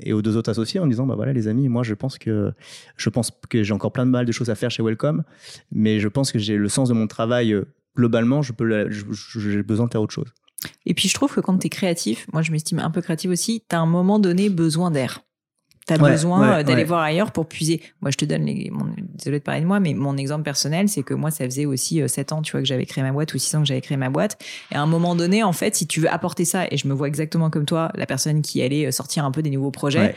et, 0.00 0.12
aux 0.12 0.22
deux 0.22 0.36
autres 0.36 0.50
associés 0.50 0.80
en 0.80 0.88
disant 0.88 1.06
bah 1.06 1.14
voilà 1.14 1.32
les 1.32 1.46
amis, 1.46 1.68
moi 1.68 1.84
je 1.84 1.94
pense 1.94 2.18
que 2.18 2.50
je 2.96 3.08
pense 3.10 3.30
que 3.48 3.62
j'ai 3.62 3.72
encore 3.72 3.92
plein 3.92 4.06
de 4.06 4.10
mal 4.10 4.26
de 4.26 4.32
choses 4.32 4.50
à 4.50 4.56
faire 4.56 4.72
chez 4.72 4.82
Welcome, 4.82 5.22
mais 5.70 6.00
je 6.00 6.08
pense 6.08 6.32
que 6.32 6.38
j'ai 6.40 6.56
le 6.56 6.68
sens 6.68 6.88
de 6.88 6.94
mon 6.94 7.06
travail 7.06 7.54
globalement, 7.94 8.42
je 8.42 8.52
peux 8.54 8.90
j'ai 8.90 9.62
besoin 9.62 9.86
de 9.86 9.92
faire 9.92 10.02
autre 10.02 10.14
chose. 10.14 10.32
Et 10.84 10.94
puis 10.94 11.08
je 11.08 11.14
trouve 11.14 11.32
que 11.32 11.40
quand 11.40 11.58
tu 11.58 11.66
es 11.66 11.70
créatif, 11.70 12.26
moi 12.32 12.42
je 12.42 12.50
m'estime 12.50 12.80
un 12.80 12.90
peu 12.90 13.02
créatif 13.02 13.30
aussi, 13.30 13.62
tu 13.68 13.76
as 13.76 13.80
un 13.80 13.86
moment 13.86 14.18
donné 14.18 14.48
besoin 14.48 14.90
d'air. 14.90 15.22
Tu 15.86 15.94
as 15.94 15.98
besoin 15.98 16.58
euh, 16.58 16.62
d'aller 16.62 16.84
voir 16.84 17.00
ailleurs 17.00 17.32
pour 17.32 17.46
puiser. 17.46 17.82
Moi, 18.00 18.10
je 18.12 18.16
te 18.16 18.24
donne 18.24 18.44
les, 18.44 18.70
mon, 18.70 18.86
désolé 19.14 19.40
de 19.40 19.44
parler 19.44 19.62
de 19.62 19.66
moi, 19.66 19.80
mais 19.80 19.94
mon 19.94 20.16
exemple 20.16 20.44
personnel, 20.44 20.88
c'est 20.88 21.02
que 21.02 21.14
moi, 21.14 21.30
ça 21.30 21.44
faisait 21.44 21.66
aussi 21.66 22.00
7 22.06 22.32
euh, 22.32 22.36
ans, 22.36 22.42
tu 22.42 22.52
vois, 22.52 22.60
que 22.60 22.66
j'avais 22.66 22.86
créé 22.86 23.02
ma 23.02 23.10
boîte 23.10 23.34
ou 23.34 23.38
6 23.38 23.56
ans 23.56 23.60
que 23.60 23.66
j'avais 23.66 23.80
créé 23.80 23.96
ma 23.96 24.08
boîte. 24.08 24.38
Et 24.70 24.76
à 24.76 24.80
un 24.80 24.86
moment 24.86 25.16
donné, 25.16 25.42
en 25.42 25.52
fait, 25.52 25.74
si 25.74 25.86
tu 25.86 26.00
veux 26.00 26.12
apporter 26.12 26.44
ça, 26.44 26.66
et 26.70 26.76
je 26.76 26.86
me 26.86 26.94
vois 26.94 27.08
exactement 27.08 27.50
comme 27.50 27.64
toi, 27.64 27.90
la 27.94 28.06
personne 28.06 28.42
qui 28.42 28.62
allait 28.62 28.86
euh, 28.86 28.90
sortir 28.92 29.24
un 29.24 29.32
peu 29.32 29.42
des 29.42 29.50
nouveaux 29.50 29.72
projets, 29.72 30.14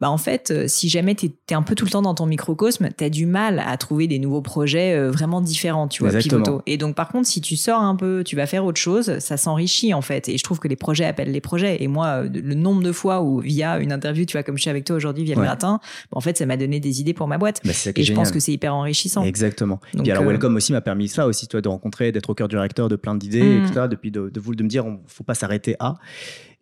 bah 0.00 0.10
en 0.10 0.18
fait, 0.18 0.52
euh, 0.52 0.64
si 0.68 0.88
jamais 0.88 1.16
tu 1.16 1.26
es, 1.26 1.54
un 1.54 1.62
peu 1.62 1.74
tout 1.74 1.84
le 1.84 1.90
temps 1.90 2.02
dans 2.02 2.14
ton 2.14 2.26
microcosme, 2.26 2.88
tu 2.96 3.02
as 3.02 3.10
du 3.10 3.26
mal 3.26 3.62
à 3.66 3.76
trouver 3.76 4.06
des 4.06 4.20
nouveaux 4.20 4.42
projets 4.42 4.94
euh, 4.94 5.10
vraiment 5.10 5.40
différents, 5.40 5.88
tu 5.88 6.04
vois, 6.04 6.16
pivoto. 6.16 6.62
Et 6.66 6.76
donc, 6.76 6.94
par 6.94 7.08
contre, 7.08 7.26
si 7.26 7.40
tu 7.40 7.56
sors 7.56 7.80
un 7.80 7.96
peu, 7.96 8.22
tu 8.24 8.36
vas 8.36 8.46
faire 8.46 8.64
autre 8.64 8.80
chose, 8.80 9.18
ça 9.18 9.36
s'enrichit 9.36 9.94
en 9.94 10.02
fait. 10.02 10.28
Et 10.28 10.38
je 10.38 10.44
trouve 10.44 10.60
que 10.60 10.68
les 10.68 10.76
projets 10.76 11.04
appellent 11.04 11.32
les 11.32 11.40
projets. 11.40 11.82
Et 11.82 11.88
moi, 11.88 12.22
euh, 12.22 12.28
le 12.32 12.54
nombre 12.54 12.82
de 12.82 12.92
fois 12.92 13.22
où, 13.22 13.40
via 13.40 13.78
une 13.78 13.90
interview, 13.90 14.24
tu 14.24 14.36
vois, 14.36 14.44
comme 14.44 14.56
je 14.56 14.62
suis 14.62 14.70
avec 14.70 14.84
toi 14.84 14.94
aujourd'hui, 14.94 15.24
via 15.24 15.34
le 15.34 15.42
matin, 15.42 15.80
bah, 15.82 16.18
en 16.18 16.20
fait, 16.20 16.38
ça 16.38 16.46
m'a 16.46 16.56
donné 16.56 16.78
des 16.78 17.00
idées 17.00 17.14
pour 17.14 17.26
ma 17.26 17.38
boîte. 17.38 17.60
Bah, 17.64 17.72
et 17.96 18.04
je 18.04 18.12
pense 18.12 18.30
que 18.30 18.38
c'est 18.38 18.52
hyper 18.52 18.74
enrichissant. 18.74 19.24
Exactement. 19.24 19.80
et 20.04 20.12
alors, 20.12 20.24
Welcome 20.24 20.54
aussi 20.54 20.72
m'a 20.72 20.80
permis 20.80 21.08
ça 21.08 21.26
aussi, 21.26 21.48
toi, 21.48 21.60
de 21.60 21.68
rencontrer, 21.68 22.12
d'être 22.12 22.30
au 22.30 22.34
cœur 22.34 22.46
du 22.46 22.56
réacteur 22.56 22.88
de 22.88 22.96
plein 22.96 23.16
d'idées, 23.16 23.42
mmh. 23.42 23.64
etc. 23.64 23.86
Depuis 23.90 24.12
de, 24.12 24.28
de, 24.28 24.40
de 24.40 24.62
me 24.62 24.68
dire, 24.68 24.86
on 24.86 25.00
faut 25.06 25.24
pas 25.24 25.34
s'arrêter 25.34 25.74
à. 25.80 25.96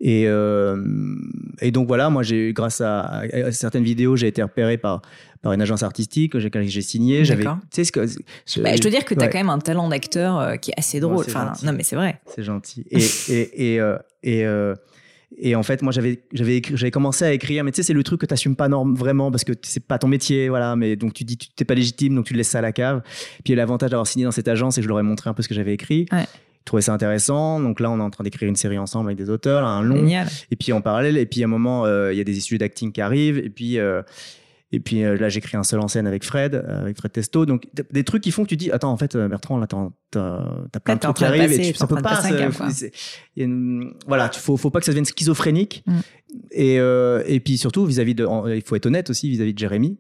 Et, 0.01 0.25
euh, 0.27 0.77
et 1.61 1.71
donc 1.71 1.89
voilà, 1.89 2.11
moi, 2.11 2.23
j'ai, 2.23 2.53
grâce 2.53 2.81
à, 2.81 3.23
certaines 3.51 3.85
vidéos, 3.85 4.17
j'ai 4.17 4.27
été 4.27 4.43
repéré 4.43 4.77
par, 4.77 5.01
par 5.41 5.53
une 5.53 5.63
agence 5.63 5.83
artistique 5.83 6.33
que 6.33 6.41
j'ai 6.41 6.83
signé. 6.83 7.25
J'avais, 7.25 7.45
tu 7.45 7.51
sais 7.71 7.85
ce 7.85 7.93
que. 7.93 8.07
Je, 8.07 8.61
bah, 8.61 8.77
je 8.77 8.81
dois 8.81 8.91
dire 8.91 9.05
que 9.05 9.15
tu 9.15 9.23
as 9.23 9.29
quand 9.29 9.39
même 9.39 9.49
un 9.49 9.59
talent 9.59 9.89
d'acteur 9.89 10.39
euh, 10.39 10.57
qui 10.57 10.71
est 10.71 10.79
assez 10.79 11.01
drôle. 11.01 11.25
enfin, 11.27 11.53
non, 11.63 11.73
mais 11.73 11.83
c'est 11.83 11.97
vrai. 11.97 12.21
C'est 12.27 12.43
gentil. 12.43 12.85
Et, 12.91 13.05
et, 13.29 13.75
et, 13.75 13.81
euh, 13.81 13.97
et, 14.23 14.45
euh, 14.45 14.75
et 15.39 15.57
en 15.57 15.63
fait, 15.63 15.81
moi, 15.81 15.93
j'avais, 15.93 16.23
j'avais, 16.33 16.61
j'avais 16.75 16.91
commencé 16.91 17.25
à 17.25 17.33
écrire, 17.33 17.65
mais 17.65 17.73
tu 17.73 17.77
sais, 17.77 17.83
c'est 17.83 17.95
le 17.95 18.03
truc 18.03 18.21
que 18.21 18.27
tu 18.27 18.33
n'assumes 18.33 18.57
pas 18.57 18.69
vraiment 18.69 19.31
parce 19.31 19.45
que 19.45 19.53
c'est 19.63 19.85
pas 19.85 19.99
ton 19.99 20.09
métier, 20.09 20.51
voilà. 20.51 20.77
Mais 20.77 20.97
donc, 20.97 21.15
tu 21.15 21.25
dis, 21.25 21.39
tu 21.39 21.49
n'es 21.59 21.65
pas 21.65 21.75
légitime, 21.75 22.15
donc 22.15 22.27
tu 22.27 22.35
laisses 22.35 22.49
ça 22.51 22.59
à 22.59 22.63
la 22.63 22.73
cave. 22.73 23.03
Puis 23.45 23.55
l'avantage 23.55 23.91
d'avoir 23.91 24.07
signé 24.07 24.27
dans 24.27 24.31
cette 24.31 24.49
agence, 24.49 24.77
et 24.77 24.83
je 24.83 24.89
leur 24.89 25.01
ai 25.01 25.03
montré 25.03 25.31
un 25.31 25.35
peu 25.35 25.43
ce 25.43 25.49
que 25.49 25.55
j'avais 25.55 25.73
écrit. 25.73 26.07
Ouais 26.13 26.27
trouvais 26.67 26.83
ça 26.83 26.93
intéressant. 26.93 27.61
Donc 27.61 27.81
là, 27.81 27.91
on 27.91 27.99
est 27.99 28.03
en 28.03 28.11
train 28.11 28.25
d'écrire 28.25 28.49
une 28.49 28.57
série 28.57 28.79
ensemble 28.79 29.09
avec 29.09 29.19
des 29.19 29.31
auteurs, 29.31 29.67
un 29.67 29.83
long. 29.83 30.07
Et 30.51 30.57
puis 30.57 30.73
en 30.73 30.81
parallèle, 30.81 31.17
et 31.17 31.27
puis 31.27 31.43
à 31.43 31.47
un 31.47 31.49
moment, 31.49 31.87
euh, 31.87 32.13
il 32.13 32.19
y 32.19 32.21
a 32.21 32.25
des 32.25 32.37
issues 32.37 32.59
d'acting 32.59 32.93
qui 32.93 33.01
arrivent. 33.01 33.39
Et 33.39 33.49
puis, 33.49 33.79
euh, 33.79 34.03
et 34.73 34.81
puis 34.81 35.05
euh, 35.05 35.17
là, 35.17 35.29
j'écris 35.29 35.57
un 35.57 35.63
seul 35.63 35.81
en 35.81 35.89
scène 35.89 36.07
avec 36.07 36.25
Fred, 36.25 36.55
avec 36.69 36.97
Fred 36.97 37.13
Testo. 37.13 37.47
Donc 37.47 37.67
des 37.91 38.05
trucs 38.05 38.23
qui 38.23 38.31
font 38.31 38.43
que 38.43 38.49
tu 38.49 38.57
dis, 38.57 38.71
attends, 38.71 38.91
en 38.91 38.97
fait, 38.97 39.17
Bertrand, 39.17 39.59
là, 39.59 39.67
t'as 39.67 39.89
as 40.75 40.81
plein 40.81 40.97
de 40.97 41.01
trucs 41.01 41.17
qui 41.17 41.25
arrivent 41.25 41.53
et 41.53 41.73
tu, 41.73 41.75
ça 41.75 41.87
peut 41.87 41.97
pas. 42.03 42.21
voilà, 44.07 44.31
il 44.33 44.39
faut, 44.39 44.57
faut 44.57 44.71
pas 44.71 44.81
que 44.81 44.87
ça 44.87 44.93
devienne 44.93 45.05
schizophrénique. 45.05 45.85
Mm. 45.87 45.99
Et, 46.51 46.75
et 46.75 47.41
puis 47.41 47.59
surtout, 47.59 47.87
vis-à-vis 47.87 48.15
de, 48.15 48.27
il 48.55 48.63
faut 48.63 48.77
être 48.77 48.87
honnête 48.87 49.09
aussi 49.09 49.31
vis-à-vis 49.31 49.55
de 49.55 49.59
Jérémy 49.59 49.99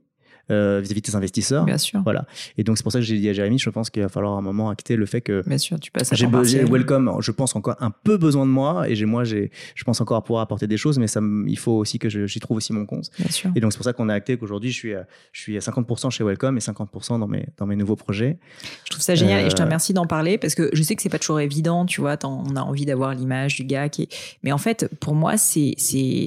euh, 0.51 0.80
vis-à-vis 0.80 1.01
de 1.01 1.07
tes 1.07 1.14
investisseurs. 1.16 1.64
Bien 1.64 1.78
sûr. 1.78 2.01
Voilà. 2.03 2.26
Et 2.57 2.64
donc, 2.64 2.76
c'est 2.76 2.82
pour 2.82 2.92
ça 2.92 2.99
que 2.99 3.05
j'ai 3.05 3.18
dit 3.18 3.28
à 3.28 3.32
Jérémy, 3.32 3.59
je 3.59 3.70
pense 3.70 3.90
qu'il 3.90 4.03
va 4.03 4.09
falloir 4.09 4.36
un 4.36 4.42
moment 4.42 4.70
acter 4.70 4.97
le 4.97 5.07
fait 5.07 5.20
que. 5.20 5.42
Bien 5.47 5.59
sûr, 5.59 5.78
tu 5.80 5.90
passes 5.90 6.12
à 6.12 6.16
J'ai 6.16 6.26
Welcome, 6.26 7.16
je 7.20 7.30
pense 7.30 7.57
encore 7.57 7.76
un 7.80 7.90
peu 7.90 8.16
besoin 8.16 8.47
de 8.47 8.51
moi 8.51 8.88
et 8.88 8.94
j'ai, 8.94 9.07
moi, 9.07 9.24
j'ai, 9.24 9.51
je 9.74 9.84
pense 9.84 10.01
encore 10.01 10.16
à 10.16 10.22
pouvoir 10.22 10.42
apporter 10.42 10.66
des 10.66 10.76
choses, 10.76 10.99
mais 10.99 11.07
ça, 11.07 11.20
il 11.47 11.59
faut 11.59 11.72
aussi 11.72 11.99
que 11.99 12.09
j'y 12.09 12.40
trouve 12.40 12.57
aussi 12.59 12.72
mon 12.72 12.86
compte. 12.86 13.11
Bien 13.18 13.30
sûr. 13.30 13.51
Et 13.55 13.61
donc, 13.61 13.72
c'est 13.72 13.78
pour 13.78 13.84
ça 13.84 13.92
qu'on 13.92 14.09
a 14.09 14.14
acté 14.14 14.36
qu'aujourd'hui, 14.36 14.70
je 14.70 14.76
suis, 14.76 14.94
à, 14.94 15.07
je 15.32 15.40
suis 15.40 15.57
à 15.57 15.61
50% 15.61 16.11
chez 16.11 16.24
Welcome 16.24 16.57
et 16.57 16.61
50% 16.61 17.18
dans 17.18 17.26
mes, 17.26 17.47
dans 17.57 17.66
mes 17.66 17.76
nouveaux 17.76 17.97
projets. 17.97 18.38
Je 18.84 18.90
trouve 18.90 19.03
ça 19.03 19.14
génial 19.14 19.44
et 19.44 19.51
je 19.51 19.55
te 19.55 19.62
euh, 19.62 19.64
remercie 19.64 19.92
d'en 19.92 20.07
parler 20.07 20.38
parce 20.38 20.55
que 20.55 20.70
je 20.72 20.82
sais 20.82 20.97
que 20.97 21.03
c'est 21.03 21.09
pas 21.09 21.18
toujours 21.18 21.40
évident, 21.40 21.86
tu 21.86 22.01
vois, 22.01 22.16
on 22.24 22.57
a 22.57 22.61
envie 22.61 22.86
d'avoir 22.86 23.14
l'image 23.14 23.57
du 23.57 23.64
gars 23.64 23.88
qui 23.88 24.03
est... 24.03 24.09
Mais 24.42 24.53
en 24.53 24.59
fait, 24.59 24.88
pour 25.01 25.14
moi, 25.14 25.36
c'est, 25.36 25.74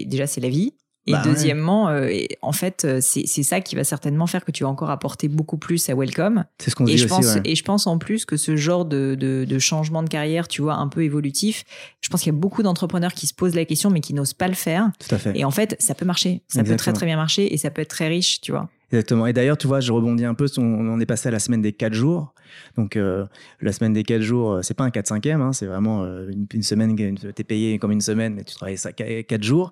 déjà, 0.07 0.27
c'est 0.27 0.41
la 0.41 0.49
vie. 0.49 0.73
Et 1.07 1.13
bah 1.13 1.21
deuxièmement, 1.23 1.89
euh, 1.89 2.11
en 2.41 2.51
fait, 2.51 2.85
euh, 2.85 2.99
c'est 3.01 3.25
ça 3.25 3.61
qui 3.61 3.75
va 3.75 3.83
certainement 3.83 4.27
faire 4.27 4.45
que 4.45 4.51
tu 4.51 4.63
vas 4.63 4.69
encore 4.69 4.89
apporter 4.89 5.27
beaucoup 5.27 5.57
plus 5.57 5.89
à 5.89 5.95
Welcome. 5.95 6.43
C'est 6.59 6.69
ce 6.69 6.75
qu'on 6.75 6.83
dit 6.83 6.93
et 6.93 6.97
je 6.97 7.05
aussi, 7.05 7.15
pense, 7.15 7.37
Et 7.45 7.55
je 7.55 7.63
pense 7.63 7.87
en 7.87 7.97
plus 7.97 8.25
que 8.25 8.37
ce 8.37 8.55
genre 8.55 8.85
de, 8.85 9.15
de, 9.15 9.45
de, 9.47 9.59
changement 9.59 10.03
de 10.03 10.09
carrière, 10.09 10.47
tu 10.47 10.61
vois, 10.61 10.75
un 10.75 10.87
peu 10.87 11.03
évolutif, 11.03 11.63
je 12.01 12.09
pense 12.09 12.21
qu'il 12.21 12.33
y 12.33 12.35
a 12.35 12.39
beaucoup 12.39 12.63
d'entrepreneurs 12.63 13.13
qui 13.13 13.27
se 13.27 13.33
posent 13.33 13.55
la 13.55 13.65
question 13.65 13.89
mais 13.89 14.01
qui 14.01 14.13
n'osent 14.13 14.33
pas 14.33 14.47
le 14.47 14.53
faire. 14.53 14.91
Tout 14.99 15.15
à 15.15 15.17
fait. 15.17 15.31
Et 15.35 15.45
en 15.45 15.51
fait, 15.51 15.75
ça 15.79 15.95
peut 15.95 16.05
marcher. 16.05 16.43
Ça 16.47 16.63
peut 16.63 16.75
très 16.75 16.93
très 16.93 17.05
bien 17.05 17.15
marcher 17.15 17.53
et 17.53 17.57
ça 17.57 17.71
peut 17.71 17.81
être 17.81 17.89
très 17.89 18.07
riche, 18.07 18.41
tu 18.41 18.51
vois. 18.51 18.69
Exactement. 18.91 19.25
Et 19.25 19.33
d'ailleurs, 19.33 19.57
tu 19.57 19.67
vois, 19.67 19.79
je 19.79 19.91
rebondis 19.91 20.25
un 20.25 20.33
peu. 20.33 20.47
On, 20.57 20.99
est 20.99 21.05
passé 21.05 21.29
à 21.29 21.31
la 21.31 21.39
semaine 21.39 21.61
des 21.61 21.73
4 21.73 21.93
jours. 21.93 22.33
Donc, 22.75 22.97
euh, 22.97 23.25
la 23.61 23.71
semaine 23.71 23.93
des 23.93 24.03
4 24.03 24.21
jours, 24.21 24.59
c'est 24.63 24.73
pas 24.73 24.83
un 24.83 24.89
4-5e, 24.89 25.41
hein, 25.41 25.53
c'est 25.53 25.67
vraiment 25.67 26.03
une, 26.05 26.47
une 26.51 26.63
semaine, 26.63 26.95
tu 26.95 27.27
es 27.27 27.43
payé 27.43 27.77
comme 27.77 27.91
une 27.91 28.01
semaine, 28.01 28.33
mais 28.33 28.43
tu 28.43 28.55
travailles 28.55 28.77
4 29.25 29.43
jours. 29.43 29.71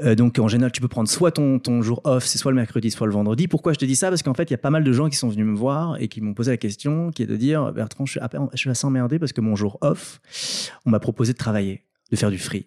Euh, 0.00 0.14
donc 0.14 0.38
en 0.38 0.48
général, 0.48 0.72
tu 0.72 0.80
peux 0.80 0.88
prendre 0.88 1.08
soit 1.08 1.32
ton, 1.32 1.58
ton 1.58 1.82
jour 1.82 2.00
off, 2.04 2.24
c'est 2.24 2.38
soit 2.38 2.50
le 2.50 2.56
mercredi, 2.56 2.90
soit 2.90 3.06
le 3.06 3.12
vendredi. 3.12 3.46
Pourquoi 3.46 3.72
je 3.72 3.78
te 3.78 3.84
dis 3.84 3.96
ça? 3.96 4.08
Parce 4.08 4.22
qu'en 4.22 4.34
fait, 4.34 4.44
il 4.44 4.52
y 4.52 4.54
a 4.54 4.58
pas 4.58 4.70
mal 4.70 4.84
de 4.84 4.92
gens 4.92 5.08
qui 5.08 5.16
sont 5.16 5.28
venus 5.28 5.46
me 5.46 5.54
voir 5.54 6.00
et 6.00 6.08
qui 6.08 6.20
m'ont 6.20 6.34
posé 6.34 6.50
la 6.50 6.56
question, 6.56 7.10
qui 7.10 7.22
est 7.22 7.26
de 7.26 7.36
dire 7.36 7.72
Bertrand, 7.72 8.06
je 8.06 8.12
suis, 8.12 8.20
je 8.52 8.58
suis 8.58 8.70
assez 8.70 8.86
emmerdé 8.86 9.18
parce 9.18 9.32
que 9.32 9.40
mon 9.40 9.54
jour 9.54 9.78
off, 9.80 10.20
on 10.86 10.90
m'a 10.90 11.00
proposé 11.00 11.32
de 11.32 11.38
travailler, 11.38 11.82
de 12.10 12.16
faire 12.16 12.30
du 12.30 12.38
free. 12.38 12.66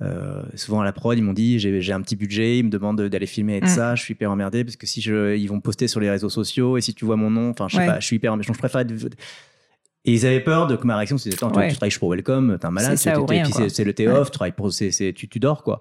Euh, 0.00 0.42
souvent 0.54 0.80
à 0.80 0.84
la 0.84 0.92
prod, 0.92 1.16
ils 1.16 1.22
m'ont 1.22 1.32
dit 1.32 1.58
j'ai 1.58 1.92
un 1.92 2.00
petit 2.00 2.16
budget, 2.16 2.58
ils 2.58 2.64
me 2.64 2.70
demandent 2.70 3.00
d'aller 3.00 3.26
filmer 3.26 3.58
et 3.58 3.60
de 3.60 3.66
mm. 3.66 3.68
ça. 3.68 3.94
Je 3.94 4.02
suis 4.02 4.12
hyper 4.12 4.30
emmerdé 4.30 4.64
parce 4.64 4.76
que 4.76 4.86
si 4.86 5.00
je, 5.00 5.36
ils 5.36 5.46
vont 5.46 5.60
poster 5.60 5.88
sur 5.88 6.00
les 6.00 6.10
réseaux 6.10 6.30
sociaux 6.30 6.76
et 6.76 6.80
si 6.80 6.94
tu 6.94 7.04
vois 7.04 7.16
mon 7.16 7.30
nom, 7.30 7.50
enfin 7.50 7.68
je 7.68 7.76
sais 7.76 7.86
pas, 7.86 8.00
je 8.00 8.06
suis 8.06 8.16
hyper 8.16 8.32
emmerdé. 8.32 8.52
Je 8.52 8.58
préfère 8.58 8.84
et 10.04 10.14
ils 10.14 10.26
avaient 10.26 10.40
peur 10.40 10.66
de 10.66 10.74
que 10.74 10.84
ma 10.84 10.96
réaction 10.96 11.16
c'était 11.16 11.36
tu 11.36 11.38
travailles 11.38 11.96
pour 11.96 12.10
Welcome, 12.10 12.58
t'es 12.58 12.66
un 12.66 12.72
malade, 12.72 12.96
c'est 12.96 13.14
le 13.84 13.92
t 13.92 14.08
off, 14.08 14.30
tu, 14.32 15.28
tu 15.28 15.38
dors 15.38 15.62
quoi. 15.62 15.80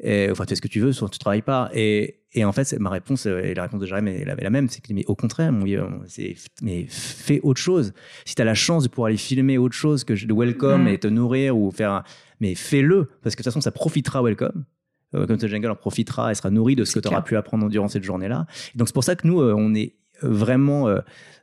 Et, 0.00 0.28
enfin, 0.30 0.44
tu 0.44 0.50
fais 0.50 0.56
ce 0.56 0.62
que 0.62 0.68
tu 0.68 0.80
veux, 0.80 0.92
soit 0.92 1.08
tu 1.08 1.18
travailles 1.18 1.42
pas. 1.42 1.70
Et, 1.74 2.20
et 2.32 2.44
en 2.44 2.52
fait, 2.52 2.72
ma 2.78 2.90
réponse, 2.90 3.26
et 3.26 3.54
la 3.54 3.62
réponse 3.62 3.80
de 3.80 3.86
Jérémy 3.86 4.10
est 4.10 4.24
la, 4.24 4.50
même, 4.50 4.68
c'est 4.68 4.80
que, 4.80 4.92
mais 4.92 5.04
au 5.06 5.14
contraire, 5.16 5.50
mon 5.50 5.64
vieux, 5.64 5.82
mais 6.62 6.86
fais 6.88 7.40
autre 7.42 7.60
chose. 7.60 7.92
Si 8.24 8.34
tu 8.34 8.42
as 8.42 8.44
la 8.44 8.54
chance 8.54 8.84
de 8.84 8.88
pouvoir 8.88 9.08
aller 9.08 9.16
filmer 9.16 9.58
autre 9.58 9.74
chose 9.74 10.04
que 10.04 10.12
de 10.12 10.32
welcome 10.32 10.84
Mm. 10.84 10.88
et 10.88 10.98
te 10.98 11.08
nourrir 11.08 11.56
ou 11.56 11.70
faire, 11.70 12.04
mais 12.40 12.54
fais-le, 12.54 13.06
parce 13.22 13.34
que 13.34 13.40
de 13.40 13.44
toute 13.44 13.52
façon, 13.52 13.60
ça 13.60 13.72
profitera 13.72 14.22
welcome. 14.22 14.64
Euh, 15.14 15.26
Comme 15.26 15.38
ce 15.38 15.46
jungle 15.48 15.70
en 15.70 15.74
profitera, 15.76 16.30
elle 16.30 16.36
sera 16.36 16.50
nourrie 16.50 16.76
de 16.76 16.84
ce 16.84 16.92
que 16.94 17.00
tu 17.00 17.08
auras 17.08 17.22
pu 17.22 17.36
apprendre 17.36 17.68
durant 17.68 17.88
cette 17.88 18.04
journée-là. 18.04 18.46
Et 18.74 18.78
donc, 18.78 18.88
c'est 18.88 18.94
pour 18.94 19.04
ça 19.04 19.16
que 19.16 19.26
nous, 19.26 19.40
euh, 19.40 19.54
on 19.56 19.74
est 19.74 19.94
vraiment, 20.22 20.88
euh, 20.88 21.00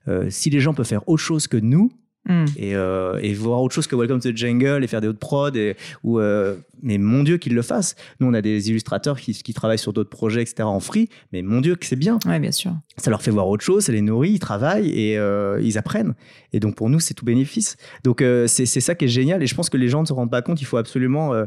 euh, 0.07 0.27
si 0.29 0.49
les 0.49 0.59
gens 0.59 0.73
peuvent 0.73 0.85
faire 0.85 1.07
autre 1.09 1.23
chose 1.23 1.47
que 1.47 1.57
nous, 1.57 1.91
Mm. 2.27 2.45
et, 2.57 2.75
euh, 2.75 3.19
et 3.21 3.33
voir 3.35 3.61
autre 3.61 3.75
chose 3.75 3.85
que 3.85 3.95
Welcome 3.95 4.19
to 4.19 4.31
the 4.31 4.35
Jungle 4.35 4.83
et 4.83 4.87
faire 4.87 4.99
des 4.99 5.07
autres 5.07 5.19
prods 5.19 5.51
et, 5.53 5.75
ou 6.03 6.19
euh, 6.19 6.55
mais 6.81 6.97
mon 6.97 7.21
dieu 7.21 7.37
qu'ils 7.37 7.53
le 7.53 7.61
fassent 7.61 7.95
nous 8.19 8.25
on 8.27 8.33
a 8.33 8.41
des 8.41 8.69
illustrateurs 8.71 9.19
qui, 9.19 9.33
qui 9.33 9.53
travaillent 9.53 9.77
sur 9.77 9.93
d'autres 9.93 10.09
projets 10.09 10.41
etc 10.41 10.63
en 10.63 10.79
free 10.79 11.07
mais 11.31 11.43
mon 11.43 11.61
dieu 11.61 11.75
que 11.75 11.85
c'est 11.85 11.95
bien 11.95 12.17
Ouais, 12.25 12.39
bien 12.39 12.51
sûr. 12.51 12.71
ça 12.97 13.11
leur 13.11 13.21
fait 13.21 13.29
voir 13.29 13.47
autre 13.47 13.63
chose 13.63 13.83
ça 13.85 13.91
les 13.91 14.01
nourrit 14.01 14.31
ils 14.31 14.39
travaillent 14.39 14.89
et 14.89 15.19
euh, 15.19 15.59
ils 15.61 15.77
apprennent 15.77 16.15
et 16.51 16.59
donc 16.59 16.73
pour 16.75 16.89
nous 16.89 16.99
c'est 16.99 17.13
tout 17.13 17.25
bénéfice 17.25 17.77
donc 18.03 18.23
c'est 18.47 18.65
ça 18.65 18.95
qui 18.95 19.05
est 19.05 19.09
génial 19.09 19.43
et 19.43 19.45
je 19.47 19.53
pense 19.53 19.69
que 19.69 19.77
les 19.77 19.87
gens 19.87 20.01
ne 20.01 20.07
se 20.07 20.13
rendent 20.13 20.31
pas 20.31 20.41
compte 20.41 20.59
il 20.61 20.65
faut 20.65 20.77
absolument 20.77 21.31
euh, 21.35 21.45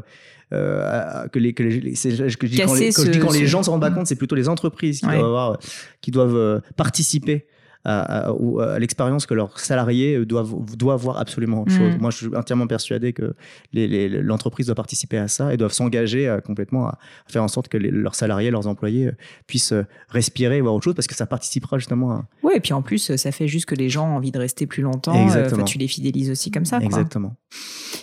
que 1.31 1.39
les, 1.39 1.53
que 1.53 1.63
les 1.63 1.95
c'est- 1.95 2.09
que 2.17 2.29
je 2.29 2.51
dis 2.51 2.57
quand, 2.57 2.73
les, 2.73 2.91
quand 2.93 3.03
je 3.03 3.11
dis 3.11 3.19
ce- 3.19 3.37
les 3.39 3.47
gens 3.47 3.59
ne 3.59 3.63
se 3.65 3.69
rendent 3.69 3.81
pas 3.81 3.91
compte 3.91 4.07
c'est 4.07 4.15
plutôt 4.15 4.35
les 4.35 4.47
entreprises 4.49 5.01
qui 5.01 5.05
Ouais. 5.07 5.17
doivent 5.17 5.25
avoir 5.25 5.59
qui 6.01 6.11
doivent 6.11 6.61
participer 6.75 7.45
à, 7.85 8.27
à- 8.27 8.31
ou 8.33 8.59
à 8.59 8.77
l'expérience 8.77 9.25
que 9.25 9.33
leurs 9.33 9.57
salariés 9.59 10.15
euh, 10.17 10.25
doivent, 10.25 10.53
doivent 10.75 11.01
voir 11.01 11.17
absolument 11.17 11.61
autre 11.61 11.71
chose. 11.71 11.97
Moi, 11.99 12.11
je 12.11 12.17
suis 12.17 12.35
entièrement 12.35 12.67
persuadé 12.67 13.13
que 13.13 13.33
l'entreprise 13.73 14.65
doit 14.67 14.75
participer 14.75 15.17
à 15.17 15.27
ça 15.27 15.53
et 15.53 15.57
doivent 15.57 15.71
s'engager 15.71 16.27
euh, 16.27 16.41
complètement 16.41 16.87
à, 16.87 16.89
à 17.27 17.31
faire 17.31 17.43
en 17.43 17.47
sorte 17.47 17.67
que 17.69 17.77
les- 17.77 17.91
leurs 17.91 18.15
salariés, 18.15 18.51
leurs 18.51 18.67
employés 18.67 19.07
euh, 19.07 19.11
puissent 19.47 19.71
euh, 19.73 19.83
respirer 20.09 20.57
et 20.57 20.61
voir 20.61 20.73
autre 20.75 20.83
chose 20.83 20.95
parce 20.95 21.07
que 21.07 21.15
ça 21.15 21.25
participera 21.25 21.77
justement 21.77 22.11
à... 22.11 22.25
Ouais, 22.43 22.57
et 22.57 22.59
puis 22.59 22.73
en 22.73 22.81
plus, 22.81 23.15
ça 23.15 23.31
fait 23.31 23.47
juste 23.47 23.65
que 23.65 23.75
les 23.75 23.89
gens 23.89 24.07
ont 24.11 24.15
envie 24.17 24.31
de 24.31 24.39
rester 24.39 24.67
plus 24.67 24.83
longtemps. 24.83 25.15
euh, 25.15 25.23
Exactement. 25.23 25.63
tu 25.65 25.77
les 25.77 25.87
fidélises 25.87 26.29
aussi 26.29 26.51
comme 26.51 26.65
ça. 26.65 26.77
quoi. 26.77 26.85
Exactement. 26.85 27.35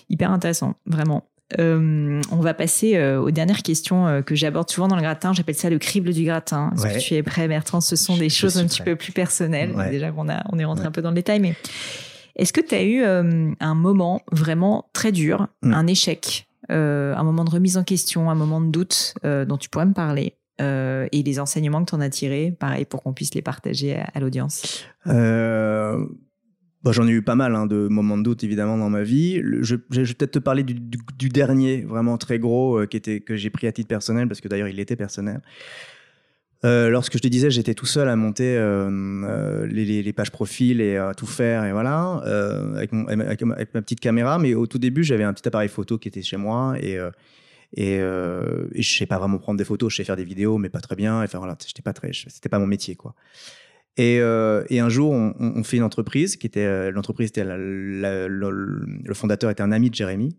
Hyper 0.08 0.30
intéressant, 0.30 0.74
vraiment. 0.86 1.28
Euh, 1.60 2.20
on 2.32 2.36
va 2.40 2.54
passer 2.54 2.96
euh, 2.96 3.20
aux 3.20 3.30
dernières 3.30 3.62
questions 3.62 4.06
euh, 4.08 4.20
que 4.22 4.34
j'aborde 4.34 4.68
souvent 4.68 4.88
dans 4.88 4.96
le 4.96 5.02
gratin. 5.02 5.32
J'appelle 5.32 5.54
ça 5.54 5.70
le 5.70 5.78
crible 5.78 6.12
du 6.12 6.24
gratin. 6.24 6.72
Est-ce 6.74 6.82
Ouais. 6.82 6.94
que 6.94 6.98
tu 6.98 7.14
es 7.14 7.22
prêt, 7.22 7.46
Bertrand? 7.46 7.80
Ce 7.80 7.94
sont 7.94 8.16
des 8.16 8.28
Je 8.28 8.34
choses 8.34 8.58
un 8.58 8.66
petit 8.66 8.82
peu 8.82 8.96
plus 8.96 9.12
personnelles. 9.12 9.70
Ouais. 9.72 9.90
Déjà 9.90 10.10
qu'on 10.10 10.28
a, 10.28 10.42
on 10.52 10.58
est 10.58 10.64
rentré 10.64 10.82
Ouais. 10.82 10.88
un 10.88 10.92
peu 10.92 11.02
dans 11.02 11.10
le 11.10 11.14
détail, 11.14 11.38
mais 11.40 11.54
est-ce 12.34 12.52
que 12.52 12.60
tu 12.60 12.74
as 12.74 12.82
eu 12.82 13.02
un 13.04 13.74
moment 13.74 14.22
vraiment 14.32 14.86
très 14.92 15.12
dur, 15.12 15.46
Mm. 15.62 15.72
un 15.74 15.86
échec, 15.86 16.48
un 16.68 17.22
moment 17.22 17.44
de 17.44 17.50
remise 17.50 17.76
en 17.76 17.84
question, 17.84 18.28
un 18.28 18.34
moment 18.34 18.60
de 18.60 18.68
doute 18.70 19.14
dont 19.22 19.56
tu 19.56 19.68
pourrais 19.68 19.86
me 19.86 19.94
parler 19.94 20.34
et 20.58 21.22
les 21.24 21.38
enseignements 21.38 21.84
que 21.84 21.90
tu 21.90 21.94
en 21.94 22.00
as 22.00 22.10
tirés, 22.10 22.50
pareil, 22.58 22.84
pour 22.86 23.02
qu'on 23.04 23.12
puisse 23.12 23.34
les 23.34 23.42
partager 23.42 23.96
à, 23.96 24.08
à 24.14 24.20
l'audience? 24.20 24.84
Bah, 26.86 26.92
J'en 26.92 27.08
ai 27.08 27.10
eu 27.10 27.22
pas 27.22 27.34
mal 27.34 27.56
hein, 27.56 27.66
de 27.66 27.88
moments 27.88 28.16
de 28.16 28.22
doute 28.22 28.44
évidemment 28.44 28.78
dans 28.78 28.88
ma 28.88 29.02
vie. 29.02 29.42
Je, 29.60 29.74
vais 29.74 30.04
peut-être 30.04 30.30
te 30.30 30.38
parler 30.38 30.62
du, 30.62 31.28
dernier, 31.28 31.82
vraiment 31.82 32.16
très 32.16 32.38
gros, 32.38 32.78
euh, 32.78 32.86
qui 32.86 32.96
était, 32.96 33.18
que 33.18 33.34
j'ai 33.34 33.50
pris 33.50 33.66
à 33.66 33.72
titre 33.72 33.88
personnel, 33.88 34.28
parce 34.28 34.40
que 34.40 34.46
d'ailleurs 34.46 34.68
il 34.68 34.78
était 34.78 34.94
personnel. 34.94 35.40
Euh, 36.64 36.88
lorsque 36.88 37.14
je 37.14 37.18
te 37.22 37.26
disais, 37.26 37.50
j'étais 37.50 37.74
tout 37.74 37.86
seul 37.86 38.08
à 38.08 38.14
monter 38.14 38.56
euh, 38.56 39.66
les, 39.66 40.12
pages 40.12 40.30
profil 40.30 40.80
et 40.80 40.96
à 40.96 41.12
tout 41.12 41.26
faire, 41.26 41.64
et 41.64 41.72
voilà, 41.72 42.22
avec, 42.76 42.92
ma- 42.92 43.64
petite 43.64 43.98
caméra. 43.98 44.38
Mais 44.38 44.54
au 44.54 44.68
tout 44.68 44.78
début, 44.78 45.02
j'avais 45.02 45.24
un 45.24 45.32
petit 45.32 45.48
appareil 45.48 45.68
photo 45.68 45.98
qui 45.98 46.06
était 46.06 46.22
chez 46.22 46.36
moi 46.36 46.76
et, 46.80 47.00
et, 47.74 47.98
euh, 47.98 48.68
je 48.76 48.96
sais 48.96 49.06
pas 49.06 49.18
vraiment 49.18 49.38
prendre 49.38 49.58
des 49.58 49.64
photos. 49.64 49.90
Je 49.90 49.96
sais 49.96 50.04
faire 50.04 50.14
des 50.14 50.24
vidéos, 50.24 50.56
mais 50.56 50.68
pas 50.68 50.80
très 50.80 50.94
bien. 50.94 51.20
Enfin 51.20 51.38
voilà, 51.38 51.56
pas 51.82 51.92
pas 51.92 52.58
mon 52.60 52.66
métier 52.68 52.94
quoi. 52.94 53.16
Et, 53.96 54.20
euh, 54.20 54.64
et 54.68 54.80
un 54.80 54.88
jour, 54.88 55.10
on, 55.12 55.64
fait 55.64 55.78
une 55.78 55.82
entreprise 55.82 56.36
qui 56.36 56.46
était 56.46 56.60
euh, 56.60 56.90
l'entreprise 56.90 57.32
le, 57.36 59.14
fondateur 59.14 59.50
était 59.50 59.62
un 59.62 59.72
ami 59.72 59.90
de 59.90 59.94
Jérémy. 59.94 60.36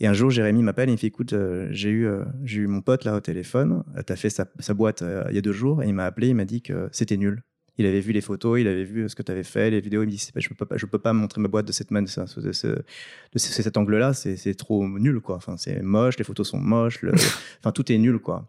Et 0.00 0.06
un 0.06 0.12
jour, 0.12 0.30
Jérémy 0.30 0.62
m'appelle 0.62 0.88
et 0.88 0.92
il 0.92 0.94
me 0.94 0.98
fait 0.98 1.08
écoute, 1.08 1.32
euh, 1.32 1.66
j'ai 1.72 1.90
eu 1.90 2.08
j'ai 2.44 2.60
eu 2.60 2.66
mon 2.68 2.82
pote 2.82 3.04
là 3.04 3.16
au 3.16 3.20
téléphone. 3.20 3.82
Tu 4.06 4.12
as 4.12 4.16
fait 4.16 4.30
sa, 4.30 4.74
boîte 4.74 5.02
il 5.28 5.34
y 5.34 5.38
a 5.38 5.40
deux 5.40 5.52
jours 5.52 5.82
et 5.82 5.88
il 5.88 5.94
m'a 5.94 6.04
appelé, 6.04 6.28
il 6.28 6.36
m'a 6.36 6.44
dit 6.44 6.62
que 6.62 6.88
c'était 6.92 7.16
nul. 7.16 7.42
Il 7.78 7.86
avait 7.86 8.00
vu 8.00 8.12
les 8.12 8.20
photos, 8.20 8.60
il 8.60 8.66
avait 8.68 8.84
vu 8.84 9.08
ce 9.08 9.14
que 9.16 9.22
tu 9.22 9.32
avais 9.32 9.44
fait, 9.44 9.70
les 9.70 9.80
vidéos. 9.80 10.02
Il 10.02 10.06
me 10.06 10.10
dit 10.10 10.30
je 10.36 10.48
peux 10.48 10.66
pas 10.66 10.76
je 10.76 10.86
peux 10.86 10.98
pas 11.00 11.12
montrer 11.12 11.40
ma 11.40 11.48
boîte 11.48 11.66
de 11.66 11.72
cette 11.72 11.90
manière, 11.90 12.24
de, 12.24 12.28
ce- 12.28 12.40
de, 12.40 12.52
ce- 12.52 12.66
de 12.68 13.38
ce- 13.38 13.62
cet 13.62 13.76
angle-là, 13.76 14.12
c'est 14.14 14.54
trop 14.54 14.86
nul 14.86 15.18
quoi. 15.20 15.34
Enfin, 15.34 15.56
c'est 15.56 15.82
moche, 15.82 16.16
les 16.16 16.24
photos 16.24 16.48
sont 16.48 16.58
moches, 16.58 17.04
enfin 17.58 17.72
tout 17.72 17.90
est 17.90 17.98
nul 17.98 18.20
quoi. 18.20 18.48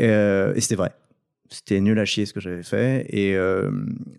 Et 0.00 0.60
c'était 0.60 0.74
vrai 0.74 0.90
c'était 1.50 1.80
nul 1.80 1.98
à 1.98 2.04
chier 2.04 2.26
ce 2.26 2.32
que 2.32 2.40
j'avais 2.40 2.62
fait 2.62 3.06
et, 3.10 3.36
euh, 3.36 3.70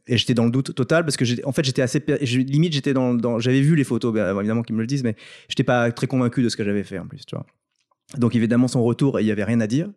et 0.07 0.17
j'étais 0.17 0.33
dans 0.35 0.45
le 0.45 0.51
doute 0.51 0.73
total 0.75 1.03
parce 1.03 1.17
que 1.17 1.25
en 1.45 1.51
fait 1.51 1.65
j'étais 1.65 1.81
assez 1.81 2.01
limite 2.43 2.73
j'étais 2.73 2.93
dans, 2.93 3.13
dans- 3.13 3.39
j'avais 3.39 3.61
vu 3.61 3.75
les 3.75 3.83
photos 3.83 4.13
bien 4.13 4.37
évidemment 4.39 4.61
qu'ils 4.61 4.75
me 4.75 4.81
le 4.81 4.87
disent 4.87 5.03
mais 5.03 5.15
j'étais 5.49 5.63
pas 5.63 5.91
très 5.91 6.07
convaincu 6.07 6.43
de 6.43 6.49
ce 6.49 6.55
que 6.55 6.63
j'avais 6.63 6.83
fait 6.83 6.99
en 6.99 7.07
plus 7.07 7.25
tu 7.25 7.35
vois 7.35 7.45
donc 8.17 8.35
évidemment 8.35 8.67
son 8.67 8.83
retour 8.83 9.19
il 9.19 9.25
y 9.25 9.31
avait 9.31 9.43
rien 9.43 9.59
à 9.59 9.67
dire 9.67 9.89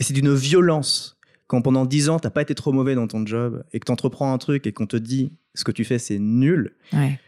et 0.00 0.02
c'est 0.02 0.12
d'une 0.14 0.34
violence 0.34 1.18
quand 1.46 1.62
pendant 1.62 1.86
dix 1.86 2.08
ans 2.08 2.18
t'as 2.18 2.30
pas 2.30 2.42
été 2.42 2.54
trop 2.54 2.72
mauvais 2.72 2.94
dans 2.96 3.06
ton 3.06 3.24
job 3.24 3.62
et 3.72 3.78
que 3.80 3.84
t'entreprends 3.84 4.32
un 4.32 4.38
truc 4.38 4.66
et 4.66 4.72
qu'on 4.72 4.86
te 4.86 4.96
dit 4.96 5.32
ce 5.54 5.62
que 5.64 5.72
tu 5.72 5.84
fais 5.84 5.98
c'est 5.98 6.18
nul 6.18 6.72
Ouais. 6.92 7.18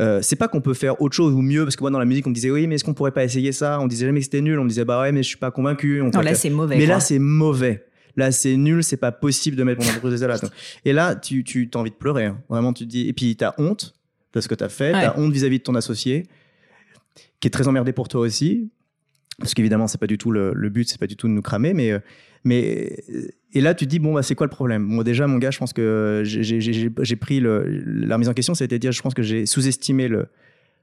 euh, 0.00 0.20
c'est 0.22 0.36
pas 0.36 0.48
qu'on 0.48 0.62
peut 0.62 0.74
faire 0.74 1.00
autre 1.02 1.14
chose 1.14 1.34
ou 1.34 1.42
mieux 1.42 1.64
parce 1.64 1.76
que 1.76 1.82
moi 1.82 1.90
dans 1.90 1.98
la 1.98 2.06
musique 2.06 2.26
on 2.26 2.30
me 2.30 2.34
disait 2.34 2.50
oui 2.50 2.66
mais 2.66 2.76
est-ce 2.76 2.84
qu'on 2.84 2.94
pourrait 2.94 3.12
pas 3.12 3.22
essayer 3.24 3.52
ça? 3.52 3.78
On 3.80 3.86
disait 3.86 4.06
jamais 4.06 4.20
que 4.20 4.24
c'était 4.24 4.40
nul 4.40 4.58
on 4.58 4.64
me 4.64 4.68
disait 4.70 4.86
bah 4.86 5.00
ouais 5.02 5.12
mais 5.12 5.22
je 5.22 5.28
suis 5.28 5.36
pas 5.36 5.50
convaincu 5.50 6.00
on 6.00 6.08
Non, 6.08 6.20
là, 6.22 6.34
c'est 6.34 6.48
mauvais. 6.50 6.76
mais 6.78 6.86
quoi. 6.86 6.94
là, 6.94 7.00
c'est 7.00 7.18
mauvais. 7.18 7.84
Là, 8.16 8.30
c'est 8.32 8.56
nul, 8.56 8.82
c'est 8.84 8.96
pas 8.96 9.12
possible 9.12 9.56
de 9.56 9.62
mettre 9.64 9.82
mon 9.82 9.88
entreprise 9.90 10.22
là. 10.22 10.38
Donc, 10.38 10.50
Et 10.84 10.92
là, 10.92 11.14
tu, 11.14 11.44
tu 11.44 11.68
as 11.74 11.78
envie 11.78 11.90
de 11.90 11.96
pleurer. 11.96 12.26
hein. 12.26 12.38
Vraiment, 12.48 12.72
tu 12.72 12.84
te 12.84 12.88
dis. 12.90 13.08
Et 13.08 13.12
puis, 13.12 13.36
tu 13.36 13.44
as 13.44 13.54
honte 13.58 13.94
de 14.34 14.40
ce 14.40 14.48
que 14.48 14.54
tu 14.54 14.64
as 14.64 14.68
fait. 14.68 14.92
Ouais. 14.92 15.00
Tu 15.00 15.06
as 15.06 15.18
honte 15.18 15.32
vis-à-vis 15.32 15.58
de 15.58 15.62
ton 15.62 15.74
associé, 15.74 16.26
qui 17.40 17.48
est 17.48 17.50
très 17.50 17.68
emmerdé 17.68 17.92
pour 17.92 18.08
toi 18.08 18.20
aussi. 18.20 18.70
Parce 19.38 19.54
qu'évidemment, 19.54 19.88
c'est 19.88 19.98
pas 19.98 20.06
du 20.06 20.18
tout 20.18 20.30
le, 20.30 20.52
le 20.54 20.68
but, 20.68 20.88
c'est 20.88 20.98
pas 21.00 21.06
du 21.06 21.16
tout 21.16 21.26
de 21.26 21.32
nous 21.32 21.42
cramer. 21.42 21.72
Mais, 21.74 21.90
euh, 21.90 21.98
mais, 22.44 22.98
euh, 23.10 23.28
et 23.54 23.60
là, 23.60 23.74
tu 23.74 23.86
te 23.86 23.90
dis, 23.90 23.98
bon, 23.98 24.12
bah, 24.14 24.22
c'est 24.22 24.34
quoi 24.34 24.46
le 24.46 24.50
problème? 24.50 24.86
Bon, 24.88 25.02
déjà, 25.02 25.26
mon 25.26 25.38
gars, 25.38 25.50
je 25.50 25.58
pense 25.58 25.72
que 25.72 26.22
j'ai- 26.24 27.16
pris 27.16 27.40
le, 27.40 27.64
la 27.66 28.14
remise 28.16 28.28
en 28.28 28.34
question, 28.34 28.54
c'était 28.54 28.76
de 28.76 28.80
dire, 28.80 28.92
je 28.92 29.00
pense 29.02 29.14
que 29.14 29.22
j'ai 29.22 29.46
sous-estimé 29.46 30.08
le, 30.08 30.26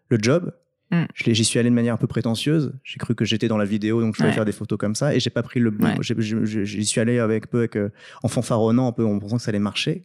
le 0.10 0.18
job. 0.22 0.52
Mm. 0.92 1.04
J'y 1.16 1.46
suis 1.46 1.60
allé 1.60 1.70
de 1.70 1.76
manière 1.76 1.94
un 1.94 1.98
peu 1.98 2.08
prétentieuse. 2.08 2.74
J'ai 2.84 2.98
cru 2.98 3.14
que 3.16 3.26
j'étais 3.26 3.48
dans 3.48 3.58
la 3.58 3.66
vidéo, 3.66 4.02
donc 4.02 4.16
je 4.16 4.18
pouvais 4.18 4.30
Ouais. 4.30 4.36
faire 4.36 4.46
des 4.46 4.52
photos 4.52 4.78
comme 4.80 4.96
ça. 4.96 5.14
Et 5.14 5.20
j'ai 5.20 5.30
pas 5.30 5.44
pris 5.44 5.60
le 5.60 5.70
bon. 5.72 5.88
J'y 6.02 6.86
suis 6.86 7.00
allé 7.02 7.20
avec 7.20 7.50
peu, 7.50 7.60
avec, 7.60 7.76
euh, 7.76 7.90
en 8.24 8.28
fanfaronnant 8.28 8.88
un 8.88 8.92
peu, 8.92 9.06
en 9.06 9.20
pensant 9.20 9.38
que 9.38 9.44
ça 9.44 9.50
allait 9.50 9.60
marcher 9.60 10.04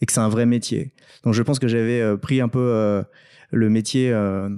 et 0.00 0.06
que 0.06 0.12
c'est 0.12 0.20
un 0.20 0.28
vrai 0.28 0.46
métier. 0.46 0.92
Donc 1.24 1.34
je 1.34 1.42
pense 1.42 1.58
que 1.58 1.68
j'avais 1.68 2.00
euh, 2.00 2.16
pris 2.16 2.40
un 2.40 2.48
peu 2.48 2.58
euh, 2.60 3.02
le 3.50 3.68
métier 3.68 4.10
euh, 4.12 4.48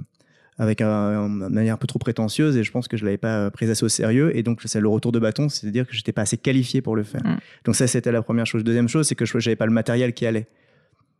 avec 0.57 0.79
un, 0.79 0.87
une 1.27 1.49
manière 1.49 1.73
un 1.73 1.77
peu 1.77 1.87
trop 1.87 1.99
prétentieuse 1.99 2.55
et 2.55 2.63
je 2.63 2.71
pense 2.71 2.87
que 2.87 2.95
je 2.95 3.03
l'avais 3.03 3.17
pas 3.17 3.51
pris 3.51 3.69
assez 3.69 3.83
au 3.83 3.89
sérieux. 3.89 4.35
Et 4.37 4.43
donc 4.43 4.61
c'est 4.63 4.79
le 4.79 4.87
retour 4.87 5.11
de 5.11 5.19
bâton, 5.19 5.49
c'est-à-dire 5.49 5.85
que 5.85 5.93
j'étais 5.93 6.13
pas 6.13 6.21
assez 6.21 6.37
qualifié 6.37 6.81
pour 6.81 6.95
le 6.95 7.03
faire. 7.03 7.21
Mm. 7.25 7.37
Donc 7.65 7.75
ça 7.75 7.85
c'était 7.87 8.13
la 8.13 8.21
première 8.21 8.45
chose. 8.45 8.63
Deuxième 8.63 8.87
chose, 8.87 9.07
c'est 9.07 9.15
que 9.15 9.25
je 9.25 9.37
j'avais 9.39 9.57
pas 9.57 9.65
le 9.65 9.73
matériel 9.73 10.13
qui 10.13 10.25
allait. 10.25 10.47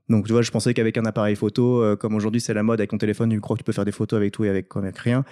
Donc, 0.09 0.27
tu 0.27 0.33
vois, 0.33 0.41
je 0.43 0.51
pensais 0.51 0.73
qu'avec 0.73 0.97
un 0.97 1.05
appareil 1.05 1.35
photo, 1.35 1.81
euh, 1.81 1.95
comme 1.95 2.13
aujourd'hui 2.15 2.39
c'est 2.39 2.53
la 2.53 2.61
mode, 2.63 2.79
avec 2.79 2.91
ton 2.91 2.97
téléphone, 2.97 3.29
tu 3.31 3.41
crois 3.41 3.55
que 3.55 3.61
tu 3.61 3.63
peux 3.63 3.71
faire 3.71 3.85
des 3.85 3.91
photos 3.91 4.17
avec 4.17 4.31
tout 4.33 4.43
et 4.45 4.49
avec, 4.49 4.67
avec 4.75 4.97
rien. 4.99 5.25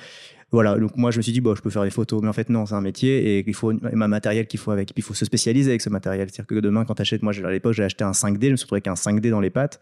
Voilà, 0.52 0.78
donc 0.78 0.96
moi 0.98 1.10
je 1.12 1.18
me 1.18 1.22
suis 1.24 1.32
dit, 1.32 1.42
bon, 1.42 1.56
je 1.56 1.62
peux 1.62 1.70
faire 1.72 1.84
des 1.84 1.90
photos, 1.90 2.22
mais 2.22 2.28
en 2.28 2.34
fait, 2.34 2.50
non, 2.50 2.66
c'est 2.66 2.76
un 2.76 2.82
métier 2.82 3.38
et 3.40 3.44
il 3.46 3.54
faut 3.56 3.72
un 3.72 4.08
matériel 4.08 4.46
qu'il 4.48 4.60
faut 4.60 4.72
avec. 4.72 4.88
Puis 4.90 4.96
il 4.98 5.04
faut 5.04 5.14
se 5.16 5.26
spécialiser 5.26 5.72
avec 5.72 5.82
ce 5.82 5.90
matériel. 5.90 6.28
C'est-à-dire 6.30 6.48
que 6.48 6.56
demain, 6.60 6.86
quand 6.86 6.96
tu 6.96 7.02
achètes, 7.02 7.24
moi 7.24 7.34
à 7.44 7.52
l'époque, 7.52 7.74
j'ai 7.74 7.84
acheté 7.84 8.04
un 8.04 8.12
5D, 8.12 8.48
je 8.48 8.52
me 8.52 8.56
suis 8.56 8.64
retrouvé 8.66 8.78
avec 8.78 8.88
un 8.88 8.94
5D 8.94 9.30
dans 9.32 9.40
les 9.40 9.50
pattes. 9.50 9.80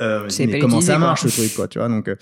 Euh, 0.00 0.28
mais 0.38 0.46
pas 0.52 0.58
comment 0.60 0.80
ça 0.80 0.98
marche 0.98 1.24
le 1.24 1.30
truc, 1.30 1.52
quoi, 1.54 1.68
tu 1.68 1.78
vois, 1.78 1.88
donc. 1.88 2.08
euh, 2.08 2.16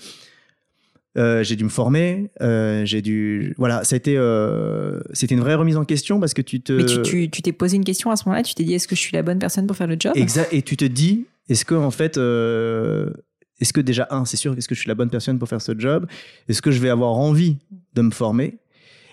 euh, 1.17 1.43
j'ai 1.43 1.55
dû 1.55 1.63
me 1.63 1.69
former, 1.69 2.29
euh, 2.41 2.85
j'ai 2.85 3.01
dû, 3.01 3.53
voilà, 3.57 3.81
été, 3.91 4.15
euh, 4.17 4.99
c'était 5.11 5.33
une 5.33 5.41
vraie 5.41 5.55
remise 5.55 5.75
en 5.75 5.83
question 5.83 6.19
parce 6.19 6.33
que 6.35 6.41
tu 6.41 6.61
te, 6.61 6.73
Mais 6.73 6.85
tu 6.85 7.01
tu- 7.01 7.29
tu 7.29 7.41
t'es 7.41 7.51
posé 7.51 7.77
une 7.77 7.83
question 7.83 8.11
à 8.11 8.15
ce 8.15 8.25
moment-là, 8.25 8.43
tu 8.43 8.53
t'es 8.53 8.63
dit 8.63 8.75
est-ce 8.75 8.87
que 8.87 8.95
je 8.95 9.01
suis 9.01 9.15
la 9.15 9.23
bonne 9.23 9.39
personne 9.39 9.65
pour 9.65 9.75
faire 9.75 9.87
le 9.87 9.95
job? 9.99 10.13
Exact. 10.15 10.53
Et 10.53 10.61
tu 10.61 10.77
te 10.77 10.85
dis, 10.85 11.25
est-ce 11.49 11.65
que 11.65 11.75
en 11.75 11.91
fait, 11.91 12.17
euh, 12.17 13.09
est-ce 13.59 13.73
que 13.73 13.81
déjà 13.81 14.07
un, 14.11 14.23
c'est 14.25 14.37
sûr, 14.37 14.55
est-ce 14.57 14.67
que 14.67 14.75
je 14.75 14.79
suis 14.79 14.87
la 14.87 14.95
bonne 14.95 15.09
personne 15.09 15.37
pour 15.39 15.49
faire 15.49 15.61
ce 15.61 15.77
job? 15.77 16.05
Est-ce 16.47 16.61
que 16.61 16.71
je 16.71 16.79
vais 16.79 16.89
avoir 16.89 17.11
envie 17.13 17.57
de 17.93 18.01
me 18.01 18.11
former? 18.11 18.57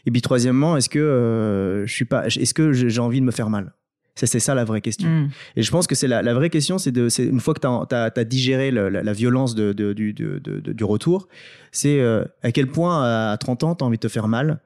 Et 0.07 0.11
puis 0.13 0.23
troisièmement, 0.23 0.77
est-ce 0.77 0.89
que 0.89 0.99
euh, 1.01 1.85
je 1.87 1.93
suis 1.93 2.05
pas, 2.05 2.27
est-ce 2.27 2.55
que 2.55 2.73
j'ai 2.73 3.01
envie 3.01 3.21
de 3.21 3.27
me 3.27 3.33
faire 3.33 3.51
mal? 3.51 3.73
C'est 4.19 4.41
ça 4.41 4.55
la 4.55 4.65
vraie 4.65 4.81
question. 4.81 5.09
Hmm. 5.11 5.29
Et 5.57 5.63
je 5.63 5.71
pense 5.71 5.87
que 5.87 5.95
c'est 5.95 6.09
la, 6.09 6.23
la 6.23 6.33
vraie 6.33 6.49
question, 6.49 6.79
c'est 6.79 6.91
une 6.97 7.41
fois 7.41 7.53
que 7.53 7.61
tu 7.61 7.95
as, 7.95 8.25
digéré 8.25 8.71
le- 8.71 8.89
la, 8.89 9.03
la 9.03 9.13
violence 9.13 9.55
de, 9.55 9.75
de- 9.75 9.93
du, 9.93 10.15
de- 10.15 10.85
retour, 10.85 11.29
c'est 11.71 12.01
euh, 12.01 12.25
à 12.43 12.51
quel 12.51 12.67
point 12.69 13.03
à 13.33 13.37
30 13.37 13.65
ans 13.65 13.75
tu 13.75 13.85
as 13.85 13.87
envie 13.87 13.99
de 13.99 14.01
te 14.01 14.09
faire 14.09 14.27
mal 14.29 14.61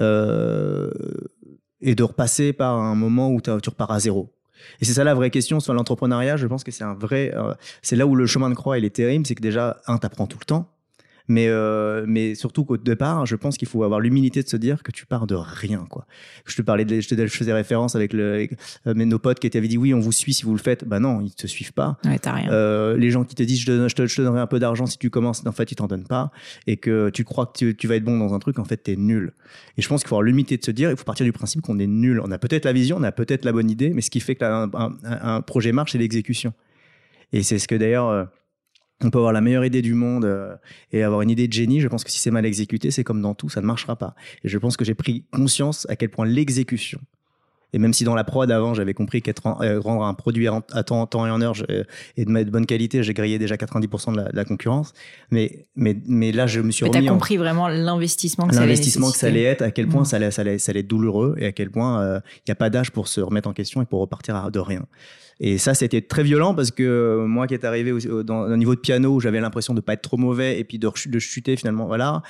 euh, 0.00 0.90
et 1.80 1.94
de 1.94 2.02
repasser 2.04 2.52
par 2.52 2.78
un 2.78 2.94
moment 2.94 3.30
où 3.32 3.40
tu 3.40 3.50
repars 3.50 3.90
à 3.90 3.98
zéro. 3.98 4.30
Et 4.80 4.84
c'est 4.84 4.94
ça 4.94 5.04
la 5.04 5.14
vraie 5.14 5.30
question 5.30 5.60
sur 5.60 5.74
l'entrepreneuriat. 5.74 6.36
Je 6.36 6.46
pense 6.46 6.64
que 6.64 6.70
c'est 6.72 6.84
un 6.84 6.94
vrai, 6.94 7.32
euh, 7.34 7.54
c'est 7.82 7.96
là 7.96 8.06
où 8.06 8.14
le 8.14 8.26
chemin 8.26 8.50
de 8.50 8.54
croix 8.54 8.78
il 8.78 8.84
est 8.84 8.94
terrible, 8.94 9.26
c'est 9.26 9.34
que 9.34 9.42
déjà 9.42 9.78
un 9.86 9.98
t'apprends 9.98 10.26
tout 10.26 10.38
le 10.40 10.44
temps. 10.44 10.68
Mais, 11.26 11.48
euh, 11.48 12.04
mais 12.06 12.34
surtout 12.34 12.64
qu'au 12.64 12.76
départ, 12.76 13.24
je 13.24 13.36
pense 13.36 13.56
qu'il 13.56 13.66
faut 13.66 13.82
avoir 13.82 13.98
l'humilité 13.98 14.42
de 14.42 14.48
se 14.48 14.56
dire 14.56 14.82
que 14.82 14.92
tu 14.92 15.06
pars 15.06 15.26
de 15.26 15.34
rien. 15.34 15.86
Quoi. 15.88 16.06
Je 16.44 16.54
te 16.54 16.62
parlais, 16.62 16.84
de, 16.84 17.00
je, 17.00 17.08
te, 17.08 17.14
je 17.14 17.34
faisais 17.34 17.52
référence 17.52 17.96
avec, 17.96 18.12
le, 18.12 18.34
avec 18.34 18.52
euh, 18.86 18.94
nos 18.94 19.18
potes 19.18 19.38
qui 19.38 19.48
t'avaient 19.48 19.68
dit 19.68 19.78
oui, 19.78 19.94
on 19.94 20.00
vous 20.00 20.12
suit 20.12 20.34
si 20.34 20.44
vous 20.44 20.52
le 20.52 20.58
faites. 20.58 20.84
Bah 20.84 21.00
non, 21.00 21.22
ils 21.22 21.34
te 21.34 21.46
suivent 21.46 21.72
pas. 21.72 21.96
Ouais, 22.04 22.18
t'as 22.18 22.32
rien. 22.32 22.52
Euh, 22.52 22.96
les 22.98 23.10
gens 23.10 23.24
qui 23.24 23.34
te 23.34 23.42
disent 23.42 23.60
je 23.60 23.66
te, 23.66 23.88
je 23.88 23.94
te, 23.94 24.06
je 24.06 24.16
te 24.16 24.22
donnerai 24.22 24.40
un 24.40 24.46
peu 24.46 24.58
d'argent 24.58 24.84
si 24.84 24.98
tu 24.98 25.08
commences, 25.08 25.46
en 25.46 25.52
fait, 25.52 25.72
ils 25.72 25.76
t'en 25.76 25.86
donnent 25.86 26.06
pas. 26.06 26.30
Et 26.66 26.76
que 26.76 27.08
tu 27.08 27.24
crois 27.24 27.46
que 27.46 27.58
tu, 27.58 27.76
tu 27.76 27.86
vas 27.86 27.96
être 27.96 28.04
bon 28.04 28.18
dans 28.18 28.34
un 28.34 28.38
truc, 28.38 28.58
en 28.58 28.64
fait, 28.64 28.76
t'es 28.76 28.96
nul. 28.96 29.32
Et 29.78 29.82
je 29.82 29.88
pense 29.88 30.02
qu'il 30.02 30.08
faut 30.08 30.16
avoir 30.16 30.24
l'humilité 30.24 30.58
de 30.58 30.64
se 30.64 30.70
dire, 30.70 30.90
il 30.90 30.96
faut 30.96 31.04
partir 31.04 31.24
du 31.24 31.32
principe 31.32 31.62
qu'on 31.62 31.78
est 31.78 31.86
nul. 31.86 32.20
On 32.22 32.30
a 32.32 32.38
peut-être 32.38 32.66
la 32.66 32.74
vision, 32.74 32.98
on 32.98 33.02
a 33.02 33.12
peut-être 33.12 33.46
la 33.46 33.52
bonne 33.52 33.70
idée, 33.70 33.90
mais 33.90 34.02
ce 34.02 34.10
qui 34.10 34.20
fait 34.20 34.34
qu'un 34.34 34.70
un, 34.74 34.92
un, 35.02 35.40
projet 35.40 35.72
marche, 35.72 35.92
c'est 35.92 35.98
l'exécution. 35.98 36.52
Et 37.32 37.42
c'est 37.42 37.58
ce 37.58 37.66
que 37.66 37.74
d'ailleurs. 37.74 38.28
Euh, 39.04 39.06
on 39.06 39.10
peut 39.10 39.18
avoir 39.18 39.32
la 39.32 39.40
meilleure 39.40 39.64
idée 39.64 39.82
du 39.82 39.94
monde 39.94 40.24
euh, 40.24 40.54
et 40.92 41.02
avoir 41.02 41.22
une 41.22 41.30
idée 41.30 41.48
de 41.48 41.52
génie. 41.52 41.80
Je 41.80 41.88
pense 41.88 42.04
que 42.04 42.10
si 42.10 42.18
c'est 42.18 42.30
mal 42.30 42.46
exécuté, 42.46 42.90
c'est 42.90 43.04
comme 43.04 43.20
dans 43.20 43.34
tout, 43.34 43.48
ça 43.48 43.60
ne 43.60 43.66
marchera 43.66 43.96
pas. 43.96 44.14
Et 44.42 44.48
je 44.48 44.58
pense 44.58 44.76
que 44.76 44.84
j'ai 44.84 44.94
pris 44.94 45.24
conscience 45.30 45.86
à 45.88 45.96
quel 45.96 46.10
point 46.10 46.26
l'exécution, 46.26 47.00
et 47.74 47.78
même 47.78 47.92
si 47.92 48.04
dans 48.04 48.14
la 48.14 48.22
prod 48.22 48.48
avant, 48.52 48.72
j'avais 48.72 48.94
compris 48.94 49.20
qu'être 49.20 49.42
euh, 49.60 49.80
rendre 49.80 50.04
un 50.04 50.14
produit 50.14 50.46
à 50.46 50.84
temps, 50.84 51.04
temps 51.08 51.26
et 51.26 51.30
en 51.30 51.40
heure 51.40 51.54
et 52.16 52.24
de 52.24 52.50
bonne 52.50 52.66
qualité, 52.66 53.02
j'ai 53.02 53.14
grillé 53.14 53.36
déjà 53.40 53.56
90% 53.56 54.12
de 54.12 54.16
la, 54.18 54.28
de 54.30 54.36
la, 54.36 54.44
concurrence. 54.44 54.92
Mais, 55.32 55.66
mais, 55.74 55.96
mais 56.06 56.30
là, 56.30 56.46
je 56.46 56.60
me 56.60 56.70
suis 56.70 56.84
mais 56.84 56.90
remis. 56.90 57.02
Tu 57.02 57.08
as 57.08 57.12
compris 57.12 57.36
vraiment 57.36 57.66
l'investissement 57.66 58.46
que, 58.46 58.54
l'investissement 58.54 59.10
que 59.10 59.16
ça 59.16 59.26
allait 59.26 59.42
être, 59.42 59.62
à 59.62 59.72
quel 59.72 59.88
point 59.88 60.02
Mmh. 60.02 60.04
ça, 60.04 60.16
allait, 60.16 60.30
ça, 60.30 60.42
allait, 60.42 60.58
ça 60.58 60.70
allait 60.70 60.80
être 60.80 60.86
douloureux 60.86 61.34
et 61.38 61.46
à 61.46 61.52
quel 61.52 61.70
point 61.70 62.20
il 62.36 62.42
n'y 62.48 62.52
a 62.52 62.54
pas 62.54 62.70
d'âge 62.70 62.92
pour 62.92 63.08
se 63.08 63.20
remettre 63.20 63.48
en 63.48 63.52
question 63.52 63.82
et 63.82 63.86
pour 63.86 64.00
repartir 64.00 64.36
à, 64.36 64.50
de 64.52 64.60
rien. 64.60 64.86
Et 65.40 65.58
ça, 65.58 65.74
c'était 65.74 66.00
très 66.00 66.22
violent 66.22 66.54
parce 66.54 66.70
que 66.70 66.82
euh, 66.82 67.26
moi 67.26 67.46
qui 67.46 67.54
est 67.54 67.64
arrivé 67.64 67.92
au, 67.92 68.22
dans 68.22 68.42
un 68.42 68.56
niveau 68.56 68.74
de 68.74 68.80
piano 68.80 69.14
où 69.14 69.20
j'avais 69.20 69.40
l'impression 69.40 69.74
de 69.74 69.80
pas 69.80 69.94
être 69.94 70.02
trop 70.02 70.16
mauvais 70.16 70.58
et 70.58 70.64
puis 70.64 70.78
de, 70.78 70.88
de 71.06 71.18
chuter 71.18 71.56
finalement, 71.56 71.86
voilà 71.86 72.22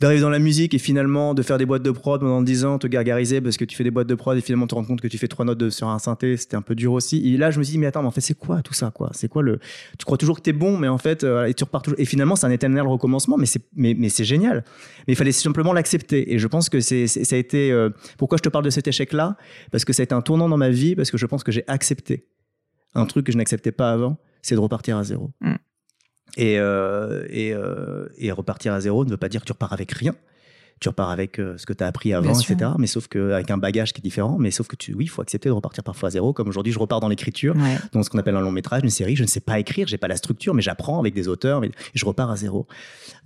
d'arriver 0.00 0.20
dans 0.20 0.30
la 0.30 0.38
musique 0.38 0.74
et 0.74 0.78
finalement 0.78 1.34
de 1.34 1.42
faire 1.42 1.58
des 1.58 1.66
boîtes 1.66 1.82
de 1.82 1.90
prod 1.90 2.20
pendant 2.20 2.40
10 2.40 2.64
ans, 2.64 2.78
te 2.78 2.86
gargariser 2.86 3.40
parce 3.40 3.56
que 3.56 3.64
tu 3.64 3.76
fais 3.76 3.82
des 3.82 3.90
boîtes 3.90 4.06
de 4.06 4.14
prod 4.14 4.38
et 4.38 4.40
finalement 4.40 4.68
te 4.68 4.74
rends 4.74 4.84
compte 4.84 5.00
que 5.00 5.08
tu 5.08 5.18
fais 5.18 5.26
trois 5.26 5.44
notes 5.44 5.58
de, 5.58 5.70
sur 5.70 5.88
un 5.88 5.98
synthé, 5.98 6.36
c'était 6.36 6.56
un 6.56 6.62
peu 6.62 6.76
dur 6.76 6.92
aussi. 6.92 7.16
Et 7.34 7.36
là, 7.36 7.50
je 7.50 7.58
me 7.58 7.64
suis 7.64 7.72
dit, 7.72 7.78
mais 7.78 7.86
attends, 7.86 8.02
mais 8.02 8.08
en 8.08 8.12
fait, 8.12 8.20
c'est 8.20 8.38
quoi 8.38 8.62
tout 8.62 8.74
ça, 8.74 8.92
quoi? 8.92 9.10
C'est 9.12 9.28
quoi 9.28 9.42
le, 9.42 9.58
tu 9.98 10.04
crois 10.04 10.16
toujours 10.16 10.36
que 10.36 10.42
t'es 10.42 10.52
bon, 10.52 10.78
mais 10.78 10.86
en 10.86 10.98
fait, 10.98 11.24
euh, 11.24 11.46
et 11.46 11.54
tu 11.54 11.64
repars 11.64 11.82
toujours. 11.82 11.98
Et 11.98 12.04
finalement, 12.04 12.36
c'est 12.36 12.46
un 12.46 12.50
éternel 12.50 12.86
recommencement, 12.86 13.36
mais 13.36 13.46
c'est, 13.46 13.62
mais, 13.74 13.94
mais 13.98 14.08
c'est 14.08 14.24
génial. 14.24 14.64
Mais 15.08 15.14
il 15.14 15.16
fallait 15.16 15.32
simplement 15.32 15.72
l'accepter. 15.72 16.32
Et 16.32 16.38
je 16.38 16.46
pense 16.46 16.68
que 16.68 16.78
c'est, 16.78 17.08
ça 17.08 17.34
a 17.34 17.38
été, 17.38 17.72
euh, 17.72 17.90
pourquoi 18.18 18.38
je 18.38 18.42
te 18.42 18.48
parle 18.48 18.64
de 18.64 18.70
cet 18.70 18.86
échec-là? 18.86 19.36
Parce 19.72 19.84
que 19.84 19.92
ça 19.92 20.02
a 20.02 20.04
été 20.04 20.14
un 20.14 20.22
tournant 20.22 20.48
dans 20.48 20.56
ma 20.56 20.70
vie, 20.70 20.94
parce 20.94 21.10
que 21.10 21.18
je 21.18 21.26
pense 21.26 21.42
que 21.42 21.50
j'ai 21.50 21.64
accepté 21.66 22.28
un 22.94 23.04
truc 23.04 23.26
que 23.26 23.32
je 23.32 23.36
n'acceptais 23.36 23.72
pas 23.72 23.90
avant, 23.90 24.16
c'est 24.42 24.54
de 24.54 24.60
repartir 24.60 24.96
à 24.96 25.02
zéro. 25.02 25.32
Mm. 25.40 25.54
Et, 26.36 26.58
euh, 26.58 27.26
et, 27.30 27.52
euh, 27.52 28.06
et, 28.18 28.30
repartir 28.30 28.72
à 28.72 28.80
zéro 28.80 29.04
ne 29.04 29.10
veut 29.10 29.16
pas 29.16 29.28
dire 29.28 29.40
que 29.40 29.46
tu 29.46 29.52
repars 29.52 29.72
avec 29.72 29.92
rien. 29.92 30.14
Tu 30.80 30.88
repars 30.88 31.10
avec 31.10 31.38
euh, 31.38 31.56
ce 31.58 31.66
que 31.66 31.72
tu 31.72 31.84
as 31.84 31.86
appris 31.86 32.12
avant, 32.14 32.38
etc. 32.38 32.70
Mais 32.78 32.86
sauf 32.86 33.06
qu'avec 33.08 33.50
un 33.50 33.58
bagage 33.58 33.92
qui 33.92 34.00
est 34.00 34.02
différent. 34.02 34.36
Mais 34.38 34.50
sauf 34.50 34.66
que 34.66 34.76
tu, 34.76 34.94
oui, 34.94 35.04
il 35.04 35.08
faut 35.08 35.22
accepter 35.22 35.48
de 35.48 35.54
repartir 35.54 35.84
parfois 35.84 36.08
à 36.08 36.10
zéro. 36.10 36.32
Comme 36.32 36.48
aujourd'hui, 36.48 36.72
je 36.72 36.78
repars 36.78 37.00
dans 37.00 37.08
l'écriture, 37.08 37.54
ouais. 37.56 37.76
dans 37.92 38.02
ce 38.02 38.10
qu'on 38.10 38.18
appelle 38.18 38.36
un 38.36 38.40
long 38.40 38.52
métrage, 38.52 38.82
une 38.82 38.90
série. 38.90 39.16
Je 39.16 39.22
ne 39.22 39.28
sais 39.28 39.40
pas 39.40 39.58
écrire, 39.58 39.86
j'ai 39.86 39.98
pas 39.98 40.08
la 40.08 40.16
structure, 40.16 40.54
mais 40.54 40.62
j'apprends 40.62 40.98
avec 40.98 41.14
des 41.14 41.28
auteurs. 41.28 41.60
Mais 41.60 41.70
je 41.94 42.04
repars 42.04 42.30
à 42.30 42.36
zéro. 42.36 42.66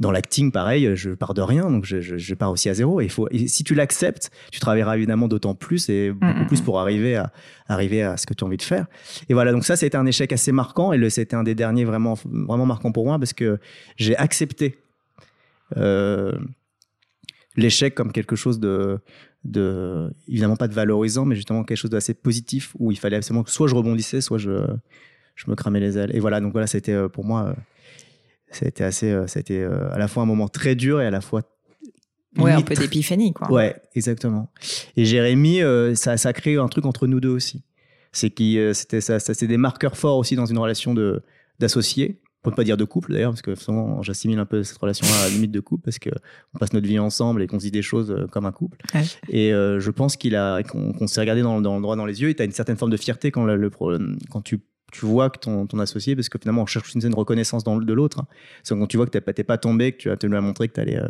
Dans 0.00 0.10
l'acting, 0.10 0.52
pareil, 0.52 0.90
je 0.94 1.10
pars 1.10 1.34
de 1.34 1.42
rien, 1.42 1.70
donc 1.70 1.84
je, 1.84 2.00
je, 2.00 2.16
je 2.16 2.34
pars 2.34 2.50
aussi 2.50 2.68
à 2.68 2.74
zéro. 2.74 3.00
Et, 3.00 3.08
faut, 3.08 3.28
et 3.30 3.46
si 3.48 3.64
tu 3.64 3.74
l'acceptes, 3.74 4.30
tu 4.50 4.60
travailleras 4.60 4.96
évidemment 4.96 5.28
d'autant 5.28 5.54
plus 5.54 5.88
et 5.88 6.10
beaucoup 6.12 6.32
Mm-hmm. 6.32 6.46
plus 6.46 6.60
pour 6.60 6.80
arriver 6.80 7.16
à, 7.16 7.32
arriver 7.68 8.02
à 8.02 8.16
ce 8.16 8.26
que 8.26 8.34
tu 8.34 8.44
as 8.44 8.46
envie 8.46 8.56
de 8.56 8.62
faire. 8.62 8.86
Et 9.28 9.34
voilà, 9.34 9.52
donc 9.52 9.64
ça, 9.64 9.76
c'était 9.76 9.96
un 9.96 10.06
échec 10.06 10.32
assez 10.32 10.52
marquant 10.52 10.92
et 10.92 11.10
c'était 11.10 11.36
un 11.36 11.42
des 11.42 11.54
derniers 11.54 11.84
vraiment, 11.84 12.18
vraiment 12.24 12.66
marquants 12.66 12.92
pour 12.92 13.04
moi 13.04 13.18
parce 13.18 13.32
que 13.32 13.58
j'ai 13.96 14.16
accepté 14.16 14.78
euh, 15.76 16.32
l'échec 17.56 17.94
comme 17.94 18.12
quelque 18.12 18.36
chose 18.36 18.60
de, 18.60 18.98
de, 19.44 20.12
évidemment 20.28 20.56
pas 20.56 20.68
de 20.68 20.74
valorisant, 20.74 21.24
mais 21.24 21.34
justement 21.34 21.64
quelque 21.64 21.78
chose 21.78 21.90
d'assez 21.90 22.14
positif 22.14 22.74
où 22.78 22.92
il 22.92 22.98
fallait 22.98 23.16
absolument 23.16 23.42
que 23.42 23.50
soit 23.50 23.68
je 23.68 23.74
rebondissais, 23.74 24.20
soit 24.20 24.38
je, 24.38 24.66
je 25.34 25.50
me 25.50 25.54
cramais 25.54 25.80
les 25.80 25.98
ailes. 25.98 26.14
Et 26.14 26.20
voilà, 26.20 26.40
donc 26.40 26.52
voilà, 26.52 26.66
c'était 26.66 26.92
euh, 26.92 27.08
pour 27.08 27.24
moi, 27.24 27.54
ça 28.50 28.66
a 28.66 28.68
été 28.68 28.84
assez, 28.84 29.10
ça 29.26 29.38
a 29.38 29.40
été 29.40 29.62
à 29.64 29.98
la 29.98 30.08
fois 30.08 30.22
un 30.22 30.26
moment 30.26 30.48
très 30.48 30.74
dur 30.74 31.00
et 31.00 31.06
à 31.06 31.10
la 31.10 31.20
fois 31.20 31.42
Ouais, 32.38 32.52
un 32.52 32.62
peu 32.62 32.74
d'épiphanie, 32.74 33.32
quoi. 33.32 33.50
Ouais, 33.50 33.76
exactement. 33.94 34.50
Et 34.96 35.04
Jérémy, 35.04 35.62
euh, 35.62 35.94
ça, 35.94 36.16
ça 36.16 36.30
a 36.30 36.32
créé 36.32 36.56
un 36.56 36.68
truc 36.68 36.86
entre 36.86 37.06
nous 37.06 37.20
deux 37.20 37.28
aussi. 37.28 37.62
C'est 38.10 38.30
qui, 38.30 38.58
euh, 38.58 38.72
c'était 38.72 39.00
ça, 39.00 39.18
ça 39.18 39.34
c'est 39.34 39.46
des 39.46 39.56
marqueurs 39.56 39.96
forts 39.96 40.16
aussi 40.18 40.34
dans 40.36 40.46
une 40.46 40.58
relation 40.58 40.94
de 40.94 41.22
d'associés. 41.58 42.20
On 42.44 42.50
peut 42.50 42.56
pas 42.56 42.64
dire 42.64 42.76
de 42.76 42.84
couple 42.84 43.12
d'ailleurs, 43.12 43.30
parce 43.30 43.42
que 43.42 43.54
souvent 43.54 44.02
j'assimile 44.02 44.38
un 44.40 44.46
peu 44.46 44.64
cette 44.64 44.78
relation 44.78 45.06
à 45.06 45.24
la 45.24 45.28
limite 45.28 45.52
de 45.52 45.60
couple, 45.60 45.84
parce 45.84 45.98
que 45.98 46.10
on 46.54 46.58
passe 46.58 46.72
notre 46.72 46.88
vie 46.88 46.98
ensemble 46.98 47.42
et 47.42 47.46
qu'on 47.46 47.60
se 47.60 47.64
dit 47.64 47.70
des 47.70 47.82
choses 47.82 48.10
euh, 48.10 48.26
comme 48.26 48.46
un 48.46 48.52
couple. 48.52 48.78
Ouais. 48.94 49.04
Et 49.28 49.52
euh, 49.52 49.78
je 49.78 49.90
pense 49.90 50.16
qu'il 50.16 50.34
a, 50.34 50.62
qu'on 50.64 50.92
qu 50.92 51.06
s'est 51.06 51.20
regardé 51.20 51.42
dans, 51.42 51.60
dans 51.60 51.76
le 51.76 51.82
droit 51.82 51.94
dans 51.94 52.06
les 52.06 52.20
yeux. 52.20 52.30
Et 52.30 52.34
tu 52.34 52.42
as 52.42 52.44
une 52.44 52.52
certaine 52.52 52.76
forme 52.76 52.90
de 52.90 52.96
fierté 52.96 53.30
quand 53.30 53.44
le, 53.44 53.56
le 53.56 53.70
quand 53.70 54.42
tu 54.42 54.60
tu 54.92 55.06
vois 55.06 55.30
que 55.30 55.38
ton, 55.38 55.66
ton, 55.66 55.78
associé, 55.78 56.14
parce 56.14 56.28
que 56.28 56.38
finalement 56.38 56.62
on 56.62 56.66
cherche 56.66 56.94
une 56.94 57.00
certaine 57.00 57.18
reconnaissance 57.18 57.64
dans, 57.64 57.78
de 57.78 57.92
l'autre. 57.94 58.20
Hein. 58.20 58.26
C'est 58.62 58.76
quand 58.76 58.86
tu 58.86 58.98
vois 58.98 59.06
que 59.06 59.18
t'es 59.18 59.44
pas 59.44 59.56
tombé, 59.56 59.92
que 59.92 59.96
tu 59.96 60.10
as, 60.10 60.16
lui 60.22 60.36
as 60.36 60.40
montré 60.42 60.68
que 60.68 60.74
tu 60.74 60.80
allais 60.80 61.00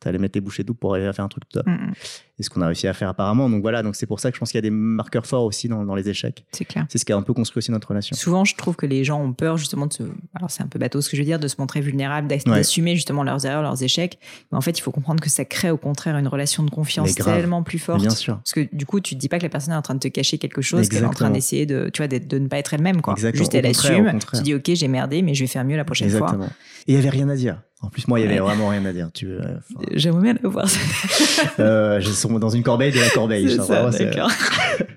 t'allais 0.00 0.18
mettre 0.18 0.32
tes 0.32 0.40
bouchées 0.40 0.64
doubles 0.64 0.78
pour 0.78 0.92
arriver 0.92 1.08
à 1.08 1.12
faire 1.12 1.24
un 1.24 1.28
truc 1.28 1.48
top. 1.48 1.66
Mm 1.66 1.72
-hmm. 1.72 1.92
Et 2.40 2.44
ce 2.44 2.50
qu'on 2.50 2.60
a 2.60 2.66
réussi 2.66 2.86
à 2.86 2.92
faire 2.92 3.08
apparemment. 3.08 3.50
Donc 3.50 3.62
voilà, 3.62 3.82
donc 3.82 3.96
c'est 3.96 4.06
pour 4.06 4.20
ça 4.20 4.30
que 4.30 4.36
je 4.36 4.40
pense 4.40 4.50
qu'il 4.52 4.58
y 4.58 4.64
a 4.64 4.68
des 4.70 4.70
marqueurs 4.70 5.26
forts 5.26 5.44
aussi 5.44 5.66
dans, 5.68 5.84
dans 5.84 5.96
les 5.96 6.08
échecs. 6.08 6.44
C'est 6.52 6.64
clair. 6.64 6.86
C'est 6.88 6.98
ce 6.98 7.04
qui 7.04 7.12
a 7.12 7.16
un 7.16 7.22
peu 7.22 7.34
construit 7.34 7.58
aussi 7.58 7.72
notre 7.72 7.88
relation. 7.88 8.14
Souvent, 8.16 8.44
je 8.44 8.54
trouve 8.54 8.76
que 8.76 8.86
les 8.86 9.02
gens 9.02 9.20
ont 9.20 9.32
peur 9.32 9.56
justement 9.56 9.86
de 9.86 9.92
se. 9.92 10.04
Alors 10.34 10.50
c'est 10.50 10.62
un 10.62 10.68
peu 10.68 10.78
bateau 10.78 11.00
ce 11.00 11.08
que 11.10 11.16
je 11.16 11.22
veux 11.22 11.26
dire, 11.26 11.40
de 11.40 11.48
se 11.48 11.56
montrer 11.58 11.80
vulnérable, 11.80 12.28
d'assumer 12.28 12.90
ouais. 12.90 12.94
justement 12.94 13.24
leurs 13.24 13.44
erreurs, 13.44 13.62
leurs 13.62 13.82
échecs. 13.82 14.18
Mais 14.52 14.58
en 14.58 14.60
fait, 14.60 14.78
il 14.78 14.82
faut 14.82 14.92
comprendre 14.92 15.20
que 15.20 15.30
ça 15.30 15.44
crée 15.44 15.70
au 15.70 15.76
contraire 15.78 16.16
une 16.16 16.28
relation 16.28 16.62
de 16.62 16.70
confiance 16.70 17.14
tellement 17.14 17.62
plus 17.64 17.80
forte. 17.80 18.00
bien 18.00 18.10
sûr. 18.10 18.36
Parce 18.36 18.52
que 18.52 18.68
du 18.72 18.86
coup, 18.86 19.00
tu 19.00 19.14
te 19.16 19.20
dis 19.20 19.28
pas 19.28 19.38
que 19.38 19.44
la 19.44 19.48
personne 19.48 19.74
est 19.74 19.76
en 19.76 19.82
train 19.82 19.94
de 19.94 20.00
te 20.00 20.08
cacher 20.08 20.38
quelque 20.38 20.62
chose, 20.62 20.88
qu'elle 20.88 21.02
est 21.02 21.06
en 21.06 21.10
train 21.10 21.30
d'essayer 21.30 21.66
de, 21.66 21.90
tu 21.92 21.98
vois, 22.02 22.08
de, 22.08 22.18
de, 22.18 22.38
ne 22.38 22.48
pas 22.48 22.58
être 22.58 22.72
elle-même, 22.74 23.00
quoi. 23.00 23.14
Exactement. 23.14 23.38
Juste 23.40 23.54
elle 23.54 23.66
au 23.66 23.68
contraire, 23.68 24.14
assume. 24.14 24.38
Tu 24.38 24.42
dis 24.42 24.54
ok, 24.54 24.70
j'ai 24.74 24.88
merdé, 24.88 25.22
mais 25.22 25.34
je 25.34 25.42
vais 25.44 25.48
faire 25.48 25.64
mieux 25.64 25.76
la 25.76 25.84
prochaine 25.84 26.08
Exactement. 26.08 26.44
fois. 26.44 26.52
Et 26.86 26.92
il 26.92 26.94
y 26.94 26.98
avait 26.98 27.10
rien 27.10 27.28
à 27.28 27.36
dire. 27.36 27.60
En 27.80 27.90
plus, 27.90 28.08
moi, 28.08 28.18
il 28.18 28.26
y 28.26 28.28
avait 28.28 28.38
vraiment 28.40 28.68
rien 28.68 28.84
à 28.84 28.92
dire. 28.92 29.10
Tu, 29.14 29.26
euh, 29.26 29.40
J'aimerais 29.92 30.22
bien 30.22 30.34
le 30.42 30.48
voir. 30.48 30.66
euh, 31.60 32.00
je 32.00 32.10
suis 32.10 32.28
dans 32.28 32.48
une 32.48 32.64
corbeille 32.64 32.92
de 32.92 32.98
la 32.98 33.08
corbeille. 33.10 33.48
C'est 33.48 33.62
ça, 33.62 33.88
d'accord. 33.90 34.30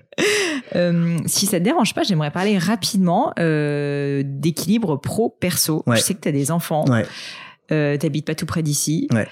euh, 0.74 1.18
si 1.26 1.46
ça 1.46 1.58
te 1.58 1.64
dérange 1.64 1.94
pas, 1.94 2.02
j'aimerais 2.02 2.32
parler 2.32 2.58
rapidement 2.58 3.32
euh, 3.38 4.22
d'équilibre 4.24 4.96
pro-perso. 4.96 5.84
Ouais. 5.86 5.96
Je 5.96 6.02
sais 6.02 6.14
que 6.14 6.20
tu 6.20 6.28
as 6.28 6.32
des 6.32 6.50
enfants. 6.50 6.84
Ouais. 6.88 7.06
Euh, 7.70 7.96
T'habites 7.96 8.26
pas 8.26 8.34
tout 8.34 8.46
près 8.46 8.62
d'ici. 8.62 9.06
Ouais. 9.12 9.28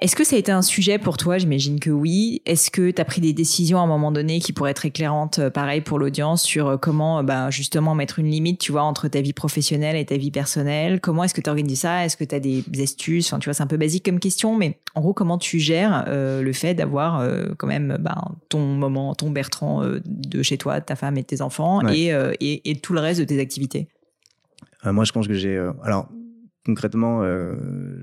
Est-ce 0.00 0.14
que 0.14 0.22
ça 0.22 0.36
a 0.36 0.38
été 0.38 0.52
un 0.52 0.62
sujet 0.62 0.98
pour 0.98 1.16
toi? 1.16 1.38
J'imagine 1.38 1.80
que 1.80 1.90
oui. 1.90 2.40
Est-ce 2.46 2.70
que 2.70 2.92
tu 2.92 3.02
as 3.02 3.04
pris 3.04 3.20
des 3.20 3.32
décisions 3.32 3.80
à 3.80 3.82
un 3.82 3.88
moment 3.88 4.12
donné 4.12 4.38
qui 4.38 4.52
pourraient 4.52 4.70
être 4.70 4.86
éclairantes, 4.86 5.40
euh, 5.40 5.50
pareil 5.50 5.80
pour 5.80 5.98
l'audience, 5.98 6.44
sur 6.44 6.68
euh, 6.68 6.76
comment 6.76 7.24
bah, 7.24 7.50
justement 7.50 7.96
mettre 7.96 8.20
une 8.20 8.30
limite, 8.30 8.60
tu 8.60 8.70
vois, 8.70 8.82
entre 8.82 9.08
ta 9.08 9.20
vie 9.20 9.32
professionnelle 9.32 9.96
et 9.96 10.04
ta 10.04 10.16
vie 10.16 10.30
personnelle? 10.30 11.00
Comment 11.00 11.24
est-ce 11.24 11.34
que 11.34 11.40
tu 11.40 11.50
organises 11.50 11.80
ça? 11.80 12.04
Est-ce 12.04 12.16
que 12.16 12.22
tu 12.22 12.32
as 12.32 12.38
des 12.38 12.62
astuces? 12.80 13.26
Enfin, 13.26 13.40
Tu 13.40 13.46
vois, 13.46 13.54
c'est 13.54 13.64
un 13.64 13.66
peu 13.66 13.76
basique 13.76 14.04
comme 14.04 14.20
question, 14.20 14.56
mais 14.56 14.78
en 14.94 15.00
gros, 15.00 15.14
comment 15.14 15.36
tu 15.36 15.58
gères 15.58 16.04
euh, 16.06 16.42
le 16.42 16.52
fait 16.52 16.74
d'avoir 16.74 17.18
euh, 17.18 17.46
quand 17.56 17.66
même 17.66 17.96
bah, 17.98 18.22
ton 18.48 18.60
moment, 18.60 19.16
ton 19.16 19.30
Bertrand 19.30 19.82
euh, 19.82 20.00
de 20.04 20.44
chez 20.44 20.58
toi, 20.58 20.80
ta 20.80 20.94
femme 20.94 21.18
et 21.18 21.24
tes 21.24 21.42
enfants, 21.42 21.84
ouais. 21.84 21.98
et, 21.98 22.12
euh, 22.12 22.32
et, 22.38 22.70
et, 22.70 22.76
tout 22.76 22.92
le 22.92 23.00
reste 23.00 23.18
de 23.18 23.24
tes 23.24 23.40
activités? 23.40 23.88
Euh, 24.86 24.92
Moi, 24.92 25.02
je 25.02 25.10
pense 25.10 25.26
que 25.26 25.34
j'ai... 25.34 25.58
alors, 25.82 26.08
concrètement, 26.68 27.22
euh, 27.22 27.54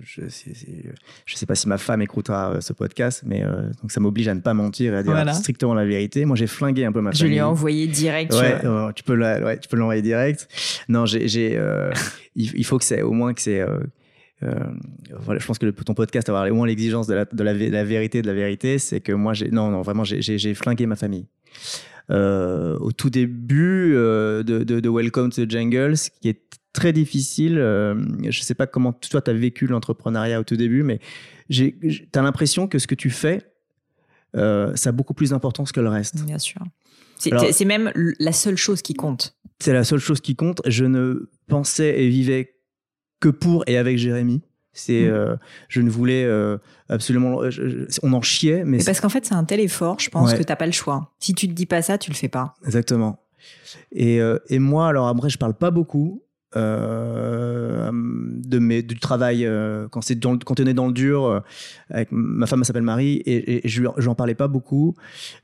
je 0.04 0.22
ne 0.22 0.30
sais 0.30 1.46
pas 1.46 1.54
si 1.54 1.68
ma 1.68 1.78
femme 1.78 2.02
écoutera 2.02 2.54
euh, 2.54 2.62
ce 2.62 2.74
podcast, 2.74 3.22
mais 3.24 3.44
euh, 3.44 3.70
donc 3.80 3.92
ça 3.92 4.00
m'oblige 4.00 4.28
à 4.28 4.34
ne 4.34 4.40
pas 4.40 4.56
mentir 4.56 4.96
et 4.96 4.98
à 4.98 5.04
dire 5.04 5.12
voilà. 5.12 5.34
strictement 5.34 5.76
la 5.76 5.86
vérité. 5.86 6.26
Moi, 6.26 6.36
j'ai 6.36 6.48
flingué 6.48 6.84
un 6.84 6.92
peu 6.92 7.00
ma 7.00 7.12
je 7.12 7.20
famille. 7.20 7.34
Je 7.34 7.36
lui 7.36 7.38
ai 7.38 7.44
envoyé 7.44 7.86
direct. 7.86 8.34
Ouais, 8.34 8.60
tu 8.96 9.04
peux 9.04 9.16
ouais, 9.16 9.60
tu 9.60 9.70
peux 9.70 9.78
l'envoyer 9.78 10.02
direct. 10.02 10.48
Non, 10.90 11.06
j'ai, 11.06 11.56
euh, 11.56 11.92
il, 12.36 12.66
faut 12.66 12.80
que 12.80 12.86
c'est 12.86 13.04
au 13.04 13.12
moins 13.12 13.36
que 13.36 13.42
c'est. 13.42 13.62
Euh, 13.62 13.78
voilà, 15.20 15.40
je 15.40 15.46
pense 15.46 15.60
que 15.60 15.68
le, 15.68 15.74
ton 15.74 15.94
podcast 15.94 16.28
avoir 16.28 16.50
au 16.50 16.56
moins 16.56 16.66
l'exigence 16.66 17.06
de 17.06 17.14
la, 17.14 17.26
de, 17.26 17.44
la, 17.44 17.54
de 17.54 17.70
la 17.70 17.84
vérité, 17.84 18.24
de 18.24 18.28
la 18.28 18.34
vérité, 18.34 18.80
c'est 18.80 19.00
que 19.00 19.12
moi, 19.12 19.34
j'ai, 19.34 19.52
non, 19.52 19.70
non, 19.70 19.84
vraiment, 19.84 20.04
j'ai 20.04 20.54
flingué 20.56 20.88
ma 20.88 20.96
famille. 20.96 21.28
Euh, 22.10 22.78
au 22.80 22.92
tout 22.92 23.12
début 23.12 23.92
de, 23.94 24.44
de, 24.44 24.80
de, 24.80 24.90
Welcome 24.90 25.32
to 25.32 25.46
the 25.46 25.52
Jungle, 25.52 25.98
ce 25.98 26.10
qui 26.10 26.30
est 26.30 26.42
très 26.76 26.94
difficile. 26.94 27.58
Euh, 27.58 27.96
je 28.30 28.42
sais 28.42 28.54
pas 28.54 28.68
comment 28.68 28.94
toi 28.94 29.22
tu 29.22 29.32
as 29.32 29.34
vécu 29.34 29.66
l'entrepreneuriat 29.66 30.40
au 30.40 30.44
tout 30.44 30.58
début, 30.58 30.84
mais 30.84 31.00
tu 31.50 31.74
as 32.14 32.22
l'impression 32.22 32.68
que 32.68 32.78
ce 32.78 32.86
que 32.86 32.96
tu 32.96 33.10
fais, 33.10 33.42
euh, 34.36 34.76
ça 34.76 34.90
a 34.90 34.92
beaucoup 34.92 35.14
plus 35.14 35.32
d'importance 35.32 35.72
que 35.72 35.80
le 35.80 35.90
reste. 35.90 36.24
Bien 36.24 36.38
sûr. 36.38 36.62
C'est 37.18 37.66
même 37.66 37.92
la 37.96 38.34
seule 38.34 38.58
chose 38.58 38.82
qui 38.82 38.94
compte. 38.94 39.36
C'est 39.60 39.74
la 39.74 39.84
seule 39.86 40.00
chose 40.00 40.20
qui 40.22 40.36
compte. 40.36 40.62
Je 40.68 40.86
ne 40.86 41.30
pensais 41.48 42.02
et 42.02 42.10
vivais 42.10 42.56
que 43.22 43.30
pour 43.30 43.64
et 43.68 43.78
avec 43.78 43.98
Jérémy. 43.98 44.44
C'est, 44.78 45.04
mmh. 45.04 45.14
euh, 45.14 45.36
je 45.70 45.80
ne 45.80 45.90
voulais 45.90 46.26
euh, 46.26 46.58
absolument, 46.90 47.50
je, 47.50 47.70
je, 47.70 48.00
on 48.04 48.12
en 48.12 48.22
chiait, 48.22 48.66
mais, 48.66 48.80
mais 48.80 48.84
parce 48.84 49.00
qu'en 49.00 49.08
fait 49.08 49.26
c'est 49.26 49.34
un 49.34 49.46
tel 49.46 49.62
effort, 49.62 50.02
je 50.02 50.10
pense 50.10 50.32
ouais. 50.32 50.38
que 50.38 50.44
t'as 50.44 50.58
pas 50.58 50.66
le 50.66 50.74
choix. 50.74 51.14
Si 51.18 51.34
tu 51.34 51.48
te 51.48 51.54
dis 51.54 51.66
pas 51.66 51.82
ça, 51.82 51.98
tu 51.98 52.12
le 52.12 52.16
fais 52.18 52.28
pas. 52.28 52.56
Exactement. 52.66 53.26
Et, 53.94 54.20
euh, 54.20 54.38
et 54.50 54.60
moi, 54.60 54.90
alors 54.90 55.08
après, 55.08 55.30
je 55.30 55.38
parle 55.38 55.54
pas 55.54 55.72
beaucoup. 55.72 56.25
Euh, 56.56 57.92
de 57.92 58.60
mes, 58.60 58.82
du 58.82 58.98
travail 59.00 59.50
quand 59.92 60.02
c'est 60.02 60.20
quand 60.24 60.60
on 60.60 60.66
est 60.66 60.74
dans 60.74 60.88
le 60.88 60.94
dur. 60.94 61.44
avec 61.90 62.10
ma 62.12 62.46
femme 62.48 62.64
s'appelle 62.64 62.84
Marie 62.84 63.22
et, 63.26 63.68
je 63.68 63.84
j'en 63.98 64.16
parlais 64.16 64.36
pas 64.36 64.48
beaucoup. 64.48 64.96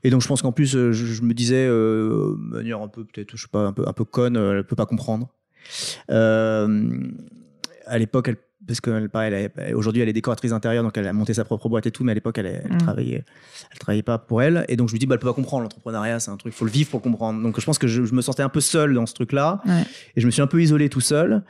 Et 0.04 0.10
donc 0.10 0.22
je 0.22 0.28
pense 0.28 0.42
qu'en 0.42 0.52
plus 0.52 0.70
je, 0.70 1.22
me 1.22 1.34
disais 1.34 1.66
de 1.66 2.36
manière 2.38 2.80
un 2.80 2.88
peu 2.88 3.04
peut-être 3.04 3.36
je 3.36 3.42
sais 3.42 3.48
pas 3.50 3.66
un 3.66 3.72
peu 3.72 3.84
un 3.86 3.92
peu 3.92 4.04
conne, 4.04 4.36
elle 4.36 4.64
peut 4.64 4.76
pas 4.76 4.86
comprendre. 4.86 5.28
à 6.08 6.68
l'époque, 7.98 8.28
elle 8.28 8.36
parce 8.66 8.80
que 8.80 9.06
pareil, 9.08 9.48
aujourd'hui 9.74 10.02
elle 10.02 10.08
est 10.08 10.12
décoratrice 10.12 10.50
d'intérieur, 10.50 10.84
donc 10.84 10.96
elle 10.96 11.06
a 11.06 11.12
monté 11.12 11.34
sa 11.34 11.44
propre 11.44 11.68
boîte 11.68 11.86
et 11.86 11.90
tout, 11.90 12.04
mais 12.04 12.12
à 12.12 12.14
l'époque 12.14 12.38
elle, 12.38 12.46
elle, 12.46 12.72
mm. 12.72 12.78
travaillait, 12.78 13.24
elle 13.70 13.78
travaillait 13.78 14.02
pas 14.02 14.18
pour 14.18 14.42
elle. 14.42 14.64
Et 14.68 14.76
donc 14.76 14.88
je 14.88 14.94
me 14.94 14.98
dis, 14.98 15.06
bah, 15.06 15.14
elle 15.14 15.20
peut 15.20 15.26
pas 15.26 15.34
comprendre 15.34 15.64
l'entrepreneuriat, 15.64 16.20
c'est 16.20 16.30
un 16.30 16.36
truc, 16.36 16.52
faut 16.52 16.64
le 16.64 16.70
vivre 16.70 16.90
pour 16.90 17.02
comprendre. 17.02 17.42
Donc 17.42 17.58
je 17.58 17.64
pense 17.64 17.78
que 17.78 17.86
je, 17.86 18.02
me 18.14 18.22
sentais 18.22 18.42
un 18.42 18.48
peu 18.48 18.60
seul 18.60 18.94
dans 18.94 19.06
ce 19.06 19.14
truc-là, 19.14 19.62
et 20.16 20.20
je 20.20 20.26
me 20.26 20.30
suis 20.30 20.42
un 20.42 20.46
peu 20.46 20.62
isolé 20.62 20.88
tout 20.88 21.00
seul. 21.00 21.42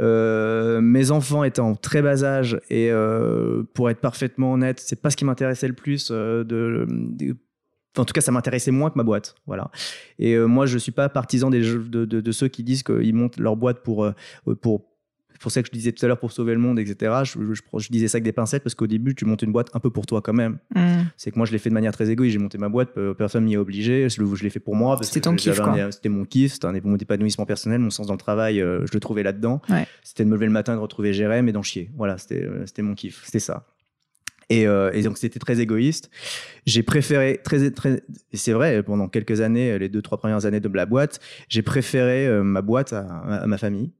Euh, 0.00 0.80
mes 0.80 1.10
enfants 1.10 1.44
étaient 1.44 1.60
en 1.60 1.74
très 1.74 2.02
bas 2.02 2.24
âge, 2.24 2.60
et 2.68 2.90
euh, 2.90 3.62
pour 3.74 3.88
être 3.90 4.00
parfaitement 4.00 4.52
honnête, 4.52 4.80
c'est 4.84 5.00
pas 5.00 5.10
ce 5.10 5.16
qui 5.16 5.24
m'intéressait 5.24 5.68
le 5.68 5.74
plus 5.74 6.10
euh, 6.10 6.44
de, 6.44 6.86
en 7.96 8.04
tout 8.04 8.12
cas, 8.12 8.20
ça 8.20 8.30
m'intéressait 8.30 8.70
moins 8.70 8.90
que 8.90 8.96
ma 8.96 9.02
boîte. 9.02 9.34
Voilà. 9.46 9.70
Et 10.18 10.38
moi, 10.38 10.66
je 10.66 10.78
suis 10.78 10.92
pas 10.92 11.08
partisan 11.08 11.50
des, 11.50 11.62
de, 11.62 12.04
de, 12.04 12.20
de, 12.20 12.32
ceux 12.32 12.46
qui 12.46 12.62
disent 12.62 12.84
qu'ils 12.84 13.14
montent 13.14 13.38
leur 13.38 13.56
boîte 13.56 13.82
pour, 13.82 14.08
pour, 14.60 14.84
c'est 15.32 15.42
pour 15.42 15.52
ça 15.52 15.62
que 15.62 15.68
je 15.68 15.72
disais 15.72 15.92
tout 15.92 16.04
à 16.04 16.08
l'heure 16.08 16.18
pour 16.18 16.32
sauver 16.32 16.52
le 16.52 16.58
monde, 16.58 16.78
etc. 16.78 17.12
Je, 17.22 17.38
je, 17.54 17.88
disais 17.90 18.08
ça 18.08 18.16
avec 18.16 18.24
des 18.24 18.32
pincettes 18.32 18.64
parce 18.64 18.74
qu'au 18.74 18.88
début, 18.88 19.14
tu 19.14 19.24
montes 19.24 19.42
une 19.42 19.52
boîte 19.52 19.68
un 19.72 19.78
peu 19.78 19.90
pour 19.90 20.04
toi 20.04 20.20
quand 20.20 20.32
même. 20.32 20.58
Mm. 20.74 21.02
C'est 21.16 21.30
que 21.30 21.36
moi, 21.36 21.46
je 21.46 21.52
l'ai 21.52 21.58
fait 21.58 21.68
de 21.68 21.74
manière 21.74 21.92
très 21.92 22.10
égoïste. 22.10 22.32
J'ai 22.32 22.40
monté 22.40 22.58
ma 22.58 22.68
boîte, 22.68 22.90
personne 23.16 23.44
m'y 23.44 23.54
a 23.54 23.60
obligé. 23.60 24.08
Je, 24.08 24.42
l'ai 24.42 24.50
fait 24.50 24.58
pour 24.58 24.74
moi. 24.74 24.98
C'était 25.02 25.20
ton 25.20 25.36
kiff, 25.36 25.60
C'était 25.90 26.08
mon 26.08 26.24
kiff, 26.24 26.54
c'était 26.54 26.80
mon 26.82 26.96
épanouissement 26.96 27.46
personnel, 27.46 27.80
mon 27.80 27.90
sens 27.90 28.06
dans 28.06 28.14
le 28.14 28.18
travail, 28.18 28.60
euh, 28.60 28.84
je 28.86 28.92
le 28.92 29.00
trouvais 29.00 29.22
là-dedans. 29.22 29.60
C'était 30.02 30.24
de 30.24 30.28
me 30.28 30.34
lever 30.34 30.46
le 30.46 30.52
matin, 30.52 30.74
de 30.74 30.80
retrouver 30.80 31.12
Jérém 31.12 31.48
et 31.48 31.52
d'en 31.52 31.62
chier. 31.62 31.90
Voilà, 31.96 32.18
c'était 32.18 32.42
euh, 32.44 32.82
mon 32.82 32.94
kiff, 32.94 33.22
c'était 33.24 33.40
ça. 33.40 33.66
Et, 34.50 34.66
euh, 34.66 34.90
et, 34.94 35.02
donc 35.02 35.18
c'était 35.18 35.38
très 35.38 35.60
égoïste. 35.60 36.10
J'ai 36.64 36.82
préféré 36.82 37.38
très 37.44 37.70
très 37.70 38.02
c'est 38.32 38.52
vrai 38.52 38.82
pendant 38.82 39.06
quelques 39.06 39.42
années, 39.42 39.78
les 39.78 39.90
deux 39.90 40.00
trois 40.00 40.16
premières 40.16 40.46
années 40.46 40.60
de 40.60 40.68
la 40.68 40.86
boîte, 40.86 41.20
j'ai 41.50 41.60
préféré 41.60 42.28
ma 42.42 42.62
boîte 42.62 42.94
à, 42.94 43.44
ma 43.46 43.58
famille. 43.58 43.92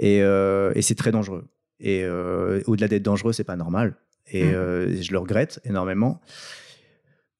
Euh, 0.00 0.72
et, 0.74 0.82
c'est 0.82 0.94
très 0.94 1.10
dangereux. 1.10 1.44
Et 1.80 2.02
euh, 2.04 2.60
au-delà 2.66 2.88
d'être 2.88 3.02
dangereux, 3.02 3.32
c'est 3.32 3.44
pas 3.44 3.56
normal. 3.56 3.96
Et 4.30 4.44
mmh. 4.44 4.54
euh, 4.54 5.02
je 5.02 5.12
le 5.12 5.18
regrette 5.18 5.60
énormément. 5.64 6.20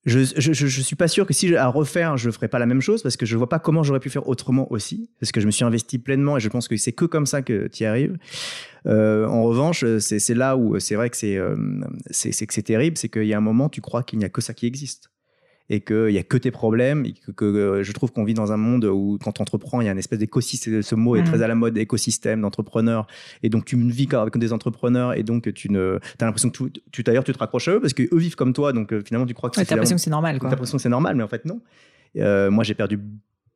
Je, 0.04 0.18
je, 0.36 0.82
suis 0.82 0.96
pas 0.96 1.06
sûr 1.06 1.26
que 1.26 1.32
si 1.32 1.54
à 1.54 1.68
refaire, 1.68 2.16
je 2.16 2.28
ferais 2.32 2.48
pas 2.48 2.58
la 2.58 2.66
même 2.66 2.80
chose 2.80 3.04
parce 3.04 3.16
que 3.16 3.24
je 3.24 3.36
vois 3.36 3.48
pas 3.48 3.60
comment 3.60 3.84
j'aurais 3.84 4.00
pu 4.00 4.10
faire 4.10 4.28
autrement 4.28 4.70
aussi. 4.72 5.10
Parce 5.20 5.30
que 5.30 5.40
je 5.40 5.46
me 5.46 5.52
suis 5.52 5.64
investi 5.64 6.00
pleinement 6.00 6.36
et 6.36 6.40
je 6.40 6.48
pense 6.48 6.66
que 6.66 6.76
c'est 6.76 6.90
que 6.90 7.04
comme 7.04 7.24
ça 7.24 7.40
que 7.40 7.68
tu 7.68 7.84
y 7.84 7.86
arrives. 7.86 8.18
en 8.84 9.44
revanche, 9.44 9.84
c'est 10.00 10.34
là 10.34 10.56
où 10.56 10.80
c'est 10.80 10.96
vrai 10.96 11.08
que 11.08 11.16
c'est 11.16 11.36
que 11.36 12.52
c'est 12.52 12.62
terrible, 12.62 12.98
c'est 12.98 13.10
qu'il 13.10 13.26
y 13.26 13.32
a 13.32 13.38
un 13.38 13.42
moment, 13.42 13.68
tu 13.68 13.80
crois 13.80 14.02
qu'il 14.02 14.18
n'y 14.18 14.24
a 14.24 14.28
que 14.28 14.40
ça 14.40 14.54
qui 14.54 14.66
existe 14.66 15.12
et 15.70 15.80
qu'il 15.80 16.08
n'y 16.08 16.18
a 16.18 16.22
que 16.22 16.36
tes 16.36 16.50
problèmes. 16.50 17.04
Et 17.06 17.14
que, 17.34 17.44
euh, 17.44 17.82
je 17.82 17.92
trouve 17.92 18.12
qu'on 18.12 18.24
vit 18.24 18.34
dans 18.34 18.52
un 18.52 18.56
monde 18.56 18.84
où, 18.84 19.18
quand 19.22 19.32
tu 19.32 19.42
entreprends, 19.42 19.80
il 19.80 19.86
y 19.86 19.88
a 19.88 19.92
une 19.92 19.98
espèce 19.98 20.18
d'écosystème. 20.18 20.82
Ce 20.82 20.94
mot 20.94 21.16
est 21.16 21.24
très 21.24 21.38
mm. 21.38 21.42
à 21.42 21.48
la 21.48 21.54
mode, 21.54 21.78
écosystème 21.78 22.40
d'entrepreneurs. 22.40 23.06
Et 23.42 23.48
donc, 23.48 23.64
tu 23.64 23.76
vis 23.76 24.08
avec 24.12 24.36
des 24.38 24.52
entrepreneurs 24.52 25.16
et 25.16 25.22
donc 25.22 25.52
tu 25.54 25.70
ne, 25.70 25.98
as 26.20 26.24
l'impression 26.24 26.50
que 26.50 26.68
tu, 26.90 27.02
d'ailleurs, 27.02 27.24
tu 27.24 27.32
te 27.32 27.38
raccroches 27.38 27.68
à 27.68 27.72
eux 27.72 27.80
parce 27.80 27.94
qu'eux 27.94 28.08
vivent 28.12 28.36
comme 28.36 28.52
toi. 28.52 28.72
Donc, 28.72 28.92
euh, 28.92 29.02
finalement, 29.04 29.26
tu 29.26 29.34
crois 29.34 29.50
que 29.50 29.56
c'est. 29.56 29.70
l'impression 29.70 29.96
que 29.96 30.02
c'est 30.02 30.10
normal, 30.10 30.38
Tu 30.38 30.46
as 30.46 30.50
l'impression 30.50 30.76
que 30.76 30.82
c'est 30.82 30.88
normal, 30.88 31.16
mais 31.16 31.22
en 31.22 31.28
fait, 31.28 31.44
non. 31.44 31.60
Euh, 32.18 32.50
moi, 32.50 32.64
j'ai 32.64 32.74
perdu. 32.74 32.98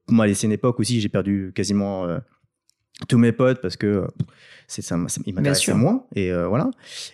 Moi, 0.08 0.32
c'est 0.34 0.46
une 0.46 0.52
époque 0.52 0.78
aussi, 0.78 1.00
j'ai 1.00 1.08
perdu 1.08 1.52
quasiment 1.54 2.06
tous 3.08 3.18
mes 3.18 3.32
potes 3.32 3.60
parce 3.60 3.76
que 3.76 4.06
c'est 4.68 4.82
ça, 4.82 4.96
il 5.26 5.34
m'intéressait 5.34 5.74
moins 5.74 6.04
et 6.14 6.32
euh, 6.32 6.48
voilà. 6.48 6.70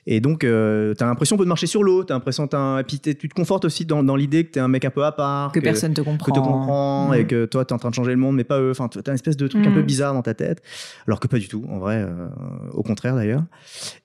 Et 0.06 0.20
donc 0.20 0.42
euh, 0.42 0.94
tu 0.94 1.04
as 1.04 1.06
l'impression 1.06 1.36
de 1.36 1.44
marcher 1.44 1.66
sur 1.66 1.82
l'eau 1.82 2.04
tu 2.04 2.12
as 2.12 2.16
l'impression 2.16 2.46
et 2.46 2.84
puis 2.84 2.98
tu 3.00 3.16
te 3.16 3.34
confortes 3.34 3.64
aussi 3.64 3.84
dans, 3.84 4.02
dans 4.02 4.16
l'idée 4.16 4.44
que 4.44 4.52
tu 4.52 4.58
es 4.58 4.62
un 4.62 4.68
mec 4.68 4.84
un 4.84 4.90
peu 4.90 5.04
à 5.04 5.12
part 5.12 5.52
que, 5.52 5.60
personne 5.60 5.92
te 5.92 6.00
comprend 6.00 6.26
que 6.26 6.30
te 6.30 6.42
comprend. 6.42 7.12
et 7.12 7.24
mm. 7.24 7.26
que 7.26 7.44
toi 7.44 7.64
tu 7.64 7.70
es 7.70 7.74
en 7.74 7.78
train 7.78 7.90
de 7.90 7.94
changer 7.94 8.12
le 8.12 8.16
monde 8.16 8.36
mais 8.36 8.44
pas 8.44 8.60
eux. 8.60 8.70
Enfin 8.70 8.88
tu 8.88 8.98
as 8.98 9.02
une 9.06 9.14
espèce 9.14 9.36
de 9.36 9.48
truc 9.48 9.66
un 9.66 9.72
peu 9.72 9.82
mm. 9.82 9.86
bizarre 9.86 10.14
dans 10.14 10.22
ta 10.22 10.34
tête 10.34 10.62
alors 11.06 11.20
que 11.20 11.26
pas 11.26 11.38
du 11.38 11.48
tout 11.48 11.66
en 11.68 11.78
vrai 11.78 12.06
euh, 12.06 12.28
au 12.72 12.82
contraire 12.82 13.16
d'ailleurs. 13.16 13.44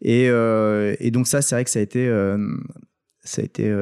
Et, 0.02 0.26
et 0.26 1.12
donc 1.12 1.28
ça 1.28 1.42
c'est 1.42 1.56
vrai 1.56 1.64
que 1.64 1.70
ça 1.70 1.80
a 1.80 1.84
été 1.84 2.12
ça 3.24 3.42
a 3.42 3.46
été 3.46 3.74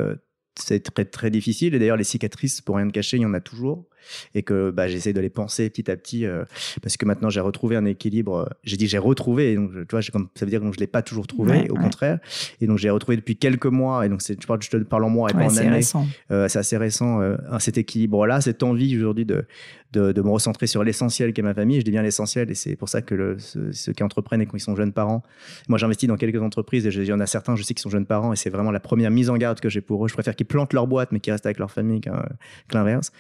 c'est 0.60 0.82
très 0.82 1.06
très 1.06 1.32
difficile. 1.32 1.74
Et 1.76 1.80
d'ailleurs 1.80 1.98
les 1.98 2.04
cicatrices 2.04 2.62
pour 2.62 2.76
rien 2.76 2.88
te 2.88 2.94
cacher 2.94 3.18
il 3.18 3.24
y 3.24 3.26
en 3.26 3.34
a 3.34 3.42
toujours 3.42 3.88
et 4.34 4.44
que 4.44 4.72
bah, 4.72 4.88
j'essaie 4.88 5.14
de 5.14 5.20
les 5.20 5.30
penser 5.30 5.70
petit 5.70 5.90
à 5.90 5.96
petit 5.96 6.26
euh, 6.26 6.44
parce 6.82 6.98
que 6.98 7.06
maintenant 7.06 7.30
j'ai 7.30 7.40
retrouvé 7.40 7.76
un 7.76 7.86
équilibre. 7.86 8.36
Euh, 8.36 8.46
j'ai 8.64 8.78
dit 8.78 8.88
j'ai 8.88 8.98
retrouvé, 8.98 9.52
et 9.52 9.56
donc 9.56 9.72
tu 9.72 9.86
vois, 9.92 10.02
comme, 10.12 10.28
ça 10.36 10.46
veut 10.46 10.50
dire 10.50 10.62
que 10.62 10.72
je 10.72 10.80
l'ai 10.80 10.88
pas 10.88 11.02
toujours 11.02 11.28
trouvé, 11.28 11.70
au 11.70 11.76
contraire. 11.76 12.20
Et 12.62 12.68
donc 12.68 12.78
j'ai 12.78 12.90
retrouvé 12.90 13.18
depuis 13.18 13.36
quelques 13.36 13.66
mois, 13.66 14.06
et 14.06 14.10
donc 14.10 14.22
je 14.28 14.48
parle, 14.48 14.62
je 14.62 14.70
te 14.70 14.78
parle 14.78 15.04
en 15.04 15.10
mois 15.10 15.30
et 15.30 15.34
pas 15.34 15.46
en 15.46 15.58
année. 15.58 15.82
Euh, 16.32 16.48
c'est 16.48 16.60
assez 16.60 16.78
récent 16.78 17.22
cet 17.60 17.78
équilibre-là, 17.78 18.42
cette 18.42 18.64
envie 18.64 18.96
aujourd'hui 18.98 19.26
de, 19.26 19.46
de, 19.94 20.12
de, 20.12 20.22
me 20.22 20.30
recentrer 20.30 20.68
sur 20.68 20.84
l'essentiel 20.84 21.34
qu'est 21.34 21.42
ma 21.42 21.54
famille. 21.54 21.80
Je 21.80 21.86
dis 21.86 21.92
bien 21.92 22.02
l'essentiel, 22.02 22.50
et 22.52 22.56
c'est 22.56 22.76
pour 22.76 22.90
ça 22.90 23.02
que 23.02 23.16
le, 23.16 23.38
ceux, 23.40 23.94
qui 23.94 24.04
entreprennent 24.04 24.42
et 24.42 24.46
qui 24.46 24.60
sont 24.60 24.76
jeunes 24.76 24.94
parents, 24.94 25.24
moi 25.68 25.78
j'investis 25.78 26.08
dans 26.08 26.18
quelques 26.18 26.42
entreprises 26.42 26.86
et 26.86 26.90
il 26.90 27.06
y 27.06 27.14
en 27.14 27.20
a 27.20 27.28
certains, 27.28 27.56
je 27.56 27.64
sais, 27.64 27.74
qui 27.74 27.82
sont 27.82 27.90
jeunes 27.90 28.06
parents, 28.06 28.34
et 28.34 28.36
c'est 28.36 28.50
vraiment 28.50 28.72
la 28.72 28.80
première 28.80 29.12
mise 29.12 29.30
en 29.30 29.38
garde 29.38 29.60
que 29.60 29.70
j'ai 29.70 29.82
pour 29.82 30.06
eux. 30.06 30.08
Je 30.08 30.14
préfère 30.14 30.36
qu'ils 30.36 30.48
plantent 30.48 30.74
leur 30.74 30.88
boîte 30.88 31.12
mais 31.12 31.20
qu'ils 31.20 31.32
restent 31.32 31.46
avec 31.46 31.60
leur 31.60 31.72
famille 31.72 32.02
que 32.02 32.10
l'inverse. 32.74 33.12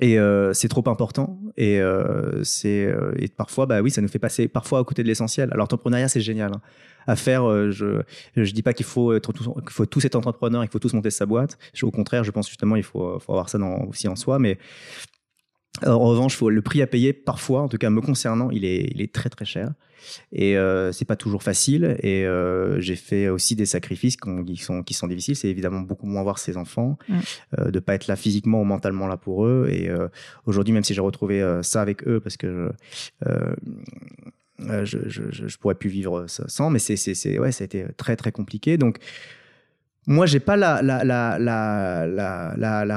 Et 0.00 0.18
euh, 0.18 0.54
c'est 0.54 0.68
trop 0.68 0.88
important. 0.88 1.38
Et, 1.56 1.80
euh, 1.80 2.42
c'est, 2.44 2.86
euh, 2.86 3.12
et 3.18 3.28
parfois, 3.28 3.66
bah 3.66 3.82
oui, 3.82 3.90
ça 3.90 4.00
nous 4.00 4.08
fait 4.08 4.18
passer 4.18 4.48
parfois 4.48 4.78
à 4.78 4.84
côté 4.84 5.02
de 5.02 5.08
l'essentiel. 5.08 5.50
Alors, 5.52 5.64
l'entrepreneuriat, 5.64 6.08
c'est 6.08 6.20
génial. 6.20 6.52
Hein. 6.54 6.60
À 7.06 7.16
faire, 7.16 7.70
je 7.72 8.02
ne 8.36 8.44
dis 8.44 8.62
pas 8.62 8.72
qu'il 8.72 8.86
faut, 8.86 9.12
être, 9.12 9.32
qu'il 9.32 9.70
faut 9.70 9.86
tous 9.86 10.04
être 10.04 10.14
entrepreneur, 10.14 10.62
il 10.62 10.70
faut 10.70 10.78
tous 10.78 10.94
monter 10.94 11.10
sa 11.10 11.26
boîte. 11.26 11.58
Au 11.82 11.90
contraire, 11.90 12.22
je 12.22 12.30
pense 12.30 12.48
justement 12.48 12.76
il 12.76 12.84
faut, 12.84 13.18
faut 13.18 13.32
avoir 13.32 13.48
ça 13.48 13.58
dans, 13.58 13.84
aussi 13.86 14.06
en 14.06 14.14
soi. 14.14 14.38
Mais 14.38 14.56
en 15.84 15.98
revanche, 15.98 16.36
faut, 16.36 16.50
le 16.50 16.62
prix 16.62 16.82
à 16.82 16.86
payer, 16.86 17.12
parfois, 17.12 17.62
en 17.62 17.68
tout 17.68 17.78
cas 17.78 17.90
me 17.90 18.00
concernant, 18.00 18.50
il 18.50 18.64
est, 18.64 18.90
il 18.94 19.00
est 19.00 19.12
très 19.12 19.30
très 19.30 19.44
cher. 19.44 19.72
Et 20.32 20.56
euh, 20.56 20.92
c'est 20.92 21.04
pas 21.04 21.16
toujours 21.16 21.42
facile. 21.42 21.96
Et 22.02 22.26
euh, 22.26 22.80
j'ai 22.80 22.96
fait 22.96 23.28
aussi 23.28 23.56
des 23.56 23.66
sacrifices 23.66 24.16
qui 24.16 24.56
sont, 24.56 24.82
qui 24.82 24.94
sont 24.94 25.06
difficiles. 25.06 25.36
C'est 25.36 25.48
évidemment 25.48 25.80
beaucoup 25.80 26.06
moins 26.06 26.22
voir 26.22 26.38
ses 26.38 26.56
enfants, 26.56 26.98
mm. 27.08 27.18
euh, 27.58 27.70
de 27.70 27.80
pas 27.80 27.94
être 27.94 28.06
là 28.06 28.16
physiquement 28.16 28.60
ou 28.60 28.64
mentalement 28.64 29.06
là 29.06 29.16
pour 29.16 29.46
eux. 29.46 29.68
Et 29.70 29.88
euh, 29.88 30.08
aujourd'hui, 30.46 30.74
même 30.74 30.84
si 30.84 30.94
j'ai 30.94 31.00
retrouvé 31.00 31.40
euh, 31.40 31.62
ça 31.62 31.80
avec 31.80 32.06
eux, 32.06 32.20
parce 32.20 32.36
que 32.36 32.70
je, 34.58 34.84
je, 34.84 35.08
je, 35.08 35.46
je, 35.48 35.56
pourrais 35.58 35.74
plus 35.74 35.90
vivre 35.90 36.26
sans, 36.28 36.70
mais 36.70 36.78
c'est, 36.78 37.38
ouais, 37.38 37.52
ça 37.52 37.62
a 37.62 37.64
été 37.64 37.86
très 37.96 38.16
très 38.16 38.32
compliqué. 38.32 38.76
Donc 38.76 38.98
moi, 40.08 40.26
j'ai 40.26 40.40
pas 40.40 40.56
la, 40.56 40.78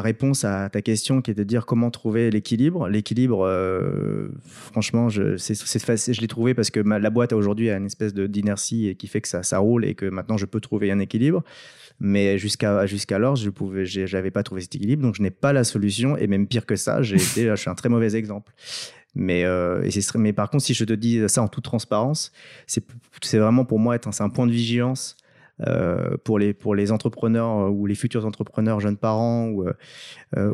réponse 0.01 0.43
à 0.43 0.69
ta 0.69 0.81
question 0.81 1.21
qui 1.21 1.29
est 1.31 1.35
de 1.35 1.43
dire 1.43 1.67
comment 1.67 1.91
trouver 1.91 2.31
l'équilibre. 2.31 2.89
L'équilibre, 2.89 3.45
euh, 3.45 4.29
franchement, 4.43 5.09
je, 5.09 6.19
l'ai 6.19 6.27
trouvé 6.27 6.55
parce 6.55 6.71
que 6.71 6.79
la 6.79 7.09
boîte 7.11 7.31
aujourd'hui 7.33 7.69
a 7.69 7.77
une 7.77 7.85
espèce 7.85 8.15
d'inertie 8.15 8.87
et 8.87 8.95
qui 8.95 9.05
fait 9.05 9.21
que 9.21 9.27
ça, 9.27 9.57
roule 9.59 9.85
et 9.85 9.93
que 9.93 10.07
maintenant 10.07 10.37
je 10.37 10.47
peux 10.47 10.59
trouver 10.59 10.91
un 10.91 10.97
équilibre. 10.99 11.43
Mais 11.99 12.39
jusqu'à, 12.39 12.87
jusqu'alors, 12.87 13.35
je 13.35 13.51
pouvais, 13.51 13.85
j'avais 13.85 14.31
pas 14.31 14.41
trouvé 14.41 14.61
cet 14.61 14.75
équilibre, 14.75 15.03
donc 15.03 15.15
je 15.15 15.21
n'ai 15.21 15.31
pas 15.31 15.53
la 15.53 15.63
solution. 15.63 16.17
Et 16.17 16.25
même 16.25 16.47
pire 16.47 16.65
que 16.65 16.75
ça, 16.75 17.03
je 17.03 17.17
suis 17.17 17.69
un 17.69 17.75
très 17.75 17.89
mauvais 17.89 18.15
exemple. 18.15 18.51
Mais, 19.13 19.45
euh, 19.45 19.87
mais 20.15 20.33
par 20.33 20.49
contre, 20.49 20.63
si 20.63 20.73
je 20.73 20.83
te 20.83 20.91
dis 20.91 21.21
ça 21.29 21.43
en 21.43 21.47
toute 21.47 21.63
transparence, 21.63 22.31
c'est, 22.65 22.83
vraiment 23.37 23.63
pour 23.63 23.77
moi 23.79 23.95
être, 23.95 24.09
un 24.19 24.29
point 24.29 24.47
de 24.47 24.51
vigilance 24.51 25.15
euh, 25.61 26.17
pour, 26.23 26.37
les, 26.37 26.53
pour 26.53 26.75
les 26.75 26.91
entrepreneurs 26.91 27.59
euh, 27.59 27.69
ou 27.69 27.85
les 27.85 27.95
futurs 27.95 28.25
entrepreneurs, 28.25 28.81
jeunes 28.81 28.97
parents, 28.97 29.47
ou, 29.47 29.65
euh, 30.35 30.53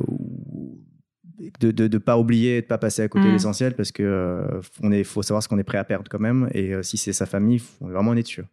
de 1.59 1.67
ne 1.67 1.71
de, 1.71 1.87
de 1.87 1.97
pas 1.97 2.19
oublier, 2.19 2.61
de 2.61 2.65
ne 2.65 2.67
pas 2.67 2.77
passer 2.77 3.01
à 3.01 3.07
côté 3.07 3.25
de 3.25 3.29
mm. 3.29 3.33
l'essentiel 3.33 3.75
parce 3.75 3.91
que 3.91 4.61
il 4.83 5.03
faut 5.03 5.23
savoir 5.23 5.41
ce 5.41 5.47
qu'on 5.47 5.57
est 5.57 5.63
prêt 5.63 5.79
à 5.79 5.83
perdre 5.83 6.07
quand 6.07 6.19
même. 6.19 6.49
Et 6.53 6.73
si 6.83 6.97
c'est 6.97 7.13
sa 7.13 7.25
famille, 7.25 7.57
faut 7.57 7.87
vraiment 7.87 8.11
en 8.11 8.17
être 8.17 8.27
sûr. 8.27 8.45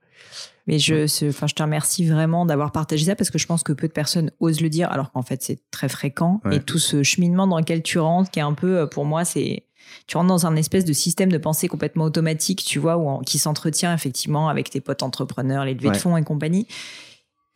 Mais 0.66 0.78
je, 0.78 1.04
enfin, 1.28 1.46
je 1.46 1.54
te 1.54 1.62
remercie 1.62 2.06
vraiment 2.06 2.46
d'avoir 2.46 2.72
partagé 2.72 3.04
ça 3.04 3.14
parce 3.14 3.30
que 3.30 3.38
je 3.38 3.46
pense 3.46 3.62
que 3.62 3.74
peu 3.74 3.88
de 3.88 3.92
personnes 3.92 4.30
osent 4.40 4.62
le 4.62 4.70
dire 4.70 4.90
alors 4.90 5.12
qu'en 5.12 5.22
fait 5.22 5.42
c'est 5.42 5.60
très 5.70 5.90
fréquent. 5.90 6.40
Et 6.50 6.60
tout 6.60 6.78
ce 6.78 7.02
cheminement 7.02 7.46
dans 7.46 7.58
lequel 7.58 7.82
tu 7.82 7.98
rentres, 7.98 8.30
qui 8.30 8.38
est 8.38 8.42
un 8.42 8.54
peu, 8.54 8.88
pour 8.88 9.04
moi, 9.04 9.26
c'est 9.26 9.64
tu 10.06 10.16
rentres 10.16 10.28
dans 10.28 10.46
un 10.46 10.56
espèce 10.56 10.84
de 10.84 10.92
système 10.92 11.30
de 11.30 11.38
pensée 11.38 11.68
complètement 11.68 12.04
automatique, 12.04 12.64
tu 12.64 12.78
vois, 12.78 12.96
où 12.96 13.20
qui 13.20 13.38
s'entretient 13.38 13.94
effectivement 13.94 14.48
avec 14.48 14.70
tes 14.70 14.80
potes 14.80 15.02
entrepreneurs, 15.02 15.64
les 15.64 15.74
levées 15.74 15.90
de 15.90 15.96
fonds 15.96 16.16
et 16.16 16.24
compagnie. 16.24 16.66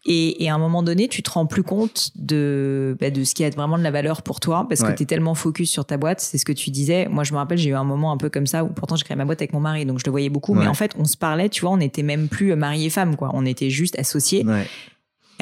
Et, 0.05 0.51
à 0.51 0.55
un 0.55 0.59
moment 0.59 0.83
donné, 0.83 1.07
tu 1.07 1.23
te 1.23 1.31
rends 1.31 1.47
plus 1.47 1.63
compte 1.63 2.11
de, 2.17 2.97
bah, 3.01 3.11
de 3.11 3.23
ce 3.23 3.35
qui 3.35 3.45
a 3.45 3.51
vraiment 3.51 3.79
de 3.79 3.85
la 3.85 3.93
valeur 3.93 4.23
pour 4.23 4.41
toi 4.41 4.67
parce 4.69 4.83
que 4.83 4.91
tu 4.93 5.05
es 5.05 5.07
tellement 5.07 5.35
focus 5.35 5.71
sur 5.71 5.85
ta 5.85 5.97
boîte. 5.97 6.21
C'est 6.21 6.39
ce 6.39 6.45
que 6.45 6.53
tu 6.53 6.71
disais. 6.71 7.07
Moi, 7.09 7.23
je 7.23 7.33
me 7.33 7.39
rappelle, 7.39 7.59
j'ai 7.59 7.71
eu 7.71 7.75
un 7.75 7.85
moment 7.85 8.11
un 8.11 8.17
peu 8.17 8.29
comme 8.29 8.49
ça 8.49 8.65
où 8.65 8.69
pourtant 8.69 8.97
j'ai 8.97 9.05
créé 9.05 9.17
ma 9.17 9.25
boîte 9.25 9.41
avec 9.41 9.53
mon 9.53 9.61
mari, 9.61 9.87
donc 9.87 10.01
je 10.01 10.05
le 10.05 10.11
voyais 10.11 10.29
beaucoup. 10.29 10.55
Mais 10.55 10.67
en 10.67 10.75
fait, 10.75 10.93
on 10.99 11.05
se 11.05 11.17
parlait, 11.17 11.49
tu 11.49 11.61
vois, 11.61 11.71
on 11.71 11.77
n'était 11.77 12.03
même 12.03 12.29
plus 12.29 12.55
mari 12.57 12.87
et 12.87 12.91
femme, 12.91 13.15
quoi. 13.15 13.31
On 13.33 13.47
était 13.47 13.71
juste 13.71 13.97
associés 13.99 14.45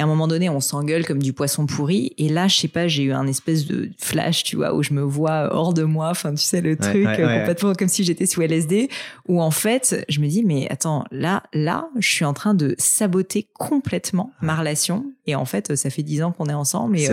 Et 0.01 0.03
à 0.03 0.05
un 0.05 0.07
moment 0.07 0.27
donné, 0.27 0.49
on 0.49 0.59
s'engueule 0.59 1.05
comme 1.05 1.21
du 1.21 1.31
poisson 1.31 1.67
pourri. 1.67 2.15
Et 2.17 2.27
là, 2.27 2.47
je 2.47 2.55
sais 2.55 2.67
pas, 2.67 2.87
j'ai 2.87 3.03
eu 3.03 3.11
un 3.11 3.27
espèce 3.27 3.67
de 3.67 3.91
flash, 3.99 4.43
tu 4.43 4.55
vois, 4.55 4.73
où 4.73 4.81
je 4.81 4.95
me 4.95 5.01
vois 5.03 5.53
hors 5.53 5.75
de 5.75 5.83
moi. 5.83 6.09
Enfin, 6.09 6.33
tu 6.33 6.41
sais, 6.41 6.59
le 6.59 6.75
truc 6.75 7.05
complètement 7.05 7.75
comme 7.75 7.87
si 7.87 8.03
j'étais 8.03 8.25
sous 8.25 8.41
LSD. 8.41 8.89
Où 9.27 9.39
en 9.39 9.51
fait, 9.51 10.03
je 10.09 10.19
me 10.19 10.25
dis, 10.27 10.43
mais 10.43 10.67
attends, 10.71 11.03
là, 11.11 11.43
là, 11.53 11.87
je 11.99 12.09
suis 12.09 12.25
en 12.25 12.33
train 12.33 12.55
de 12.55 12.73
saboter 12.79 13.47
complètement 13.53 14.33
ma 14.41 14.55
relation. 14.55 15.05
Et 15.27 15.35
en 15.35 15.45
fait, 15.45 15.75
ça 15.75 15.91
fait 15.91 16.01
dix 16.01 16.23
ans 16.23 16.31
qu'on 16.31 16.47
est 16.47 16.53
ensemble. 16.55 16.97
Et 16.97 17.07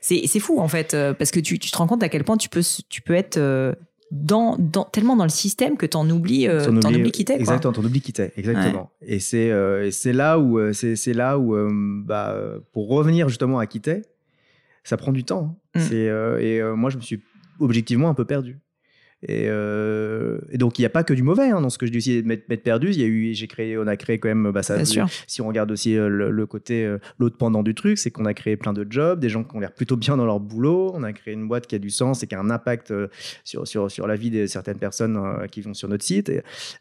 c'est 0.00 0.38
fou, 0.38 0.60
en 0.60 0.68
fait, 0.68 0.96
parce 1.18 1.32
que 1.32 1.40
tu, 1.40 1.58
tu, 1.58 1.72
te 1.72 1.76
rends 1.76 1.88
compte 1.88 2.04
à 2.04 2.08
quel 2.08 2.22
point 2.22 2.36
tu 2.36 2.48
peux, 2.48 2.62
tu 2.88 3.02
peux 3.02 3.14
être 3.14 3.40
dans, 4.12 4.56
dans, 4.58 4.84
tellement 4.84 5.16
dans 5.16 5.24
le 5.24 5.30
système 5.30 5.78
que 5.78 5.86
t'en 5.86 6.08
oublies, 6.10 6.46
euh, 6.46 6.66
t'en 6.80 6.92
oublies 6.92 7.12
qui 7.12 7.24
t'es. 7.24 7.34
Exactement, 7.34 7.72
t'en 7.72 7.82
oublies 7.82 8.02
qui 8.02 8.12
t'es, 8.12 8.32
exactement. 8.36 8.90
Et 9.00 9.18
c'est 9.18 9.50
euh, 9.50 9.90
c'est 9.90 10.12
là 10.12 10.38
où 10.38 10.58
euh, 10.58 10.74
c'est 10.74 11.14
là 11.14 11.38
où 11.38 11.56
bah 12.04 12.36
pour 12.72 12.88
revenir 12.88 13.30
justement 13.30 13.58
à 13.58 13.66
qui 13.66 13.80
t'es, 13.80 14.02
ça 14.84 14.98
prend 14.98 15.12
du 15.12 15.24
temps. 15.24 15.56
Hein. 15.74 15.80
Mm. 15.80 15.82
C'est 15.88 16.44
et 16.44 16.62
moi 16.76 16.90
je 16.90 16.98
me 16.98 17.02
suis 17.02 17.22
objectivement 17.58 18.10
un 18.10 18.14
peu 18.14 18.26
perdu. 18.26 18.60
Euh, 19.30 20.38
et, 20.50 20.58
donc, 20.58 20.78
il 20.78 20.82
n'y 20.82 20.86
a 20.86 20.90
pas 20.90 21.04
que 21.04 21.14
du 21.14 21.22
mauvais 21.22 21.50
hein, 21.50 21.60
dans 21.60 21.70
ce 21.70 21.78
que 21.78 21.86
je 21.86 21.92
dis 21.92 21.98
aussi, 21.98 22.22
mettre, 22.24 22.44
perdu. 22.62 22.88
Il 22.90 23.00
y 23.00 23.04
a 23.04 23.06
eu, 23.06 23.34
j'ai 23.34 23.46
créé, 23.46 23.78
on 23.78 23.86
a 23.86 23.96
créé 23.96 24.18
quand 24.18 24.28
même, 24.28 24.50
bah, 24.50 24.62
ça, 24.62 24.84
si 24.84 25.40
on 25.40 25.46
regarde 25.46 25.70
aussi 25.70 25.96
euh, 25.96 26.08
le, 26.08 26.46
côté, 26.46 26.84
euh, 26.84 26.98
l'autre 27.18 27.36
pendant 27.36 27.62
du 27.62 27.74
truc, 27.74 27.98
c'est 27.98 28.10
qu'on 28.10 28.24
a 28.24 28.34
créé 28.34 28.56
plein 28.56 28.72
de 28.72 28.86
jobs, 28.88 29.20
des 29.20 29.28
gens 29.28 29.44
qui 29.44 29.56
ont 29.56 29.60
l'air 29.60 29.72
plutôt 29.72 29.96
bien 29.96 30.16
dans 30.16 30.26
leur 30.26 30.40
boulot. 30.40 30.92
On 30.94 31.02
a 31.02 31.12
créé 31.12 31.34
une 31.34 31.46
boîte 31.46 31.66
qui 31.66 31.74
a 31.74 31.78
du 31.78 31.90
sens 31.90 32.22
et 32.22 32.26
qui 32.26 32.34
a 32.34 32.40
un 32.40 32.50
impact 32.50 32.92
sur, 33.44 33.66
sur, 33.66 33.90
sur 33.90 34.06
la 34.06 34.16
vie 34.16 34.30
de 34.30 34.46
certaines 34.46 34.78
personnes 34.78 35.18
qui 35.50 35.60
vont 35.60 35.74
sur 35.74 35.88
notre 35.88 36.04
site. 36.04 36.32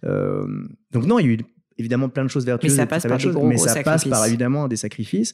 donc, 0.03 1.05
non, 1.05 1.19
il 1.19 1.25
y 1.25 1.29
a 1.29 1.33
eu 1.33 1.37
évidemment 1.77 2.09
plein 2.09 2.23
de 2.23 2.29
choses 2.29 2.45
vertueuses. 2.45 2.73
Mais 2.73 2.77
ça 2.77 2.87
passe 2.87 3.05
par 3.05 3.17
des 3.17 3.43
mais 3.43 3.57
ça 3.57 3.83
passe 3.83 4.05
par 4.05 4.25
évidemment 4.25 4.67
des 4.67 4.75
sacrifices, 4.77 5.33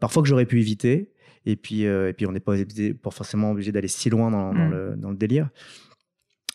parfois 0.00 0.22
que 0.22 0.28
j'aurais 0.28 0.46
pu 0.46 0.60
éviter. 0.60 1.10
Et 1.46 1.56
puis, 1.56 1.82
et 1.82 2.12
puis 2.16 2.26
on 2.26 2.32
n'est 2.32 2.40
pas, 2.40 2.54
pas, 3.02 3.10
forcément 3.10 3.50
obligé 3.50 3.70
d'aller 3.70 3.88
si 3.88 4.08
loin 4.08 4.30
dans, 4.30 4.54
dans, 4.54 4.66
mm. 4.66 4.70
le, 4.70 4.94
dans, 4.96 5.10
le, 5.10 5.16
délire. 5.16 5.50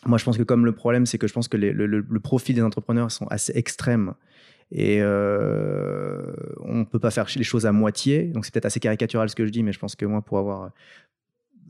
Moi, 0.06 0.18
je 0.18 0.24
pense 0.24 0.38
que 0.38 0.42
comme 0.42 0.64
le 0.64 0.72
problème, 0.72 1.04
c'est 1.06 1.18
que 1.18 1.26
je 1.26 1.32
pense 1.32 1.48
que 1.48 1.56
le, 1.56 1.72
le, 1.72 2.20
profil 2.20 2.54
des 2.54 2.62
entrepreneurs 2.62 3.10
sont 3.10 3.26
assez 3.26 3.52
extrêmes 3.54 4.14
et 4.72 4.98
euh, 5.00 6.22
on 6.60 6.76
ne 6.76 6.84
peut 6.84 6.98
pas 6.98 7.10
faire 7.10 7.26
les 7.36 7.42
choses 7.42 7.66
à 7.66 7.72
moitié. 7.72 8.24
Donc, 8.24 8.44
c'est 8.44 8.54
peut-être 8.54 8.66
assez 8.66 8.80
caricatural 8.80 9.28
ce 9.28 9.34
que 9.34 9.44
je 9.44 9.50
dis, 9.50 9.62
mais 9.62 9.72
je 9.72 9.78
pense 9.78 9.96
que 9.96 10.06
moi, 10.06 10.22
pour 10.22 10.38
avoir 10.38 10.70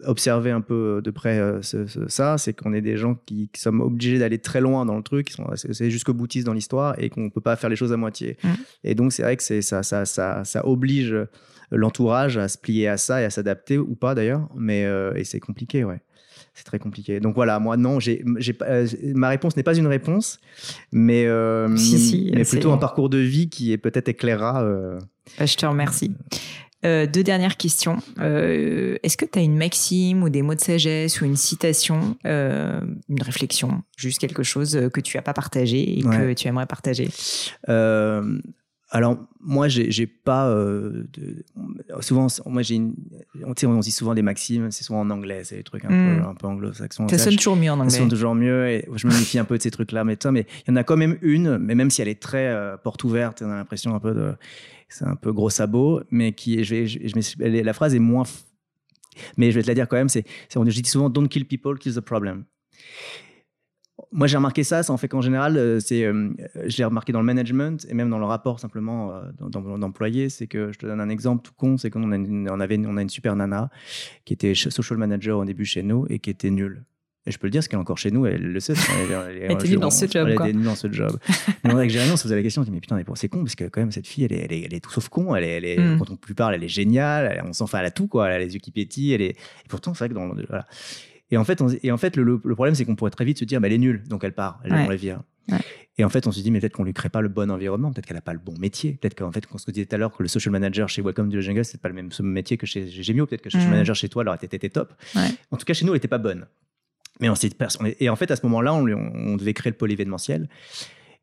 observé 0.05 0.51
un 0.51 0.61
peu 0.61 1.01
de 1.03 1.11
près 1.11 1.39
euh, 1.39 1.61
ça, 1.63 2.39
c'est 2.39 2.55
qu'on 2.55 2.73
est 2.73 2.81
des 2.81 2.97
gens 2.97 3.17
qui, 3.27 3.51
sommes 3.57 3.81
obligés 3.81 4.19
d'aller 4.19 4.39
très 4.39 4.61
loin 4.61 4.87
dans 4.87 4.97
le 4.97 5.03
truc, 5.03 5.33
c'est 5.55 5.91
jusqu'au 5.91 6.15
boutiste 6.15 6.47
dans 6.47 6.55
l'histoire 6.55 6.95
et 6.99 7.11
qu'on 7.11 7.23
ne 7.23 7.29
peut 7.31 7.41
pas 7.41 7.57
faire 7.57 7.69
les 7.69 7.77
choses 7.77 7.93
à 7.93 7.97
moitié. 7.97 8.39
Mmh. 8.43 8.49
Et 8.85 8.95
donc, 8.95 9.13
c'est 9.13 9.23
vrai 9.23 9.37
que 9.37 9.43
ça, 9.43 9.83
ça, 9.83 10.05
ça, 10.05 10.45
ça, 10.45 10.67
oblige 10.67 11.17
l'entourage 11.71 12.39
à 12.39 12.49
se 12.49 12.59
plier 12.59 12.89
à 12.89 12.97
ça 12.97 13.21
et 13.21 13.25
à 13.25 13.31
s'adapter 13.31 13.77
ou 13.77 13.95
pas 13.95 14.15
d'ailleurs, 14.15 14.49
mais 14.57 14.85
euh, 14.85 15.13
et 15.15 15.25
c'est 15.25 15.41
compliqué, 15.41 15.85
ouais 15.85 16.01
c'est 16.55 16.65
très 16.65 16.79
compliqué. 16.79 17.21
Donc 17.21 17.35
voilà, 17.35 17.59
moi 17.59 17.77
non, 17.77 18.01
j'ai, 18.01 18.25
euh, 18.63 18.87
ma 19.15 19.29
réponse 19.29 19.57
n'est 19.57 19.63
pas 19.63 19.77
une 19.77 19.87
réponse, 19.87 20.41
mais, 20.93 21.25
euh, 21.27 21.69
mais 21.69 22.45
plutôt 22.45 22.73
un 22.73 22.79
parcours 22.79 23.09
de 23.09 23.19
vie 23.19 23.49
qui 23.49 23.73
est 23.73 23.79
peut-être 23.79 24.09
éclairera. 24.09 24.63
Euh, 24.63 24.99
bah, 25.39 25.47
je 25.47 25.57
te 25.57 25.67
remercie. 25.67 26.13
deux 26.83 27.23
dernières 27.23 27.57
questions. 27.57 27.99
Est-ce 28.19 29.17
que 29.17 29.25
tu 29.25 29.39
as 29.39 29.43
une 29.43 29.57
maxime 29.57 30.23
ou 30.23 30.29
des 30.29 30.43
mots 30.43 30.55
de 30.55 30.61
sagesse 30.61 31.21
ou 31.21 31.25
une 31.25 31.37
citation, 31.37 32.17
une 32.25 33.23
réflexion, 33.23 33.83
juste 33.97 34.19
quelque 34.19 34.43
chose 34.43 34.89
que 34.93 35.01
tu 35.01 35.17
n'as 35.17 35.23
pas 35.23 35.35
partagé 35.35 35.99
et 35.99 36.03
que 36.03 36.33
tu 36.35 36.49
aimerais 36.49 36.67
partager? 36.67 37.09
Alors 38.91 39.19
moi 39.41 39.69
j'ai 39.69 40.07
pas 40.07 40.49
euh, 40.49 41.05
de, 41.13 41.45
souvent 42.01 42.27
moi 42.47 42.63
j'ai 42.63 42.81
on, 43.45 43.55
on 43.65 43.79
dit 43.79 43.91
souvent 43.93 44.15
des 44.15 44.23
maximes 44.23 44.71
c'est 44.73 44.83
souvent 44.83 45.01
en 45.01 45.11
anglais 45.11 45.43
c'est 45.45 45.57
des 45.57 45.63
trucs 45.63 45.85
un 45.85 45.89
peu 45.89 46.29
un 46.29 46.35
peu 46.35 46.47
anglo-saxons 46.49 47.07
ça 47.09 47.19
sonne 47.19 47.37
toujours 47.37 47.57
mieux 47.57 47.71
en 47.71 47.79
anglais. 47.79 47.91
Ça 47.91 47.99
sonne 47.99 48.09
toujours 48.09 48.35
mieux 48.35 48.69
et 48.69 48.89
je 48.97 49.07
me 49.07 49.13
méfie 49.13 49.39
un 49.39 49.45
peu 49.45 49.57
de 49.57 49.63
ces 49.63 49.71
trucs 49.71 49.93
là 49.93 50.03
mais 50.05 50.19
mais 50.33 50.47
il 50.67 50.71
y 50.71 50.73
en 50.73 50.77
a 50.77 50.83
quand 50.83 50.97
même 50.97 51.19
une 51.23 51.59
mais 51.59 51.77
même 51.77 51.91
si 51.91 52.03
elle 52.03 52.09
est 52.09 52.21
très 52.21 52.49
euh, 52.49 52.77
porte 52.77 53.05
ouverte 53.05 53.43
on 53.47 53.51
a 53.51 53.57
l'impression 53.57 53.95
un 53.95 54.01
peu 54.01 54.13
de 54.13 54.35
c'est 54.89 55.07
un 55.07 55.17
peu 55.17 55.33
gros 55.33 55.51
sabot 55.51 56.03
mais 56.11 56.33
qui 56.33 56.65
je 56.65 56.75
vais 56.75 56.87
je, 56.87 56.99
je, 57.07 57.63
la 57.63 57.73
phrase 57.73 57.95
est 57.95 58.01
moins 58.01 58.25
mais 59.37 59.53
je 59.53 59.57
vais 59.57 59.63
te 59.63 59.69
la 59.69 59.75
dire 59.75 59.87
quand 59.87 59.97
même 59.97 60.09
c'est 60.09 60.25
on 60.57 60.65
dit 60.65 60.83
souvent 60.85 61.11
don't 61.11 61.29
kill 61.29 61.45
people 61.45 61.79
kill 61.79 61.95
the 61.95 62.01
problem 62.01 62.45
moi, 64.13 64.27
j'ai 64.27 64.37
remarqué 64.37 64.65
ça, 64.65 64.83
ça 64.83 64.93
en 64.93 64.97
fait 64.97 65.09
qu'en 65.09 65.21
général, 65.21 65.57
euh, 65.57 65.81
c'est, 65.81 66.05
euh, 66.05 66.31
je 66.67 66.79
l'ai 66.79 66.85
remarqué 66.85 67.13
dans 67.13 67.21
le 67.21 67.27
management 67.27 67.87
et 67.89 67.95
même 67.95 68.11
dans 68.11 68.19
le 68.19 68.25
rapport 68.25 68.61
simplement 68.61 69.15
euh, 69.15 69.79
d'employé, 69.79 70.29
c'est 70.29 70.47
que 70.47 70.73
je 70.73 70.79
te 70.79 70.87
donne 70.87 71.01
un 71.01 71.09
exemple 71.09 71.43
tout 71.43 71.53
con, 71.57 71.77
c'est 71.77 71.91
qu'on 71.91 72.11
a 72.13 72.17
une, 72.17 72.49
on 72.51 72.61
avait, 72.61 72.79
on 72.87 72.97
a 72.97 73.03
une 73.03 73.09
super 73.09 73.37
nana 73.37 73.71
qui 74.25 74.33
était 74.33 74.55
social 74.55 74.99
manager 74.99 75.39
au 75.39 75.45
début 75.45 75.65
chez 75.65 75.83
nous 75.83 76.07
et 76.09 76.19
qui 76.19 76.31
était 76.31 76.51
nulle. 76.51 76.85
Et 77.27 77.33
je 77.33 77.39
peux 77.39 77.47
le 77.47 77.51
dire, 77.51 77.59
parce 77.59 77.69
qu'elle 77.69 77.79
est 77.79 77.83
encore 77.83 77.99
chez 77.99 78.11
nous, 78.11 78.25
elle 78.25 78.41
le 78.41 78.61
sait. 78.61 78.73
Elle, 79.33 79.53
était 79.53 79.69
nulle 79.69 79.79
dans 79.79 79.91
ce 79.91 80.07
job. 80.07 80.27
Elle 80.27 80.35
était 80.35 80.53
nulle 80.55 80.65
dans 80.65 80.75
ce 80.75 80.91
job. 80.91 81.19
mais 81.65 81.71
avec 81.71 81.91
Jérémy, 81.91 82.13
on 82.13 82.17
se 82.17 82.23
faisait 82.23 82.35
la 82.35 82.43
question, 82.43 82.63
on 82.63 82.65
dit, 82.65 82.71
mais 82.71 82.81
putain, 82.81 82.99
c'est 83.15 83.29
con, 83.29 83.41
parce 83.41 83.55
que 83.55 83.65
quand 83.65 83.81
même, 83.81 83.93
cette 83.93 84.07
fille, 84.07 84.25
elle 84.25 84.33
est, 84.33 84.81
tout 84.83 84.91
sauf 84.91 85.11
con. 85.11 85.37
Elle 85.37 85.45
est, 85.45 85.51
elle 85.51 85.65
est 85.67 85.79
mm. 85.79 85.99
Quand 85.99 86.11
on 86.11 86.17
plus 86.17 86.35
parle, 86.35 86.55
elle 86.55 86.65
est 86.65 86.69
géniale. 86.69 87.43
on 87.47 87.53
s'en 87.53 87.67
fait, 87.67 87.77
elle 87.77 87.85
a 87.85 87.91
tout, 87.91 88.09
quoi. 88.09 88.29
Elle 88.29 88.33
a 88.33 88.39
les 88.39 88.55
yeux 88.55 88.61
qui 88.61 88.71
pétillent. 88.71 89.13
Elle 89.13 89.21
est... 89.21 89.31
Et 89.33 89.69
pourtant, 89.69 89.93
c'est 89.93 90.05
vrai 90.05 90.09
que 90.09 90.15
dans. 90.15 90.29
Voilà. 90.49 90.67
Et 91.31 91.37
en 91.37 91.45
fait, 91.45 91.63
et 91.83 91.93
en 91.93 91.97
fait 91.97 92.17
le, 92.17 92.39
problème, 92.39 92.75
c'est 92.75 92.85
qu'on 92.85 92.97
pourrait 92.97 93.11
très 93.11 93.25
vite 93.25 93.39
se 93.39 93.45
dire, 93.45 93.61
bah, 93.61 93.69
elle 93.69 93.75
est 93.75 93.79
nulle, 93.79 94.03
donc 94.09 94.25
elle 94.25 94.33
part, 94.33 94.61
elle 94.65 94.73
est 94.73 94.83
dans 94.83 94.91
la 94.91 94.97
vie. 94.97 95.15
Et 95.99 96.05
en 96.05 96.09
fait, 96.09 96.27
on 96.27 96.33
se 96.33 96.41
dit, 96.41 96.51
mais 96.51 96.61
peut-être 96.61 96.73
qu'on 96.73 96.85
lui 96.85 96.95
crée 96.95 97.09
pas 97.09 97.21
le 97.21 97.29
bon 97.29 97.51
environnement, 97.51 97.93
peut-être 97.93 98.07
qu'elle 98.07 98.17
n'a 98.17 98.23
pas 98.23 98.33
le 98.33 98.39
bon 98.39 98.55
métier, 98.59 98.95
peut-être 98.95 99.15
qu'en 99.15 99.33
fait, 99.33 99.47
qu'on 99.47 99.59
se 99.59 99.71
disait 99.71 99.87
tout 99.87 99.95
à 99.95 99.99
l'heure 99.99 100.17
que 100.17 100.23
le 100.23 100.29
social 100.29 100.53
manager 100.53 100.89
chez 100.89 101.03
Welcome 101.03 101.31
to 101.31 101.37
the 101.37 101.41
Jungle, 101.41 101.65
c'est 101.65 101.81
pas 101.81 101.89
le 101.89 101.95
même 101.95 102.11
métier 102.21 102.57
que 102.57 102.67
chez 102.67 102.89
Gemio, 102.89 103.27
peut-être 103.27 103.43
que 103.43 103.49
le 103.49 103.51
social 103.51 103.69
mm. 103.69 103.73
manager 103.73 103.95
chez 103.95 104.09
toi, 104.09 104.23
alors, 104.23 104.35
était, 104.41 104.69
top. 104.71 104.95
En 105.51 105.57
tout 105.57 105.65
cas, 105.65 105.75
chez 105.75 105.85
nous, 105.85 105.93
elle 105.93 105.97
n'était 105.97 106.09
pas 106.09 106.19
bonne. 106.19 106.47
Mais 107.21 107.29
on 107.29 107.35
s'est 107.35 107.51
et 108.01 108.09
en 108.09 108.17
fait, 108.17 108.31
à 108.31 108.37
ce 108.37 108.43
moment-là, 108.47 108.73
on, 108.73 108.87
on, 108.87 109.37
devait 109.37 109.53
créer 109.53 109.71
le 109.71 109.77
pôle 109.77 109.93
événementiel. 109.93 110.49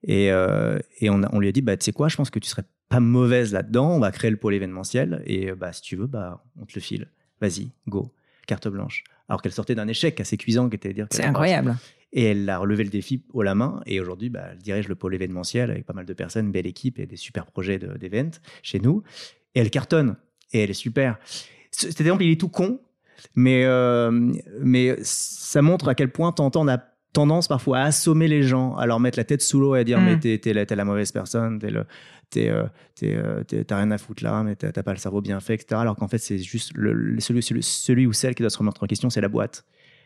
Et, 0.03 0.31
euh, 0.31 0.77
et 0.99 1.09
on, 1.09 1.21
on, 1.31 1.39
lui 1.39 1.47
a 1.47 1.51
dit, 1.51 1.63
bah, 1.63 1.75
tu 1.75 1.85
sais 1.85 1.91
quoi, 1.91 2.07
je 2.07 2.15
pense 2.15 2.29
que 2.29 2.37
tu 2.37 2.47
serais 2.47 2.65
pas 2.87 2.99
mauvaise 2.99 3.53
là-dedans, 3.53 3.95
on 3.95 3.99
va 3.99 4.11
créer 4.11 4.29
le 4.29 4.37
pôle 4.37 4.53
événementiel, 4.53 5.23
et 5.25 5.51
bah, 5.53 5.73
si 5.73 5.81
tu 5.81 5.95
veux, 5.95 6.05
bah, 6.05 6.43
on 6.61 6.65
te 6.65 6.73
le 6.75 6.81
file. 6.81 7.07
Vas-y, 7.41 7.71
go, 7.87 8.13
carte 8.45 8.67
blanche 8.67 9.03
alors 9.29 9.41
qu'elle 9.41 9.51
sortait 9.51 9.75
d'un 9.75 9.87
échec 9.87 10.19
assez 10.19 10.37
cuisant 10.37 10.69
qui 10.69 10.75
était 10.75 10.93
dire 10.93 11.07
c'est 11.11 11.25
incroyable. 11.25 11.75
Et 12.13 12.23
elle 12.23 12.49
a 12.49 12.57
relevé 12.57 12.83
le 12.83 12.89
défi 12.89 13.23
haut 13.33 13.43
la 13.43 13.53
main 13.53 13.81
et 13.85 13.99
aujourd'hui 13.99 14.29
bah, 14.29 14.47
elle 14.51 14.59
dirige 14.59 14.87
le 14.87 14.95
pôle 14.95 15.13
événementiel 15.13 15.71
avec 15.71 15.85
pas 15.85 15.93
mal 15.93 16.05
de 16.05 16.13
personnes 16.13 16.51
belle 16.51 16.67
équipe 16.67 16.99
et 16.99 17.05
des 17.05 17.17
super 17.17 17.45
projets 17.45 17.79
d'événements 17.79 18.31
chez 18.63 18.79
nous. 18.79 19.03
Et 19.55 19.59
elle 19.59 19.69
cartonne 19.69 20.15
et 20.53 20.63
elle 20.63 20.69
est 20.69 20.73
super. 20.73 21.17
Cet 21.71 21.99
exemple 21.99 22.23
il 22.23 22.31
est 22.31 22.39
tout 22.39 22.49
con 22.49 22.79
mais 23.35 23.65
euh, 23.65 24.11
mais 24.61 24.95
ça 25.01 25.61
montre 25.61 25.89
à 25.89 25.95
quel 25.95 26.11
point 26.11 26.31
t'entends 26.31 26.63
on 26.63 26.67
a 26.67 26.79
tendance 27.13 27.47
parfois 27.47 27.79
à 27.79 27.83
assommer 27.85 28.27
les 28.27 28.43
gens, 28.43 28.75
à 28.75 28.85
leur 28.85 28.99
mettre 28.99 29.17
la 29.17 29.23
tête 29.23 29.41
sous 29.41 29.59
l'eau 29.59 29.75
et 29.75 29.79
à 29.79 29.83
dire 29.83 29.99
mais 29.99 30.17
mm. 30.17 30.39
t'es, 30.39 30.53
la, 30.53 30.65
la, 30.69 30.85
mauvaise 30.85 31.11
personne, 31.11 31.57
t'es 31.57 31.71
le, 31.71 31.85
t'es, 32.29 32.49
euh, 32.49 32.65
euh, 33.03 33.43
t'as 33.43 33.77
rien 33.77 33.91
à 33.91 33.97
foutre 33.97 34.23
là, 34.23 34.43
mais 34.43 34.55
t'as, 34.55 34.83
pas 34.83 34.93
le 34.93 34.99
cerveau 34.99 35.21
bien 35.21 35.39
fait, 35.39 35.55
etc. 35.55 35.79
Alors 35.81 35.95
qu'en 35.95 36.07
fait 36.07 36.17
c'est 36.17 36.37
juste 36.37 36.71
le, 36.75 37.19
celui, 37.19 37.41
celui, 37.61 38.05
ou 38.05 38.13
celle 38.13 38.35
qui 38.35 38.43
doit 38.43 38.49
se 38.49 38.57
remettre 38.57 38.83
en 38.83 38.87
question, 38.87 39.09
c'est 39.09 39.21
la 39.21 39.29
boîte. 39.29 39.65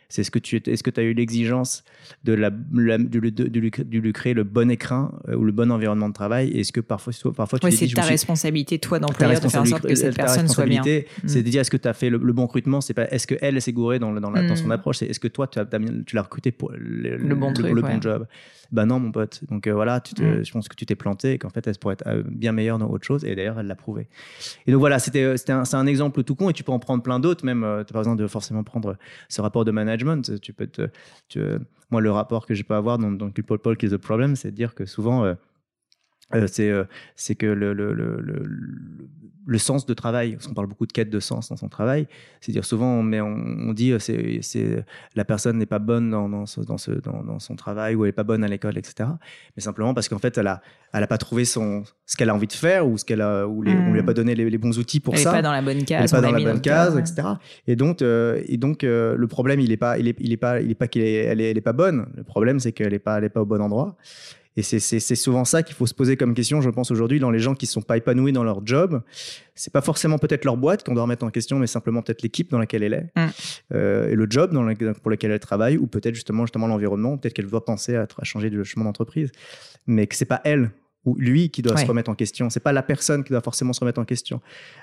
C'est 0.09 0.25
ce 0.25 0.31
que 0.31 0.39
tu 0.39 0.61
est-ce 0.65 0.83
que 0.83 0.89
tu 0.89 0.99
as 0.99 1.03
eu 1.03 1.13
l'exigence 1.13 1.85
de, 2.25 2.33
la, 2.33 2.49
de, 2.49 3.19
lui, 3.19 4.11
créer 4.13 4.33
le 4.33 4.43
bon 4.43 4.69
écran 4.69 5.13
euh, 5.29 5.35
ou 5.35 5.45
le 5.45 5.53
bon 5.53 5.71
environnement 5.71 6.09
de 6.09 6.13
travail? 6.13 6.49
Est-ce 6.49 6.73
que 6.73 6.81
parfois, 6.81 7.13
parfois 7.33 7.59
tu 7.59 7.71
c'est 7.71 7.87
ta 7.87 8.01
responsabilité, 8.01 8.77
toi, 8.77 8.99
d'employeur, 8.99 9.39
de 9.39 9.47
faire 9.47 9.61
en 9.61 9.65
sorte 9.65 9.87
que 9.87 9.95
cette 9.95 10.17
personne 10.17 10.49
soit 10.49 10.65
bien. 10.65 10.83
C'est 11.25 11.43
de 11.43 11.49
dire 11.49 11.61
est-ce 11.61 11.71
que 11.71 11.77
tu 11.77 11.87
as 11.87 11.93
fait 11.93 12.09
le, 12.09 12.17
bon 12.17 12.43
recrutement? 12.43 12.81
C'est 12.81 12.93
pas 12.93 13.07
est-ce 13.09 13.25
qu'elle 13.25 13.61
s'est 13.61 13.71
gourée 13.71 13.99
dans, 13.99 14.11
dans, 14.11 14.31
dans, 14.31 14.55
son 14.57 14.67
mm. 14.67 14.71
approche? 14.71 14.97
C'est 14.97 15.05
est-ce 15.05 15.21
que 15.21 15.29
toi, 15.29 15.47
tu, 15.47 15.59
as, 15.59 15.65
tu 16.05 16.15
l'as 16.17 16.23
recruté 16.23 16.51
pour 16.51 16.73
le, 16.75 17.33
bon, 17.33 17.53
truc, 17.53 17.67
le 17.67 17.81
bon 17.81 18.01
job? 18.01 18.27
Bah 18.71 18.85
non, 18.85 18.99
mon 18.99 19.11
pote. 19.11 19.41
Donc 19.49 19.67
euh, 19.67 19.73
voilà, 19.73 19.99
tu 19.99 20.21
mm. 20.21 20.43
je 20.45 20.51
pense 20.51 20.67
que 20.67 20.75
tu 20.75 20.85
t'es 20.85 20.95
planté 20.95 21.33
et 21.33 21.37
qu'en 21.37 21.49
fait, 21.49 21.67
elle 21.67 21.77
pourrait 21.77 21.93
être 21.93 22.07
euh, 22.07 22.23
bien 22.25 22.51
meilleure 22.51 22.77
dans 22.77 22.89
autre 22.89 23.05
chose. 23.05 23.25
Et 23.25 23.35
d'ailleurs, 23.35 23.59
elle 23.59 23.67
l'a 23.67 23.75
prouvé. 23.75 24.07
Et 24.65 24.71
donc 24.71 24.79
voilà, 24.79 24.99
c'était 24.99 25.23
euh, 25.23 25.35
un, 25.49 25.63
un, 25.71 25.87
exemple 25.87 26.23
tout 26.23 26.35
con 26.35 26.49
et 26.49 26.53
tu 26.53 26.63
peux 26.63 26.71
en 26.71 26.79
prendre 26.79 27.03
plein 27.03 27.19
d'autres. 27.19 27.45
Même, 27.45 27.61
tu 27.61 27.65
n'as 27.65 27.83
pas 27.83 27.99
besoin 27.99 28.15
de 28.15 28.27
forcément 28.27 28.63
prendre 28.63 28.97
ce 29.29 29.41
rapport 29.41 29.65
de 29.65 29.71
management. 29.71 30.39
Tu 30.39 30.53
peux 30.53 30.67
te, 30.67 31.59
moi, 31.89 32.01
le 32.01 32.11
rapport 32.11 32.45
que 32.45 32.53
je 32.53 32.63
peux 32.63 32.75
avoir 32.75 32.97
dans, 32.97 33.11
dans 33.11 33.29
People 33.29 33.59
Paul 33.59 33.75
qui 33.75 33.87
is 33.87 33.89
the 33.89 33.97
problem, 33.97 34.35
c'est 34.35 34.51
de 34.51 34.55
dire 34.55 34.73
que 34.73 34.85
souvent, 34.85 35.35
c'est 36.47 36.71
c'est 37.15 37.35
que 37.35 37.45
le, 37.45 37.73
le, 37.73 37.93
le, 37.93 38.19
le 39.45 39.57
sens 39.57 39.85
de 39.85 39.93
travail, 39.93 40.33
parce 40.33 40.47
qu'on 40.47 40.53
parle 40.53 40.67
beaucoup 40.67 40.85
de 40.85 40.91
quête 40.91 41.09
de 41.09 41.19
sens 41.19 41.49
dans 41.49 41.57
son 41.57 41.67
travail, 41.67 42.07
c'est-à-dire 42.39 42.65
souvent 42.65 42.87
on, 42.87 43.03
met, 43.03 43.21
on, 43.21 43.73
dit 43.73 43.93
c'est, 43.99 44.39
c'est 44.41 44.85
la 45.15 45.25
personne 45.25 45.57
n'est 45.57 45.65
pas 45.65 45.79
bonne 45.79 46.09
dans, 46.09 46.29
dans, 46.29 46.45
ce, 46.45 46.61
dans, 46.61 46.77
ce, 46.77 46.91
dans, 46.91 47.39
son 47.39 47.55
travail 47.55 47.95
ou 47.95 48.05
elle 48.05 48.09
n'est 48.09 48.13
pas 48.13 48.23
bonne 48.23 48.43
à 48.43 48.47
l'école, 48.47 48.77
etc. 48.77 49.09
Mais 49.55 49.61
simplement 49.61 49.93
parce 49.93 50.09
qu'en 50.09 50.19
fait 50.19 50.37
elle 50.37 50.47
a, 50.47 50.61
elle 50.93 51.03
a 51.03 51.07
pas 51.07 51.17
trouvé 51.17 51.45
son, 51.45 51.83
ce 52.05 52.15
qu'elle 52.15 52.29
a 52.29 52.35
envie 52.35 52.47
de 52.47 52.53
faire 52.53 52.87
ou 52.87 52.97
ce 52.97 53.05
qu'elle 53.05 53.21
a, 53.21 53.47
ou 53.47 53.61
les, 53.61 53.73
on 53.73 53.91
lui 53.93 53.99
a 53.99 54.03
pas 54.03 54.11
hmm. 54.11 54.15
donné 54.15 54.35
les, 54.35 54.57
bons 54.57 54.77
outils 54.77 54.99
pour 54.99 55.17
ça. 55.17 55.31
Elle 55.31 55.35
n'est 55.35 55.41
pas 55.41 55.47
dans 55.47 55.51
la 55.53 55.61
bonne 55.61 55.83
case. 55.85 56.13
Elle 56.13 56.19
n'est 56.19 56.21
pas 56.21 56.31
dans 56.31 56.37
la 56.37 56.51
bonne 56.51 56.61
case, 56.61 56.97
etc. 56.97 57.27
Et 57.67 57.75
donc, 57.75 58.01
euh, 58.01 58.41
et 58.45 58.57
donc 58.57 58.83
euh, 58.83 59.15
le 59.17 59.27
problème 59.27 59.59
il 59.59 59.71
est 59.71 59.77
pas, 59.77 59.97
il 59.97 60.07
est, 60.07 60.15
il 60.19 60.31
est 60.31 60.37
pas, 60.37 60.61
il 60.61 60.71
est 60.71 60.75
pas 60.75 60.87
qu'elle 60.87 61.03
est, 61.03 61.13
elle 61.13 61.41
est, 61.41 61.51
elle 61.51 61.57
est 61.57 61.61
pas 61.61 61.73
bonne. 61.73 62.07
Le 62.15 62.23
problème 62.23 62.59
c'est 62.59 62.71
qu'elle 62.71 62.91
n'est 62.91 62.99
pas, 62.99 63.17
elle 63.17 63.23
est 63.23 63.29
pas 63.29 63.41
au 63.41 63.45
bon 63.45 63.61
endroit. 63.61 63.97
Et 64.57 64.63
c'est 64.63 65.15
souvent 65.15 65.45
ça 65.45 65.63
qu'il 65.63 65.75
faut 65.75 65.85
se 65.85 65.93
poser 65.93 66.17
comme 66.17 66.33
question, 66.33 66.61
je 66.61 66.69
pense, 66.69 66.91
aujourd'hui, 66.91 67.19
dans 67.19 67.31
les 67.31 67.39
gens 67.39 67.55
qui 67.55 67.65
ne 67.65 67.69
sont 67.69 67.81
pas 67.81 67.95
épanouis 67.95 68.33
dans 68.33 68.43
leur 68.43 68.65
job. 68.65 69.01
C'est 69.55 69.71
pas 69.71 69.81
forcément 69.81 70.17
peut-être 70.17 70.43
leur 70.43 70.57
boîte 70.57 70.83
qu'on 70.83 70.93
doit 70.93 71.03
remettre 71.03 71.23
en 71.23 71.29
question, 71.29 71.57
mais 71.57 71.67
simplement 71.67 72.01
peut-être 72.01 72.21
l'équipe 72.21 72.51
dans 72.51 72.59
laquelle 72.59 72.83
elle 72.83 72.93
est, 72.93 73.11
mm. 73.15 73.29
euh, 73.73 74.09
et 74.09 74.15
le 74.15 74.27
job 74.29 74.51
dans 74.51 74.61
pour 75.01 75.11
lequel 75.11 75.31
elle 75.31 75.39
travaille, 75.39 75.77
ou 75.77 75.87
peut-être 75.87 76.15
justement, 76.15 76.43
justement 76.43 76.67
l'environnement, 76.67 77.17
peut-être 77.17 77.33
qu'elle 77.33 77.47
doit 77.47 77.63
penser 77.63 77.95
à, 77.95 78.07
changer 78.23 78.49
de 78.49 78.63
chemin 78.63 78.85
d'entreprise, 78.85 79.31
mais 79.87 80.07
que 80.07 80.15
c'est 80.15 80.25
pas 80.25 80.41
elle 80.43 80.71
ou 81.05 81.15
lui 81.15 81.49
qui 81.49 81.61
doit 81.61 81.77
se 81.77 81.85
remettre 81.85 82.11
en 82.11 82.15
question. 82.15 82.49
C'est 82.51 82.59
pas 82.59 82.73
la 82.73 82.83
personne 82.83 83.23
qui 83.23 83.31
doit 83.31 83.41
forcément 83.41 83.73
se 83.73 83.79
remettre 83.79 83.99
en 83.99 84.05
question. 84.05 84.39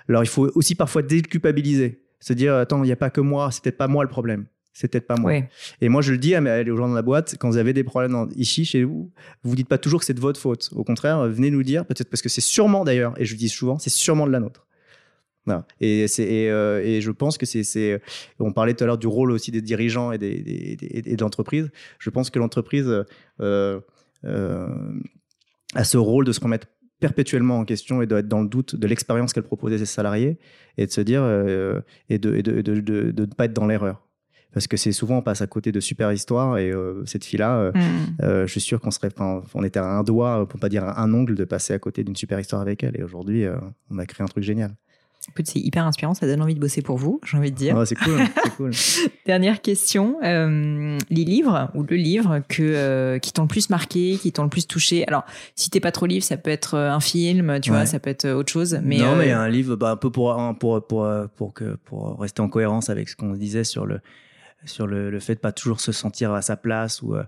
Alors 0.09 0.25
il 0.25 0.29
faut 0.29 0.51
aussi 0.57 0.75
parfois 0.75 1.03
déculpabiliser, 1.03 2.03
se 2.19 2.33
dire 2.33 2.57
attends, 2.57 2.83
il 2.83 2.87
n'y 2.87 2.93
a 2.93 2.97
pas 2.97 3.11
que 3.11 3.21
moi, 3.21 3.51
c'est 3.53 3.63
peut-être 3.63 3.77
pas 3.77 3.87
moi 3.87 4.03
le 4.03 4.11
problème 4.11 4.47
c'est 4.79 4.89
peut-être 4.89 5.07
pas 5.07 5.17
moi. 5.17 5.33
Et 5.81 5.89
moi, 5.89 6.03
je 6.03 6.13
le 6.13 6.19
dis 6.19 6.35
à, 6.35 6.41
aux 6.41 6.77
gens 6.77 6.89
dans 6.89 6.95
la 6.95 7.03
boîte, 7.03 7.37
quand 7.39 7.49
vous 7.49 7.57
avez 7.57 7.73
des 7.73 7.85
problèmes 7.85 8.29
ici, 8.37 8.65
chez 8.65 8.85
vous, 8.85 9.11
vous 9.43 9.57
dites 9.57 9.69
pas 9.69 9.79
toujours 9.79 10.01
que 10.01 10.07
c'est 10.07 10.15
de 10.15 10.21
votre 10.21 10.41
faute. 10.41 10.71
Au 10.75 10.85
contraire, 10.85 11.27
venez 11.29 11.51
nous 11.51 11.63
dire, 11.63 11.85
peut-être 11.85 12.11
parce 12.11 12.23
que 12.23 12.29
c'est 12.29 12.41
sûrement 12.41 12.85
d'ailleurs, 12.85 13.15
et 13.21 13.25
je 13.25 13.35
le 13.35 13.39
dis 13.39 13.49
souvent, 13.49 13.79
c'est 13.79 13.91
sûrement 13.91 14.27
de 14.27 14.33
la 14.33 14.41
nôtre. 14.41 14.69
Et, 15.81 16.09
c'est, 16.09 16.49
euh, 16.51 16.83
et, 16.85 17.01
je 17.01 17.11
pense 17.11 17.39
que 17.39 17.47
c'est, 17.47 18.01
On 18.39 18.53
parlait 18.53 18.75
tout 18.75 18.85
à 18.85 18.87
l'heure 18.87 18.99
du 18.99 19.07
rôle 19.07 19.31
aussi 19.31 19.51
des 19.51 19.63
dirigeants 19.63 20.13
et, 20.13 20.19
des, 20.19 20.77
de 20.77 21.21
l'entreprise. 21.21 21.71
Je 21.99 22.11
pense 22.11 22.31
que 22.31 22.39
l'entreprise 22.39 23.05
euh, 23.41 23.81
euh, 24.25 24.69
a 25.75 25.85
ce 25.85 25.97
rôle 25.97 26.25
de 26.25 26.33
se 26.33 26.41
remettre 26.41 26.67
perpétuellement 27.01 27.59
en 27.59 27.65
question 27.65 28.03
et 28.03 28.07
d'être 28.07 28.27
dans 28.27 28.43
le 28.43 28.49
doute 28.49 28.75
de 28.75 28.87
l'expérience 28.87 29.33
qu'elle 29.33 29.45
propose 29.45 29.73
à 29.73 29.79
ses 29.79 29.87
salariés 29.87 30.39
et 30.79 30.87
de 30.87 30.91
se 30.91 31.01
dire 31.01 31.23
et 32.09 32.19
de 32.19 32.31
ne 32.31 32.41
de, 32.41 32.81
de, 32.81 33.11
de, 33.13 33.25
pas 33.27 33.45
être 33.45 33.53
dans 33.53 33.67
l'erreur 33.67 34.08
parce 34.59 34.67
que 34.67 34.77
c'est 34.77 34.91
souvent 34.91 35.19
on 35.19 35.23
passe 35.23 35.41
à 35.41 35.47
côté 35.47 35.71
de 35.71 35.79
super 35.79 36.13
histoires 36.13 36.59
et 36.59 36.73
euh, 36.73 37.05
cette 37.07 37.25
fille-là, 37.25 37.59
euh, 37.59 37.73
mm. 37.73 38.25
euh, 38.25 38.47
je 38.49 38.51
suis 38.51 38.61
sûr 38.61 38.81
qu'on 38.81 38.91
serait, 38.91 39.11
on 39.21 39.63
était 39.63 39.79
à 39.79 39.85
un 39.85 40.03
doigt, 40.03 40.49
pour 40.49 40.59
pas 40.59 40.69
dire 40.69 40.83
un 40.83 41.15
ongle, 41.15 41.37
de 41.37 41.45
passer 41.45 41.75
à 41.75 41.79
côté 41.79 42.03
d'une 42.03 42.17
super 42.17 42.41
histoire 42.41 42.61
avec 42.61 42.83
elle. 42.83 42.99
Et 42.99 43.05
aujourd'hui, 43.05 43.45
on 43.89 43.99
a 43.99 44.05
créé 44.05 44.25
un 44.25 44.27
truc 44.27 44.43
génial. 44.43 44.75
c'est 45.45 45.61
hyper 45.61 45.87
inspirant, 45.87 46.15
ça 46.15 46.27
donne 46.27 46.43
envie 46.43 46.57
de 46.57 46.61
bosser 46.61 46.83
pour 46.83 46.99
vous, 46.99 47.21
j'ai 47.25 47.37
envie 47.37 47.53
de 47.53 47.57
dire. 47.57 47.81
c'est 47.87 47.95
cool, 47.95 48.19
cool. 48.57 48.73
Dernière 49.27 49.63
question, 49.63 50.17
les 50.23 51.25
livres 51.25 51.71
ou 51.77 51.85
le 51.85 51.95
livre 51.95 52.41
que, 52.49 53.19
qui 53.19 53.33
t'ont 53.33 53.43
le 53.43 53.49
plus 53.49 53.71
marqué, 53.71 54.19
qui 54.21 54.33
t'ont 54.33 54.43
le 54.43 54.49
plus 54.49 54.67
touché. 54.67 55.07
Alors, 55.07 55.25
si 55.55 55.71
t'es 55.71 55.79
pas 55.79 55.93
trop 55.93 56.07
livre, 56.07 56.25
ça 56.25 56.37
peut 56.37 56.51
être 56.51 56.77
un 56.77 56.99
film, 56.99 57.61
tu 57.61 57.71
vois, 57.71 57.87
ça 57.87 58.01
peut 58.01 58.11
être 58.11 58.29
autre 58.29 58.51
chose. 58.51 58.81
Mais 58.83 58.99
non, 58.99 59.15
mais 59.15 59.31
un 59.31 59.49
livre, 59.49 59.77
bah, 59.77 59.93
un 59.93 59.97
peu 59.97 60.11
pour, 60.11 60.37
pour, 60.59 60.85
pour, 60.85 61.09
pour, 61.37 61.55
que, 61.55 61.77
pour 61.85 62.19
rester 62.19 62.43
en 62.43 62.49
cohérence 62.49 62.91
avec 62.91 63.09
ce 63.09 63.15
qu'on 63.15 63.35
disait 63.35 63.63
sur 63.63 63.87
le, 63.87 64.01
sur 64.65 64.87
le, 64.87 65.19
fait 65.21 65.37
de 65.37 65.41
pas 65.41 65.53
toujours 65.53 65.81
se 65.81 65.93
sentir 65.93 66.33
à 66.33 66.43
sa 66.43 66.57
place 66.57 67.01
ou, 67.03 67.15
euh, 67.15 67.23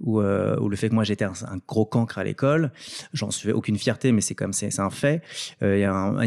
ou, 0.00 0.20
euh, 0.20 0.56
ou 0.60 0.68
le 0.68 0.76
fait 0.76 0.88
que 0.88 0.94
moi 0.94 1.04
j'étais 1.04 1.24
un, 1.24 1.32
gros 1.66 1.84
cancre 1.84 2.18
à 2.18 2.24
l'école. 2.24 2.72
J'en 3.12 3.30
suis 3.30 3.50
aucune 3.50 3.76
fierté, 3.76 4.12
mais 4.12 4.20
c'est 4.20 4.34
comme 4.34 4.52
c'est 4.52 4.78
un 4.78 4.90
fait. 4.90 5.22
Euh, 5.62 5.76
il 5.76 5.80
y, 5.80 5.82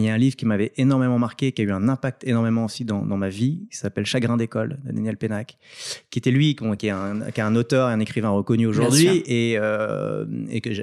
y, 0.06 0.10
a 0.10 0.14
un 0.14 0.18
livre 0.18 0.36
qui 0.36 0.46
m'avait 0.46 0.74
énormément 0.76 1.20
marqué, 1.20 1.54
qui 1.54 1.62
a 1.62 1.66
eu 1.66 1.72
un 1.72 1.88
impact 1.88 2.28
énormément 2.28 2.66
aussi 2.66 2.84
dans, 2.84 3.06
dans 3.06 3.18
ma 3.18 3.30
vie, 3.30 3.62
qui 3.72 3.78
s'appelle 3.78 4.06
Chagrin 4.06 4.36
d'école 4.36 4.80
de 4.84 4.92
Daniel 4.92 5.18
Pénac, 5.18 5.58
qui 6.10 6.20
était 6.20 6.32
lui, 6.32 6.56
qui 6.56 6.88
est 6.88 6.90
un, 6.90 7.32
qui 7.32 7.40
est 7.40 7.44
un 7.44 7.56
auteur 7.56 7.90
et 7.90 7.94
un 7.94 8.00
écrivain 8.00 8.30
reconnu 8.30 8.68
aujourd'hui, 8.68 9.24
et, 9.26 9.58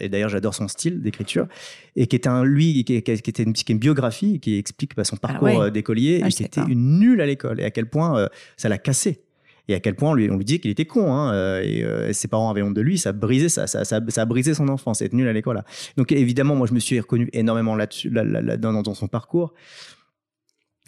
d'ailleurs 0.08 0.30
j'adore 0.30 0.54
son 0.54 0.68
style 0.68 1.02
d'écriture, 1.02 1.46
et 1.94 2.06
qui 2.06 2.16
était 2.16 2.28
un 2.28 2.44
lui 2.44 2.84
qui, 2.84 3.02
qui, 3.02 3.12
était 3.12 3.42
une, 3.42 3.52
qui 3.52 3.70
une 3.70 3.78
biographie 3.78 4.40
qui 4.40 4.56
explique 4.56 4.96
bah, 4.96 5.04
son 5.04 5.16
ah 5.22 5.28
parcours 5.28 5.70
d'écolier 5.70 6.20
ah, 6.22 6.28
et 6.28 6.30
qui 6.30 6.42
était 6.42 6.62
une 6.62 6.98
nulle 6.98 7.20
à 7.20 7.26
l'école. 7.26 7.60
Et 7.60 7.64
à 7.64 7.70
quel 7.70 7.86
point 7.86 8.28
ça 8.56 8.68
l'a 8.68 8.78
cassé 8.78 9.20
et 9.68 9.74
à 9.74 9.80
quel 9.80 9.94
point 9.94 10.10
on 10.10 10.14
lui, 10.14 10.30
on 10.30 10.36
lui 10.36 10.44
disait 10.44 10.58
qu'il 10.58 10.70
était 10.70 10.86
con. 10.86 11.12
Hein, 11.12 11.32
euh, 11.34 11.62
euh, 11.62 12.08
et, 12.08 12.12
ses 12.14 12.26
parents 12.26 12.50
avaient 12.50 12.62
honte 12.62 12.74
de 12.74 12.80
lui. 12.80 12.96
Ça, 12.96 13.12
brisait, 13.12 13.50
ça, 13.50 13.66
ça, 13.66 13.84
ça, 13.84 14.22
a 14.22 14.24
brisé 14.24 14.54
son 14.54 14.68
enfance, 14.68 15.02
être 15.02 15.12
nul 15.12 15.28
à 15.28 15.32
l'école. 15.32 15.62
Donc 15.96 16.10
évidemment, 16.10 16.56
moi, 16.56 16.66
je 16.66 16.72
me 16.72 16.80
suis 16.80 16.98
reconnu 16.98 17.28
énormément 17.34 17.76
là-dessus, 17.76 18.08
là, 18.08 18.24
là, 18.24 18.56
dans, 18.56 18.82
dans, 18.82 18.94
son 18.94 19.08
parcours. 19.08 19.52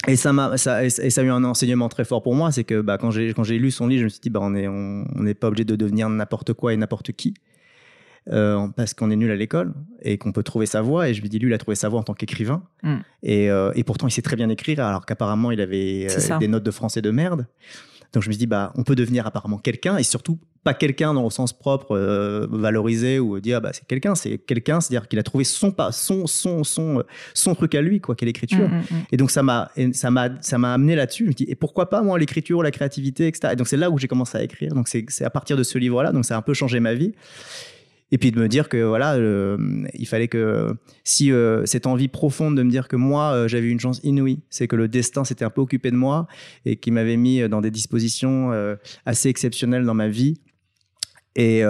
Et 0.08 0.16
ça, 0.16 0.32
m'a, 0.32 0.56
ça, 0.56 0.82
et 0.82 0.88
ça 0.88 1.20
a 1.20 1.24
eu 1.24 1.30
un 1.30 1.44
enseignement 1.44 1.90
très 1.90 2.06
fort 2.06 2.22
pour 2.22 2.34
moi, 2.34 2.50
c'est 2.52 2.64
que 2.64 2.80
bah, 2.80 2.96
quand, 2.96 3.10
j'ai, 3.10 3.34
quand 3.34 3.44
j'ai 3.44 3.58
lu 3.58 3.70
son 3.70 3.86
livre, 3.86 4.00
je 4.00 4.04
me 4.04 4.08
suis 4.08 4.20
dit, 4.20 4.30
bah, 4.30 4.40
on 4.42 4.50
n'est 4.50 4.66
on, 4.66 5.04
on 5.14 5.34
pas 5.34 5.48
obligé 5.48 5.64
de 5.64 5.76
devenir 5.76 6.08
n'importe 6.08 6.54
quoi 6.54 6.72
et 6.72 6.76
n'importe 6.78 7.12
qui. 7.12 7.34
Euh, 8.30 8.68
parce 8.76 8.92
qu'on 8.92 9.10
est 9.10 9.16
nul 9.16 9.30
à 9.30 9.36
l'école 9.36 9.72
et 10.02 10.18
qu'on 10.18 10.32
peut 10.32 10.42
trouver 10.42 10.66
sa 10.66 10.80
voie. 10.80 11.10
Et 11.10 11.14
je 11.14 11.20
lui 11.20 11.28
dis, 11.28 11.38
lui, 11.38 11.50
il 11.50 11.54
a 11.54 11.58
trouvé 11.58 11.74
sa 11.74 11.90
voie 11.90 12.00
en 12.00 12.02
tant 12.02 12.14
qu'écrivain. 12.14 12.62
Mm. 12.82 12.96
Et, 13.24 13.48
et, 13.74 13.84
pourtant, 13.84 14.06
il 14.06 14.10
sait 14.10 14.22
très 14.22 14.36
bien 14.36 14.48
écrire, 14.48 14.80
alors 14.80 15.04
qu'apparemment, 15.04 15.50
il 15.50 15.60
avait 15.60 16.06
des 16.38 16.48
notes 16.48 16.64
de 16.64 16.70
français 16.70 17.02
de 17.02 17.10
merde. 17.10 17.46
Donc 18.12 18.22
je 18.22 18.28
me 18.28 18.32
suis 18.32 18.38
dit, 18.38 18.46
bah, 18.46 18.72
on 18.76 18.82
peut 18.82 18.96
devenir 18.96 19.26
apparemment 19.26 19.58
quelqu'un 19.58 19.96
et 19.96 20.02
surtout 20.02 20.38
pas 20.62 20.74
quelqu'un 20.74 21.14
dans 21.14 21.24
le 21.24 21.30
sens 21.30 21.52
propre, 21.54 21.96
euh, 21.96 22.46
valorisé 22.50 23.18
ou 23.18 23.40
dire, 23.40 23.60
bah, 23.62 23.70
c'est 23.72 23.86
quelqu'un, 23.86 24.14
c'est 24.14 24.36
quelqu'un, 24.36 24.80
c'est-à-dire 24.80 25.08
qu'il 25.08 25.18
a 25.18 25.22
trouvé 25.22 25.44
son, 25.44 25.74
son, 25.90 26.26
son, 26.26 26.64
son, 26.64 27.02
son 27.32 27.54
truc 27.54 27.74
à 27.74 27.80
lui, 27.80 28.00
quoi, 28.00 28.14
qu'est 28.14 28.26
l'écriture. 28.26 28.68
Mm, 28.68 28.74
mm, 28.74 28.96
mm. 28.96 29.02
Et 29.12 29.16
donc 29.16 29.30
ça 29.30 29.42
m'a, 29.42 29.70
ça 29.92 30.10
m'a, 30.10 30.28
ça 30.42 30.58
m'a 30.58 30.74
amené 30.74 30.96
là-dessus. 30.96 31.24
Je 31.24 31.28
me 31.28 31.34
dis, 31.34 31.46
et 31.48 31.54
pourquoi 31.54 31.88
pas 31.88 32.02
moi 32.02 32.18
l'écriture, 32.18 32.62
la 32.62 32.70
créativité, 32.70 33.26
etc. 33.26 33.54
Et 33.54 33.56
donc 33.56 33.68
c'est 33.68 33.78
là 33.78 33.90
où 33.90 33.98
j'ai 33.98 34.08
commencé 34.08 34.36
à 34.36 34.42
écrire. 34.42 34.74
Donc 34.74 34.88
c'est 34.88 35.24
à 35.24 35.30
partir 35.30 35.56
de 35.56 35.62
ce 35.62 35.78
livre-là. 35.78 36.12
Donc 36.12 36.24
ça 36.26 36.34
a 36.34 36.38
un 36.38 36.42
peu 36.42 36.52
changé 36.52 36.78
ma 36.78 36.94
vie 36.94 37.14
et 38.12 38.18
puis 38.18 38.32
de 38.32 38.40
me 38.40 38.48
dire 38.48 38.68
que 38.68 38.82
voilà, 38.82 39.14
euh, 39.14 39.56
il 39.94 40.06
fallait 40.06 40.28
que 40.28 40.76
si 41.04 41.32
euh, 41.32 41.64
cette 41.66 41.86
envie 41.86 42.08
profonde 42.08 42.56
de 42.56 42.62
me 42.62 42.70
dire 42.70 42.88
que 42.88 42.96
moi 42.96 43.32
euh, 43.32 43.48
j'avais 43.48 43.68
une 43.68 43.78
chance 43.78 44.00
inouïe, 44.02 44.40
c'est 44.50 44.66
que 44.66 44.76
le 44.76 44.88
destin 44.88 45.24
s'était 45.24 45.44
un 45.44 45.50
peu 45.50 45.60
occupé 45.60 45.90
de 45.90 45.96
moi 45.96 46.26
et 46.64 46.76
qui 46.76 46.90
m'avait 46.90 47.16
mis 47.16 47.48
dans 47.48 47.60
des 47.60 47.70
dispositions 47.70 48.50
assez 49.06 49.28
exceptionnelles 49.28 49.84
dans 49.84 49.94
ma 49.94 50.08
vie. 50.08 50.40
Et, 51.36 51.58
et, 51.58 51.64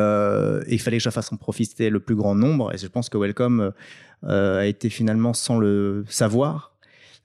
il 0.68 0.80
fallait 0.80 0.98
que 0.98 1.02
je 1.02 1.10
fasse 1.10 1.32
en 1.32 1.36
profiter 1.36 1.90
le 1.90 2.00
plus 2.00 2.14
grand 2.14 2.34
nombre. 2.34 2.72
Et 2.74 2.78
je 2.78 2.86
pense 2.86 3.08
que 3.08 3.18
Welcome 3.18 3.72
a 4.22 4.66
été 4.66 4.88
finalement 4.88 5.34
sans 5.34 5.58
le 5.58 6.04
savoir 6.08 6.69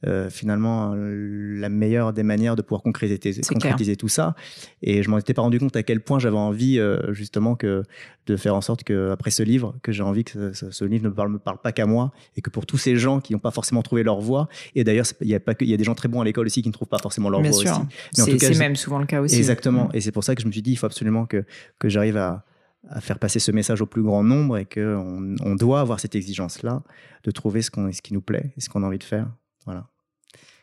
euh, 0.05 0.29
finalement 0.29 0.93
la 0.95 1.69
meilleure 1.69 2.13
des 2.13 2.23
manières 2.23 2.55
de 2.55 2.61
pouvoir 2.61 2.81
concrétiser, 2.81 3.41
concrétiser 3.41 3.95
tout 3.95 4.07
ça. 4.07 4.35
Et 4.81 5.03
je 5.03 5.09
m'en 5.09 5.17
étais 5.17 5.33
pas 5.33 5.41
rendu 5.41 5.59
compte 5.59 5.75
à 5.75 5.83
quel 5.83 6.01
point 6.01 6.19
j'avais 6.19 6.37
envie 6.37 6.79
euh, 6.79 7.13
justement 7.13 7.55
que 7.55 7.83
de 8.27 8.37
faire 8.37 8.55
en 8.55 8.61
sorte 8.61 8.83
que 8.83 9.11
après 9.11 9.31
ce 9.31 9.43
livre, 9.43 9.75
que 9.83 9.91
j'ai 9.91 10.03
envie 10.03 10.23
que 10.23 10.53
ce, 10.53 10.85
livre 10.85 11.05
ne 11.05 11.09
parle, 11.09 11.31
me 11.31 11.39
parle 11.39 11.59
pas 11.59 11.71
qu'à 11.71 11.85
moi 11.85 12.11
et 12.35 12.41
que 12.41 12.49
pour 12.49 12.65
tous 12.65 12.77
ces 12.77 12.95
gens 12.95 13.19
qui 13.19 13.33
n'ont 13.33 13.39
pas 13.39 13.51
forcément 13.51 13.81
trouvé 13.83 14.03
leur 14.03 14.19
voie. 14.19 14.47
Et 14.75 14.83
d'ailleurs, 14.83 15.05
il 15.21 15.27
y 15.27 15.35
a 15.35 15.39
pas 15.39 15.55
que, 15.55 15.63
il 15.63 15.69
y 15.69 15.73
a 15.73 15.77
des 15.77 15.83
gens 15.83 15.95
très 15.95 16.07
bons 16.07 16.21
à 16.21 16.25
l'école 16.25 16.45
aussi 16.45 16.61
qui 16.61 16.69
ne 16.69 16.73
trouvent 16.73 16.87
pas 16.87 16.99
forcément 16.99 17.29
leur 17.29 17.41
Bien 17.41 17.51
voie 17.51 17.61
sûr. 17.61 17.85
aussi. 18.17 18.39
C'est 18.39 18.57
même 18.57 18.75
souvent 18.75 18.99
le 18.99 19.05
cas 19.05 19.21
aussi. 19.21 19.37
Exactement. 19.37 19.85
Mm. 19.85 19.95
Et 19.95 20.01
c'est 20.01 20.11
pour 20.11 20.23
ça 20.23 20.35
que 20.35 20.41
je 20.41 20.47
me 20.47 20.51
suis 20.51 20.61
dit, 20.61 20.71
il 20.71 20.75
faut 20.75 20.87
absolument 20.87 21.25
que 21.25 21.45
que 21.79 21.89
j'arrive 21.89 22.17
à 22.17 22.45
à 22.89 23.01
faire 23.01 23.19
passer 23.19 23.39
ce 23.39 23.51
message 23.51 23.81
au 23.81 23.85
plus 23.85 24.03
grand 24.03 24.23
nombre 24.23 24.57
et 24.57 24.65
qu'on 24.65 25.35
on 25.41 25.55
doit 25.55 25.79
avoir 25.79 25.99
cette 25.99 26.15
exigence-là 26.15 26.83
de 27.23 27.31
trouver 27.31 27.61
ce, 27.61 27.71
qu'on, 27.71 27.91
ce 27.91 28.01
qui 28.01 28.13
nous 28.13 28.21
plaît 28.21 28.53
et 28.57 28.61
ce 28.61 28.69
qu'on 28.69 28.83
a 28.83 28.87
envie 28.87 28.99
de 28.99 29.03
faire. 29.03 29.27
Voilà. 29.65 29.87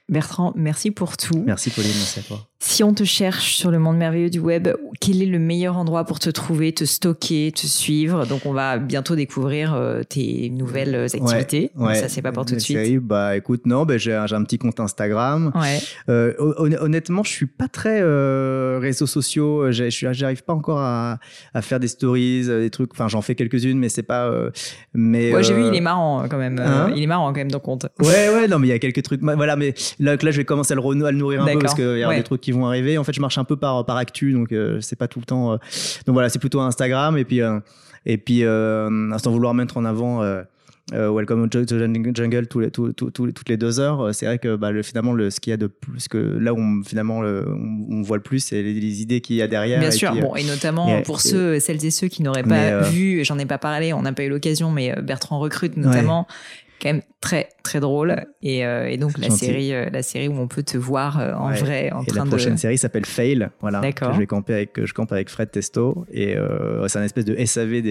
Bertrand, 0.08 0.52
merci 0.56 0.90
pour 0.90 1.16
tout. 1.16 1.42
Merci 1.46 1.70
Pauline, 1.70 1.92
merci 1.96 2.20
à 2.20 2.22
toi. 2.22 2.48
Si 2.64 2.84
on 2.84 2.94
te 2.94 3.02
cherche 3.02 3.56
sur 3.56 3.72
le 3.72 3.80
monde 3.80 3.96
merveilleux 3.96 4.30
du 4.30 4.38
web, 4.38 4.68
quel 5.00 5.20
est 5.20 5.26
le 5.26 5.40
meilleur 5.40 5.76
endroit 5.76 6.04
pour 6.04 6.20
te 6.20 6.30
trouver, 6.30 6.72
te 6.72 6.84
stocker, 6.84 7.50
te 7.50 7.66
suivre? 7.66 8.24
Donc 8.24 8.46
on 8.46 8.52
va 8.52 8.78
bientôt 8.78 9.16
découvrir 9.16 9.74
euh, 9.74 10.04
tes 10.04 10.48
nouvelles 10.48 10.94
activités. 11.12 11.72
Ouais, 11.74 11.96
ça 11.96 12.08
c'est 12.08 12.22
pas 12.22 12.30
pour 12.30 12.46
tout 12.46 12.54
de 12.54 12.60
suite. 12.60 13.00
Bah 13.00 13.36
écoute, 13.36 13.66
non, 13.66 13.84
bah, 13.84 13.98
j'ai 13.98 14.14
un 14.14 14.44
petit 14.44 14.58
compte 14.58 14.78
Instagram. 14.78 15.52
Euh, 16.08 16.34
honnêtement, 16.38 17.24
je 17.24 17.32
suis 17.32 17.46
pas 17.46 17.66
très 17.66 17.98
euh, 18.00 18.78
réseaux 18.80 19.08
sociaux. 19.08 19.72
J'arrive 19.72 20.44
pas 20.44 20.54
encore 20.54 20.78
à, 20.78 21.18
faire 21.62 21.80
des 21.80 21.88
stories, 21.88 22.46
des 22.46 22.70
trucs. 22.70 22.92
Enfin, 22.92 23.08
j'en 23.08 23.22
fais 23.22 23.34
quelques-unes, 23.34 23.78
mais 23.80 23.88
c'est 23.88 24.04
pas. 24.04 24.32
mais 24.94 25.32
j'ai 25.42 25.54
vu, 25.54 25.66
il 25.66 25.74
est 25.74 25.80
marrant 25.80 26.28
quand 26.30 26.38
même. 26.38 26.60
Hein? 26.60 26.92
il 26.94 27.02
est 27.02 27.08
marrant 27.08 27.26
quand 27.32 27.40
même 27.40 27.50
dans 27.50 27.58
compte. 27.58 27.88
Ouais, 27.98 28.28
ouais, 28.32 28.46
non, 28.46 28.60
mais 28.60 28.68
il 28.68 28.70
y 28.70 28.74
a 28.74 28.78
quelques 28.78 29.02
trucs. 29.02 29.20
Voilà, 29.20 29.56
mais 29.56 29.74
là, 29.98 30.14
là, 30.14 30.30
je 30.30 30.36
vais 30.36 30.44
commencer 30.44 30.74
à 30.74 30.76
le, 30.76 31.04
à 31.04 31.10
le 31.10 31.18
nourrir 31.18 31.42
un 31.42 31.52
peu 31.52 31.58
parce 31.58 31.74
qu'il 31.74 31.98
y 31.98 32.04
a 32.04 32.14
des 32.14 32.22
trucs 32.22 32.40
qui 32.40 32.51
vont 32.52 32.66
arriver. 32.66 32.98
En 32.98 33.04
fait, 33.04 33.12
je 33.12 33.20
marche 33.20 33.38
un 33.38 33.44
peu 33.44 33.56
par, 33.56 33.84
par 33.84 33.96
actu, 33.96 34.32
donc 34.32 34.52
euh, 34.52 34.80
c'est 34.80 34.96
pas 34.96 35.08
tout 35.08 35.18
le 35.18 35.24
temps. 35.24 35.52
Euh. 35.52 35.56
donc 36.06 36.14
voilà, 36.14 36.28
c'est 36.28 36.38
plutôt 36.38 36.60
Instagram. 36.60 37.16
Et 37.18 37.24
puis, 37.24 37.40
euh, 37.40 37.58
et 38.06 38.18
puis 38.18 38.42
sans 38.42 39.30
vouloir 39.30 39.54
mettre 39.54 39.76
en 39.76 39.84
avant. 39.84 40.22
Welcome 40.92 41.48
to 41.48 41.64
the 41.64 42.14
Jungle 42.14 42.48
tous 42.48 42.60
les, 42.60 42.70
toutes 42.70 43.48
les 43.48 43.56
deux 43.56 43.80
heures. 43.80 44.14
C'est 44.14 44.26
vrai 44.26 44.38
que 44.38 44.56
bah, 44.56 44.72
le, 44.72 44.82
finalement, 44.82 45.14
le, 45.14 45.30
ce 45.30 45.40
qu'il 45.40 45.52
y 45.52 45.54
a 45.54 45.56
de 45.56 45.68
plus, 45.68 46.08
que 46.08 46.18
là 46.18 46.52
où 46.52 46.82
finalement 46.84 47.20
on, 47.20 48.02
voit 48.02 48.16
le 48.16 48.22
plus, 48.22 48.40
c'est 48.40 48.62
les, 48.62 49.00
idées 49.00 49.20
qu'il 49.20 49.36
y 49.36 49.42
a 49.42 49.48
derrière. 49.48 49.80
Bien 49.80 49.90
sûr, 49.90 50.14
bon, 50.14 50.34
et 50.34 50.44
notamment 50.44 51.00
pour 51.02 51.20
ceux, 51.20 51.60
celles 51.60 51.84
et 51.84 51.90
ceux 51.90 52.08
qui 52.08 52.22
n'auraient 52.22 52.42
pas 52.42 52.80
vu, 52.80 53.24
j'en 53.24 53.38
ai 53.38 53.46
pas 53.46 53.58
parlé, 53.58 53.92
on 53.92 54.02
n'a 54.02 54.12
pas 54.12 54.24
eu 54.24 54.28
l'occasion, 54.28 54.70
mais 54.70 54.94
Bertrand 55.00 55.38
recrute 55.38 55.76
notamment 55.76 56.26
quand 56.82 56.88
même 56.88 57.02
très 57.20 57.48
très 57.62 57.78
drôle. 57.80 58.24
Et, 58.42 58.66
euh, 58.66 58.88
et 58.88 58.96
donc 58.96 59.16
la 59.18 59.30
série 59.30 59.72
euh, 59.72 59.88
la 59.92 60.02
série 60.02 60.28
où 60.28 60.38
on 60.38 60.48
peut 60.48 60.64
te 60.64 60.76
voir 60.76 61.20
euh, 61.20 61.32
en 61.34 61.52
vrai 61.52 61.92
en 61.92 62.02
et 62.02 62.06
train 62.06 62.24
la 62.24 62.30
prochaine 62.30 62.58
série 62.58 62.76
s'appelle 62.76 63.06
Fail 63.06 63.48
voilà 63.60 63.80
que 63.92 64.04
je 64.12 64.18
vais 64.18 64.26
camper 64.26 64.54
avec 64.54 64.84
je 64.84 64.92
campe 64.92 65.12
avec 65.12 65.30
Fred 65.30 65.50
Testo. 65.50 66.04
Et 66.12 66.36
c'est 66.88 66.98
un 66.98 67.04
espèce 67.04 67.24
de 67.24 67.36
SAV 67.44 67.82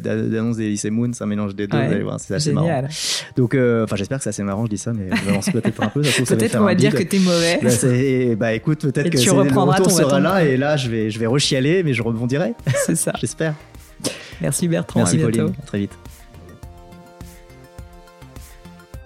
d'annonce 0.00 0.56
des 0.56 0.70
lycées 0.70 0.90
Moon 0.90 1.12
c'est 1.12 1.24
un 1.24 1.28
mélange 1.28 1.54
des 1.54 1.66
deux 1.66 1.76
vous 1.76 1.92
allez 1.92 2.02
voir 2.02 2.18
c'est 2.18 2.34
assez 2.34 2.52
marrant. 2.52 2.82
Donc 3.36 3.54
enfin 3.54 3.96
j'espère 3.96 4.18
que 4.18 4.24
c'est 4.24 4.30
assez 4.30 4.42
marrant 4.42 4.64
je 4.64 4.70
dis 4.70 4.78
ça 4.78 4.92
mais 4.92 5.08
je 5.44 5.50
peut-être 5.52 5.82
un 5.82 5.88
peu 5.88 6.02
peut-être 6.02 6.56
on 6.60 6.64
va 6.64 6.74
dire 6.74 6.94
que 6.94 7.02
t'es 7.02 7.18
mauvais. 7.18 7.60
Bah, 7.62 8.36
bah 8.36 8.52
écoute 8.54 8.80
peut-être 8.80 9.10
que 9.10 9.18
tu 9.18 9.30
reprendras 9.30 9.78
le 9.78 9.84
retour 9.84 9.96
sera 9.96 10.20
là 10.20 10.44
et 10.44 10.56
là 10.56 10.76
je 10.76 10.90
vais 10.90 11.10
je 11.10 11.18
vais 11.18 11.26
rechialer 11.26 11.82
mais 11.82 11.92
je 11.92 12.02
rebondirai. 12.02 12.54
C'est 12.86 12.96
ça. 12.96 13.12
J'espère. 13.20 13.54
Merci 14.40 14.68
Bertrand. 14.68 15.00
Merci 15.00 15.18
Pauline. 15.18 15.52
À 15.62 15.66
très 15.66 15.78
vite. 15.78 15.92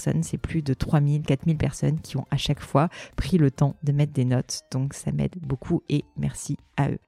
c'est 0.00 0.38
plus 0.38 0.62
de 0.62 0.74
3000, 0.74 1.22
4000 1.22 1.56
personnes 1.56 2.00
qui 2.00 2.16
ont 2.16 2.26
à 2.30 2.36
chaque 2.36 2.60
fois 2.60 2.88
pris 3.16 3.38
le 3.38 3.50
temps 3.50 3.76
de 3.82 3.92
mettre 3.92 4.12
des 4.12 4.24
notes. 4.24 4.62
Donc 4.70 4.94
ça 4.94 5.12
m'aide 5.12 5.36
beaucoup 5.40 5.82
et 5.88 6.04
merci 6.16 6.56
à 6.76 6.90
eux. 6.90 6.98